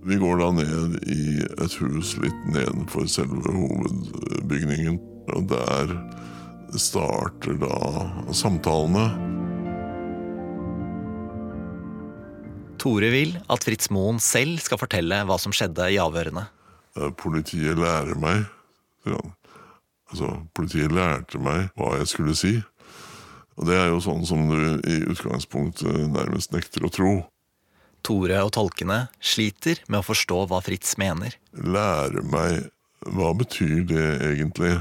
Vi 0.04 0.18
går 0.18 0.40
da 0.42 0.48
ned 0.58 0.96
i 1.14 1.24
et 1.62 1.76
hus 1.82 2.16
litt 2.22 2.46
nedenfor 2.50 3.06
selve 3.12 3.54
hovedbygningen. 3.54 4.98
Og 5.36 5.46
der 5.52 5.94
starter 6.80 7.60
da 7.62 7.76
samtalene. 8.34 9.06
Tore 12.82 13.12
vil 13.14 13.36
at 13.54 13.68
Fritz 13.68 13.92
Moen 13.94 14.18
selv 14.24 14.64
skal 14.64 14.82
fortelle 14.82 15.22
hva 15.30 15.38
som 15.38 15.54
skjedde 15.54 15.92
i 15.94 16.00
avhørene. 16.02 16.48
Eh, 16.98 17.12
Politiet 17.14 17.78
lærer 17.78 18.18
meg 18.18 18.48
sier 19.04 19.18
han. 19.18 19.34
Altså, 20.12 20.28
politiet 20.54 20.92
lærte 20.92 21.40
meg 21.40 21.70
hva 21.80 21.96
jeg 22.00 22.10
skulle 22.12 22.36
si. 22.36 22.58
Og 23.60 23.68
det 23.68 23.78
er 23.78 23.92
jo 23.92 24.02
sånn 24.04 24.26
som 24.28 24.44
du 24.50 24.82
i 24.90 24.98
utgangspunktet 25.12 26.10
nærmest 26.12 26.52
nekter 26.56 26.84
å 26.88 26.92
tro. 26.92 27.14
Tore 28.06 28.38
og 28.46 28.54
tolkene 28.58 29.06
sliter 29.22 29.82
med 29.88 30.02
å 30.02 30.08
forstå 30.08 30.46
hva 30.50 30.62
Fritz 30.66 30.96
mener. 31.02 31.38
Lære 31.54 32.24
meg 32.32 32.72
hva 33.10 33.32
betyr 33.38 33.84
det 33.90 34.08
egentlig? 34.32 34.76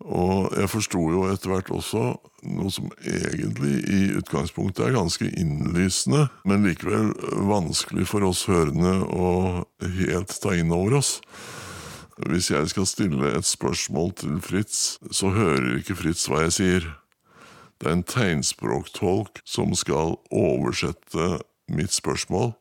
Og 0.00 0.54
jeg 0.56 0.70
forsto 0.72 1.00
jo 1.12 1.26
etter 1.28 1.52
hvert 1.52 1.70
også 1.76 2.04
noe 2.48 2.70
som 2.72 2.88
egentlig 3.04 3.74
i 3.84 4.00
utgangspunktet 4.16 4.86
er 4.86 4.94
ganske 4.96 5.28
innlysende, 5.28 6.28
men 6.48 6.64
likevel 6.64 7.12
vanskelig 7.50 8.06
for 8.08 8.24
oss 8.24 8.46
hørende 8.48 8.94
å 9.12 9.28
helt 10.00 10.32
ta 10.40 10.54
inn 10.56 10.72
over 10.72 11.00
oss. 11.02 11.18
Hvis 12.20 12.50
jeg 12.52 12.72
skal 12.72 12.88
stille 12.88 13.34
et 13.36 13.48
spørsmål 13.48 14.14
til 14.20 14.40
Fritz, 14.44 14.96
så 15.12 15.32
hører 15.36 15.78
ikke 15.78 15.98
Fritz 16.00 16.26
hva 16.28 16.46
jeg 16.46 16.56
sier. 16.56 16.88
Det 17.80 17.88
er 17.88 17.96
en 17.96 18.04
tegnspråktolk 18.04 19.40
som 19.48 19.72
skal 19.76 20.18
oversette 20.28 21.28
mitt 21.72 21.94
spørsmål. 21.94 22.52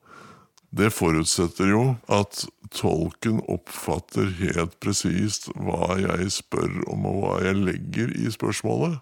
Det 0.70 0.92
forutsetter 0.94 1.72
jo 1.72 1.84
at 2.14 2.44
tolken 2.76 3.40
oppfatter 3.50 4.30
helt 4.42 4.76
presist 4.84 5.50
hva 5.58 5.96
jeg 5.98 6.30
spør 6.36 6.84
om, 6.92 7.08
og 7.10 7.22
hva 7.24 7.38
jeg 7.48 7.58
legger 7.58 8.14
i 8.14 8.30
spørsmålet. 8.34 9.00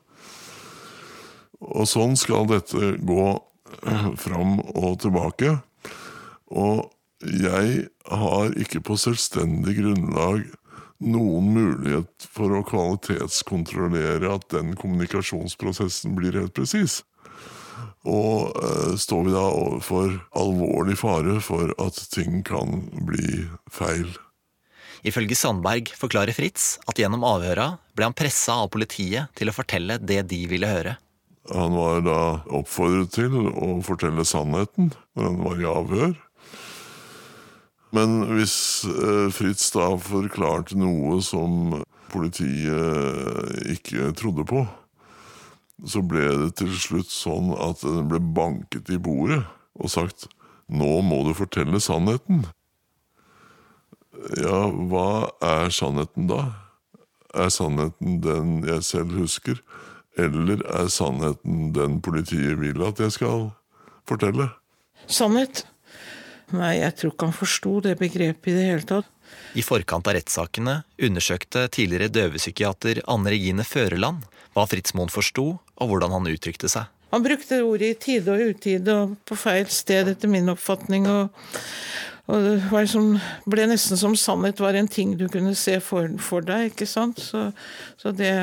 Og 1.59 1.89
sånn 1.89 2.15
skal 2.19 2.47
dette 2.47 2.93
gå 3.03 3.25
eh, 3.33 4.07
fram 4.21 4.61
og 4.77 5.01
tilbake. 5.03 5.57
Og 6.47 6.87
jeg 7.25 7.87
har 8.07 8.55
ikke 8.61 8.83
på 8.85 8.95
selvstendig 9.01 9.75
grunnlag 9.81 10.45
noen 11.03 11.51
mulighet 11.53 12.25
for 12.33 12.53
å 12.57 12.63
kvalitetskontrollere 12.65 14.31
at 14.33 14.47
den 14.53 14.73
kommunikasjonsprosessen 14.79 16.15
blir 16.17 16.37
helt 16.39 16.55
presis. 16.57 17.01
Og 18.07 18.55
uh, 18.55 18.93
står 18.99 19.25
vi 19.27 19.33
da 19.35 19.43
overfor 19.49 20.13
alvorlig 20.39 20.95
fare 20.99 21.39
for 21.43 21.73
at 21.83 21.99
ting 22.13 22.39
kan 22.47 22.85
bli 23.07 23.43
feil. 23.71 24.07
Ifølge 25.07 25.37
Sandberg 25.37 25.91
forklarer 25.95 26.35
Fritz 26.35 26.77
at 26.89 26.97
gjennom 26.99 27.25
avhøra 27.27 27.75
ble 27.95 28.07
han 28.07 28.15
pressa 28.17 28.57
av 28.63 28.71
politiet 28.73 29.29
til 29.37 29.51
å 29.51 29.55
fortelle 29.55 29.99
det 30.01 30.23
de 30.31 30.45
ville 30.49 30.69
høre. 30.69 30.95
Han 31.53 31.77
var 31.77 32.01
da 32.03 32.21
oppfordret 32.57 33.13
til 33.15 33.35
å 33.53 33.77
fortelle 33.85 34.25
sannheten 34.27 34.91
når 35.15 35.29
han 35.29 35.37
var 35.45 35.61
i 35.61 35.69
avhør. 35.71 36.15
Men 37.95 38.17
hvis 38.35 38.57
eh, 38.89 39.27
Fritz 39.31 39.69
da 39.71 39.93
forklarte 40.01 40.75
noe 40.75 41.21
som 41.23 41.77
politiet 42.11 43.71
ikke 43.77 44.11
trodde 44.17 44.43
på, 44.47 44.65
så 45.85 46.01
ble 46.01 46.25
det 46.41 46.53
til 46.61 46.73
slutt 46.73 47.11
sånn 47.13 47.51
at 47.53 47.83
den 47.85 48.07
ble 48.09 48.21
banket 48.21 48.89
i 48.93 48.97
bordet 49.01 49.43
og 49.77 49.91
sagt 49.93 50.27
nå 50.67 50.99
må 51.05 51.21
du 51.27 51.33
fortelle 51.37 51.79
sannheten. 51.79 52.43
Ja, 54.35 54.65
hva 54.67 55.29
er 55.43 55.69
sannheten 55.71 56.27
da? 56.27 56.41
Er 57.37 57.51
sannheten 57.53 58.19
den 58.23 58.57
jeg 58.67 58.83
selv 58.83 59.15
husker, 59.19 59.61
eller 60.17 60.63
er 60.65 60.89
sannheten 60.91 61.71
den 61.77 62.01
politiet 62.03 62.57
vil 62.59 62.83
at 62.83 62.99
jeg 63.03 63.15
skal 63.15 63.51
fortelle? 64.09 64.49
Sannhet? 65.07 65.63
Nei, 66.55 66.77
jeg 66.79 66.95
tror 66.97 67.13
ikke 67.13 67.29
han 67.29 67.35
forsto 67.35 67.77
det 67.85 67.97
begrepet 67.99 68.51
i 68.51 68.55
det 68.57 68.65
hele 68.65 68.87
tatt. 68.87 69.07
I 69.59 69.63
forkant 69.65 70.07
av 70.07 70.15
rettssakene 70.15 70.77
undersøkte 71.03 71.65
tidligere 71.75 72.11
døvepsykiater 72.15 73.01
Anne 73.11 73.33
Regine 73.35 73.65
Føreland 73.67 74.23
hva 74.57 74.65
Fritz 74.65 74.95
Moen 74.97 75.11
forsto, 75.13 75.51
og 75.77 75.91
hvordan 75.91 76.13
han 76.15 76.29
uttrykte 76.31 76.69
seg. 76.71 76.89
Han 77.13 77.23
brukte 77.23 77.61
ordet 77.63 77.93
i 77.93 77.99
tide 78.01 78.33
og 78.33 78.55
utide 78.55 78.95
og 78.95 79.13
på 79.27 79.37
feil 79.39 79.69
sted, 79.71 80.09
etter 80.11 80.31
min 80.31 80.49
oppfatning. 80.51 81.05
og, 81.07 81.29
og 82.27 82.41
det 82.43 82.55
var 82.71 82.83
liksom, 82.83 83.13
ble 83.47 83.67
nesten 83.71 83.99
som 83.99 84.17
sannhet 84.19 84.59
var 84.59 84.75
en 84.75 84.89
ting 84.91 85.13
du 85.19 85.27
kunne 85.31 85.53
se 85.55 85.77
for, 85.83 86.09
for 86.19 86.43
deg. 86.43 86.73
ikke 86.73 86.89
sant? 86.89 87.21
Så, 87.23 87.51
så, 88.01 88.11
det 88.11 88.33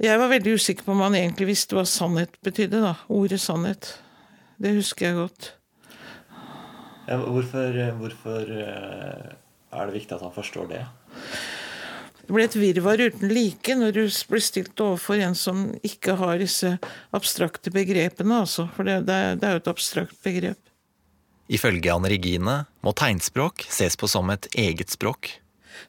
Jeg 0.00 0.18
var 0.20 0.32
veldig 0.32 0.56
usikker 0.56 0.84
på 0.84 0.92
om 0.92 1.04
han 1.06 1.16
egentlig 1.16 1.52
visste 1.54 1.76
hva 1.76 1.86
sannhet 1.88 2.36
betydde. 2.44 2.82
da, 2.84 2.94
Ordet 3.08 3.40
sannhet. 3.40 3.94
Det 4.60 4.74
husker 4.76 5.06
jeg 5.06 5.16
godt. 5.16 5.52
Ja, 7.08 7.16
hvorfor, 7.16 7.78
hvorfor 7.98 8.52
eh, 8.52 9.32
er 9.72 9.86
det 9.86 9.96
viktig 9.96 10.14
at 10.14 10.22
han 10.22 10.36
forstår 10.36 10.68
det? 10.70 10.84
Det 12.30 12.34
blir 12.36 12.46
et 12.46 12.54
virvar 12.54 13.00
uten 13.02 13.32
like 13.34 13.74
når 13.74 13.96
du 13.96 14.04
blir 14.30 14.42
stilt 14.46 14.78
overfor 14.78 15.18
en 15.18 15.32
som 15.34 15.64
ikke 15.82 16.14
har 16.14 16.36
disse 16.38 16.76
abstrakte 17.10 17.72
begrepene. 17.74 18.36
Altså. 18.44 18.68
For 18.76 18.86
det, 18.86 19.00
det, 19.08 19.16
det 19.42 19.48
er 19.48 19.56
jo 19.56 19.62
et 19.64 19.70
abstrakt 19.72 20.14
begrep. 20.22 20.60
Ifølge 21.50 21.90
Anne 21.90 22.12
Regine 22.12 22.54
må 22.86 22.92
tegnspråk 22.94 23.66
ses 23.66 23.98
på 23.98 24.06
som 24.06 24.30
et 24.30 24.46
eget 24.54 24.94
språk. 24.94 25.32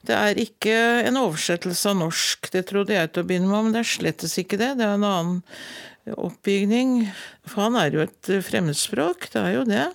Det 0.02 0.18
er 0.18 0.42
ikke 0.42 0.74
en 1.06 1.22
oversettelse 1.22 1.94
av 1.94 2.02
norsk, 2.02 2.50
det 2.58 2.66
trodde 2.74 2.98
jeg 2.98 3.14
til 3.14 3.22
å 3.22 3.30
begynne 3.30 3.52
med, 3.52 3.68
men 3.68 3.78
det 3.78 3.84
er 3.84 3.92
slettes 3.92 4.34
ikke 4.42 4.58
det. 4.58 4.74
Det 4.82 4.90
er 4.90 4.98
en 4.98 5.06
annen 5.12 6.18
oppbygning. 6.18 7.04
For 7.46 7.68
han 7.68 7.78
er 7.78 7.94
jo 7.94 8.02
et 8.08 8.34
fremmedspråk, 8.50 9.30
det 9.38 9.46
er 9.46 9.58
jo 9.60 9.70
det. 9.70 9.88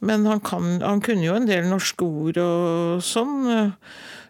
Men 0.00 0.24
han, 0.32 0.40
kan, 0.40 0.78
han 0.80 1.04
kunne 1.04 1.28
jo 1.28 1.36
en 1.36 1.52
del 1.52 1.68
norske 1.68 2.08
ord 2.08 2.40
og 2.40 3.04
sånn 3.04 3.52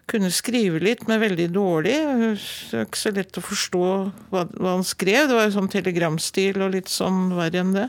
kunne 0.09 0.29
skrive 0.33 0.79
litt, 0.83 1.07
men 1.09 1.21
veldig 1.21 1.47
dårlig. 1.55 1.95
Det 1.95 2.77
er 2.77 2.85
ikke 2.85 3.01
så 3.01 3.11
lett 3.15 3.39
å 3.39 3.45
forstå 3.45 3.85
hva, 4.31 4.45
hva 4.45 4.75
han 4.75 4.85
skrev. 4.85 5.29
Det 5.29 5.37
var 5.37 5.47
jo 5.47 5.55
sånn 5.57 5.71
telegramstil 5.73 6.61
og 6.61 6.75
litt 6.77 6.91
sånn 6.91 7.31
verre 7.37 7.63
enn 7.63 7.73
det. 7.75 7.87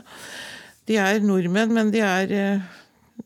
De 0.89 0.97
er 1.01 1.21
nordmenn, 1.21 1.75
men 1.75 1.91
de 1.93 2.01
er 2.01 2.33
eh, 2.33 2.65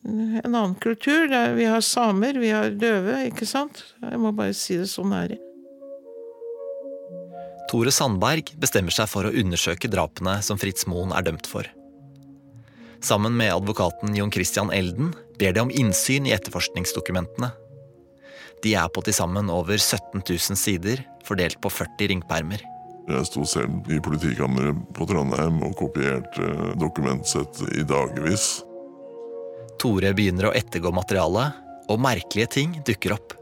en 0.03 0.49
annen 0.49 0.75
kultur. 0.81 1.31
Vi 1.55 1.69
har 1.69 1.85
samer, 1.85 2.39
vi 2.41 2.51
har 2.51 2.73
døve, 2.73 3.21
ikke 3.29 3.47
sant? 3.49 3.83
Jeg 4.01 4.19
må 4.19 4.33
bare 4.35 4.55
si 4.57 4.79
det 4.81 4.89
sånn 4.91 5.13
er 5.15 5.35
det. 5.35 5.39
Tore 7.71 7.93
Sandberg 7.95 8.49
bestemmer 8.59 8.91
seg 8.91 9.07
for 9.07 9.23
å 9.23 9.31
undersøke 9.31 9.87
drapene 9.87 10.41
som 10.43 10.59
Fritz 10.59 10.83
Moen 10.91 11.13
er 11.15 11.23
dømt 11.23 11.47
for. 11.47 11.69
Sammen 13.01 13.37
med 13.39 13.53
advokaten 13.53 14.11
Jon 14.17 14.33
Christian 14.33 14.73
Elden 14.75 15.13
ber 15.39 15.55
de 15.55 15.63
om 15.63 15.71
innsyn 15.71 16.27
i 16.27 16.33
etterforskningsdokumentene. 16.35 17.53
De 18.61 18.75
er 18.77 18.91
på 18.93 19.01
til 19.05 19.15
sammen 19.17 19.49
over 19.49 19.77
17 19.77 20.21
000 20.21 20.59
sider, 20.59 21.01
fordelt 21.25 21.57
på 21.61 21.71
40 21.73 22.11
ringpermer. 22.13 22.61
Jeg 23.09 23.27
sto 23.27 23.43
selv 23.49 23.89
i 23.89 23.97
politikammeret 24.03 24.77
på 24.95 25.07
Trondheim 25.09 25.57
og 25.65 25.73
kopierte 25.79 26.73
dokumentsett 26.79 27.63
i 27.73 27.83
dagevis. 27.87 28.61
Tore 29.81 30.13
begynner 30.13 30.51
å 30.51 30.55
ettergå 30.55 30.93
materialet, 30.93 31.57
og 31.89 31.99
merkelige 31.99 32.51
ting 32.59 32.75
dukker 32.87 33.17
opp. 33.17 33.33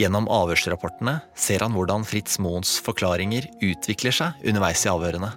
Gjennom 0.00 0.30
avhørsrapportene 0.32 1.18
ser 1.36 1.60
han 1.64 1.74
hvordan 1.74 2.06
Fritz 2.08 2.38
Moens 2.40 2.78
forklaringer 2.80 3.50
utvikler 3.60 4.14
seg 4.14 4.46
underveis 4.46 4.86
i 4.86 4.92
avhørene. 4.92 5.34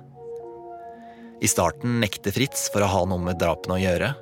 I 1.43 1.49
starten 1.51 1.97
nekter 1.99 2.31
Fritz 2.31 2.69
for 2.71 2.85
å 2.85 2.91
ha 2.93 3.01
noe 3.09 3.19
med 3.25 3.41
drapene 3.41 3.75
å 3.75 3.81
gjøre. 3.81 4.13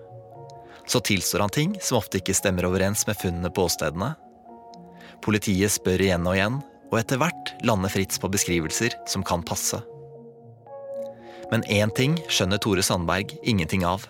Så 0.91 0.99
tilstår 0.99 1.39
han 1.39 1.53
ting 1.55 1.77
som 1.80 2.01
ofte 2.01 2.19
ikke 2.19 2.35
stemmer 2.35 2.68
overens 2.68 3.05
med 3.07 3.15
funnene 3.15 3.51
på 3.53 3.63
åstedene. 3.69 4.11
Politiet 5.23 5.72
spør 5.72 6.03
igjen 6.03 6.27
og 6.27 6.35
igjen, 6.35 6.57
og 6.91 6.97
etter 6.99 7.22
hvert 7.22 7.53
lander 7.63 7.91
Fritz 7.93 8.19
på 8.19 8.27
beskrivelser 8.34 8.97
som 9.07 9.23
kan 9.23 9.45
passe. 9.47 9.80
Men 11.51 11.63
én 11.72 11.91
ting 11.95 12.18
skjønner 12.27 12.59
Tore 12.59 12.84
Sandberg 12.84 13.31
ingenting 13.47 13.85
av. 13.88 14.03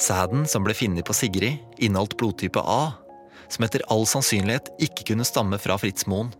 Sæden 0.00 0.46
som 0.48 0.66
ble 0.66 0.74
funnet 0.74 1.06
på 1.06 1.14
Sigrid, 1.14 1.60
inneholdt 1.78 2.16
blodtype 2.18 2.62
A, 2.66 2.96
som 3.50 3.66
etter 3.66 3.84
all 3.92 4.06
sannsynlighet 4.08 4.72
ikke 4.82 5.10
kunne 5.12 5.26
stamme 5.28 5.58
fra 5.62 5.76
Fritz 5.78 6.06
Moen. 6.10 6.32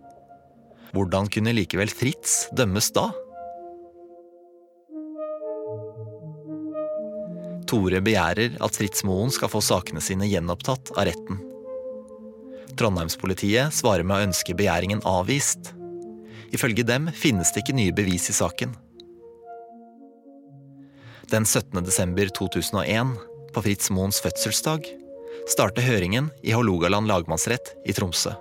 Hvordan 0.95 1.31
kunne 1.31 1.55
likevel 1.55 1.91
Fritz 1.93 2.49
dømmes 2.57 2.91
da? 2.97 3.11
Tore 7.71 8.01
begjærer 8.03 8.57
at 8.59 8.75
Fritz 8.75 9.05
Moen 9.07 9.31
skal 9.31 9.51
få 9.53 9.61
sakene 9.63 10.03
sine 10.03 10.27
gjenopptatt 10.27 10.91
av 10.97 11.07
retten. 11.07 11.39
Trondheimspolitiet 12.75 13.75
svarer 13.77 14.07
med 14.07 14.17
å 14.17 14.27
ønske 14.27 14.57
begjæringen 14.59 15.05
avvist. 15.07 15.71
Ifølge 16.51 16.83
dem 16.87 17.07
finnes 17.15 17.53
det 17.55 17.63
ikke 17.63 17.77
nye 17.79 17.95
bevis 17.95 18.27
i 18.33 18.35
saken. 18.35 18.75
Den 21.31 21.47
17. 21.47 21.79
desember 21.87 22.27
2001, 22.35 23.15
på 23.55 23.63
Fritz 23.63 23.91
Moens 23.95 24.19
fødselsdag, 24.25 24.89
starter 25.51 25.87
høringen 25.87 26.33
i 26.43 26.51
Hålogaland 26.57 27.07
lagmannsrett 27.07 27.77
i 27.87 27.95
Tromsø. 27.95 28.35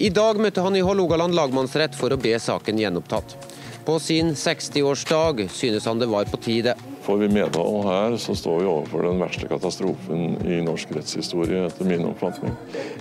I 0.00 0.08
dag 0.08 0.40
møtte 0.40 0.64
han 0.64 0.76
i 0.78 0.84
Hålogaland 0.84 1.36
lagmannsrett 1.36 1.98
for 1.98 2.12
å 2.14 2.20
be 2.20 2.32
saken 2.40 2.80
gjenopptatt. 2.80 3.36
På 3.84 3.98
sin 4.00 4.32
60-årsdag 4.32 5.50
synes 5.52 5.84
han 5.84 6.00
det 6.00 6.08
var 6.08 6.32
på 6.32 6.40
tide. 6.40 6.78
Får 7.02 7.16
vi 7.16 7.28
medhold 7.32 7.84
her, 7.86 8.16
så 8.20 8.34
står 8.36 8.60
vi 8.60 8.66
overfor 8.68 9.06
den 9.06 9.20
verste 9.22 9.48
katastrofen 9.48 10.34
i 10.44 10.60
norsk 10.64 10.92
rettshistorie, 10.92 11.62
etter 11.66 11.88
min 11.88 12.04
oppfatning. 12.04 12.52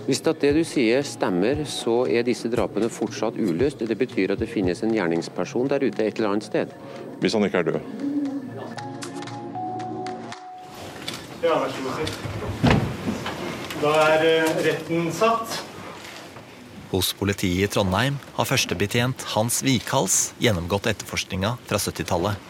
Hvis 0.08 0.24
at 0.24 0.40
det 0.40 0.54
du 0.56 0.62
sier 0.68 1.04
stemmer, 1.04 1.66
så 1.68 2.06
er 2.08 2.24
disse 2.28 2.48
drapene 2.52 2.88
fortsatt 2.88 3.36
uløst. 3.36 3.84
Det 3.84 4.00
betyr 4.00 4.36
at 4.36 4.40
det 4.40 4.48
finnes 4.52 4.84
en 4.84 4.96
gjerningsperson 4.96 5.68
der 5.72 5.84
ute 5.84 6.06
et 6.06 6.16
eller 6.22 6.32
annet 6.32 6.48
sted. 6.48 6.72
Hvis 7.20 7.36
han 7.36 7.48
ikke 7.50 7.64
er 7.64 7.72
død. 7.74 7.82
Ja, 11.44 11.56
vær 11.60 11.72
så 11.72 11.84
god. 11.84 12.78
Da 13.80 13.92
er 14.10 14.26
eh, 14.28 14.56
retten 14.66 15.12
satt. 15.16 15.60
Hos 16.90 17.14
politiet 17.14 17.68
i 17.68 17.72
Trondheim 17.72 18.18
har 18.36 18.48
førstebetjent 18.50 19.24
Hans 19.36 19.62
Wikhals 19.64 20.34
gjennomgått 20.42 20.90
etterforskninga 20.90 21.54
fra 21.70 21.80
70-tallet. 21.80 22.49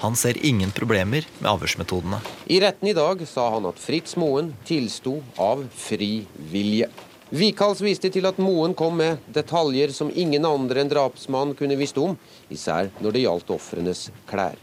Han 0.00 0.16
ser 0.16 0.46
ingen 0.46 0.70
problemer 0.72 1.26
med 1.38 1.50
avhørsmetodene. 1.50 2.22
I 2.48 2.56
retten 2.64 2.88
i 2.88 2.96
dag 2.96 3.20
sa 3.28 3.50
han 3.52 3.66
at 3.68 3.80
Fritz 3.80 4.16
Moen 4.16 4.54
tilsto 4.64 5.18
av 5.36 5.66
fri 5.76 6.22
vilje. 6.52 6.88
Vikals 7.30 7.82
viste 7.84 8.08
til 8.10 8.24
at 8.26 8.40
Moen 8.40 8.72
kom 8.74 8.96
med 8.96 9.20
detaljer 9.30 9.92
som 9.92 10.08
ingen 10.08 10.48
andre 10.48 10.80
enn 10.80 10.88
drapsmannen 10.90 11.52
kunne 11.58 11.76
visst 11.78 12.00
om, 12.00 12.16
især 12.48 12.88
når 13.04 13.14
det 13.14 13.26
gjaldt 13.26 13.52
ofrenes 13.54 14.06
klær. 14.30 14.56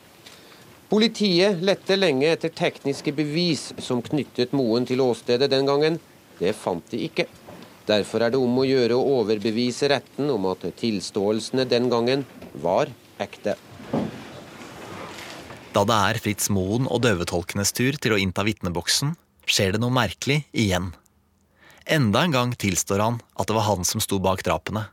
Politiet 0.90 1.62
lette 1.62 2.00
lenge 2.00 2.34
etter 2.34 2.50
tekniske 2.50 3.14
bevis 3.14 3.70
som 3.78 4.02
knyttet 4.02 4.58
Moen 4.58 4.90
til 4.90 5.06
åstedet 5.06 5.52
den 5.54 5.70
gangen. 5.70 6.02
Det 6.42 6.56
fant 6.58 6.90
de 6.90 7.06
ikke. 7.06 7.28
Derfor 7.86 8.26
er 8.26 8.34
det 8.34 8.42
om 8.42 8.58
å 8.58 8.66
gjøre 8.68 8.98
å 8.98 9.18
overbevise 9.22 9.94
retten 9.94 10.34
om 10.34 10.50
at 10.50 10.66
tilståelsene 10.82 11.70
den 11.70 11.94
gangen 11.94 12.26
var 12.58 12.90
ekte. 13.22 13.54
Da 15.78 15.84
det 15.86 15.94
er 15.94 16.18
Fritz 16.18 16.48
Moen 16.50 16.88
og 16.90 17.04
døvetolkenes 17.04 17.70
tur 17.78 18.00
til 18.02 18.16
å 18.16 18.18
innta 18.18 18.42
vitneboksen, 18.42 19.12
skjer 19.46 19.76
det 19.76 19.82
noe 19.84 19.94
merkelig 19.94 20.40
igjen. 20.50 20.88
Enda 21.86 22.24
en 22.26 22.34
gang 22.34 22.54
tilstår 22.58 23.04
han 23.04 23.20
at 23.38 23.46
det 23.46 23.54
var 23.54 23.68
han 23.68 23.86
som 23.86 24.02
sto 24.02 24.18
bak 24.18 24.42
drapene. 24.48 24.88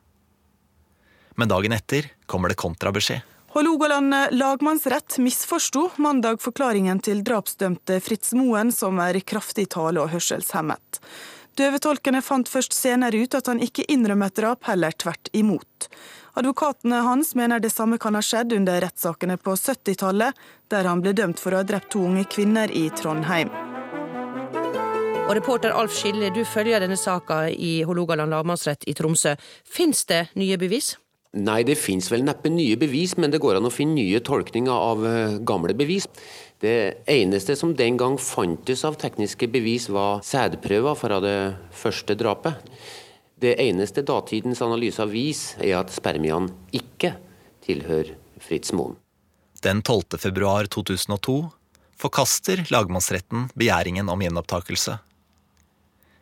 Men 1.41 1.49
dagen 1.49 1.73
etter 1.73 2.11
kommer 2.29 2.53
det 2.53 2.61
kontrabeskjed. 2.61 3.25
Hålogaland 3.55 4.37
lagmannsrett 4.37 5.17
misforsto 5.25 5.87
mandag 6.05 6.43
forklaringen 6.45 7.01
til 7.01 7.25
drapsdømte 7.25 7.97
Fritz 8.05 8.35
Moen, 8.37 8.69
som 8.75 9.01
er 9.01 9.23
kraftig 9.25 9.71
tale- 9.73 10.05
og 10.05 10.13
hørselshemmet. 10.13 11.01
Døvetolkene 11.57 12.21
fant 12.21 12.51
først 12.51 12.77
senere 12.77 13.25
ut 13.25 13.39
at 13.39 13.49
han 13.49 13.63
ikke 13.63 13.87
innrømmet 13.89 14.37
drap, 14.37 14.67
heller 14.69 14.93
tvert 14.93 15.33
imot. 15.33 15.89
Advokatene 16.35 16.97
hans 17.07 17.35
mener 17.39 17.61
det 17.63 17.71
samme 17.71 17.95
kan 18.03 18.17
ha 18.19 18.23
skjedd 18.25 18.57
under 18.57 18.81
rettssakene 18.83 19.37
på 19.39 19.53
70-tallet, 19.55 20.35
der 20.67 20.89
han 20.91 21.03
ble 21.05 21.13
dømt 21.15 21.39
for 21.39 21.55
å 21.55 21.61
ha 21.61 21.67
drept 21.67 21.93
to 21.95 22.03
unge 22.09 22.25
kvinner 22.27 22.73
i 22.75 22.89
Trondheim. 22.99 23.53
Og 25.25 25.31
reporter 25.39 25.71
Alf 25.73 25.95
Skille, 25.95 26.33
du 26.35 26.43
følger 26.43 26.83
denne 26.83 26.99
saka 26.99 27.47
i 27.49 27.79
Hålogaland 27.87 28.35
lagmannsrett 28.35 28.83
i 28.91 28.97
Tromsø. 28.99 29.37
Fins 29.63 30.03
det 30.11 30.25
nye 30.35 30.59
bevis? 30.59 30.97
Nei, 31.39 31.63
det 31.67 31.79
fins 31.79 32.11
vel 32.11 32.27
neppe 32.27 32.51
nye 32.51 32.75
bevis, 32.79 33.15
men 33.19 33.31
det 33.31 33.41
går 33.43 33.61
an 33.61 33.71
å 33.71 33.73
finne 33.73 33.97
nye 33.97 34.21
tolkninger 34.23 34.75
av 34.75 35.07
eh, 35.07 35.39
gamle 35.47 35.75
bevis. 35.79 36.11
Det 36.63 37.07
eneste 37.11 37.55
som 37.59 37.73
den 37.79 37.97
gang 37.99 38.19
fantes 38.19 38.85
av 38.87 38.99
tekniske 38.99 39.49
bevis, 39.55 39.87
var 39.91 40.23
sædprøver 40.27 40.99
fra 40.99 41.23
det 41.23 41.39
første 41.75 42.19
drapet. 42.19 42.59
Det 43.45 43.59
eneste 43.61 44.01
datidens 44.01 44.63
analyser 44.65 45.11
vis 45.11 45.41
er 45.61 45.75
at 45.83 45.91
spermiene 45.93 46.49
ikke 46.73 47.11
tilhører 47.67 48.15
Fritz 48.41 48.73
Moen. 48.73 48.95
Den 49.61 49.83
12. 49.85 50.17
februar 50.23 50.65
2002 50.73 51.35
forkaster 52.01 52.63
lagmannsretten 52.73 53.51
begjæringen 53.53 54.09
om 54.09 54.25
gjenopptakelse. 54.25 54.97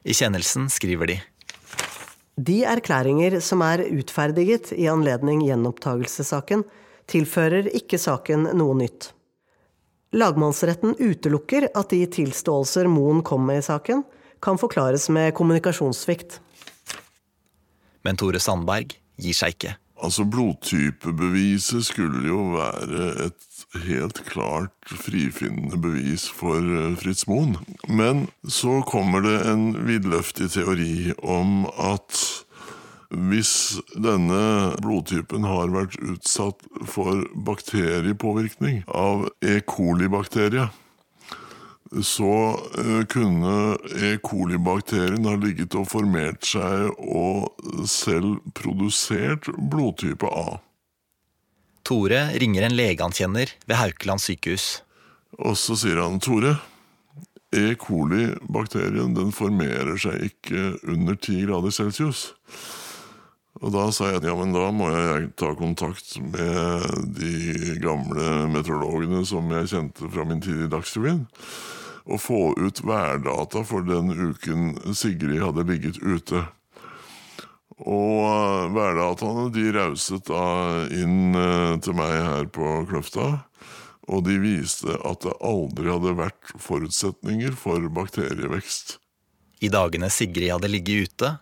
I 0.03 0.19
kjennelsen 0.19 0.67
skriver 0.73 1.13
de 1.13 1.19
De 2.35 2.59
erklæringer 2.67 3.39
som 3.39 3.63
er 3.63 3.85
utferdiget 3.87 4.73
i 4.75 4.91
anledning 4.91 5.45
gjenopptakelsessaken, 5.47 6.65
tilfører 7.07 7.71
ikke 7.71 8.03
saken 8.03 8.51
noe 8.59 8.81
nytt. 8.83 9.13
Lagmannsretten 10.11 10.99
utelukker 10.99 11.71
at 11.71 11.95
de 11.95 12.03
tilståelser 12.19 12.91
Moen 12.91 13.23
kom 13.23 13.47
med 13.47 13.63
i 13.63 13.69
saken, 13.71 14.03
kan 14.43 14.59
forklares 14.59 15.07
med 15.15 15.37
kommunikasjonssvikt. 15.39 16.41
Men 18.05 18.19
Tore 18.21 18.41
Sandberg 18.43 18.97
gir 19.21 19.37
seg 19.37 19.57
ikke. 19.57 19.77
Altså, 20.03 20.25
Blodtypebeviset 20.27 21.87
skulle 21.87 22.25
jo 22.27 22.41
være 22.57 23.29
et 23.29 23.85
helt 23.87 24.19
klart 24.27 24.75
frifinnende 24.91 25.79
bevis 25.79 26.27
for 26.31 26.59
eh, 26.59 26.97
Fritz 26.99 27.29
Moen. 27.31 27.55
Men 27.89 28.27
så 28.43 28.81
kommer 28.89 29.23
det 29.23 29.37
en 29.47 29.69
vidløftig 29.87 30.51
teori 30.57 31.13
om 31.23 31.69
at 31.79 32.19
hvis 33.13 33.79
denne 33.93 34.43
blodtypen 34.81 35.45
har 35.45 35.73
vært 35.73 35.99
utsatt 36.01 36.65
for 36.89 37.23
bakteriepåvirkning 37.47 38.83
av 38.89 39.27
E. 39.45 39.59
coli-bakteriet, 39.69 40.73
så 42.01 42.35
eh, 42.79 43.05
kunne 43.13 43.77
E. 44.01 44.17
coli-bakterien 44.25 45.27
ha 45.29 45.37
ligget 45.37 45.77
og 45.77 45.91
formert 45.93 46.47
seg 46.49 46.89
og 47.05 47.53
selv 47.91 48.41
produsert 48.57 49.51
blodtype 49.57 50.29
A. 50.29 50.61
Tore 51.85 52.25
ringer 52.41 52.65
en 52.65 52.77
lege 52.79 53.03
han 53.03 53.13
kjenner 53.13 53.51
ved 53.67 53.77
Haukeland 53.77 54.23
sykehus. 54.23 54.83
Og 55.43 55.57
så 55.59 55.77
sier 55.77 56.01
han 56.01 56.21
Tore, 56.23 56.57
E. 57.53 57.75
coli-bakterien 57.77 59.13
den 59.17 59.35
formerer 59.37 59.99
seg 60.01 60.31
ikke 60.31 60.71
under 60.89 61.19
10 61.19 61.43
grader 61.51 61.75
celsius. 61.75 62.31
Og 63.61 63.71
da 63.75 63.85
sa 63.95 64.09
jeg 64.09 64.25
ja, 64.25 64.33
men 64.39 64.55
da 64.55 64.71
må 64.75 64.89
jeg 64.91 65.29
ta 65.39 65.53
kontakt 65.59 66.17
med 66.33 67.13
de 67.19 67.77
gamle 67.83 68.49
meteorologene 68.51 69.21
som 69.29 69.53
jeg 69.53 69.69
kjente 69.75 70.09
fra 70.11 70.25
min 70.27 70.41
tid 70.43 70.65
i 70.65 70.71
Dagsrevyen, 70.73 71.27
og 72.07 72.21
få 72.23 72.41
ut 72.59 72.83
værdata 72.87 73.63
for 73.67 73.87
den 73.87 74.11
uken 74.13 74.75
Sigrid 74.97 75.43
hadde 75.43 75.67
ligget 75.69 76.01
ute. 76.03 76.45
Og 77.83 78.19
uh, 78.23 78.73
værdataene 78.75 79.49
de 79.55 79.71
rauset 79.75 80.27
da 80.29 80.43
inn 80.95 81.35
uh, 81.35 81.79
til 81.83 81.97
meg 81.99 82.15
her 82.19 82.51
på 82.53 82.83
Kløfta, 82.91 83.31
og 84.11 84.27
de 84.27 84.37
viste 84.43 84.99
at 85.07 85.23
det 85.25 85.35
aldri 85.47 85.91
hadde 85.91 86.19
vært 86.19 86.53
forutsetninger 86.61 87.55
for 87.59 87.87
bakterievekst. 87.95 88.99
I 89.63 89.71
dagene 89.71 90.11
Sigrid 90.11 90.51
hadde 90.51 90.71
ligget 90.71 91.09
ute, 91.09 91.35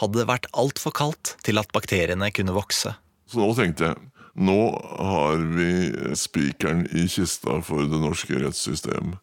hadde 0.00 0.20
det 0.20 0.28
vært 0.28 0.48
altfor 0.56 0.92
kaldt 0.96 1.36
til 1.44 1.60
at 1.60 1.72
bakteriene 1.76 2.32
kunne 2.32 2.56
vokse. 2.56 2.96
Så 3.28 3.40
nå 3.40 3.50
tenkte 3.58 3.92
jeg 3.92 4.00
nå 4.36 4.62
har 5.00 5.40
vi 5.56 5.70
spikeren 6.16 6.84
i 6.92 7.06
kista 7.08 7.56
for 7.64 7.88
det 7.88 8.00
norske 8.02 8.36
rettssystemet. 8.36 9.16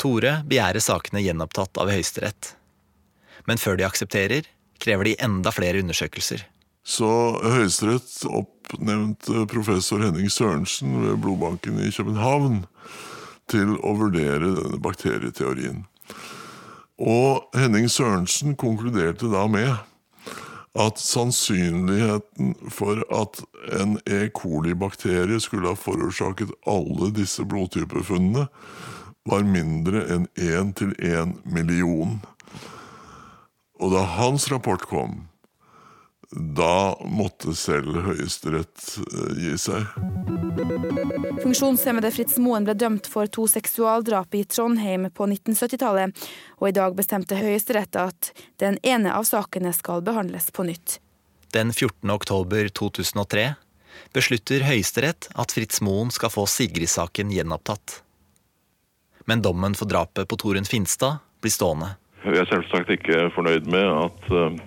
Tore 0.00 0.40
begjærer 0.48 0.82
sakene 0.82 1.22
gjenopptatt 1.24 1.78
av 1.80 1.92
Høyesterett. 1.92 2.54
Men 3.48 3.60
før 3.60 3.78
de 3.78 3.86
aksepterer, 3.86 4.48
krever 4.82 5.10
de 5.10 5.16
enda 5.22 5.52
flere 5.54 5.80
undersøkelser. 5.84 6.44
Så 6.84 7.08
Høyesterett 7.40 8.26
oppnevnte 8.28 9.46
professor 9.48 10.02
Henning 10.04 10.28
Sørensen 10.32 10.98
ved 11.06 11.22
blodbanken 11.24 11.80
i 11.80 11.92
København 11.94 12.64
til 13.50 13.76
å 13.80 13.94
vurdere 13.96 14.52
denne 14.58 14.80
bakterieteorien. 14.84 15.84
Og 17.00 17.48
Henning 17.56 17.88
Sørensen 17.90 18.54
konkluderte 18.60 19.30
da 19.32 19.46
med 19.50 19.72
at 20.74 20.98
sannsynligheten 20.98 22.54
for 22.74 23.00
at 23.14 23.40
en 23.78 23.96
E. 24.10 24.26
coli-bakterie 24.34 25.38
skulle 25.40 25.70
ha 25.70 25.78
forårsaket 25.78 26.50
alle 26.66 27.12
disse 27.14 27.46
blodtypefunnene, 27.46 28.48
var 29.24 29.44
mindre 29.48 30.04
enn 30.12 30.26
én 30.36 30.72
til 30.76 30.92
én 31.00 31.38
million. 31.48 32.18
Og 33.80 33.94
da 33.94 34.04
hans 34.18 34.50
rapport 34.52 34.84
kom, 34.88 35.24
da 36.34 36.96
måtte 37.06 37.54
selv 37.56 37.96
Høyesterett 38.04 38.84
eh, 39.00 39.32
gi 39.38 39.56
seg. 39.60 39.86
Funksjonshemmede 41.42 42.10
Fritz 42.14 42.38
Moen 42.42 42.66
ble 42.66 42.74
dømt 42.78 43.08
for 43.10 43.30
to 43.30 43.46
seksualdrap 43.50 44.34
i 44.34 44.44
Trondheim 44.48 45.08
på 45.14 45.28
1970-tallet, 45.30 46.26
og 46.60 46.68
i 46.70 46.76
dag 46.76 46.96
bestemte 46.98 47.38
Høyesterett 47.38 47.96
at 48.00 48.32
den 48.62 48.80
ene 48.82 49.14
av 49.14 49.28
sakene 49.28 49.72
skal 49.76 50.04
behandles 50.04 50.50
på 50.54 50.66
nytt. 50.66 50.98
Den 51.54 51.70
14. 51.70 52.10
oktober 52.10 52.68
2003 52.74 53.52
beslutter 54.14 54.66
Høyesterett 54.66 55.30
at 55.38 55.54
Fritz 55.54 55.80
Moen 55.86 56.10
skal 56.14 56.32
få 56.34 56.48
Sigrid-saken 56.50 57.30
gjenopptatt. 57.30 58.03
Men 59.24 59.42
dommen 59.42 59.74
for 59.74 59.88
drapet 59.88 60.28
på 60.28 60.36
Torunn 60.40 60.68
Finstad 60.68 61.22
blir 61.40 61.52
stående. 61.52 61.94
Vi 62.24 62.40
er 62.40 62.48
selvsagt 62.48 62.92
ikke 62.92 63.28
fornøyd 63.36 63.68
med 63.72 63.84
at 63.84 64.28
eh, 64.32 64.58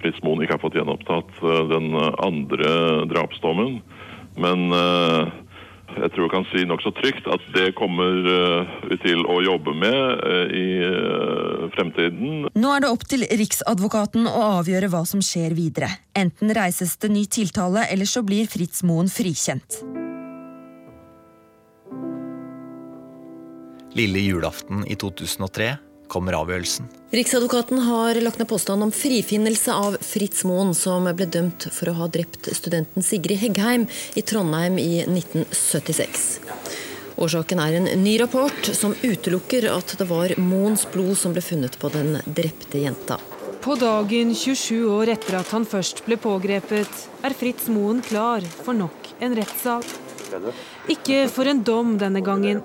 Fritz 0.00 0.20
Moen 0.24 0.44
ikke 0.44 0.56
har 0.56 0.62
fått 0.62 0.76
gjenopptatt 0.78 1.40
eh, 1.44 1.62
den 1.72 1.90
andre 1.96 2.74
drapsdommen. 3.12 3.80
Men 4.40 4.72
eh, 4.72 5.32
jeg 5.94 6.10
tror 6.14 6.24
jeg 6.24 6.32
kan 6.32 6.46
si 6.50 6.64
nokså 6.66 6.94
trygt 6.96 7.28
at 7.30 7.44
det 7.54 7.68
kommer 7.78 8.24
vi 8.88 8.96
til 9.04 9.20
å 9.30 9.36
jobbe 9.44 9.76
med 9.78 10.24
i 10.58 10.66
fremtiden. 11.76 12.48
Nå 12.50 12.72
er 12.74 12.82
det 12.82 12.90
opp 12.90 13.06
til 13.06 13.22
Riksadvokaten 13.30 14.26
å 14.26 14.46
avgjøre 14.58 14.90
hva 14.90 15.04
som 15.06 15.22
skjer 15.22 15.54
videre. 15.54 15.92
Enten 16.18 16.50
reises 16.56 16.96
det 16.98 17.14
ny 17.14 17.28
tiltale, 17.30 17.86
eller 17.94 18.10
så 18.10 18.26
blir 18.26 18.50
Fritz 18.50 18.82
Moen 18.82 19.12
frikjent. 19.12 19.84
Lille 23.94 24.18
julaften 24.18 24.82
i 24.90 24.96
2003 24.98 25.76
kommer 26.10 26.34
avgjørelsen. 26.34 26.88
Riksadvokaten 27.14 27.78
har 27.86 28.18
lagt 28.22 28.40
ned 28.40 28.48
påstand 28.50 28.82
om 28.82 28.90
frifinnelse 28.92 29.72
av 29.72 29.96
Fritz 30.02 30.42
Moen, 30.44 30.74
som 30.74 31.06
ble 31.06 31.28
dømt 31.30 31.68
for 31.70 31.90
å 31.90 31.94
ha 32.00 32.08
drept 32.10 32.50
studenten 32.58 33.06
Sigrid 33.06 33.38
Heggheim 33.38 33.86
i 34.18 34.24
Trondheim 34.26 34.80
i 34.82 35.04
1976. 35.06 36.26
Årsaken 37.22 37.62
er 37.62 37.78
en 37.78 37.86
ny 38.02 38.16
rapport 38.18 38.70
som 38.74 38.96
utelukker 39.02 39.68
at 39.70 39.94
det 40.00 40.08
var 40.10 40.34
Moens 40.42 40.88
blod 40.90 41.14
som 41.20 41.36
ble 41.36 41.44
funnet 41.46 41.78
på 41.78 41.92
den 41.94 42.18
drepte 42.26 42.82
jenta. 42.82 43.20
På 43.62 43.78
dagen 43.80 44.34
27 44.34 44.82
år 44.90 45.14
etter 45.14 45.38
at 45.38 45.54
han 45.54 45.64
først 45.64 46.02
ble 46.04 46.18
pågrepet, 46.20 47.04
er 47.24 47.38
Fritz 47.38 47.70
Moen 47.70 48.02
klar 48.04 48.42
for 48.58 48.74
nok 48.76 49.14
en 49.22 49.38
rettssak. 49.38 50.03
Ikke 50.90 51.28
for 51.32 51.44
en 51.50 51.62
dom 51.66 51.98
denne 52.00 52.20
gangen. 52.24 52.62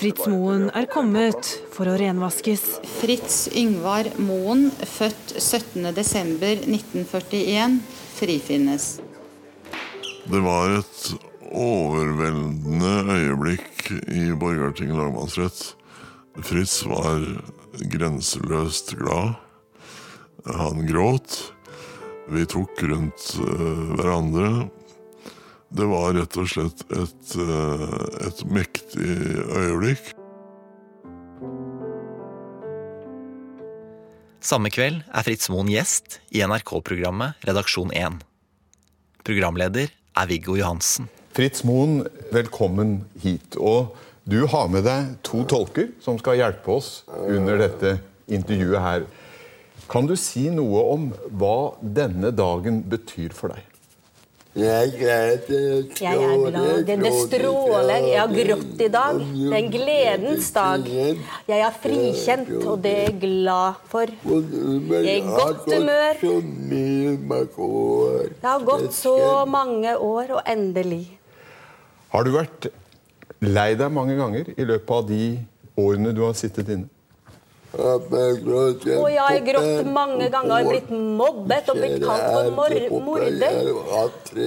Fritz 0.00 0.26
Moen 0.30 0.70
er 0.76 0.86
kommet 0.90 1.60
for 1.74 1.86
å 1.90 1.96
renvaskes. 2.00 2.62
Fritz 3.00 3.48
Yngvar 3.56 4.06
Moen, 4.22 4.70
født 4.70 5.34
17.12.1941, 5.38 7.78
frifinnes. 8.18 8.84
Det 10.30 10.40
var 10.44 10.70
et 10.78 11.14
overveldende 11.50 12.94
øyeblikk 13.16 13.90
i 14.12 14.30
Borgarting 14.38 14.90
lagmannsrett. 14.94 15.74
Fritz 16.46 16.84
var 16.86 17.18
grenseløst 17.90 18.94
glad. 19.00 19.34
Han 20.46 20.86
gråt. 20.88 21.52
Vi 22.30 22.46
tok 22.46 22.82
rundt 22.86 23.34
uh, 23.42 23.96
hverandre 23.98 24.70
det 25.70 25.86
var 25.86 26.14
rett 26.16 26.38
og 26.40 26.48
slett 26.50 26.82
et, 26.90 27.36
eh, 27.38 27.84
et 28.26 28.42
mektig 28.50 29.12
øyeblikk. 29.54 30.10
Samme 34.40 34.72
kveld 34.72 35.02
er 35.04 35.22
Fritz 35.26 35.50
Moen 35.52 35.68
gjest 35.70 36.18
i 36.32 36.40
NRK-programmet 36.42 37.44
Redaksjon 37.46 37.92
1. 37.94 38.22
Programleder 39.22 39.92
er 40.16 40.26
Viggo 40.26 40.56
Johansen. 40.56 41.10
Fritz 41.36 41.62
Moen, 41.62 42.06
velkommen 42.32 43.04
hit. 43.22 43.54
Og 43.60 43.94
du 44.24 44.46
har 44.50 44.66
med 44.72 44.88
deg 44.88 45.14
to 45.22 45.44
tolker 45.44 45.92
som 46.02 46.18
skal 46.18 46.40
hjelpe 46.40 46.72
oss 46.80 47.04
under 47.06 47.60
dette 47.60 47.98
intervjuet 48.26 48.82
her. 48.82 49.06
Kan 49.90 50.08
du 50.08 50.16
si 50.18 50.48
noe 50.50 50.82
om 50.96 51.10
hva 51.30 51.76
denne 51.82 52.32
dagen 52.34 52.82
betyr 52.90 53.36
for 53.36 53.54
deg? 53.54 53.69
Jeg 54.60 54.92
er 55.00 55.40
glad. 56.50 56.84
Det 56.86 57.12
stråler. 57.16 58.04
Jeg 58.10 58.20
har 58.20 58.32
grått 58.34 58.82
i 58.84 58.88
dag. 58.92 59.20
Det 59.20 59.46
er 59.48 59.56
en 59.58 59.70
gledens 59.72 60.50
dag. 60.56 60.88
Jeg 61.48 61.64
er 61.68 61.78
frikjent, 61.82 62.52
og 62.64 62.82
det 62.84 62.92
er 62.92 63.02
jeg 63.08 63.16
glad 63.24 63.80
for. 63.92 64.04
Jeg 64.04 65.06
er 65.06 65.16
i 65.16 65.24
godt 65.24 65.64
humør. 65.72 66.20
Det 68.36 68.48
har 68.50 68.68
gått 68.68 68.92
så 68.96 69.16
mange 69.48 69.96
år, 69.96 70.36
og 70.38 70.42
endelig. 70.46 71.04
Har 72.12 72.26
du 72.26 72.32
vært 72.34 72.70
lei 73.40 73.72
deg 73.78 73.92
mange 73.94 74.16
ganger 74.18 74.52
i 74.56 74.64
løpet 74.66 74.96
av 74.96 75.04
de 75.08 75.24
årene 75.80 76.12
du 76.12 76.24
har 76.26 76.34
sittet 76.36 76.68
inne? 76.74 76.90
Og 77.70 79.06
jeg 79.12 79.20
har 79.22 79.38
grått 79.46 79.86
mange 79.86 80.26
ganger 80.32 80.66
blitt 80.66 80.90
mobbet 80.90 81.68
og 81.70 81.78
blitt 81.78 82.02
kalt 82.02 82.24
for 82.34 82.50
morder. 83.06 83.70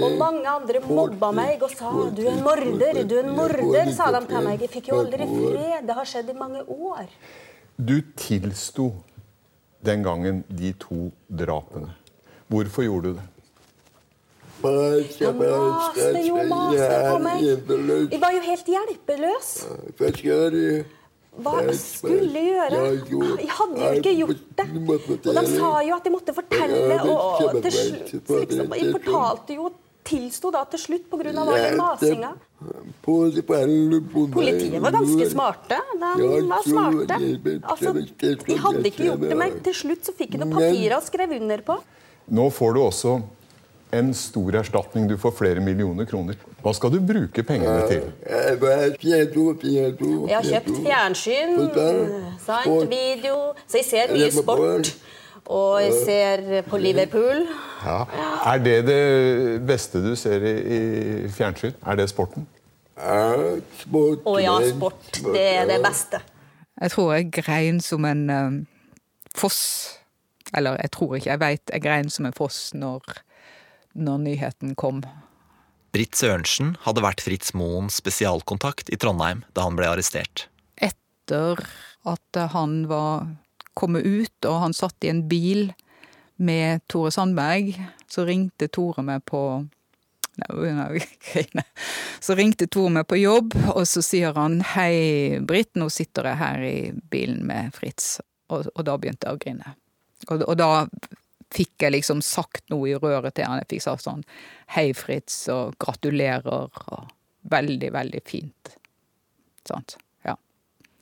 Og 0.03 0.17
mange 0.19 0.43
andre 0.51 0.81
mobba 0.83 1.31
meg 1.31 1.63
og 1.63 1.71
sa 1.71 1.91
'du 2.11 2.21
er 2.27 2.33
en 2.33 2.43
morder', 2.43 3.03
'du 3.07 3.15
er 3.15 3.23
en 3.23 3.35
morder', 3.35 3.93
sa 3.95 4.11
de 4.11 4.25
til 4.27 4.41
meg. 4.43 4.59
Jeg 4.61 4.69
fikk 4.69 4.87
jo 4.91 4.99
aldri 4.99 5.23
fred. 5.23 5.87
Det 5.87 5.95
har 5.95 6.05
skjedd 6.05 6.29
i 6.29 6.33
mange 6.33 6.61
år. 6.67 7.07
Du 7.79 8.01
tilsto 8.15 8.93
den 9.85 10.03
gangen 10.03 10.43
de 10.49 10.73
to 10.73 11.11
drapene. 11.29 11.95
Hvorfor 12.49 12.83
gjorde 12.83 13.07
du 13.07 13.13
det? 13.13 13.27
Han 14.63 15.37
maste 15.37 16.21
jo 16.27 16.35
maste 16.47 16.97
på 17.09 17.17
meg. 17.19 17.43
Jeg 18.11 18.21
var 18.21 18.31
jo 18.31 18.41
helt 18.41 18.67
hjelpeløs 18.75 19.49
hva 21.41 21.53
jeg 21.65 21.77
skulle 21.79 22.41
gjøre. 22.45 22.81
Jeg 23.41 23.49
hadde 23.57 23.79
jo 23.79 23.93
ikke 23.99 24.13
gjort 24.19 24.43
det. 24.59 24.67
Og 25.23 25.37
de 25.39 25.45
sa 25.49 25.71
jo 25.87 25.95
at 25.95 26.09
jeg 26.09 26.13
måtte 26.13 26.35
fortelle, 26.37 26.99
og 27.09 27.55
til 27.63 27.73
slutt 27.77 28.13
liksom, 28.43 28.75
Jeg 28.77 28.93
fortalte 28.99 29.57
jo 29.57 29.69
og 29.71 29.79
tilsto 30.03 30.51
da 30.51 30.65
til 30.67 30.81
slutt 30.83 31.05
pga. 31.09 31.31
all 31.31 31.53
den 31.55 31.77
masinga. 31.79 32.33
Politiet 33.03 34.81
var 34.83 34.91
ganske 34.91 35.29
smarte. 35.31 35.79
De 36.17 36.41
var 36.47 36.67
smarte. 36.67 37.19
Altså, 37.63 37.93
de 37.93 38.57
hadde 38.65 38.85
ikke 38.91 39.03
gjort 39.09 39.25
det, 39.27 39.37
men 39.37 39.59
til 39.63 39.77
slutt 39.83 40.05
så 40.05 40.15
fikk 40.15 40.37
noen 40.39 40.53
papirer 40.53 40.97
og 40.99 41.07
skrev 41.07 41.37
under 41.39 41.63
på. 41.65 41.79
Nå 42.33 42.49
får 42.55 42.75
du 42.75 42.81
også 42.83 43.21
en 43.93 44.13
stor 44.17 44.59
erstatning. 44.61 45.07
Du 45.07 45.17
får 45.19 45.35
flere 45.37 45.63
millioner 45.63 46.07
kroner. 46.09 46.37
Hva 46.63 46.71
skal 46.71 46.93
du 46.93 46.99
bruke 47.03 47.43
pengene 47.43 47.87
til? 47.89 48.05
Jeg 48.23 48.59
har 50.31 50.45
kjøpt 50.47 50.77
fjernsyn, 50.85 51.57
sant, 52.45 52.85
video, 52.91 53.35
så 53.67 53.81
jeg 53.81 53.87
ser 53.89 54.13
mye 54.15 54.31
sport. 54.31 54.93
Og 55.51 55.81
jeg 55.83 55.93
ser 56.05 56.61
på 56.69 56.77
Liverpool. 56.79 57.43
Ja. 57.83 58.03
Er 58.53 58.57
det 58.63 58.77
det 58.87 59.65
beste 59.67 59.99
du 60.05 60.15
ser 60.15 60.45
i, 60.47 60.53
i 60.77 60.79
fjernsyn? 61.27 61.73
Er 61.83 61.99
det 61.99 62.07
sporten? 62.09 62.47
Å 62.95 64.37
ja, 64.39 64.55
sport. 64.69 65.19
Det 65.19 65.43
er 65.57 65.67
det 65.67 65.81
beste. 65.83 66.21
Jeg 66.79 66.95
tror 66.95 67.13
jeg 67.13 67.31
grein 67.35 67.81
som 67.83 68.05
en 68.07 68.23
um, 68.29 68.61
foss. 69.35 69.99
Eller 70.55 70.77
jeg 70.79 70.91
tror 70.95 71.15
ikke, 71.17 71.29
jeg 71.29 71.39
veit 71.43 71.75
jeg 71.75 71.83
grein 71.83 72.09
som 72.13 72.25
en 72.29 72.35
foss 72.37 72.71
når, 72.77 73.19
når 73.93 74.17
nyheten 74.29 74.75
kom. 74.79 75.03
Britt 75.93 76.17
Sørensen 76.17 76.73
hadde 76.87 77.03
vært 77.05 77.21
Fritz 77.21 77.53
Moens 77.53 77.99
spesialkontakt 78.01 78.89
i 78.89 78.97
Trondheim 78.97 79.43
da 79.53 79.67
han 79.67 79.77
ble 79.77 79.91
arrestert. 79.91 80.47
Etter 80.81 81.61
at 82.09 82.39
han 82.55 82.87
var 82.89 83.27
kommet 83.77 84.05
ut 84.05 84.49
og 84.49 84.59
han 84.65 84.73
satt 84.73 85.05
i 85.05 85.11
en 85.11 85.23
bil 85.29 85.69
med 86.41 86.81
Tore 86.89 87.13
Sandberg, 87.13 87.75
så 88.09 88.25
ringte 88.25 88.71
Tore 88.73 89.05
meg 89.05 89.21
på 89.29 89.63
så 92.25 92.33
ringte 92.33 92.65
Tor 92.67 92.89
meg 92.89 93.05
på 93.05 93.19
jobb, 93.21 93.53
og 93.75 93.85
så 93.85 94.01
sier 94.01 94.33
han 94.33 94.61
'Hei, 94.65 95.39
Britt, 95.45 95.75
nå 95.77 95.89
sitter 95.93 96.31
jeg 96.31 96.41
her 96.41 96.63
i 96.65 96.77
bilen 96.89 97.45
med 97.45 97.73
Fritz'. 97.75 98.17
Og, 98.49 98.65
og 98.73 98.85
da 98.85 98.97
begynte 98.97 99.29
jeg 99.29 99.37
å 99.37 99.41
grine. 99.43 99.75
Og, 100.29 100.41
og 100.47 100.57
da 100.57 100.87
fikk 101.53 101.85
jeg 101.85 101.95
liksom 101.95 102.21
sagt 102.25 102.69
noe 102.73 102.89
i 102.91 102.95
røret 102.99 103.35
til 103.37 103.47
han. 103.49 103.61
Jeg 103.63 103.71
fikk 103.75 103.85
sagt 103.85 104.05
sånn 104.05 104.23
'Hei, 104.75 104.93
Fritz', 104.97 105.47
og 105.53 105.75
'gratulerer', 105.77 106.69
og 106.91 107.11
veldig, 107.51 107.91
veldig 107.93 108.21
fint. 108.25 108.77
Sant. 109.67 109.97
Ja. 110.25 110.35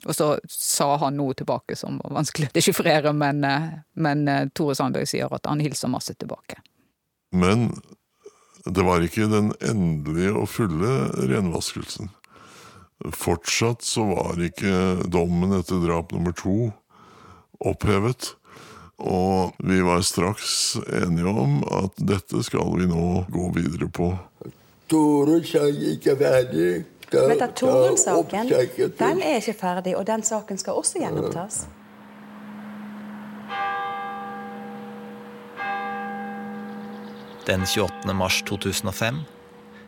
Og 0.05 0.15
så 0.15 0.33
sa 0.47 0.97
han 0.97 1.17
noe 1.17 1.33
tilbake 1.33 1.75
som 1.77 1.99
var 2.03 2.17
vanskelig 2.21 2.49
å 2.49 2.55
dechiffrere, 2.57 3.13
men, 3.13 3.45
men 3.93 4.51
Tore 4.53 4.75
Sandberg 4.75 5.09
sier 5.09 5.31
at 5.33 5.45
han 5.49 5.63
hilser 5.63 5.91
masse 5.93 6.13
tilbake. 6.13 6.61
Men 7.31 7.71
det 8.65 8.83
var 8.85 9.01
ikke 9.01 9.29
den 9.31 9.53
endelige 9.65 10.33
og 10.37 10.49
fulle 10.49 10.91
renvaskelsen. 11.31 12.11
Fortsatt 13.17 13.81
så 13.81 14.05
var 14.11 14.41
ikke 14.45 15.07
dommen 15.09 15.55
etter 15.57 15.81
drap 15.81 16.11
nummer 16.13 16.35
to 16.37 16.69
opphevet. 17.65 18.35
Og 19.01 19.57
vi 19.65 19.79
var 19.81 20.03
straks 20.05 20.77
enige 20.85 21.33
om 21.33 21.61
at 21.65 21.97
dette 21.97 22.43
skal 22.45 22.69
vi 22.77 22.85
nå 22.89 23.25
gå 23.33 23.49
videre 23.55 23.89
på. 23.89 24.11
Torunn 24.91 25.45
sak 25.47 25.85
ikke 25.95 26.17
ferdig. 26.19 26.71
Men 27.11 27.41
Torunn-saken 27.59 28.47
den 28.47 29.21
er 29.25 29.41
ikke 29.41 29.55
ferdig, 29.57 29.97
og 29.99 30.05
den 30.07 30.23
saken 30.23 30.59
skal 30.61 30.77
også 30.79 31.01
gjenopptas. 31.01 31.65
Den 37.49 37.65
28. 37.65 38.13
mars 38.15 38.37
2005, 38.47 39.17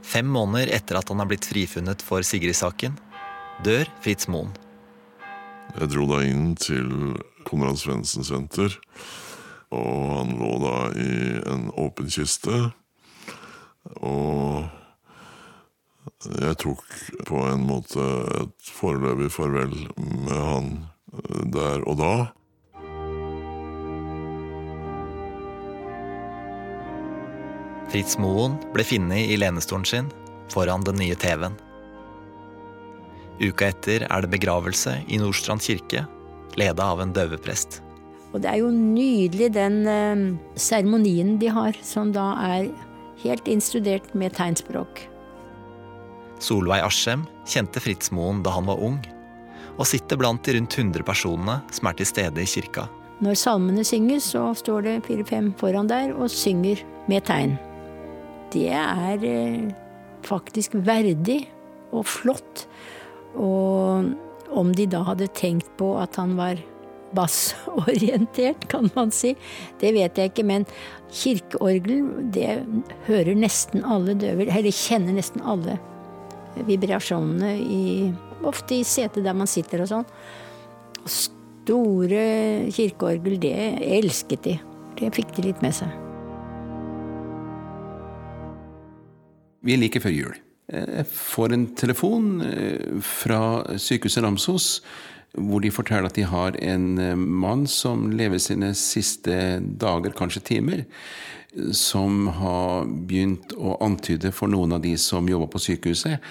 fem 0.03 0.25
måneder 0.35 0.73
etter 0.75 0.99
at 0.99 1.11
han 1.13 1.21
har 1.21 1.29
blitt 1.29 1.47
frifunnet 1.47 2.03
for 2.03 2.25
Sigrid-saken, 2.25 2.97
dør 3.63 3.87
Fritz 4.03 4.27
Moen. 4.27 4.51
Jeg 5.77 5.93
dro 5.93 6.09
da 6.09 6.19
inn 6.27 6.57
til 6.59 7.13
Konrad 7.47 7.79
Svendsen 7.81 8.25
senter, 8.27 8.77
og 9.73 9.99
han 10.17 10.37
lå 10.39 10.53
da 10.63 10.77
i 10.99 11.11
en 11.49 11.67
åpen 11.81 12.11
kiste. 12.13 12.69
Og 13.99 14.63
jeg 16.39 16.55
tok 16.63 16.83
på 17.27 17.41
en 17.49 17.65
måte 17.67 18.03
et 18.43 18.71
foreløpig 18.77 19.31
farvel 19.33 19.75
med 19.97 20.39
han 20.39 20.71
der 21.53 21.83
og 21.89 21.99
da. 21.99 22.13
Fritz 27.93 28.17
Moen 28.17 28.55
ble 28.73 28.85
funnet 28.87 29.29
i 29.29 29.37
lenestolen 29.37 29.85
sin 29.85 30.07
foran 30.53 30.85
den 30.87 30.97
nye 31.01 31.17
TV-en. 31.19 31.53
Uka 33.43 33.69
etter 33.69 34.05
er 34.07 34.23
det 34.23 34.31
begravelse 34.33 34.95
i 35.09 35.19
Nordstrand 35.21 35.61
kirke, 35.61 36.05
leda 36.59 36.91
av 36.93 37.01
en 37.03 37.13
døveprest. 37.15 37.81
Og 38.33 38.41
det 38.41 38.49
er 38.49 38.61
jo 38.63 38.71
nydelig 38.73 39.51
den 39.53 39.83
eh, 39.89 40.23
seremonien 40.57 41.35
de 41.41 41.51
har, 41.53 41.77
som 41.85 42.11
da 42.15 42.31
er 42.47 42.71
helt 43.23 43.49
instudert 43.49 44.09
med 44.17 44.33
tegnspråk. 44.37 45.05
Solveig 46.43 46.83
Aschem 46.83 47.27
kjente 47.47 47.79
Fritzmoen 47.83 48.41
da 48.43 48.55
han 48.55 48.67
var 48.67 48.81
ung, 48.83 48.97
og 49.77 49.87
sitter 49.89 50.19
blant 50.19 50.43
de 50.45 50.57
rundt 50.57 50.75
100 50.77 51.05
personene 51.07 51.59
som 51.73 51.89
er 51.89 51.97
til 51.97 52.09
stede 52.09 52.43
i 52.43 52.49
kirka. 52.49 52.87
Når 53.23 53.37
salmene 53.39 53.85
synges, 53.87 54.31
så 54.33 54.49
står 54.57 54.83
det 54.87 54.97
fire-fem 55.05 55.53
foran 55.59 55.87
der 55.87 56.11
og 56.17 56.31
synger 56.33 56.81
med 57.07 57.23
tegn. 57.29 57.55
Det 58.53 58.69
er 58.73 59.23
eh, 59.23 59.69
faktisk 60.25 60.75
verdig 60.85 61.45
og 61.93 62.05
flott. 62.09 62.65
Og 63.37 64.11
om 64.53 64.73
de 64.75 64.87
da 64.89 65.03
hadde 65.07 65.31
tenkt 65.35 65.69
på 65.79 65.93
at 66.01 66.17
han 66.21 66.35
var 66.39 66.61
bassorientert, 67.13 68.67
kan 68.71 68.89
man 68.95 69.13
si, 69.13 69.35
det 69.81 69.93
vet 69.95 70.17
jeg 70.17 70.33
ikke. 70.33 70.45
Men 70.49 70.67
kirkeorgel, 71.13 72.07
det 72.33 72.63
hører 73.07 73.37
nesten 73.37 73.85
alle 73.85 74.17
døver, 74.17 74.49
eller 74.49 74.73
kjenner 74.73 75.17
nesten 75.17 75.43
alle 75.45 75.79
vibrasjonene 76.67 77.55
i 77.57 77.83
Ofte 78.43 78.75
i 78.75 78.83
setet 78.83 79.23
der 79.23 79.35
man 79.39 79.47
sitter 79.47 79.85
og 79.85 79.87
sånn. 79.87 80.07
Store 81.07 82.23
kirkeorgel, 82.75 83.37
det 83.39 83.53
elsket 83.87 84.43
de. 84.43 84.57
Det 84.99 85.13
fikk 85.15 85.31
de 85.37 85.45
litt 85.47 85.63
med 85.63 85.71
seg. 85.77 85.93
Vi 89.63 89.77
er 89.77 89.79
like 89.79 90.03
før 90.03 90.11
jul. 90.11 90.42
Jeg 90.73 91.05
får 91.13 91.53
en 91.53 91.65
telefon 91.77 92.29
eh, 92.47 93.01
fra 93.05 93.41
sykehuset 93.77 94.23
Ramsos 94.25 94.69
hvor 95.33 95.63
de 95.63 95.71
forteller 95.73 96.09
at 96.09 96.17
de 96.17 96.25
har 96.29 96.57
en 96.61 96.87
eh, 97.01 97.17
mann 97.17 97.65
som 97.69 98.07
lever 98.13 98.41
sine 98.41 98.73
siste 98.77 99.59
dager, 99.81 100.13
kanskje 100.17 100.43
timer, 100.49 100.83
som 101.73 102.27
har 102.39 102.85
begynt 102.85 103.53
å 103.57 103.77
antyde 103.85 104.33
for 104.33 104.49
noen 104.49 104.75
av 104.77 104.83
de 104.85 104.95
som 105.01 105.29
jobber 105.29 105.51
på 105.53 105.61
sykehuset, 105.61 106.21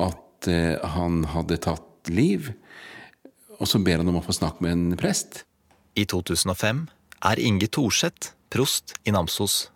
at 0.00 0.48
eh, 0.50 0.76
han 0.96 1.24
hadde 1.32 1.60
tatt 1.64 2.12
liv. 2.12 2.52
Og 3.60 3.68
så 3.70 3.80
ber 3.80 4.00
han 4.00 4.12
om 4.12 4.20
å 4.20 4.24
få 4.24 4.36
snakke 4.36 4.64
med 4.64 4.76
en 4.76 4.98
prest. 5.00 5.44
I 5.96 6.04
2005 6.10 6.86
er 7.24 7.40
Inge 7.40 7.68
Thorseth 7.72 8.34
prost 8.52 8.96
i 9.04 9.14
Namsos. 9.14 9.73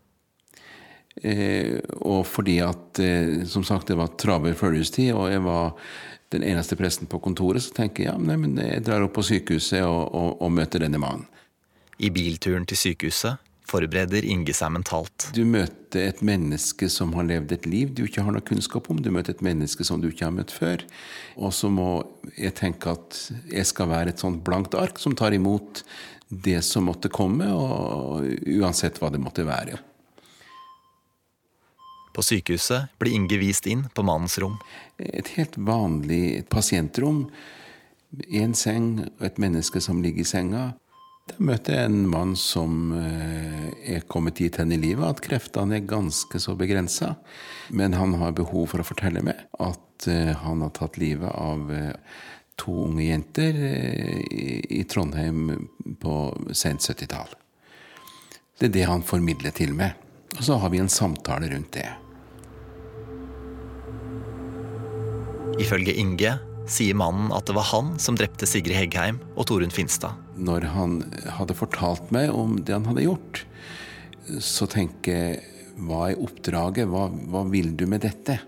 Eh, 1.22 1.78
og 2.04 2.22
fordi 2.28 2.58
at, 2.64 3.00
eh, 3.02 3.44
som 3.48 3.64
sagt, 3.66 3.88
det 3.88 3.98
var 3.98 4.14
travel 4.20 4.54
følgestid, 4.58 5.12
og 5.14 5.30
jeg 5.32 5.42
var 5.44 5.74
den 6.34 6.44
eneste 6.44 6.76
presten 6.76 7.08
på 7.08 7.20
kontoret, 7.24 7.64
så 7.64 7.74
tenker 7.74 8.04
jeg 8.04 8.12
ja, 8.12 8.18
nei, 8.20 8.36
men 8.36 8.56
jeg 8.60 8.84
drar 8.84 9.04
opp 9.06 9.16
på 9.16 9.24
sykehuset 9.24 9.82
og, 9.86 10.02
og, 10.12 10.30
og 10.44 10.52
møter 10.52 10.84
denne 10.84 11.00
mannen. 11.00 11.26
I 11.98 12.12
bilturen 12.14 12.66
til 12.68 12.78
sykehuset 12.78 13.40
forbereder 13.68 14.24
Inge 14.24 14.54
seg 14.56 14.72
mentalt. 14.72 15.28
Du 15.36 15.42
møter 15.48 16.08
et 16.08 16.20
menneske 16.24 16.88
som 16.92 17.12
har 17.16 17.26
levd 17.28 17.52
et 17.56 17.66
liv 17.68 17.92
du 17.96 18.04
ikke 18.06 18.24
har 18.24 18.34
noe 18.34 18.44
kunnskap 18.44 18.88
om. 18.92 19.00
Du 19.02 19.10
møter 19.14 19.34
et 19.34 19.44
menneske 19.44 19.84
som 19.84 20.00
du 20.00 20.08
ikke 20.10 20.28
har 20.28 20.34
møtt 20.36 20.54
før. 20.54 20.84
Og 21.36 21.52
så 21.56 21.70
må 21.72 21.90
jeg 22.36 22.56
tenke 22.58 22.94
at 22.96 23.18
jeg 23.50 23.68
skal 23.68 23.90
være 23.92 24.14
et 24.14 24.24
sånt 24.24 24.40
blankt 24.46 24.76
ark 24.78 25.00
som 25.02 25.16
tar 25.18 25.36
imot 25.36 25.84
det 26.28 26.60
som 26.66 26.84
måtte 26.84 27.08
komme, 27.08 27.46
og 27.48 28.26
uansett 28.58 28.98
hva 29.00 29.08
det 29.12 29.20
måtte 29.22 29.46
være. 29.48 29.78
På 32.14 32.24
sykehuset 32.24 32.98
blir 32.98 33.14
Inge 33.14 33.38
vist 33.40 33.66
inn 33.70 33.86
på 33.94 34.04
mannens 34.06 34.38
rom. 34.42 34.58
Et 34.98 35.28
helt 35.36 35.56
vanlig 35.58 36.48
pasientrom. 36.50 37.26
Én 38.28 38.54
seng 38.56 39.04
og 39.04 39.24
et 39.28 39.40
menneske 39.40 39.82
som 39.84 40.02
ligger 40.02 40.24
i 40.24 40.28
senga. 40.28 40.70
Der 41.28 41.42
møter 41.44 41.76
jeg 41.76 41.90
en 41.90 42.06
mann 42.08 42.32
som 42.40 42.94
eh, 42.96 43.68
er 43.96 44.06
kommet 44.08 44.38
dit 44.40 44.54
hen 44.56 44.72
i 44.72 44.80
livet 44.80 45.04
at 45.04 45.20
kreftene 45.24 45.76
er 45.76 45.88
ganske 45.88 46.40
så 46.40 46.56
begrensa. 46.56 47.14
Men 47.68 47.96
han 47.98 48.16
har 48.20 48.36
behov 48.36 48.70
for 48.72 48.80
å 48.80 48.88
fortelle 48.88 49.22
meg 49.26 49.44
at 49.60 50.08
eh, 50.08 50.32
han 50.40 50.64
har 50.64 50.72
tatt 50.78 50.96
livet 51.00 51.28
av 51.28 51.68
eh, 51.74 51.92
to 52.58 52.72
unge 52.88 53.04
jenter 53.04 53.54
i 53.54 54.80
Trondheim 54.90 55.68
på 56.02 56.14
sent 56.50 56.82
70-tall. 56.82 57.36
Det 58.58 58.66
er 58.66 58.74
det 58.74 58.88
han 58.90 59.04
formidler 59.06 59.54
til 59.54 59.76
meg. 59.78 59.94
Og 60.38 60.44
så 60.46 60.58
har 60.62 60.70
vi 60.70 60.78
en 60.78 60.90
samtale 60.92 61.50
rundt 61.50 61.72
det. 61.74 61.88
Ifølge 65.58 65.96
Inge 65.98 66.36
sier 66.70 66.94
mannen 66.98 67.32
at 67.34 67.48
det 67.48 67.56
var 67.56 67.66
han 67.72 67.94
som 67.98 68.16
drepte 68.18 68.46
Sigrid 68.46 68.76
Heggheim 68.76 69.18
og 69.34 69.48
Torunn 69.50 69.74
Finstad. 69.74 70.14
Når 70.38 70.68
han 70.76 71.00
hadde 71.38 71.56
fortalt 71.58 72.12
meg 72.14 72.30
om 72.30 72.60
det 72.62 72.76
han 72.76 72.86
hadde 72.86 73.08
gjort, 73.08 73.42
så 74.44 74.68
tenker 74.70 75.16
jeg 75.16 75.40
hva 75.78 76.08
er 76.10 76.22
oppdraget, 76.22 76.86
hva, 76.90 77.08
hva 77.08 77.44
vil 77.50 77.72
du 77.78 77.86
med 77.90 78.04
dette? 78.06 78.38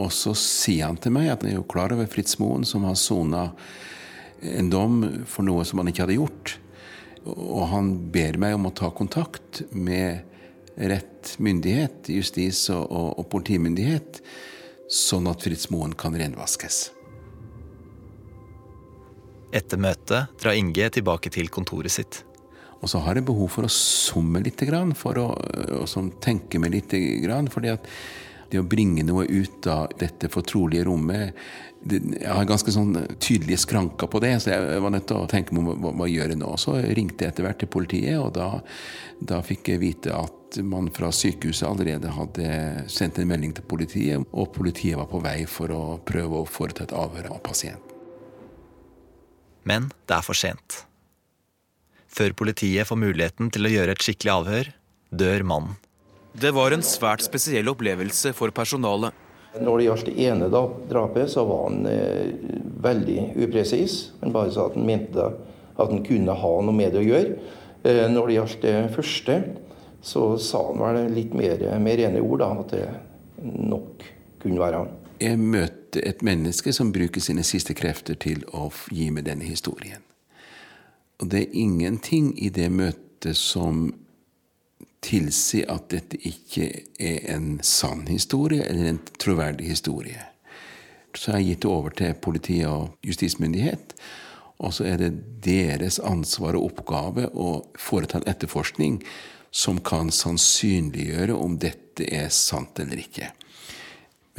Og 0.00 0.12
så 0.14 0.34
sier 0.38 0.88
han 0.88 0.98
til 1.00 1.14
meg 1.14 1.30
at 1.30 1.44
han 1.44 1.52
er 1.52 1.58
jo 1.58 1.68
klar 1.70 1.92
over 1.94 2.08
Fritz 2.10 2.38
Moen, 2.40 2.66
som 2.68 2.84
har 2.88 2.98
sona 2.98 3.50
en 4.40 4.70
dom 4.72 5.02
for 5.28 5.44
noe 5.46 5.64
som 5.68 5.80
han 5.80 5.90
ikke 5.90 6.06
hadde 6.06 6.18
gjort. 6.20 6.56
Og 7.24 7.64
han 7.72 7.92
ber 8.12 8.38
meg 8.40 8.56
om 8.56 8.68
å 8.68 8.74
ta 8.76 8.88
kontakt 8.96 9.62
med 9.72 10.29
rett 10.80 11.34
myndighet, 11.38 12.08
justis- 12.08 12.68
og, 12.72 12.86
og, 12.88 13.10
og 13.20 13.28
politimyndighet, 13.32 14.22
sånn 14.90 15.28
at 15.30 15.44
Fritz 15.44 15.68
Moen 15.70 15.92
kan 15.98 16.16
renvaskes. 16.16 16.88
Etter 19.52 19.80
møtet 19.82 20.40
drar 20.40 20.56
Inge 20.56 20.88
tilbake 20.94 21.30
til 21.34 21.50
kontoret 21.52 21.92
sitt. 21.92 22.22
Og 22.80 22.88
så 22.88 23.02
har 23.04 23.18
jeg 23.18 23.26
behov 23.28 23.50
for 23.52 23.66
å 23.66 23.72
summe 23.72 24.40
litt, 24.40 24.62
for 24.96 25.20
å, 25.20 25.28
å 25.34 26.04
tenke 26.22 26.58
meg 26.62 26.72
litt. 26.72 26.94
fordi 27.52 27.68
at 27.68 27.88
det 28.50 28.58
å 28.58 28.66
bringe 28.66 29.04
noe 29.06 29.26
ut 29.28 29.66
av 29.70 29.92
dette 29.98 30.30
fortrolige 30.32 30.84
rommet 30.88 31.36
det, 31.80 32.00
Jeg 32.20 32.28
har 32.28 32.44
ganske 32.44 32.72
sånn 32.72 32.96
tydelige 33.18 33.62
skranker 33.62 34.06
på 34.10 34.20
det, 34.20 34.34
så 34.42 34.50
jeg 34.50 34.82
var 34.82 34.90
nødt 34.90 35.06
til 35.08 35.16
å 35.16 35.28
tenke 35.30 35.54
meg 35.54 35.64
om 35.64 35.84
hva, 35.84 35.92
hva 35.96 36.08
gjøre 36.10 36.36
nå. 36.36 36.50
Så 36.60 36.74
ringte 36.80 37.24
jeg 37.24 37.32
etter 37.32 37.46
hvert 37.46 37.60
til 37.62 37.70
politiet, 37.72 38.18
og 38.18 38.34
da, 38.36 38.50
da 39.20 39.40
fikk 39.44 39.72
jeg 39.72 39.80
vite 39.80 40.12
at 40.16 40.39
man 40.58 40.90
fra 40.94 41.10
sykehuset 41.14 41.68
allerede 41.68 42.10
hadde 42.14 42.48
sendt 42.90 43.20
en 43.20 43.28
melding 43.30 43.54
til 43.56 43.66
politiet, 43.70 44.26
og 44.32 44.52
politiet 44.54 44.98
var 44.98 45.08
på 45.10 45.20
vei 45.22 45.44
for 45.50 45.72
å 45.74 45.82
prøve 46.06 46.40
å 46.40 46.48
foreta 46.48 46.86
et 46.86 46.94
avhør 46.96 47.30
av 47.34 47.42
pasienten. 47.44 47.86
Men 49.68 49.90
det 50.08 50.16
er 50.16 50.24
for 50.24 50.38
sent. 50.38 50.84
Før 52.10 52.34
politiet 52.34 52.88
får 52.88 52.98
muligheten 52.98 53.52
til 53.54 53.68
å 53.68 53.70
gjøre 53.70 53.94
et 53.94 54.02
skikkelig 54.02 54.32
avhør, 54.34 54.72
dør 55.10 55.46
mannen. 55.46 55.76
Det 56.32 56.52
var 56.54 56.74
en 56.74 56.84
svært 56.86 57.22
spesiell 57.26 57.68
opplevelse 57.70 58.32
for 58.38 58.54
personalet. 58.54 59.14
Når 59.58 59.78
det 59.78 59.86
gjaldt 59.86 60.08
det 60.08 60.26
ene 60.28 60.48
drapet, 60.50 61.30
så 61.30 61.42
var 61.46 61.64
han 61.66 61.86
eh, 61.90 62.34
veldig 62.82 63.32
upresis. 63.46 64.12
Han 64.20 64.34
bare 64.34 64.52
sa 64.54 64.68
at 64.68 64.76
han 64.78 64.86
mente 64.86 65.24
at 65.80 65.90
han 65.90 66.04
kunne 66.06 66.36
ha 66.38 66.52
noe 66.62 66.76
med 66.76 66.94
det 66.94 67.02
å 67.02 67.08
gjøre. 67.08 67.34
Eh, 67.82 68.04
når 68.12 68.28
det 68.28 68.36
gjaldt 68.36 68.62
det 68.62 68.76
første, 68.94 69.40
så 70.02 70.38
sa 70.38 70.62
han 70.70 70.80
vel 70.80 71.12
litt 71.14 71.34
mer, 71.36 71.60
med 71.78 72.00
rene 72.00 72.22
ord 72.24 72.42
da, 72.42 72.50
at 72.62 72.74
det 72.74 72.86
nok 73.44 74.04
kunne 74.42 74.60
være 74.62 74.82
han. 74.82 74.94
Jeg 75.20 75.36
møter 75.38 76.06
et 76.06 76.22
menneske 76.24 76.72
som 76.72 76.92
bruker 76.94 77.20
sine 77.20 77.44
siste 77.44 77.76
krefter 77.76 78.16
til 78.16 78.46
å 78.56 78.70
gi 78.88 79.10
meg 79.12 79.26
denne 79.28 79.44
historien. 79.44 80.00
Og 81.20 81.28
det 81.28 81.42
er 81.42 81.58
ingenting 81.60 82.32
i 82.40 82.48
det 82.48 82.70
møtet 82.72 83.36
som 83.36 83.90
tilsier 85.04 85.68
at 85.72 85.90
dette 85.92 86.16
ikke 86.28 86.70
er 87.00 87.26
en 87.34 87.58
sann 87.64 88.06
historie 88.08 88.64
eller 88.64 88.94
en 88.94 89.02
troverdig 89.20 89.68
historie. 89.68 90.24
Så 91.16 91.32
har 91.32 91.40
jeg 91.40 91.54
gitt 91.54 91.64
det 91.64 91.70
over 91.70 91.96
til 91.96 92.16
politi 92.22 92.60
og 92.68 92.96
justismyndighet. 93.04 93.94
Og 94.60 94.74
så 94.76 94.86
er 94.88 95.00
det 95.00 95.10
deres 95.44 95.98
ansvar 96.04 96.56
og 96.56 96.70
oppgave 96.70 97.28
å 97.32 97.60
foreta 97.80 98.20
en 98.20 98.28
etterforskning 98.30 99.00
som 99.50 99.80
kan 99.82 100.12
sannsynliggjøre 100.14 101.34
om 101.34 101.58
dette 101.58 102.06
er 102.06 102.30
sant 102.34 102.78
eller 102.80 103.02
ikke. 103.02 103.30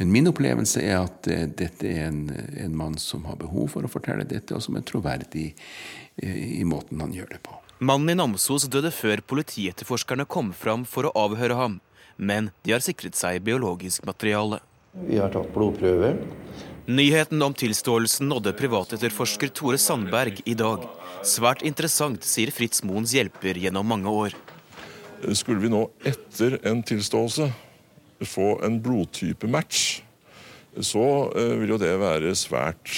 Men 0.00 0.12
min 0.12 0.30
opplevelse 0.30 0.80
er 0.82 1.02
at 1.02 1.28
uh, 1.30 1.44
dette 1.46 1.86
er 1.86 2.08
en, 2.08 2.24
en, 2.32 2.76
mann 2.76 2.96
som 2.98 3.26
har 3.28 3.36
behov 3.38 3.68
for 3.74 3.84
å 3.84 3.92
fortelle 3.92 4.24
dette, 4.26 4.56
og 4.56 4.64
som 4.64 4.78
er 4.78 4.86
troverdig 4.88 5.52
i, 5.52 6.30
i 6.62 6.64
måten 6.66 7.02
han 7.04 7.12
gjør 7.14 7.34
det 7.36 7.42
på. 7.44 7.58
Mannen 7.82 8.14
i 8.14 8.18
Namsos 8.18 8.68
døde 8.72 8.92
før 8.94 9.20
politietterforskerne 9.26 10.26
kom 10.30 10.52
fram 10.56 10.86
for 10.88 11.08
å 11.08 11.14
avhøre 11.18 11.58
ham, 11.58 11.80
men 12.16 12.50
de 12.62 12.74
har 12.74 12.82
sikret 12.84 13.18
seg 13.18 13.42
biologisk 13.44 14.06
materiale. 14.08 14.60
Vi 15.06 15.18
har 15.18 15.32
tatt 15.34 15.52
blodprøve. 15.54 16.14
Nyheten 16.86 17.42
om 17.42 17.54
tilståelsen 17.54 18.26
nådde 18.30 18.52
privatetterforsker 18.58 19.52
Tore 19.54 19.78
Sandberg 19.78 20.42
i 20.50 20.54
dag. 20.58 20.86
Svært 21.26 21.62
interessant, 21.66 22.26
sier 22.26 22.50
Fritz 22.54 22.82
Moens 22.86 23.14
hjelper 23.14 23.58
gjennom 23.58 23.86
mange 23.86 24.10
år. 24.10 24.34
Skulle 25.38 25.62
vi 25.62 25.70
nå 25.70 25.84
etter 26.08 26.58
en 26.66 26.82
tilståelse 26.82 27.48
få 28.26 28.56
en 28.66 28.78
blodtype-match, 28.82 30.02
så 30.80 31.06
eh, 31.36 31.56
vil 31.60 31.74
jo 31.74 31.80
det 31.80 31.92
være 32.00 32.34
svært 32.38 32.92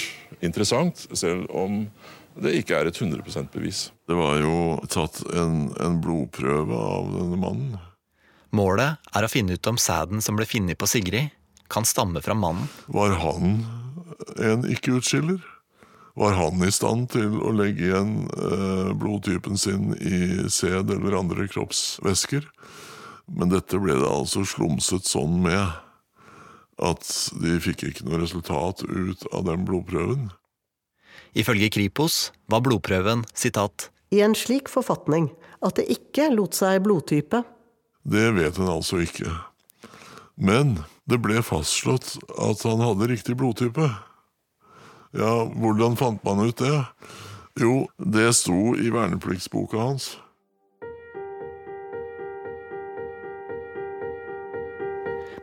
interessant, 0.45 1.07
selv 1.17 1.49
om 1.53 1.85
det 2.41 2.55
ikke 2.59 2.77
er 2.77 2.89
et 2.89 2.99
100% 2.99 3.49
bevis. 3.53 3.89
Det 4.07 4.15
var 4.17 4.39
jo 4.43 4.77
tatt 4.91 5.21
en, 5.33 5.69
en 5.81 5.99
blodprøve 6.03 6.77
av 6.77 7.11
denne 7.15 7.39
mannen. 7.39 7.75
Målet 8.55 9.01
er 9.15 9.25
å 9.25 9.31
finne 9.31 9.57
ut 9.57 9.71
om 9.71 9.79
sæden 9.81 10.23
som 10.23 10.37
ble 10.37 10.47
funnet 10.47 10.79
på 10.79 10.87
Sigrid, 10.87 11.33
kan 11.71 11.87
stamme 11.87 12.21
fra 12.23 12.35
mannen. 12.37 12.69
Var 12.93 13.15
han 13.23 13.57
en 14.39 14.67
ikke-utskiller? 14.69 15.41
Var 16.15 16.35
han 16.37 16.63
i 16.63 16.71
stand 16.71 17.09
til 17.11 17.39
å 17.43 17.51
legge 17.55 17.89
igjen 17.89 18.13
eh, 18.31 18.91
blodtypen 18.95 19.59
sin 19.59 19.91
i 19.99 20.47
sæd 20.51 20.93
eller 20.95 21.17
andre 21.19 21.47
kroppsvæsker? 21.51 22.47
Men 23.27 23.51
dette 23.51 23.79
ble 23.81 23.97
det 23.99 24.07
altså 24.07 24.45
slumset 24.47 25.09
sånn 25.09 25.41
med 25.43 25.81
at 26.85 27.09
de 27.41 27.57
fikk 27.63 27.87
ikke 27.89 28.07
noe 28.07 28.21
resultat 28.21 28.85
ut 28.87 29.27
av 29.35 29.43
den 29.47 29.67
blodprøven. 29.67 30.29
Ifølge 31.35 31.71
Kripos 31.73 32.29
var 32.51 32.63
blodprøven 32.63 33.25
sitat 33.35 33.89
i 34.15 34.21
en 34.23 34.35
slik 34.37 34.69
forfatning 34.71 35.29
at 35.65 35.79
det 35.79 35.87
ikke 35.91 36.29
lot 36.33 36.55
seg 36.55 36.83
blodtype. 36.85 37.41
Det 38.05 38.27
vet 38.37 38.59
en 38.61 38.71
altså 38.71 39.01
ikke. 39.03 39.31
Men 40.35 40.77
det 41.09 41.19
ble 41.23 41.41
fastslått 41.45 42.15
at 42.37 42.63
han 42.67 42.83
hadde 42.83 43.09
riktig 43.11 43.37
blodtype. 43.39 43.89
Ja, 45.15 45.45
hvordan 45.47 45.95
fant 45.95 46.23
man 46.27 46.43
ut 46.43 46.59
det? 46.59 46.83
Jo, 47.59 47.85
det 47.97 48.33
sto 48.35 48.75
i 48.75 48.89
vernepliktsboka 48.91 49.79
hans. 49.79 50.09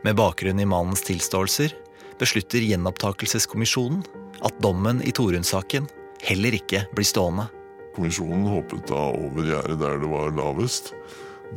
Med 0.03 0.15
bakgrunn 0.19 0.59
i 0.59 0.67
mannens 0.67 1.01
tilståelser 1.07 1.73
beslutter 2.19 2.61
Gjenopptakelseskommisjonen 2.61 4.03
at 4.45 4.61
dommen 4.61 5.01
i 5.01 5.13
Torunn-saken 5.15 5.87
heller 6.21 6.53
ikke 6.59 6.85
blir 6.93 7.07
stående. 7.07 7.47
Kommisjonen 7.95 8.45
hoppet 8.51 8.85
da 8.91 9.07
over 9.09 9.47
gjerdet 9.47 9.79
der 9.81 10.01
det 10.03 10.09
var 10.11 10.35
lavest. 10.37 10.93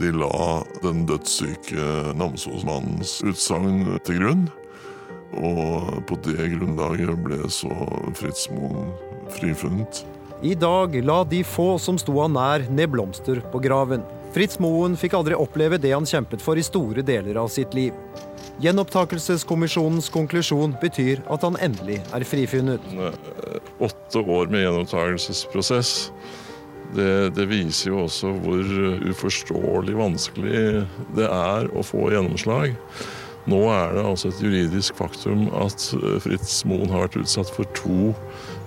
De 0.00 0.12
la 0.12 0.62
den 0.80 1.04
dødssyke 1.08 2.14
Namsos-mannens 2.16 3.18
utsagn 3.26 3.98
til 4.08 4.22
grunn. 4.22 4.46
Og 5.34 6.04
på 6.06 6.18
det 6.26 6.50
grunnlaget 6.54 7.18
ble 7.24 7.40
så 7.50 7.72
Fritz 8.14 8.46
Moen 8.52 8.92
frifunnet. 9.34 10.04
I 10.42 10.54
dag 10.54 10.94
la 11.04 11.22
de 11.24 11.40
få 11.44 11.78
som 11.80 11.98
sto 11.98 12.18
han 12.20 12.36
nær, 12.36 12.66
ned 12.70 12.92
blomster 12.92 13.40
på 13.52 13.60
graven. 13.64 14.04
Fritz 14.36 14.58
Moen 14.60 14.98
fikk 15.00 15.16
aldri 15.16 15.36
oppleve 15.38 15.78
det 15.80 15.94
han 15.94 16.06
kjempet 16.06 16.42
for 16.44 16.60
i 16.60 16.64
store 16.64 17.02
deler 17.06 17.38
av 17.40 17.48
sitt 17.52 17.72
liv. 17.74 17.96
Gjenopptakelseskommisjonens 18.60 20.08
konklusjon 20.12 20.76
betyr 20.80 21.22
at 21.32 21.44
han 21.44 21.56
endelig 21.60 22.02
er 22.14 22.24
frifunnet. 22.28 22.84
Åtte 23.80 24.20
år 24.20 24.52
med 24.52 24.64
gjenopptakelsesprosess. 24.64 25.92
Det, 26.94 27.34
det, 27.34 27.48
viser 27.50 27.90
jo 27.90 28.04
også 28.04 28.30
hvor 28.44 28.68
uforståelig 29.10 29.96
vanskelig 29.98 30.60
det 31.16 31.26
er 31.26 31.68
å 31.74 31.82
få 31.84 32.10
gjennomslag. 32.14 32.76
Nå 33.46 33.60
er 33.70 33.92
det 33.94 34.02
altså 34.02 34.32
et 34.32 34.40
juridisk 34.42 34.96
faktum 34.98 35.46
at 35.54 35.84
Fritz 36.24 36.64
Moen 36.66 36.90
har 36.90 37.04
vært 37.04 37.20
utsatt 37.20 37.52
for 37.54 37.68
to 37.78 38.10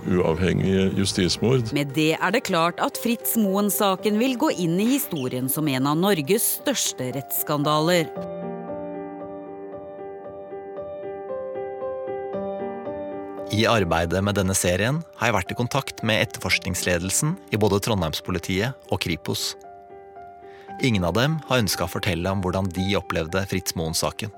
uavhengige 0.08 0.86
justismord. 0.96 1.74
Med 1.76 1.92
det 1.98 2.14
er 2.16 2.32
det 2.32 2.46
klart 2.48 2.80
at 2.80 3.00
Fritz 3.04 3.36
Moen-saken 3.40 4.16
vil 4.22 4.38
gå 4.40 4.54
inn 4.56 4.80
i 4.80 4.88
historien 4.94 5.52
som 5.52 5.68
en 5.68 5.92
av 5.92 6.00
Norges 6.00 6.48
største 6.62 7.12
rettsskandaler. 7.18 8.08
I 13.52 13.66
arbeidet 13.68 14.22
med 14.24 14.38
denne 14.38 14.56
serien 14.56 15.02
har 15.20 15.28
jeg 15.28 15.36
vært 15.42 15.52
i 15.52 15.58
kontakt 15.60 16.04
med 16.08 16.22
etterforskningsledelsen 16.24 17.36
i 17.52 17.60
både 17.60 17.82
Trondheimspolitiet 17.84 18.92
og 18.94 19.02
Kripos. 19.04 19.56
Ingen 20.86 21.04
av 21.04 21.18
dem 21.18 21.42
har 21.50 21.60
ønska 21.60 21.84
å 21.84 21.92
fortelle 21.92 22.32
om 22.32 22.40
hvordan 22.46 22.70
de 22.72 22.94
opplevde 22.96 23.44
Fritz 23.52 23.76
Moen-saken. 23.76 24.32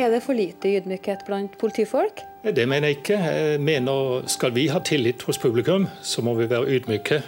Er 0.00 0.08
det 0.08 0.22
for 0.24 0.32
lite 0.32 0.70
ydmykhet 0.78 1.26
blant 1.26 1.58
politifolk? 1.60 2.22
Det 2.40 2.64
mener 2.64 2.88
jeg 2.88 2.96
ikke. 3.02 3.16
Jeg 3.20 3.58
mener 3.60 4.22
Skal 4.32 4.54
vi 4.56 4.62
ha 4.72 4.80
tillit 4.80 5.20
hos 5.28 5.36
publikum, 5.36 5.84
så 6.00 6.22
må 6.24 6.32
vi 6.38 6.46
være 6.48 6.72
ydmyke. 6.72 7.18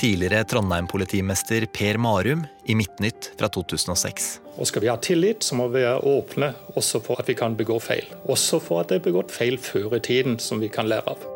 Tidligere 0.00 0.46
Trondheim-politimester 0.48 1.66
Per 1.76 1.98
Marum 2.00 2.46
i 2.64 2.74
Midtnytt 2.74 3.34
fra 3.36 3.50
2006. 3.52 4.30
Og 4.56 4.70
skal 4.70 4.80
vi 4.80 4.88
ha 4.88 4.96
tillit, 4.96 5.44
så 5.44 5.58
må 5.60 5.68
vi 5.68 5.84
være 5.84 6.00
åpne 6.08 6.54
også 6.72 7.02
for 7.04 7.20
at 7.20 7.28
vi 7.28 7.36
kan 7.36 7.52
begå 7.58 7.76
feil. 7.84 8.08
Også 8.24 8.62
for 8.64 8.80
at 8.80 8.88
det 8.88 9.02
er 9.02 9.06
begått 9.10 9.34
feil 9.34 9.60
før 9.60 9.98
i 9.98 10.00
tiden 10.00 10.40
som 10.40 10.64
vi 10.64 10.72
kan 10.72 10.88
lære 10.88 11.04
av. 11.04 11.28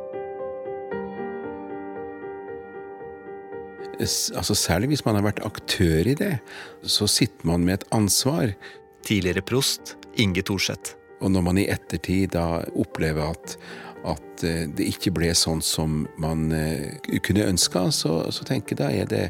Altså 4.01 4.57
Særlig 4.57 4.95
hvis 4.95 5.05
man 5.05 5.21
har 5.21 5.29
vært 5.29 5.45
aktør 5.45 6.09
i 6.09 6.17
det, 6.17 6.35
så 6.81 7.05
sitter 7.05 7.53
man 7.53 7.69
med 7.69 7.83
et 7.83 7.89
ansvar. 7.93 8.57
Tidligere 9.05 9.45
prost 9.45 9.98
Inge 10.19 10.45
Thorseth. 10.47 10.97
Og 11.19 11.33
når 11.35 11.43
man 11.43 11.59
i 11.59 11.69
ettertid 11.71 12.35
da 12.37 12.63
opplever 12.79 13.33
at 13.33 13.59
at 14.07 14.45
eh, 14.47 14.67
det 14.71 14.87
ikke 14.93 15.13
ble 15.17 15.31
sånn 15.37 15.61
som 15.65 16.03
man 16.21 16.49
eh, 16.55 16.99
kunne 17.25 17.47
ønska, 17.49 17.89
så, 17.95 18.21
så, 18.35 18.47
tenker 18.47 18.77
jeg 18.77 18.81
da 18.81 18.91
er, 18.95 19.09
det, 19.11 19.25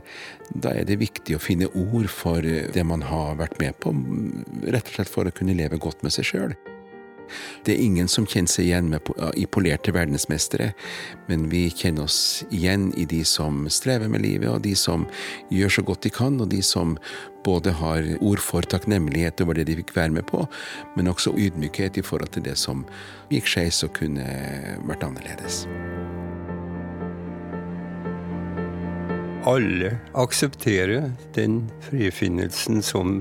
da 0.53 0.75
er 0.77 0.89
det 0.89 0.99
viktig 1.01 1.37
å 1.37 1.43
finne 1.43 1.71
ord 1.73 2.09
for 2.13 2.45
eh, 2.45 2.69
det 2.75 2.85
man 2.87 3.05
har 3.07 3.39
vært 3.41 3.59
med 3.63 3.79
på, 3.83 3.95
rett 4.69 4.91
og 4.91 4.99
slett 4.99 5.13
for 5.13 5.29
å 5.29 5.35
kunne 5.35 5.57
leve 5.59 5.81
godt 5.81 6.05
med 6.05 6.15
seg 6.15 6.29
sjøl. 6.29 6.59
Det 7.65 7.75
er 7.75 7.85
ingen 7.85 8.09
som 8.11 8.27
kjenner 8.27 8.53
seg 8.53 8.69
igjen 8.69 8.91
med, 8.93 9.09
i 9.37 9.47
polerte 9.47 9.95
verdensmestere, 9.95 10.73
men 11.29 11.49
vi 11.53 11.67
kjenner 11.71 12.09
oss 12.09 12.45
igjen 12.51 12.91
i 12.99 13.07
de 13.09 13.25
som 13.29 13.67
strever 13.73 14.11
med 14.13 14.25
livet, 14.25 14.51
og 14.51 14.63
de 14.67 14.75
som 14.79 15.07
gjør 15.55 15.79
så 15.79 15.87
godt 15.87 16.07
de 16.07 16.15
kan, 16.15 16.41
og 16.41 16.51
de 16.53 16.63
som 16.65 16.97
både 17.47 17.73
har 17.79 18.05
ord 18.21 18.43
for 18.43 18.67
takknemlighet 18.67 19.41
over 19.45 19.57
det 19.59 19.69
de 19.69 19.79
fikk 19.81 19.95
være 19.97 20.17
med 20.19 20.27
på, 20.29 20.45
men 20.97 21.11
også 21.11 21.37
ydmykhet 21.39 22.01
i 22.01 22.05
forhold 22.05 22.35
til 22.35 22.45
det 22.49 22.59
som 22.61 22.85
gikk 23.33 23.49
skeis 23.49 23.85
og 23.87 23.95
kunne 23.99 24.27
vært 24.89 25.07
annerledes. 25.07 25.65
Alle 29.49 29.95
aksepterer 30.19 31.13
den 31.37 31.63
frifinnelsen 31.87 32.83
som 32.85 33.21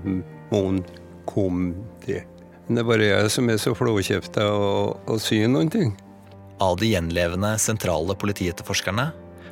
Moen 0.51 0.81
kom 1.29 1.69
til. 2.03 2.25
Det 2.68 2.81
er 2.81 2.88
bare 2.88 3.06
jeg 3.07 3.31
som 3.31 3.48
er 3.48 3.60
så 3.64 3.72
flåkjefta 3.77 4.44
og, 4.52 4.98
og 5.07 5.22
sier 5.23 5.48
noen 5.48 5.72
ting. 5.72 5.94
Av 6.60 6.76
de 6.80 6.89
gjenlevende 6.91 7.53
sentrale 7.64 8.15
politietterforskerne 8.19 9.06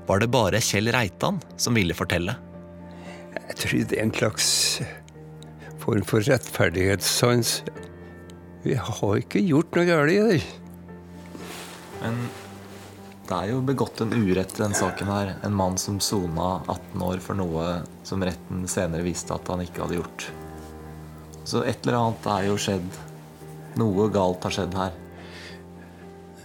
var 0.06 0.20
det 0.22 0.28
bare 0.34 0.60
Kjell 0.60 0.92
Reitan 0.92 1.40
som 1.56 1.78
ville 1.80 1.96
fortelle. 1.96 2.36
Jeg 3.36 3.60
tror 3.62 3.76
det 3.78 3.98
er 3.98 4.04
en 4.04 4.14
slags 4.16 4.50
form 5.80 6.04
for 6.08 6.28
rettferdighetssans. 6.28 7.60
Vi 8.66 8.76
har 8.76 9.20
ikke 9.22 9.44
gjort 9.46 9.78
noe 9.78 9.88
galt 9.88 10.12
i 10.12 10.22
det. 10.34 10.40
Men 12.02 12.18
det 13.30 13.38
er 13.38 13.52
jo 13.54 13.62
begått 13.66 14.02
en 14.04 14.12
urett 14.12 14.58
i 14.60 14.64
den 14.66 14.76
saken 14.76 15.10
her. 15.10 15.38
En 15.46 15.56
mann 15.56 15.80
som 15.82 16.02
sona 16.04 16.58
18 16.68 17.06
år 17.08 17.24
for 17.24 17.40
noe 17.40 17.78
som 18.04 18.28
retten 18.28 18.68
senere 18.70 19.08
viste 19.08 19.34
at 19.34 19.54
han 19.54 19.64
ikke 19.64 19.86
hadde 19.86 20.02
gjort. 20.02 20.28
Så 21.45 21.61
et 21.61 21.84
eller 21.85 21.99
annet 21.99 22.30
er 22.34 22.47
jo 22.49 22.55
skjedd. 22.57 23.01
Noe 23.77 24.07
galt 24.13 24.45
har 24.47 24.53
skjedd 24.55 24.73
her. 24.77 24.95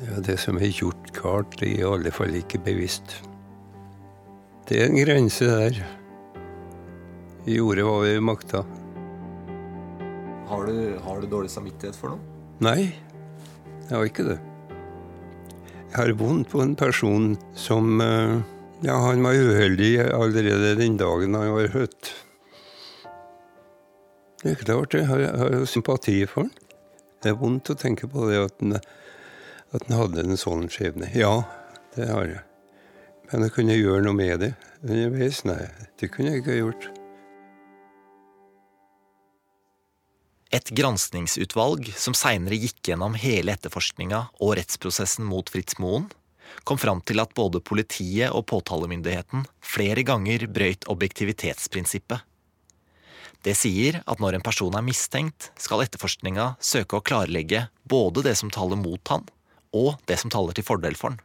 Ja, 0.01 0.21
Det 0.25 0.37
som 0.41 0.59
er 0.61 0.73
gjort 0.73 1.11
galt, 1.17 1.61
er 1.63 1.73
i 1.73 1.87
alle 1.87 2.13
fall 2.13 2.35
ikke 2.37 2.61
bevisst. 2.65 3.19
Det 4.69 4.79
er 4.81 4.91
en 4.91 5.01
grense 5.01 5.49
der. 5.49 5.81
Vi 7.47 7.57
gjorde 7.57 7.85
hva 7.87 7.97
vi 8.05 8.15
makta. 8.23 8.63
Har 10.51 10.67
du, 10.67 10.99
har 11.05 11.21
du 11.21 11.29
dårlig 11.31 11.51
samvittighet 11.53 11.97
for 11.97 12.13
noe? 12.15 12.39
Nei, 12.61 12.93
jeg 13.89 13.93
har 13.95 14.09
ikke 14.09 14.27
det. 14.27 14.39
Jeg 15.91 15.97
har 15.97 16.13
vondt 16.21 16.51
på 16.53 16.61
en 16.63 16.77
person 16.79 17.33
som 17.59 18.01
eh, 18.05 18.41
Ja, 18.85 18.97
han 19.09 19.25
var 19.25 19.37
uheldig 19.37 19.95
allerede 20.15 20.77
den 20.79 20.97
dagen 21.01 21.35
han 21.37 21.55
var 21.57 21.73
født. 21.73 22.13
Det 24.41 24.55
er 24.55 24.63
klart 24.63 24.95
jeg 24.97 25.05
har, 25.05 25.21
jeg 25.21 25.37
har 25.37 25.53
jo 25.53 25.67
sympati 25.69 26.17
for 26.29 26.47
han. 26.47 26.53
Det 27.21 27.33
er 27.33 27.41
vondt 27.41 27.73
å 27.73 27.77
tenke 27.77 28.09
på 28.09 28.25
det 28.31 28.39
at 28.41 28.63
han, 28.63 28.79
at 29.77 29.83
han 29.85 29.99
hadde 29.99 30.23
en 30.25 30.41
sånn 30.41 30.71
skjebne. 30.73 31.11
Ja, 31.13 31.43
det 31.97 32.09
har 32.09 32.25
jeg. 32.25 32.47
Men 33.31 33.45
jeg 33.47 33.55
kunne 33.55 33.77
gjøre 33.77 34.07
noe 34.07 34.17
med 34.17 34.41
det 34.43 34.55
underveis? 34.81 35.43
Nei, 35.45 35.61
det 36.01 36.09
kunne 36.15 36.33
jeg 36.33 36.43
ikke 36.43 36.57
gjort. 36.57 36.89
Et 40.51 40.73
granskningsutvalg 40.75 41.93
som 41.95 42.17
seinere 42.17 42.57
gikk 42.59 42.81
gjennom 42.89 43.15
hele 43.21 43.53
etterforskninga 43.55 44.25
og 44.41 44.57
rettsprosessen 44.59 45.29
mot 45.29 45.53
Fritz 45.53 45.77
Moen, 45.79 46.09
kom 46.67 46.81
fram 46.81 47.05
til 47.07 47.23
at 47.23 47.37
både 47.37 47.61
politiet 47.63 48.33
og 48.35 48.49
påtalemyndigheten 48.51 49.45
flere 49.63 50.03
ganger 50.03 50.49
brøyt 50.51 50.89
objektivitetsprinsippet. 50.91 52.25
Det 53.41 53.55
sier 53.57 54.03
at 54.05 54.21
når 54.21 54.37
en 54.37 54.45
person 54.45 54.75
er 54.77 54.85
mistenkt, 54.85 55.49
skal 55.57 55.87
etterforskninga 55.87 56.55
søke 56.61 56.99
å 56.99 57.05
klarlegge 57.05 57.69
både 57.89 58.25
det 58.27 58.35
som 58.37 58.53
taler 58.53 58.77
mot 58.77 59.01
han, 59.09 59.25
og 59.73 59.97
det 60.11 60.19
som 60.21 60.33
taler 60.33 60.57
til 60.57 60.67
fordel 60.67 60.99
for 60.99 61.15
han. 61.15 61.21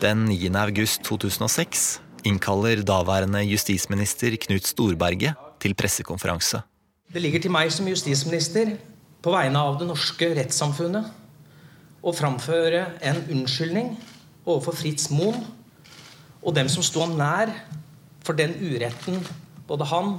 Den 0.00 0.26
9. 0.28 0.52
august 0.60 1.02
2006 1.08 2.00
innkaller 2.28 2.84
daværende 2.84 3.40
justisminister 3.46 4.36
Knut 4.44 4.68
Storberget 4.68 5.40
til 5.60 5.76
pressekonferanse. 5.76 6.60
Det 7.08 7.20
ligger 7.24 7.40
til 7.40 7.52
meg 7.52 7.72
som 7.72 7.88
justisminister 7.88 8.76
på 9.24 9.32
vegne 9.32 9.60
av 9.60 9.80
det 9.80 9.88
norske 9.88 10.30
rettssamfunnet 10.36 11.08
å 12.00 12.12
framføre 12.16 12.86
en 13.04 13.24
unnskyldning 13.32 13.94
overfor 14.44 14.76
Fritz 14.76 15.08
Moen 15.12 15.42
og 16.40 16.54
dem 16.56 16.68
som 16.72 16.84
ham 17.02 17.16
nær 17.18 17.52
for 18.30 18.38
den 18.38 18.52
uretten 18.62 19.18
både 19.66 19.88
han 19.90 20.12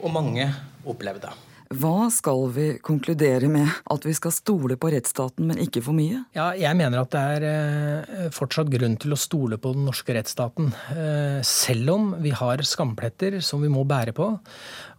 og 0.00 0.12
mange 0.14 0.48
opplevde. 0.88 1.28
Hva 1.76 2.06
skal 2.14 2.44
vi 2.54 2.66
konkludere 2.84 3.48
med? 3.50 3.66
At 3.90 4.04
vi 4.06 4.12
skal 4.14 4.32
stole 4.32 4.76
på 4.78 4.88
rettsstaten, 4.94 5.48
men 5.48 5.58
ikke 5.58 5.82
for 5.82 5.98
mye? 5.98 6.20
Ja, 6.36 6.52
jeg 6.56 6.78
mener 6.78 7.02
at 7.02 7.10
det 7.10 7.22
er 7.34 7.46
eh, 7.48 8.28
fortsatt 8.32 8.70
grunn 8.70 8.94
til 9.02 9.12
å 9.12 9.18
stole 9.18 9.58
på 9.58 9.72
den 9.74 9.82
norske 9.88 10.14
rettsstaten. 10.14 10.70
Eh, 10.94 11.40
selv 11.44 11.92
om 11.96 12.08
vi 12.22 12.30
har 12.38 12.62
skampletter 12.62 13.40
som 13.44 13.66
vi 13.66 13.72
må 13.72 13.82
bære 13.82 14.14
på. 14.16 14.30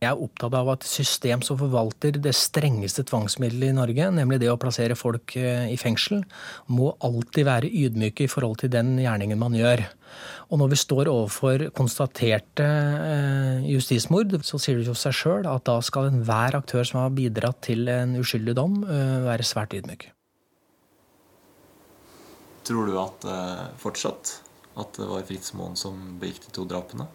Jeg 0.03 0.11
er 0.11 0.25
opptatt 0.27 0.59
av 0.59 0.73
at 0.75 0.85
system 0.85 1.41
som 1.45 1.57
forvalter 1.57 2.19
det 2.21 2.35
strengeste 2.35 3.07
tvangsmiddelet 3.07 3.71
i 3.71 3.77
Norge, 3.79 4.11
nemlig 4.19 4.43
det 4.43 4.51
å 4.51 4.59
plassere 4.61 4.99
folk 4.99 5.37
eh, 5.39 5.71
i 5.71 5.79
fengsel, 5.79 6.25
må 6.67 6.91
alltid 6.99 7.47
være 7.47 7.71
ydmyke 7.71 8.27
i 8.27 8.31
forhold 8.31 8.59
til 8.61 8.75
den 8.75 8.97
gjerningen 8.99 9.39
man 9.39 9.55
gjør. 9.55 9.87
Og 10.47 10.61
når 10.61 10.69
vi 10.71 10.77
står 10.79 11.09
overfor 11.11 11.65
konstaterte 11.75 12.63
eh, 12.63 13.65
justismord, 13.67 14.31
så 14.47 14.59
sier 14.61 14.79
det 14.79 14.87
jo 14.87 14.95
seg 14.95 15.15
sjøl 15.15 15.49
at 15.49 15.65
da 15.67 15.75
skal 15.83 16.07
enhver 16.07 16.55
aktør 16.55 16.87
som 16.87 17.01
har 17.01 17.15
bidratt 17.15 17.59
til 17.67 17.89
en 17.91 18.15
uskyldig 18.21 18.55
dom, 18.55 18.79
eh, 18.87 19.17
være 19.27 19.47
svært 19.47 19.75
ydmyk. 19.75 20.07
Tror 22.67 22.87
du 22.87 22.95
at 23.01 23.27
eh, 23.27 23.67
fortsatt 23.83 24.37
at 24.79 24.95
det 24.95 25.09
var 25.09 25.27
Fritz 25.27 25.51
Moen 25.57 25.75
som 25.79 25.99
begikk 26.21 26.45
de 26.47 26.55
to 26.55 26.63
drapene? 26.69 27.09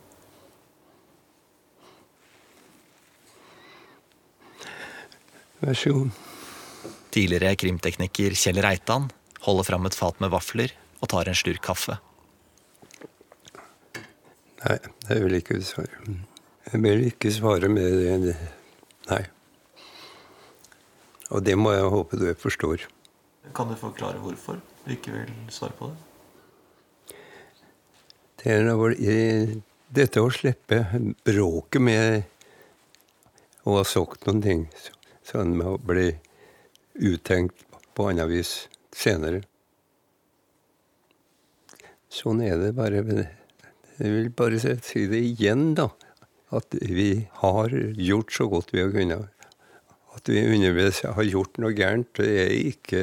Vær 5.62 5.78
så 5.78 5.96
god. 5.96 6.22
Tidligere 7.14 7.56
krimtekniker 7.56 8.36
Kjell 8.36 8.60
Reitan 8.64 9.08
holder 9.46 9.68
fram 9.68 9.88
et 9.88 9.96
fat 9.96 10.20
med 10.20 10.32
vafler 10.34 10.72
og 11.00 11.12
tar 11.12 11.30
en 11.30 11.38
slurk 11.38 11.64
kaffe. 11.64 11.96
Nei, 14.62 14.78
det 15.08 15.18
vil 15.24 15.34
jeg 15.34 15.42
ikke 15.42 15.60
svare. 15.66 16.16
Jeg 16.70 16.82
vil 16.84 17.06
ikke 17.08 17.32
svare 17.34 17.70
med 17.72 18.26
det. 18.26 18.36
Nei. 19.10 19.22
Og 21.34 21.42
det 21.42 21.56
må 21.58 21.72
jeg 21.74 21.90
håpe 21.90 22.20
du 22.20 22.28
forstår. 22.38 22.86
Kan 23.56 23.72
du 23.72 23.76
forklare 23.78 24.22
hvorfor 24.22 24.60
du 24.84 24.92
ikke 24.94 25.16
vil 25.16 25.32
svare 25.50 25.74
på 25.78 25.90
det? 25.90 27.16
Det 28.42 28.54
er 28.54 28.64
noe, 28.66 28.94
dette 29.94 30.22
å 30.22 30.30
slippe 30.34 30.80
bråket 31.26 31.82
med 31.82 32.22
å 33.66 33.76
ha 33.76 33.84
sagt 33.86 34.26
noen 34.26 34.42
ting, 34.42 34.64
sånn 35.26 35.54
med 35.58 35.68
å 35.74 35.76
bli 35.78 36.08
uttenkt 37.02 37.66
på 37.94 38.08
annet 38.10 38.30
vis 38.30 38.56
senere. 38.94 39.44
Sånn 42.12 42.42
er 42.44 42.58
det 42.60 42.74
bare. 42.78 43.02
Jeg 44.02 44.10
vil 44.10 44.32
bare 44.34 44.58
si 44.58 45.04
det 45.06 45.20
igjen, 45.22 45.76
da. 45.78 45.86
At 46.50 46.74
vi 46.74 47.28
har 47.38 47.70
gjort 47.94 48.32
så 48.34 48.48
godt 48.50 48.72
vi 48.74 48.82
har 48.82 48.90
kunnet. 48.90 49.28
At 50.16 50.26
vi 50.28 50.42
underveis 50.42 51.04
har 51.06 51.22
gjort 51.22 51.60
noe 51.62 51.70
gærent, 51.76 52.10
det 52.18 52.32
er 52.42 52.50
ikke 52.72 53.02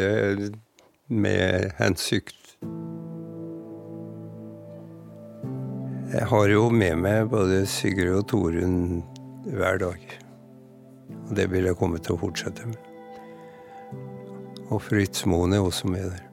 med 1.07 1.71
hensikt. 1.79 2.35
Jeg 6.11 6.27
har 6.33 6.51
jo 6.51 6.67
med 6.73 6.99
meg 6.99 7.31
både 7.31 7.63
Sigrid 7.69 8.19
og 8.19 8.27
Torunn 8.33 8.99
hver 9.47 9.79
dag. 9.79 10.03
Og 11.29 11.35
det 11.39 11.47
vil 11.53 11.71
jeg 11.71 11.79
komme 11.79 12.03
til 12.03 12.17
å 12.17 12.23
fortsette 12.27 12.67
med. 12.67 12.79
Og 14.67 14.83
Fritz 14.83 15.23
Moen 15.29 15.55
er 15.55 15.63
også 15.63 15.87
med 15.87 16.11
der. 16.11 16.25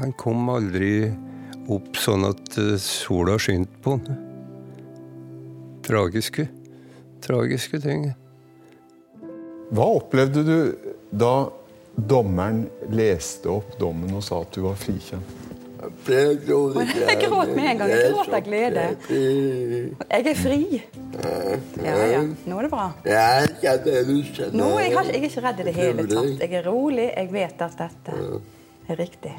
Han 0.00 0.16
kom 0.16 0.48
aldri 0.54 1.10
opp 1.68 1.98
sånn 2.00 2.24
at 2.28 2.56
sola 2.82 3.36
skinte 3.40 3.80
på 3.84 3.98
den. 4.04 4.24
Tragiske, 5.88 6.48
tragiske 7.24 7.80
ting. 7.84 8.10
Hva 9.72 9.86
opplevde 9.98 10.44
du 10.46 10.58
da 11.12 11.34
dommeren 11.98 12.64
leste 12.94 13.50
opp 13.52 13.76
dommen 13.80 14.14
og 14.16 14.24
sa 14.24 14.40
at 14.44 14.54
du 14.56 14.64
var 14.64 14.78
frikjent? 14.80 15.36
Jeg 16.08 16.40
gråt 16.44 16.74
med 17.54 17.64
en 17.70 17.78
gang. 17.78 17.90
Jeg 17.92 18.10
gråt 18.12 18.32
av 18.34 18.42
glede. 18.44 18.84
Jeg 19.08 20.26
er 20.32 20.38
fri. 20.38 20.60
Ja, 21.84 21.94
ja. 22.10 22.22
Nå 22.48 22.58
er 22.58 22.66
det 22.66 22.70
bra. 22.72 22.88
Nå, 24.52 24.70
jeg 24.82 24.92
er 24.96 25.18
ikke 25.20 25.44
redd 25.46 25.62
i 25.62 25.68
det 25.68 25.76
hele 25.78 26.06
tatt. 26.10 26.34
Jeg 26.42 26.58
er 26.60 26.66
rolig. 26.66 27.10
Jeg 27.14 27.32
vet 27.32 27.66
at 27.68 27.78
dette 27.84 28.16
er 28.88 28.98
riktig. 28.98 29.34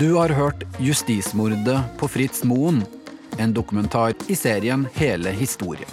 Du 0.00 0.14
har 0.14 0.28
hørt 0.28 0.62
'Justismordet 0.78 1.80
på 1.98 2.08
Fritz 2.08 2.44
Moen', 2.44 2.84
en 3.38 3.54
dokumentar 3.54 4.12
i 4.28 4.36
serien 4.36 4.86
Hele 4.94 5.30
historien. 5.30 5.90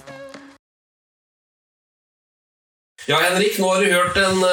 Ja, 3.08 3.18
Henrik, 3.18 3.58
nå 3.60 3.70
har 3.74 3.82
du 3.82 3.94
hørt 3.94 4.18
en 4.18 4.44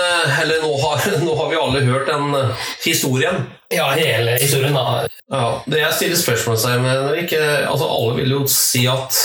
Eller 0.42 0.62
nå 0.62 0.72
har, 0.80 1.04
nå 1.26 1.34
har 1.36 1.50
vi 1.50 1.56
alle 1.56 1.80
hørt 1.80 2.06
den 2.06 2.36
historien. 2.84 3.44
Ja, 3.68 3.90
hele 3.90 4.38
historien, 4.40 4.72
da. 4.74 5.06
Ja, 5.32 5.62
det 5.66 5.80
jeg 5.80 5.98
stiller 5.98 6.22
spørsmålstegn 6.22 6.82
med, 6.82 7.02
Henrik 7.02 7.32
altså 7.42 7.90
Alle 7.92 8.16
vil 8.22 8.36
jo 8.38 8.46
si 8.48 8.86
at 8.88 9.18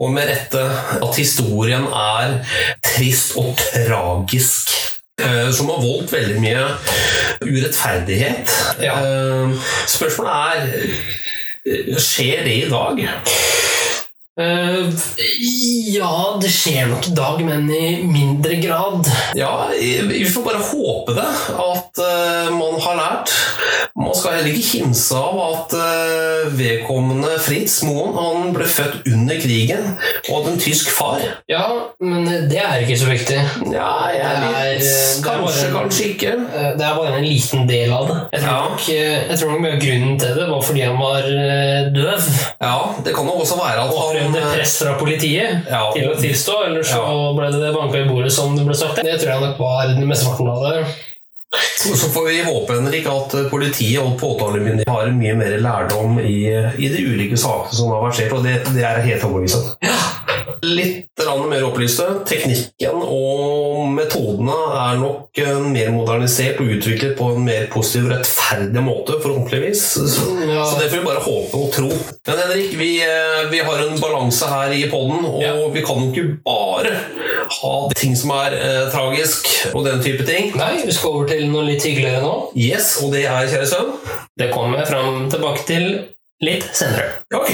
og 0.00 0.14
med 0.16 0.30
rette 0.30 0.62
at 1.04 1.16
historien 1.20 1.84
er 1.84 2.38
trist 2.94 3.36
og 3.36 3.52
tragisk. 3.60 4.72
Som 5.56 5.70
har 5.72 5.82
voldt 5.82 6.12
veldig 6.12 6.38
mye 6.42 6.66
urettferdighet. 7.44 8.54
Ja. 8.84 8.96
Spørsmålet 9.88 10.32
er 10.32 11.98
Skjer 12.00 12.44
det 12.46 12.54
i 12.64 12.68
dag? 12.70 13.02
Uh, 14.38 14.86
ja, 15.90 16.38
det 16.38 16.48
skjer 16.54 16.86
nok 16.86 17.08
i 17.10 17.14
dag, 17.16 17.40
men 17.42 17.64
i 17.74 18.04
mindre 18.06 18.60
grad. 18.62 19.08
Ja, 19.34 19.68
vi 19.74 20.22
får 20.22 20.44
bare 20.46 20.60
håpe 20.62 21.16
det. 21.16 21.26
At 21.58 21.98
uh, 21.98 22.52
man 22.54 22.78
har 22.80 22.94
lært. 23.00 23.34
Man 23.98 24.14
skal 24.14 24.38
heller 24.38 24.54
ikke 24.54 24.78
kimse 24.78 25.18
av 25.18 25.40
at 25.44 25.74
uh, 25.74 26.52
vedkommende 26.54 27.32
Fritz 27.42 27.80
Moen 27.84 28.14
han 28.14 28.54
ble 28.54 28.68
født 28.70 29.10
under 29.10 29.40
krigen 29.42 29.90
og 29.96 30.30
hadde 30.30 30.54
en 30.54 30.62
tysk 30.62 30.92
far. 30.94 31.26
Ja, 31.50 31.66
men 31.98 32.30
det 32.48 32.62
er 32.62 32.84
ikke 32.84 33.00
så 33.02 33.10
viktig. 33.10 33.40
Ja, 33.74 33.90
jeg 34.14 34.22
er 34.22 34.78
kanskje, 35.26 35.66
en, 35.66 35.74
kanskje 35.74 36.08
ikke. 36.14 36.36
Det 36.78 36.86
er 36.86 36.96
bare 37.00 37.18
en 37.18 37.26
liten 37.26 37.66
del 37.68 37.92
av 37.98 38.06
det. 38.08 38.20
Jeg 38.38 38.46
tror, 38.46 38.54
ja. 38.54 38.62
nok, 38.70 38.88
jeg 38.94 39.42
tror 39.42 39.52
nok 39.52 39.66
mye 39.66 39.74
av 39.74 39.84
grunnen 39.84 40.22
til 40.22 40.38
det 40.38 40.48
var 40.54 40.64
fordi 40.70 40.86
han 40.86 41.02
var 41.02 41.30
døv. 41.98 42.32
Ja, 42.62 42.78
det 43.02 43.18
kan 43.18 43.26
nok 43.26 43.42
også 43.42 43.58
være 43.58 43.84
at 43.88 43.94
han 43.98 44.19
opplevde 44.28 44.54
press 44.54 44.74
fra 44.82 44.96
politiet 45.00 45.70
ja. 45.70 45.82
til 45.94 46.10
å 46.10 46.16
tilstå, 46.20 46.56
eller 46.68 46.86
så 46.86 47.04
ble 47.36 47.52
det 47.54 47.70
banka 47.76 48.02
i 48.02 48.08
bordet, 48.08 48.32
som 48.34 48.56
det 48.58 48.66
ble 48.66 48.76
sagt. 48.78 49.00
Det 49.04 49.16
tror 49.22 49.32
jeg 49.34 49.46
nok 49.46 49.62
var 49.62 49.94
mesteparten 50.00 50.52
av 50.52 50.66
det. 50.66 50.84
Så 51.80 52.08
får 52.14 52.26
vi 52.28 52.42
håpe 52.46 52.76
Henrik, 52.76 53.06
at 53.10 53.34
politiet 53.50 53.98
og 54.02 54.14
påtalemyndigheten 54.20 54.92
har 54.92 55.10
mye 55.16 55.34
mer 55.40 55.56
lærdom 55.58 56.20
i, 56.22 56.44
i 56.78 56.90
de 56.92 57.04
ulike 57.08 57.38
sakene 57.40 57.74
som 57.74 57.90
har 57.90 58.04
versert, 58.06 58.34
og 58.36 58.46
det, 58.46 58.60
det 58.76 58.86
er 58.86 59.02
helt 59.06 59.26
overbevist 59.26 59.74
Ja. 59.82 59.98
Litt 60.60 61.10
mer 61.50 61.64
opplyste. 61.66 62.04
Teknikken 62.28 63.00
og 63.00 63.88
metodene 63.94 64.56
er 64.80 64.98
nok 65.00 65.40
eh, 65.40 65.58
mer 65.72 65.90
modernisert 65.94 66.60
og 66.62 66.70
utviklet 66.76 67.16
på 67.18 67.30
en 67.34 67.44
mer 67.46 67.66
positiv 67.72 68.08
og 68.08 68.14
rettferdig 68.14 68.84
måte, 68.84 69.18
forhåpentligvis. 69.22 69.84
Så, 70.14 70.26
ja. 70.46 70.64
så 70.68 70.80
det 70.80 70.90
får 70.92 71.00
vi 71.00 71.08
bare 71.08 71.24
håpe 71.24 71.60
og 71.60 71.72
tro. 71.74 71.90
Men 72.28 72.42
Henrik, 72.44 72.76
vi, 72.80 72.90
eh, 73.04 73.42
vi 73.52 73.62
har 73.66 73.84
en 73.86 74.00
balanse 74.00 74.50
her 74.50 74.76
i 74.76 74.84
poden, 74.92 75.24
og 75.28 75.42
ja. 75.44 75.54
vi 75.74 75.84
kan 75.86 76.04
jo 76.04 76.10
ikke 76.12 76.28
bare 76.46 76.94
ha 77.50 77.72
ting 77.98 78.14
som 78.18 78.32
er 78.34 78.54
eh, 78.56 78.86
tragisk, 78.92 79.50
og 79.74 79.84
den 79.86 80.02
type 80.04 80.26
ting. 80.28 80.52
Nei, 80.58 80.72
vi 80.84 80.94
skal 80.94 81.16
over 81.16 81.28
til 81.30 81.48
noe 81.50 81.66
litt 81.66 81.84
hyggeligere 81.86 82.22
nå. 82.24 82.34
Yes, 82.58 82.96
Og 83.02 83.12
det 83.14 83.26
er, 83.26 83.50
kjære 83.50 83.68
sønn? 83.70 83.92
Det 84.38 84.52
kommer 84.54 84.82
jeg 84.82 84.90
fram 84.92 85.28
tilbake 85.32 85.66
til 85.68 85.90
litt 86.44 86.66
senere. 86.72 87.20
Ok. 87.34 87.52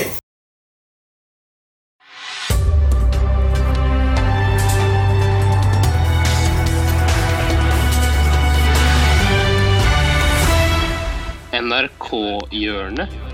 NRK-hjørnet. 11.56 13.25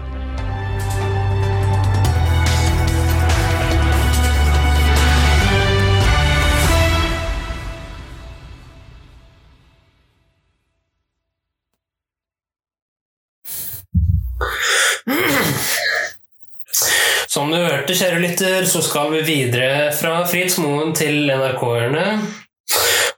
Som 17.32 17.48
du 17.48 17.56
hørte, 17.56 17.94
kjære 17.96 18.20
lytter, 18.20 18.64
så 18.68 18.82
skal 18.84 19.12
vi 19.14 19.22
videre 19.24 19.92
fra 19.96 20.18
Fritz 20.28 20.58
Moen 20.60 20.92
til 20.96 21.30
NRK-erne. 21.32 22.06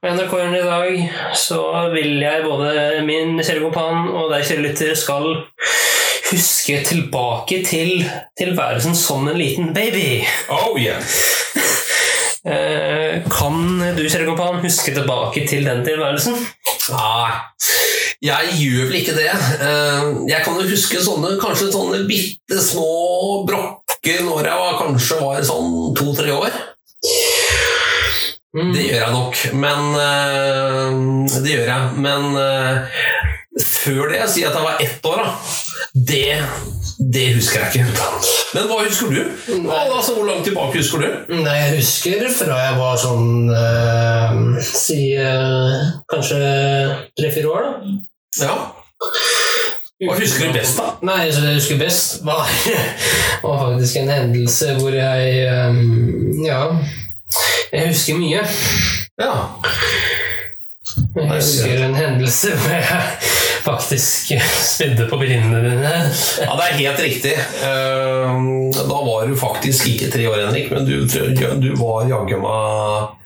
Og 0.05 0.11
NRK-erne 0.13 0.61
i 0.61 0.67
dag 0.69 0.93
så 1.41 1.63
vil 1.95 2.21
jeg 2.23 2.45
både 2.45 3.03
min 3.09 3.41
kjære 3.41 3.65
kompan 3.65 4.13
og 4.13 4.31
deg, 4.31 4.47
kjære 4.47 4.67
lytter, 4.69 4.95
skal 4.95 5.29
huske 6.31 6.81
tilbake 6.87 7.63
til 7.67 8.05
tilværelsen 8.39 8.95
som 8.95 9.29
en 9.29 9.39
liten 9.39 9.75
baby. 9.75 10.23
Oh 10.49 10.79
yeah. 10.79 11.03
Kan 12.45 13.61
du, 13.97 14.03
kompan, 14.27 14.61
huske 14.61 14.93
tilbake 14.93 15.47
til 15.49 15.65
den 15.65 15.81
tilværelsen? 15.87 16.37
Nei, 16.93 17.31
jeg 18.25 18.57
gjør 18.59 18.91
vel 18.91 18.99
ikke 19.01 19.17
det. 19.17 19.31
Eh, 19.33 20.11
jeg 20.29 20.45
kan 20.45 20.59
jo 20.61 20.69
huske 20.69 21.01
sånne 21.05 21.35
kanskje 21.41 21.71
sånne 21.73 22.03
bitte 22.09 22.61
små 22.61 23.45
brokker 23.49 24.25
når 24.27 24.51
jeg 24.51 24.61
var, 24.61 24.79
kanskje 24.83 25.21
var 25.23 25.45
sånn 25.45 25.73
to-tre 25.97 26.33
år. 26.37 26.61
Mm. 28.55 28.71
Det 28.71 28.85
gjør 28.85 29.01
jeg 29.01 29.13
nok, 29.13 29.41
men 29.59 29.81
uh, 29.99 31.41
Det 31.43 31.57
gjør 31.57 31.73
jeg. 31.73 31.97
Men 32.05 32.37
før 33.63 34.09
det, 34.11 34.23
si 34.31 34.43
at 34.43 34.55
jeg 34.57 34.65
var 34.65 34.81
ett 34.83 35.07
år, 35.07 35.21
da. 35.23 35.33
Det, 35.95 36.39
det 37.15 37.27
husker 37.37 37.61
jeg 37.61 37.69
ikke. 37.75 38.07
Men 38.55 38.67
hva 38.71 38.81
husker 38.83 39.13
du? 39.13 39.21
Altså, 39.71 40.15
hvor 40.17 40.27
langt 40.27 40.47
tilbake 40.49 40.81
husker 40.81 41.05
du? 41.05 41.35
Nei, 41.35 41.55
Jeg 41.55 41.77
husker 41.79 42.25
fra 42.39 42.59
jeg 42.65 42.79
var 42.79 42.99
sånn 42.99 43.51
uh, 43.51 44.59
Si 44.65 44.99
kanskje 46.11 46.41
tre-fire 47.19 47.53
år, 47.53 47.69
da. 47.69 47.95
Ja. 48.43 48.57
Hva 50.05 50.19
husker 50.19 50.51
du 50.51 50.59
best, 50.59 50.81
da? 50.81 50.91
Nei, 51.07 51.31
så 51.33 51.47
jeg 51.47 51.61
husker 51.61 51.79
best 51.79 52.25
var, 52.27 52.51
var 53.45 53.63
faktisk 53.69 54.03
en 54.03 54.13
hendelse 54.17 54.75
hvor 54.81 54.95
jeg 54.99 55.49
um, 55.71 56.45
Ja 56.45 56.67
jeg 57.75 57.89
husker 57.89 58.15
mye. 58.15 58.41
Ja. 59.19 59.33
Jeg 60.95 61.31
husker 61.31 61.83
en 61.87 61.97
hendelse 61.99 62.53
hvor 62.59 62.75
jeg 62.75 63.33
faktisk 63.65 64.33
spydde 64.61 65.09
på 65.11 65.19
brillene 65.19 65.63
dine. 65.65 65.93
Ja, 66.45 66.55
det 66.59 66.69
er 66.69 66.79
helt 66.79 67.03
riktig. 67.03 67.35
Ehm, 67.67 68.71
da 68.75 69.01
var 69.09 69.27
du 69.29 69.37
faktisk 69.39 69.89
ikke 69.95 70.11
tre 70.13 70.29
år, 70.31 70.47
Henrik, 70.47 70.71
men 70.73 70.87
du, 70.87 71.05
du 71.63 71.71
var 71.81 72.09
jaggu 72.11 72.39
meg 72.43 73.21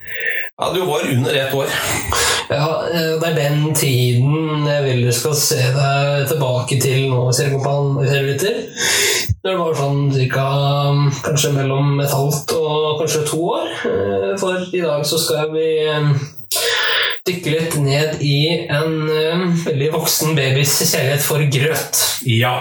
ja, 0.58 0.72
Du 0.74 0.80
var 0.86 1.06
under 1.12 1.34
ett 1.34 1.54
år. 1.54 1.66
Ja, 2.48 2.82
eh, 2.94 3.20
det 3.20 3.28
er 3.28 3.36
den 3.36 3.74
tiden 3.74 4.66
jeg 4.66 4.84
vil 4.84 5.04
du 5.06 5.12
skal 5.12 5.36
se 5.38 5.60
deg 5.74 6.24
tilbake 6.30 6.80
til 6.82 7.10
nå, 7.12 7.28
seriekompan-servitter. 7.36 8.64
Når 9.38 9.52
det 9.52 9.58
var 9.60 9.76
sånn 9.78 10.00
cirka 10.14 10.46
kanskje 11.26 11.52
mellom 11.54 12.00
et 12.02 12.14
halvt 12.14 12.56
og 12.56 13.04
kanskje 13.04 13.22
to 13.28 13.44
år. 13.52 13.70
Eh, 13.92 14.32
for 14.40 14.66
i 14.72 14.82
dag 14.82 15.06
så 15.06 15.20
skal 15.22 15.52
vi 15.54 15.68
eh, 17.28 17.34
dykke 17.34 17.52
litt 17.54 17.76
ned 17.84 18.22
i 18.24 18.36
en 18.72 19.54
veldig 19.64 19.90
voksen 19.94 20.36
babys 20.38 20.78
kjærlighet 20.82 21.24
for 21.24 21.44
grøt. 21.52 22.02
Ja. 22.28 22.54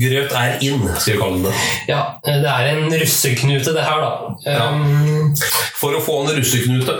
Grøt 0.00 0.32
er 0.36 0.58
in, 0.64 0.82
skal 0.96 1.14
vi 1.14 1.20
kalle 1.20 1.42
det. 1.46 1.54
Ja. 1.90 2.02
Det 2.24 2.52
er 2.52 2.70
en 2.72 2.90
russeknute, 2.92 3.74
det 3.76 3.84
her, 3.86 4.00
da. 4.02 4.12
Ja. 4.46 4.68
For 5.80 5.96
å 5.96 6.02
få 6.04 6.22
en 6.24 6.36
russeknute 6.38 6.94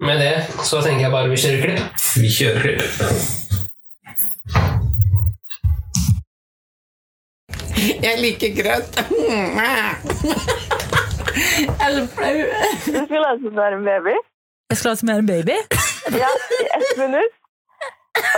med 0.00 0.20
det 0.20 0.46
så 0.64 0.80
tenker 0.84 1.02
jeg 1.06 1.12
bare 1.12 1.28
vi 1.28 1.36
kjører 1.40 1.60
klipp. 1.66 1.80
Vi 2.16 2.28
kjører 2.32 2.60
klipp. 2.64 2.84
Jeg 8.00 8.16
liker 8.20 8.50
grøt. 8.56 9.00
Jeg 11.60 11.68
er 11.80 12.06
flau. 12.12 12.36
Du 12.84 12.98
skulle 13.06 13.30
som 13.42 13.54
du 13.56 13.60
er 13.64 13.76
en 13.76 13.84
baby? 13.86 14.14
Jeg 14.70 14.76
skal 14.78 14.88
late 14.90 15.00
som 15.00 15.08
jeg 15.10 15.16
er 15.16 15.22
en 15.24 15.26
baby? 15.34 15.56
Ja, 16.22 16.30
i 16.58 16.60
ett 16.76 16.92
minutt. 16.98 17.34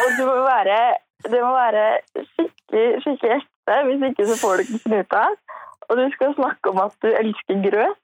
Og 0.02 0.08
du 0.16 0.22
må 0.24 0.36
være, 0.46 0.78
det 1.28 1.40
må 1.44 1.50
være 1.52 1.84
skikkelig, 2.14 2.86
skikkelig 3.04 3.32
ekte, 3.36 3.74
hvis 3.88 4.06
ikke 4.08 4.24
så 4.30 4.36
får 4.40 4.52
du 4.56 4.60
ikke 4.64 4.80
snuta. 4.86 5.24
Og 5.88 5.92
du 6.00 6.04
skal 6.14 6.32
snakke 6.38 6.72
om 6.72 6.78
at 6.86 6.94
du 7.04 7.08
elsker 7.20 7.56
grøt. 7.66 7.98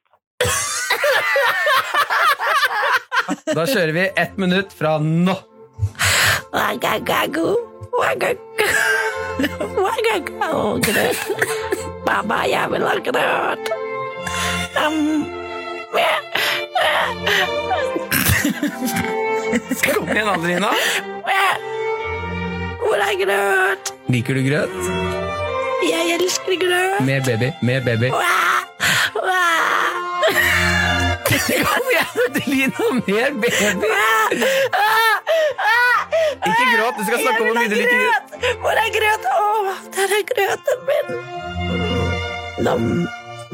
Da 3.56 3.64
kjører 3.64 3.92
vi 3.96 4.04
ett 4.24 4.36
minutt 4.40 4.76
fra 4.76 4.98
nå. 5.00 5.36
Grøt. 10.84 11.20
Mamma, 12.06 12.38
jeg 12.48 12.64
vil 12.72 12.88
ha 12.88 12.94
grøt. 13.08 13.64
Kom 19.94 20.08
igjen, 20.12 20.28
Adelina. 20.28 20.70
Hvor 22.82 22.98
er 23.04 23.14
grøt? 23.20 23.92
Liker 24.08 24.34
du 24.38 24.42
grøt? 24.48 24.76
Jeg 25.88 26.14
elsker 26.18 26.56
grøt. 26.60 27.00
Mer 27.06 27.20
baby. 27.26 27.48
Mer 27.62 27.80
baby. 27.84 28.08
Kom 31.28 31.84
igjen, 31.92 32.12
Adelina! 32.24 32.86
Mer 33.06 33.30
baby! 33.42 33.90
Ikke 36.48 36.64
gråt. 36.74 36.94
Du 36.98 37.04
skal 37.06 37.18
snakke 37.22 37.40
om 37.40 37.46
hvor 37.46 37.56
mye 37.60 37.70
du 37.70 37.76
liker 37.78 37.98
grøt. 38.02 38.24
Hvor 38.64 38.82
er 38.84 38.90
grøt? 38.96 39.22
Å, 39.32 39.74
der 39.96 40.14
er 40.18 40.22
grøten 40.32 40.78
min. 40.88 41.08
Nam, 42.66 42.84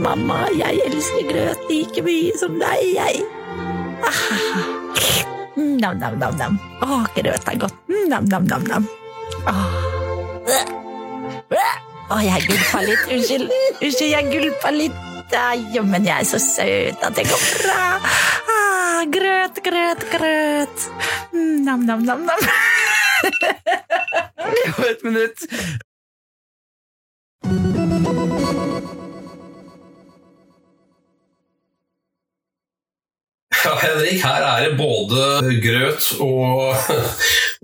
mamma, 0.01 0.39
jeg 0.57 0.81
elsker 0.89 1.27
grøt 1.29 1.67
like 1.71 2.03
mye 2.07 2.33
som 2.41 2.53
deg, 2.63 2.85
jeg. 2.97 3.25
Nam, 5.57 5.99
nam, 6.01 6.19
nam, 6.19 6.37
nam. 6.39 6.59
Å, 6.83 7.03
grøt 7.15 7.49
er 7.51 7.59
godt. 7.61 7.75
Nam, 8.09 8.25
nam, 8.31 8.45
nam, 8.51 8.65
nam. 8.69 8.87
Å, 12.11 12.19
jeg 12.25 12.47
gulpa 12.49 12.83
litt. 12.85 13.05
Unnskyld. 13.15 13.53
Unnskyld, 13.81 14.11
jeg 14.11 14.31
gulpa 14.33 14.73
litt. 14.75 15.01
Jammen, 15.75 16.05
jeg 16.07 16.15
er 16.23 16.27
så 16.29 16.39
søt 16.39 17.01
at 17.03 17.17
det 17.17 17.25
går 17.27 17.41
bra. 17.65 17.85
Grøt, 19.15 19.59
grøt, 19.65 20.05
grøt. 20.13 20.85
Mm, 21.35 21.65
Nam, 21.67 21.81
nam, 21.89 22.05
nam, 22.07 22.23
nam. 22.29 22.41
Det 23.25 24.71
var 24.79 24.89
et 24.91 25.03
minutt. 25.05 25.45
Ja, 33.65 33.73
Henrik, 33.81 34.21
her 34.25 34.45
er 34.45 34.65
det 34.65 34.77
både 34.79 35.55
grøt 35.63 36.09
og, 36.25 36.75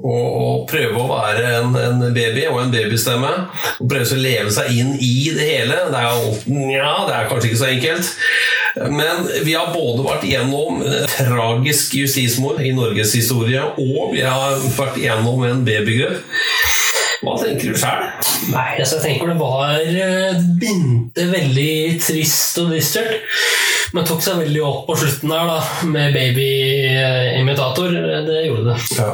og 0.01 0.69
prøve 0.71 1.03
å 1.03 1.09
være 1.11 1.45
en, 1.59 1.75
en 1.77 2.05
baby 2.17 2.47
og 2.51 2.63
en 2.63 2.73
babystemme. 2.75 3.33
Og 3.81 3.91
prøve 3.91 4.07
å 4.17 4.21
leve 4.21 4.55
seg 4.55 4.73
inn 4.77 4.95
i 4.97 5.31
det 5.37 5.49
hele. 5.51 5.79
Det 5.91 6.01
er, 6.01 6.17
jo, 6.17 6.35
det 7.09 7.17
er 7.17 7.31
kanskje 7.31 7.51
ikke 7.51 7.63
så 7.63 7.71
enkelt. 7.71 8.13
Men 8.95 9.25
vi 9.45 9.57
har 9.59 9.73
både 9.75 10.07
vært 10.07 10.27
gjennom 10.31 10.83
tragisk 11.11 11.97
justismord 11.99 12.63
i 12.63 12.71
Norges 12.77 13.17
historie, 13.19 13.65
og 13.83 14.15
vi 14.15 14.23
har 14.23 14.61
vært 14.79 15.01
gjennom 15.03 15.43
en 15.49 15.65
babygrøt. 15.67 16.23
Hva 17.21 17.35
tenker 17.37 17.75
du 17.75 17.77
sjøl? 17.77 18.07
Nei, 18.55 18.79
altså 18.81 18.97
jeg 18.97 19.03
tenker 19.05 19.29
det 19.29 19.41
var 19.43 19.75
binte 20.57 21.01
begynte 21.11 21.27
veldig 21.35 22.01
trist 22.01 22.59
og 22.63 22.71
dystert. 22.73 23.27
Men 23.91 24.07
tok 24.07 24.23
seg 24.23 24.39
veldig 24.45 24.61
opp 24.63 24.85
på 24.87 24.97
slutten 25.01 25.33
der, 25.33 25.49
da, 25.51 25.87
med 25.91 26.15
babyimitator. 26.15 27.95
Det 28.29 28.43
gjorde 28.47 28.75
det. 28.75 29.07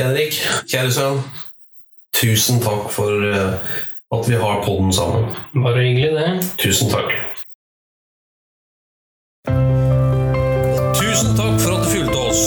Henrik, 0.00 0.38
kjære 0.72 0.92
sønn. 0.96 1.18
Tusen 2.16 2.62
takk 2.64 2.88
for 2.92 3.26
eh, 3.28 3.74
at 4.12 4.28
vi 4.28 4.38
har 4.40 4.62
podden 4.64 4.92
sammen. 4.94 5.34
Bare 5.56 5.84
hyggelig, 5.84 6.14
det. 6.16 6.48
Tusen 6.60 6.88
takk. 6.92 7.12
Tusen 10.96 11.36
takk 11.36 11.60
for 11.60 11.76
at 11.76 11.84
du 11.84 11.92
fulgte 11.92 12.24
oss. 12.30 12.42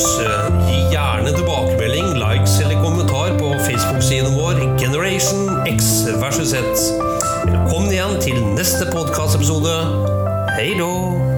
Gi 0.72 0.82
gjerne 0.94 1.36
tilbakemelding, 1.38 2.16
likes 2.22 2.57
eller 2.66 2.82
kommentar 2.82 3.38
på 3.41 3.53
Facebook-siden 3.68 4.34
vår 4.40 4.66
Generation 4.82 5.70
X 5.70 5.94
versus 6.18 6.56
Z. 6.56 6.90
Velkommen 7.45 7.94
igjen 7.94 8.18
til 8.26 8.41
neste 8.57 8.90
podkastepisode. 8.94 9.78
Hei 10.57 10.74
då! 10.80 11.35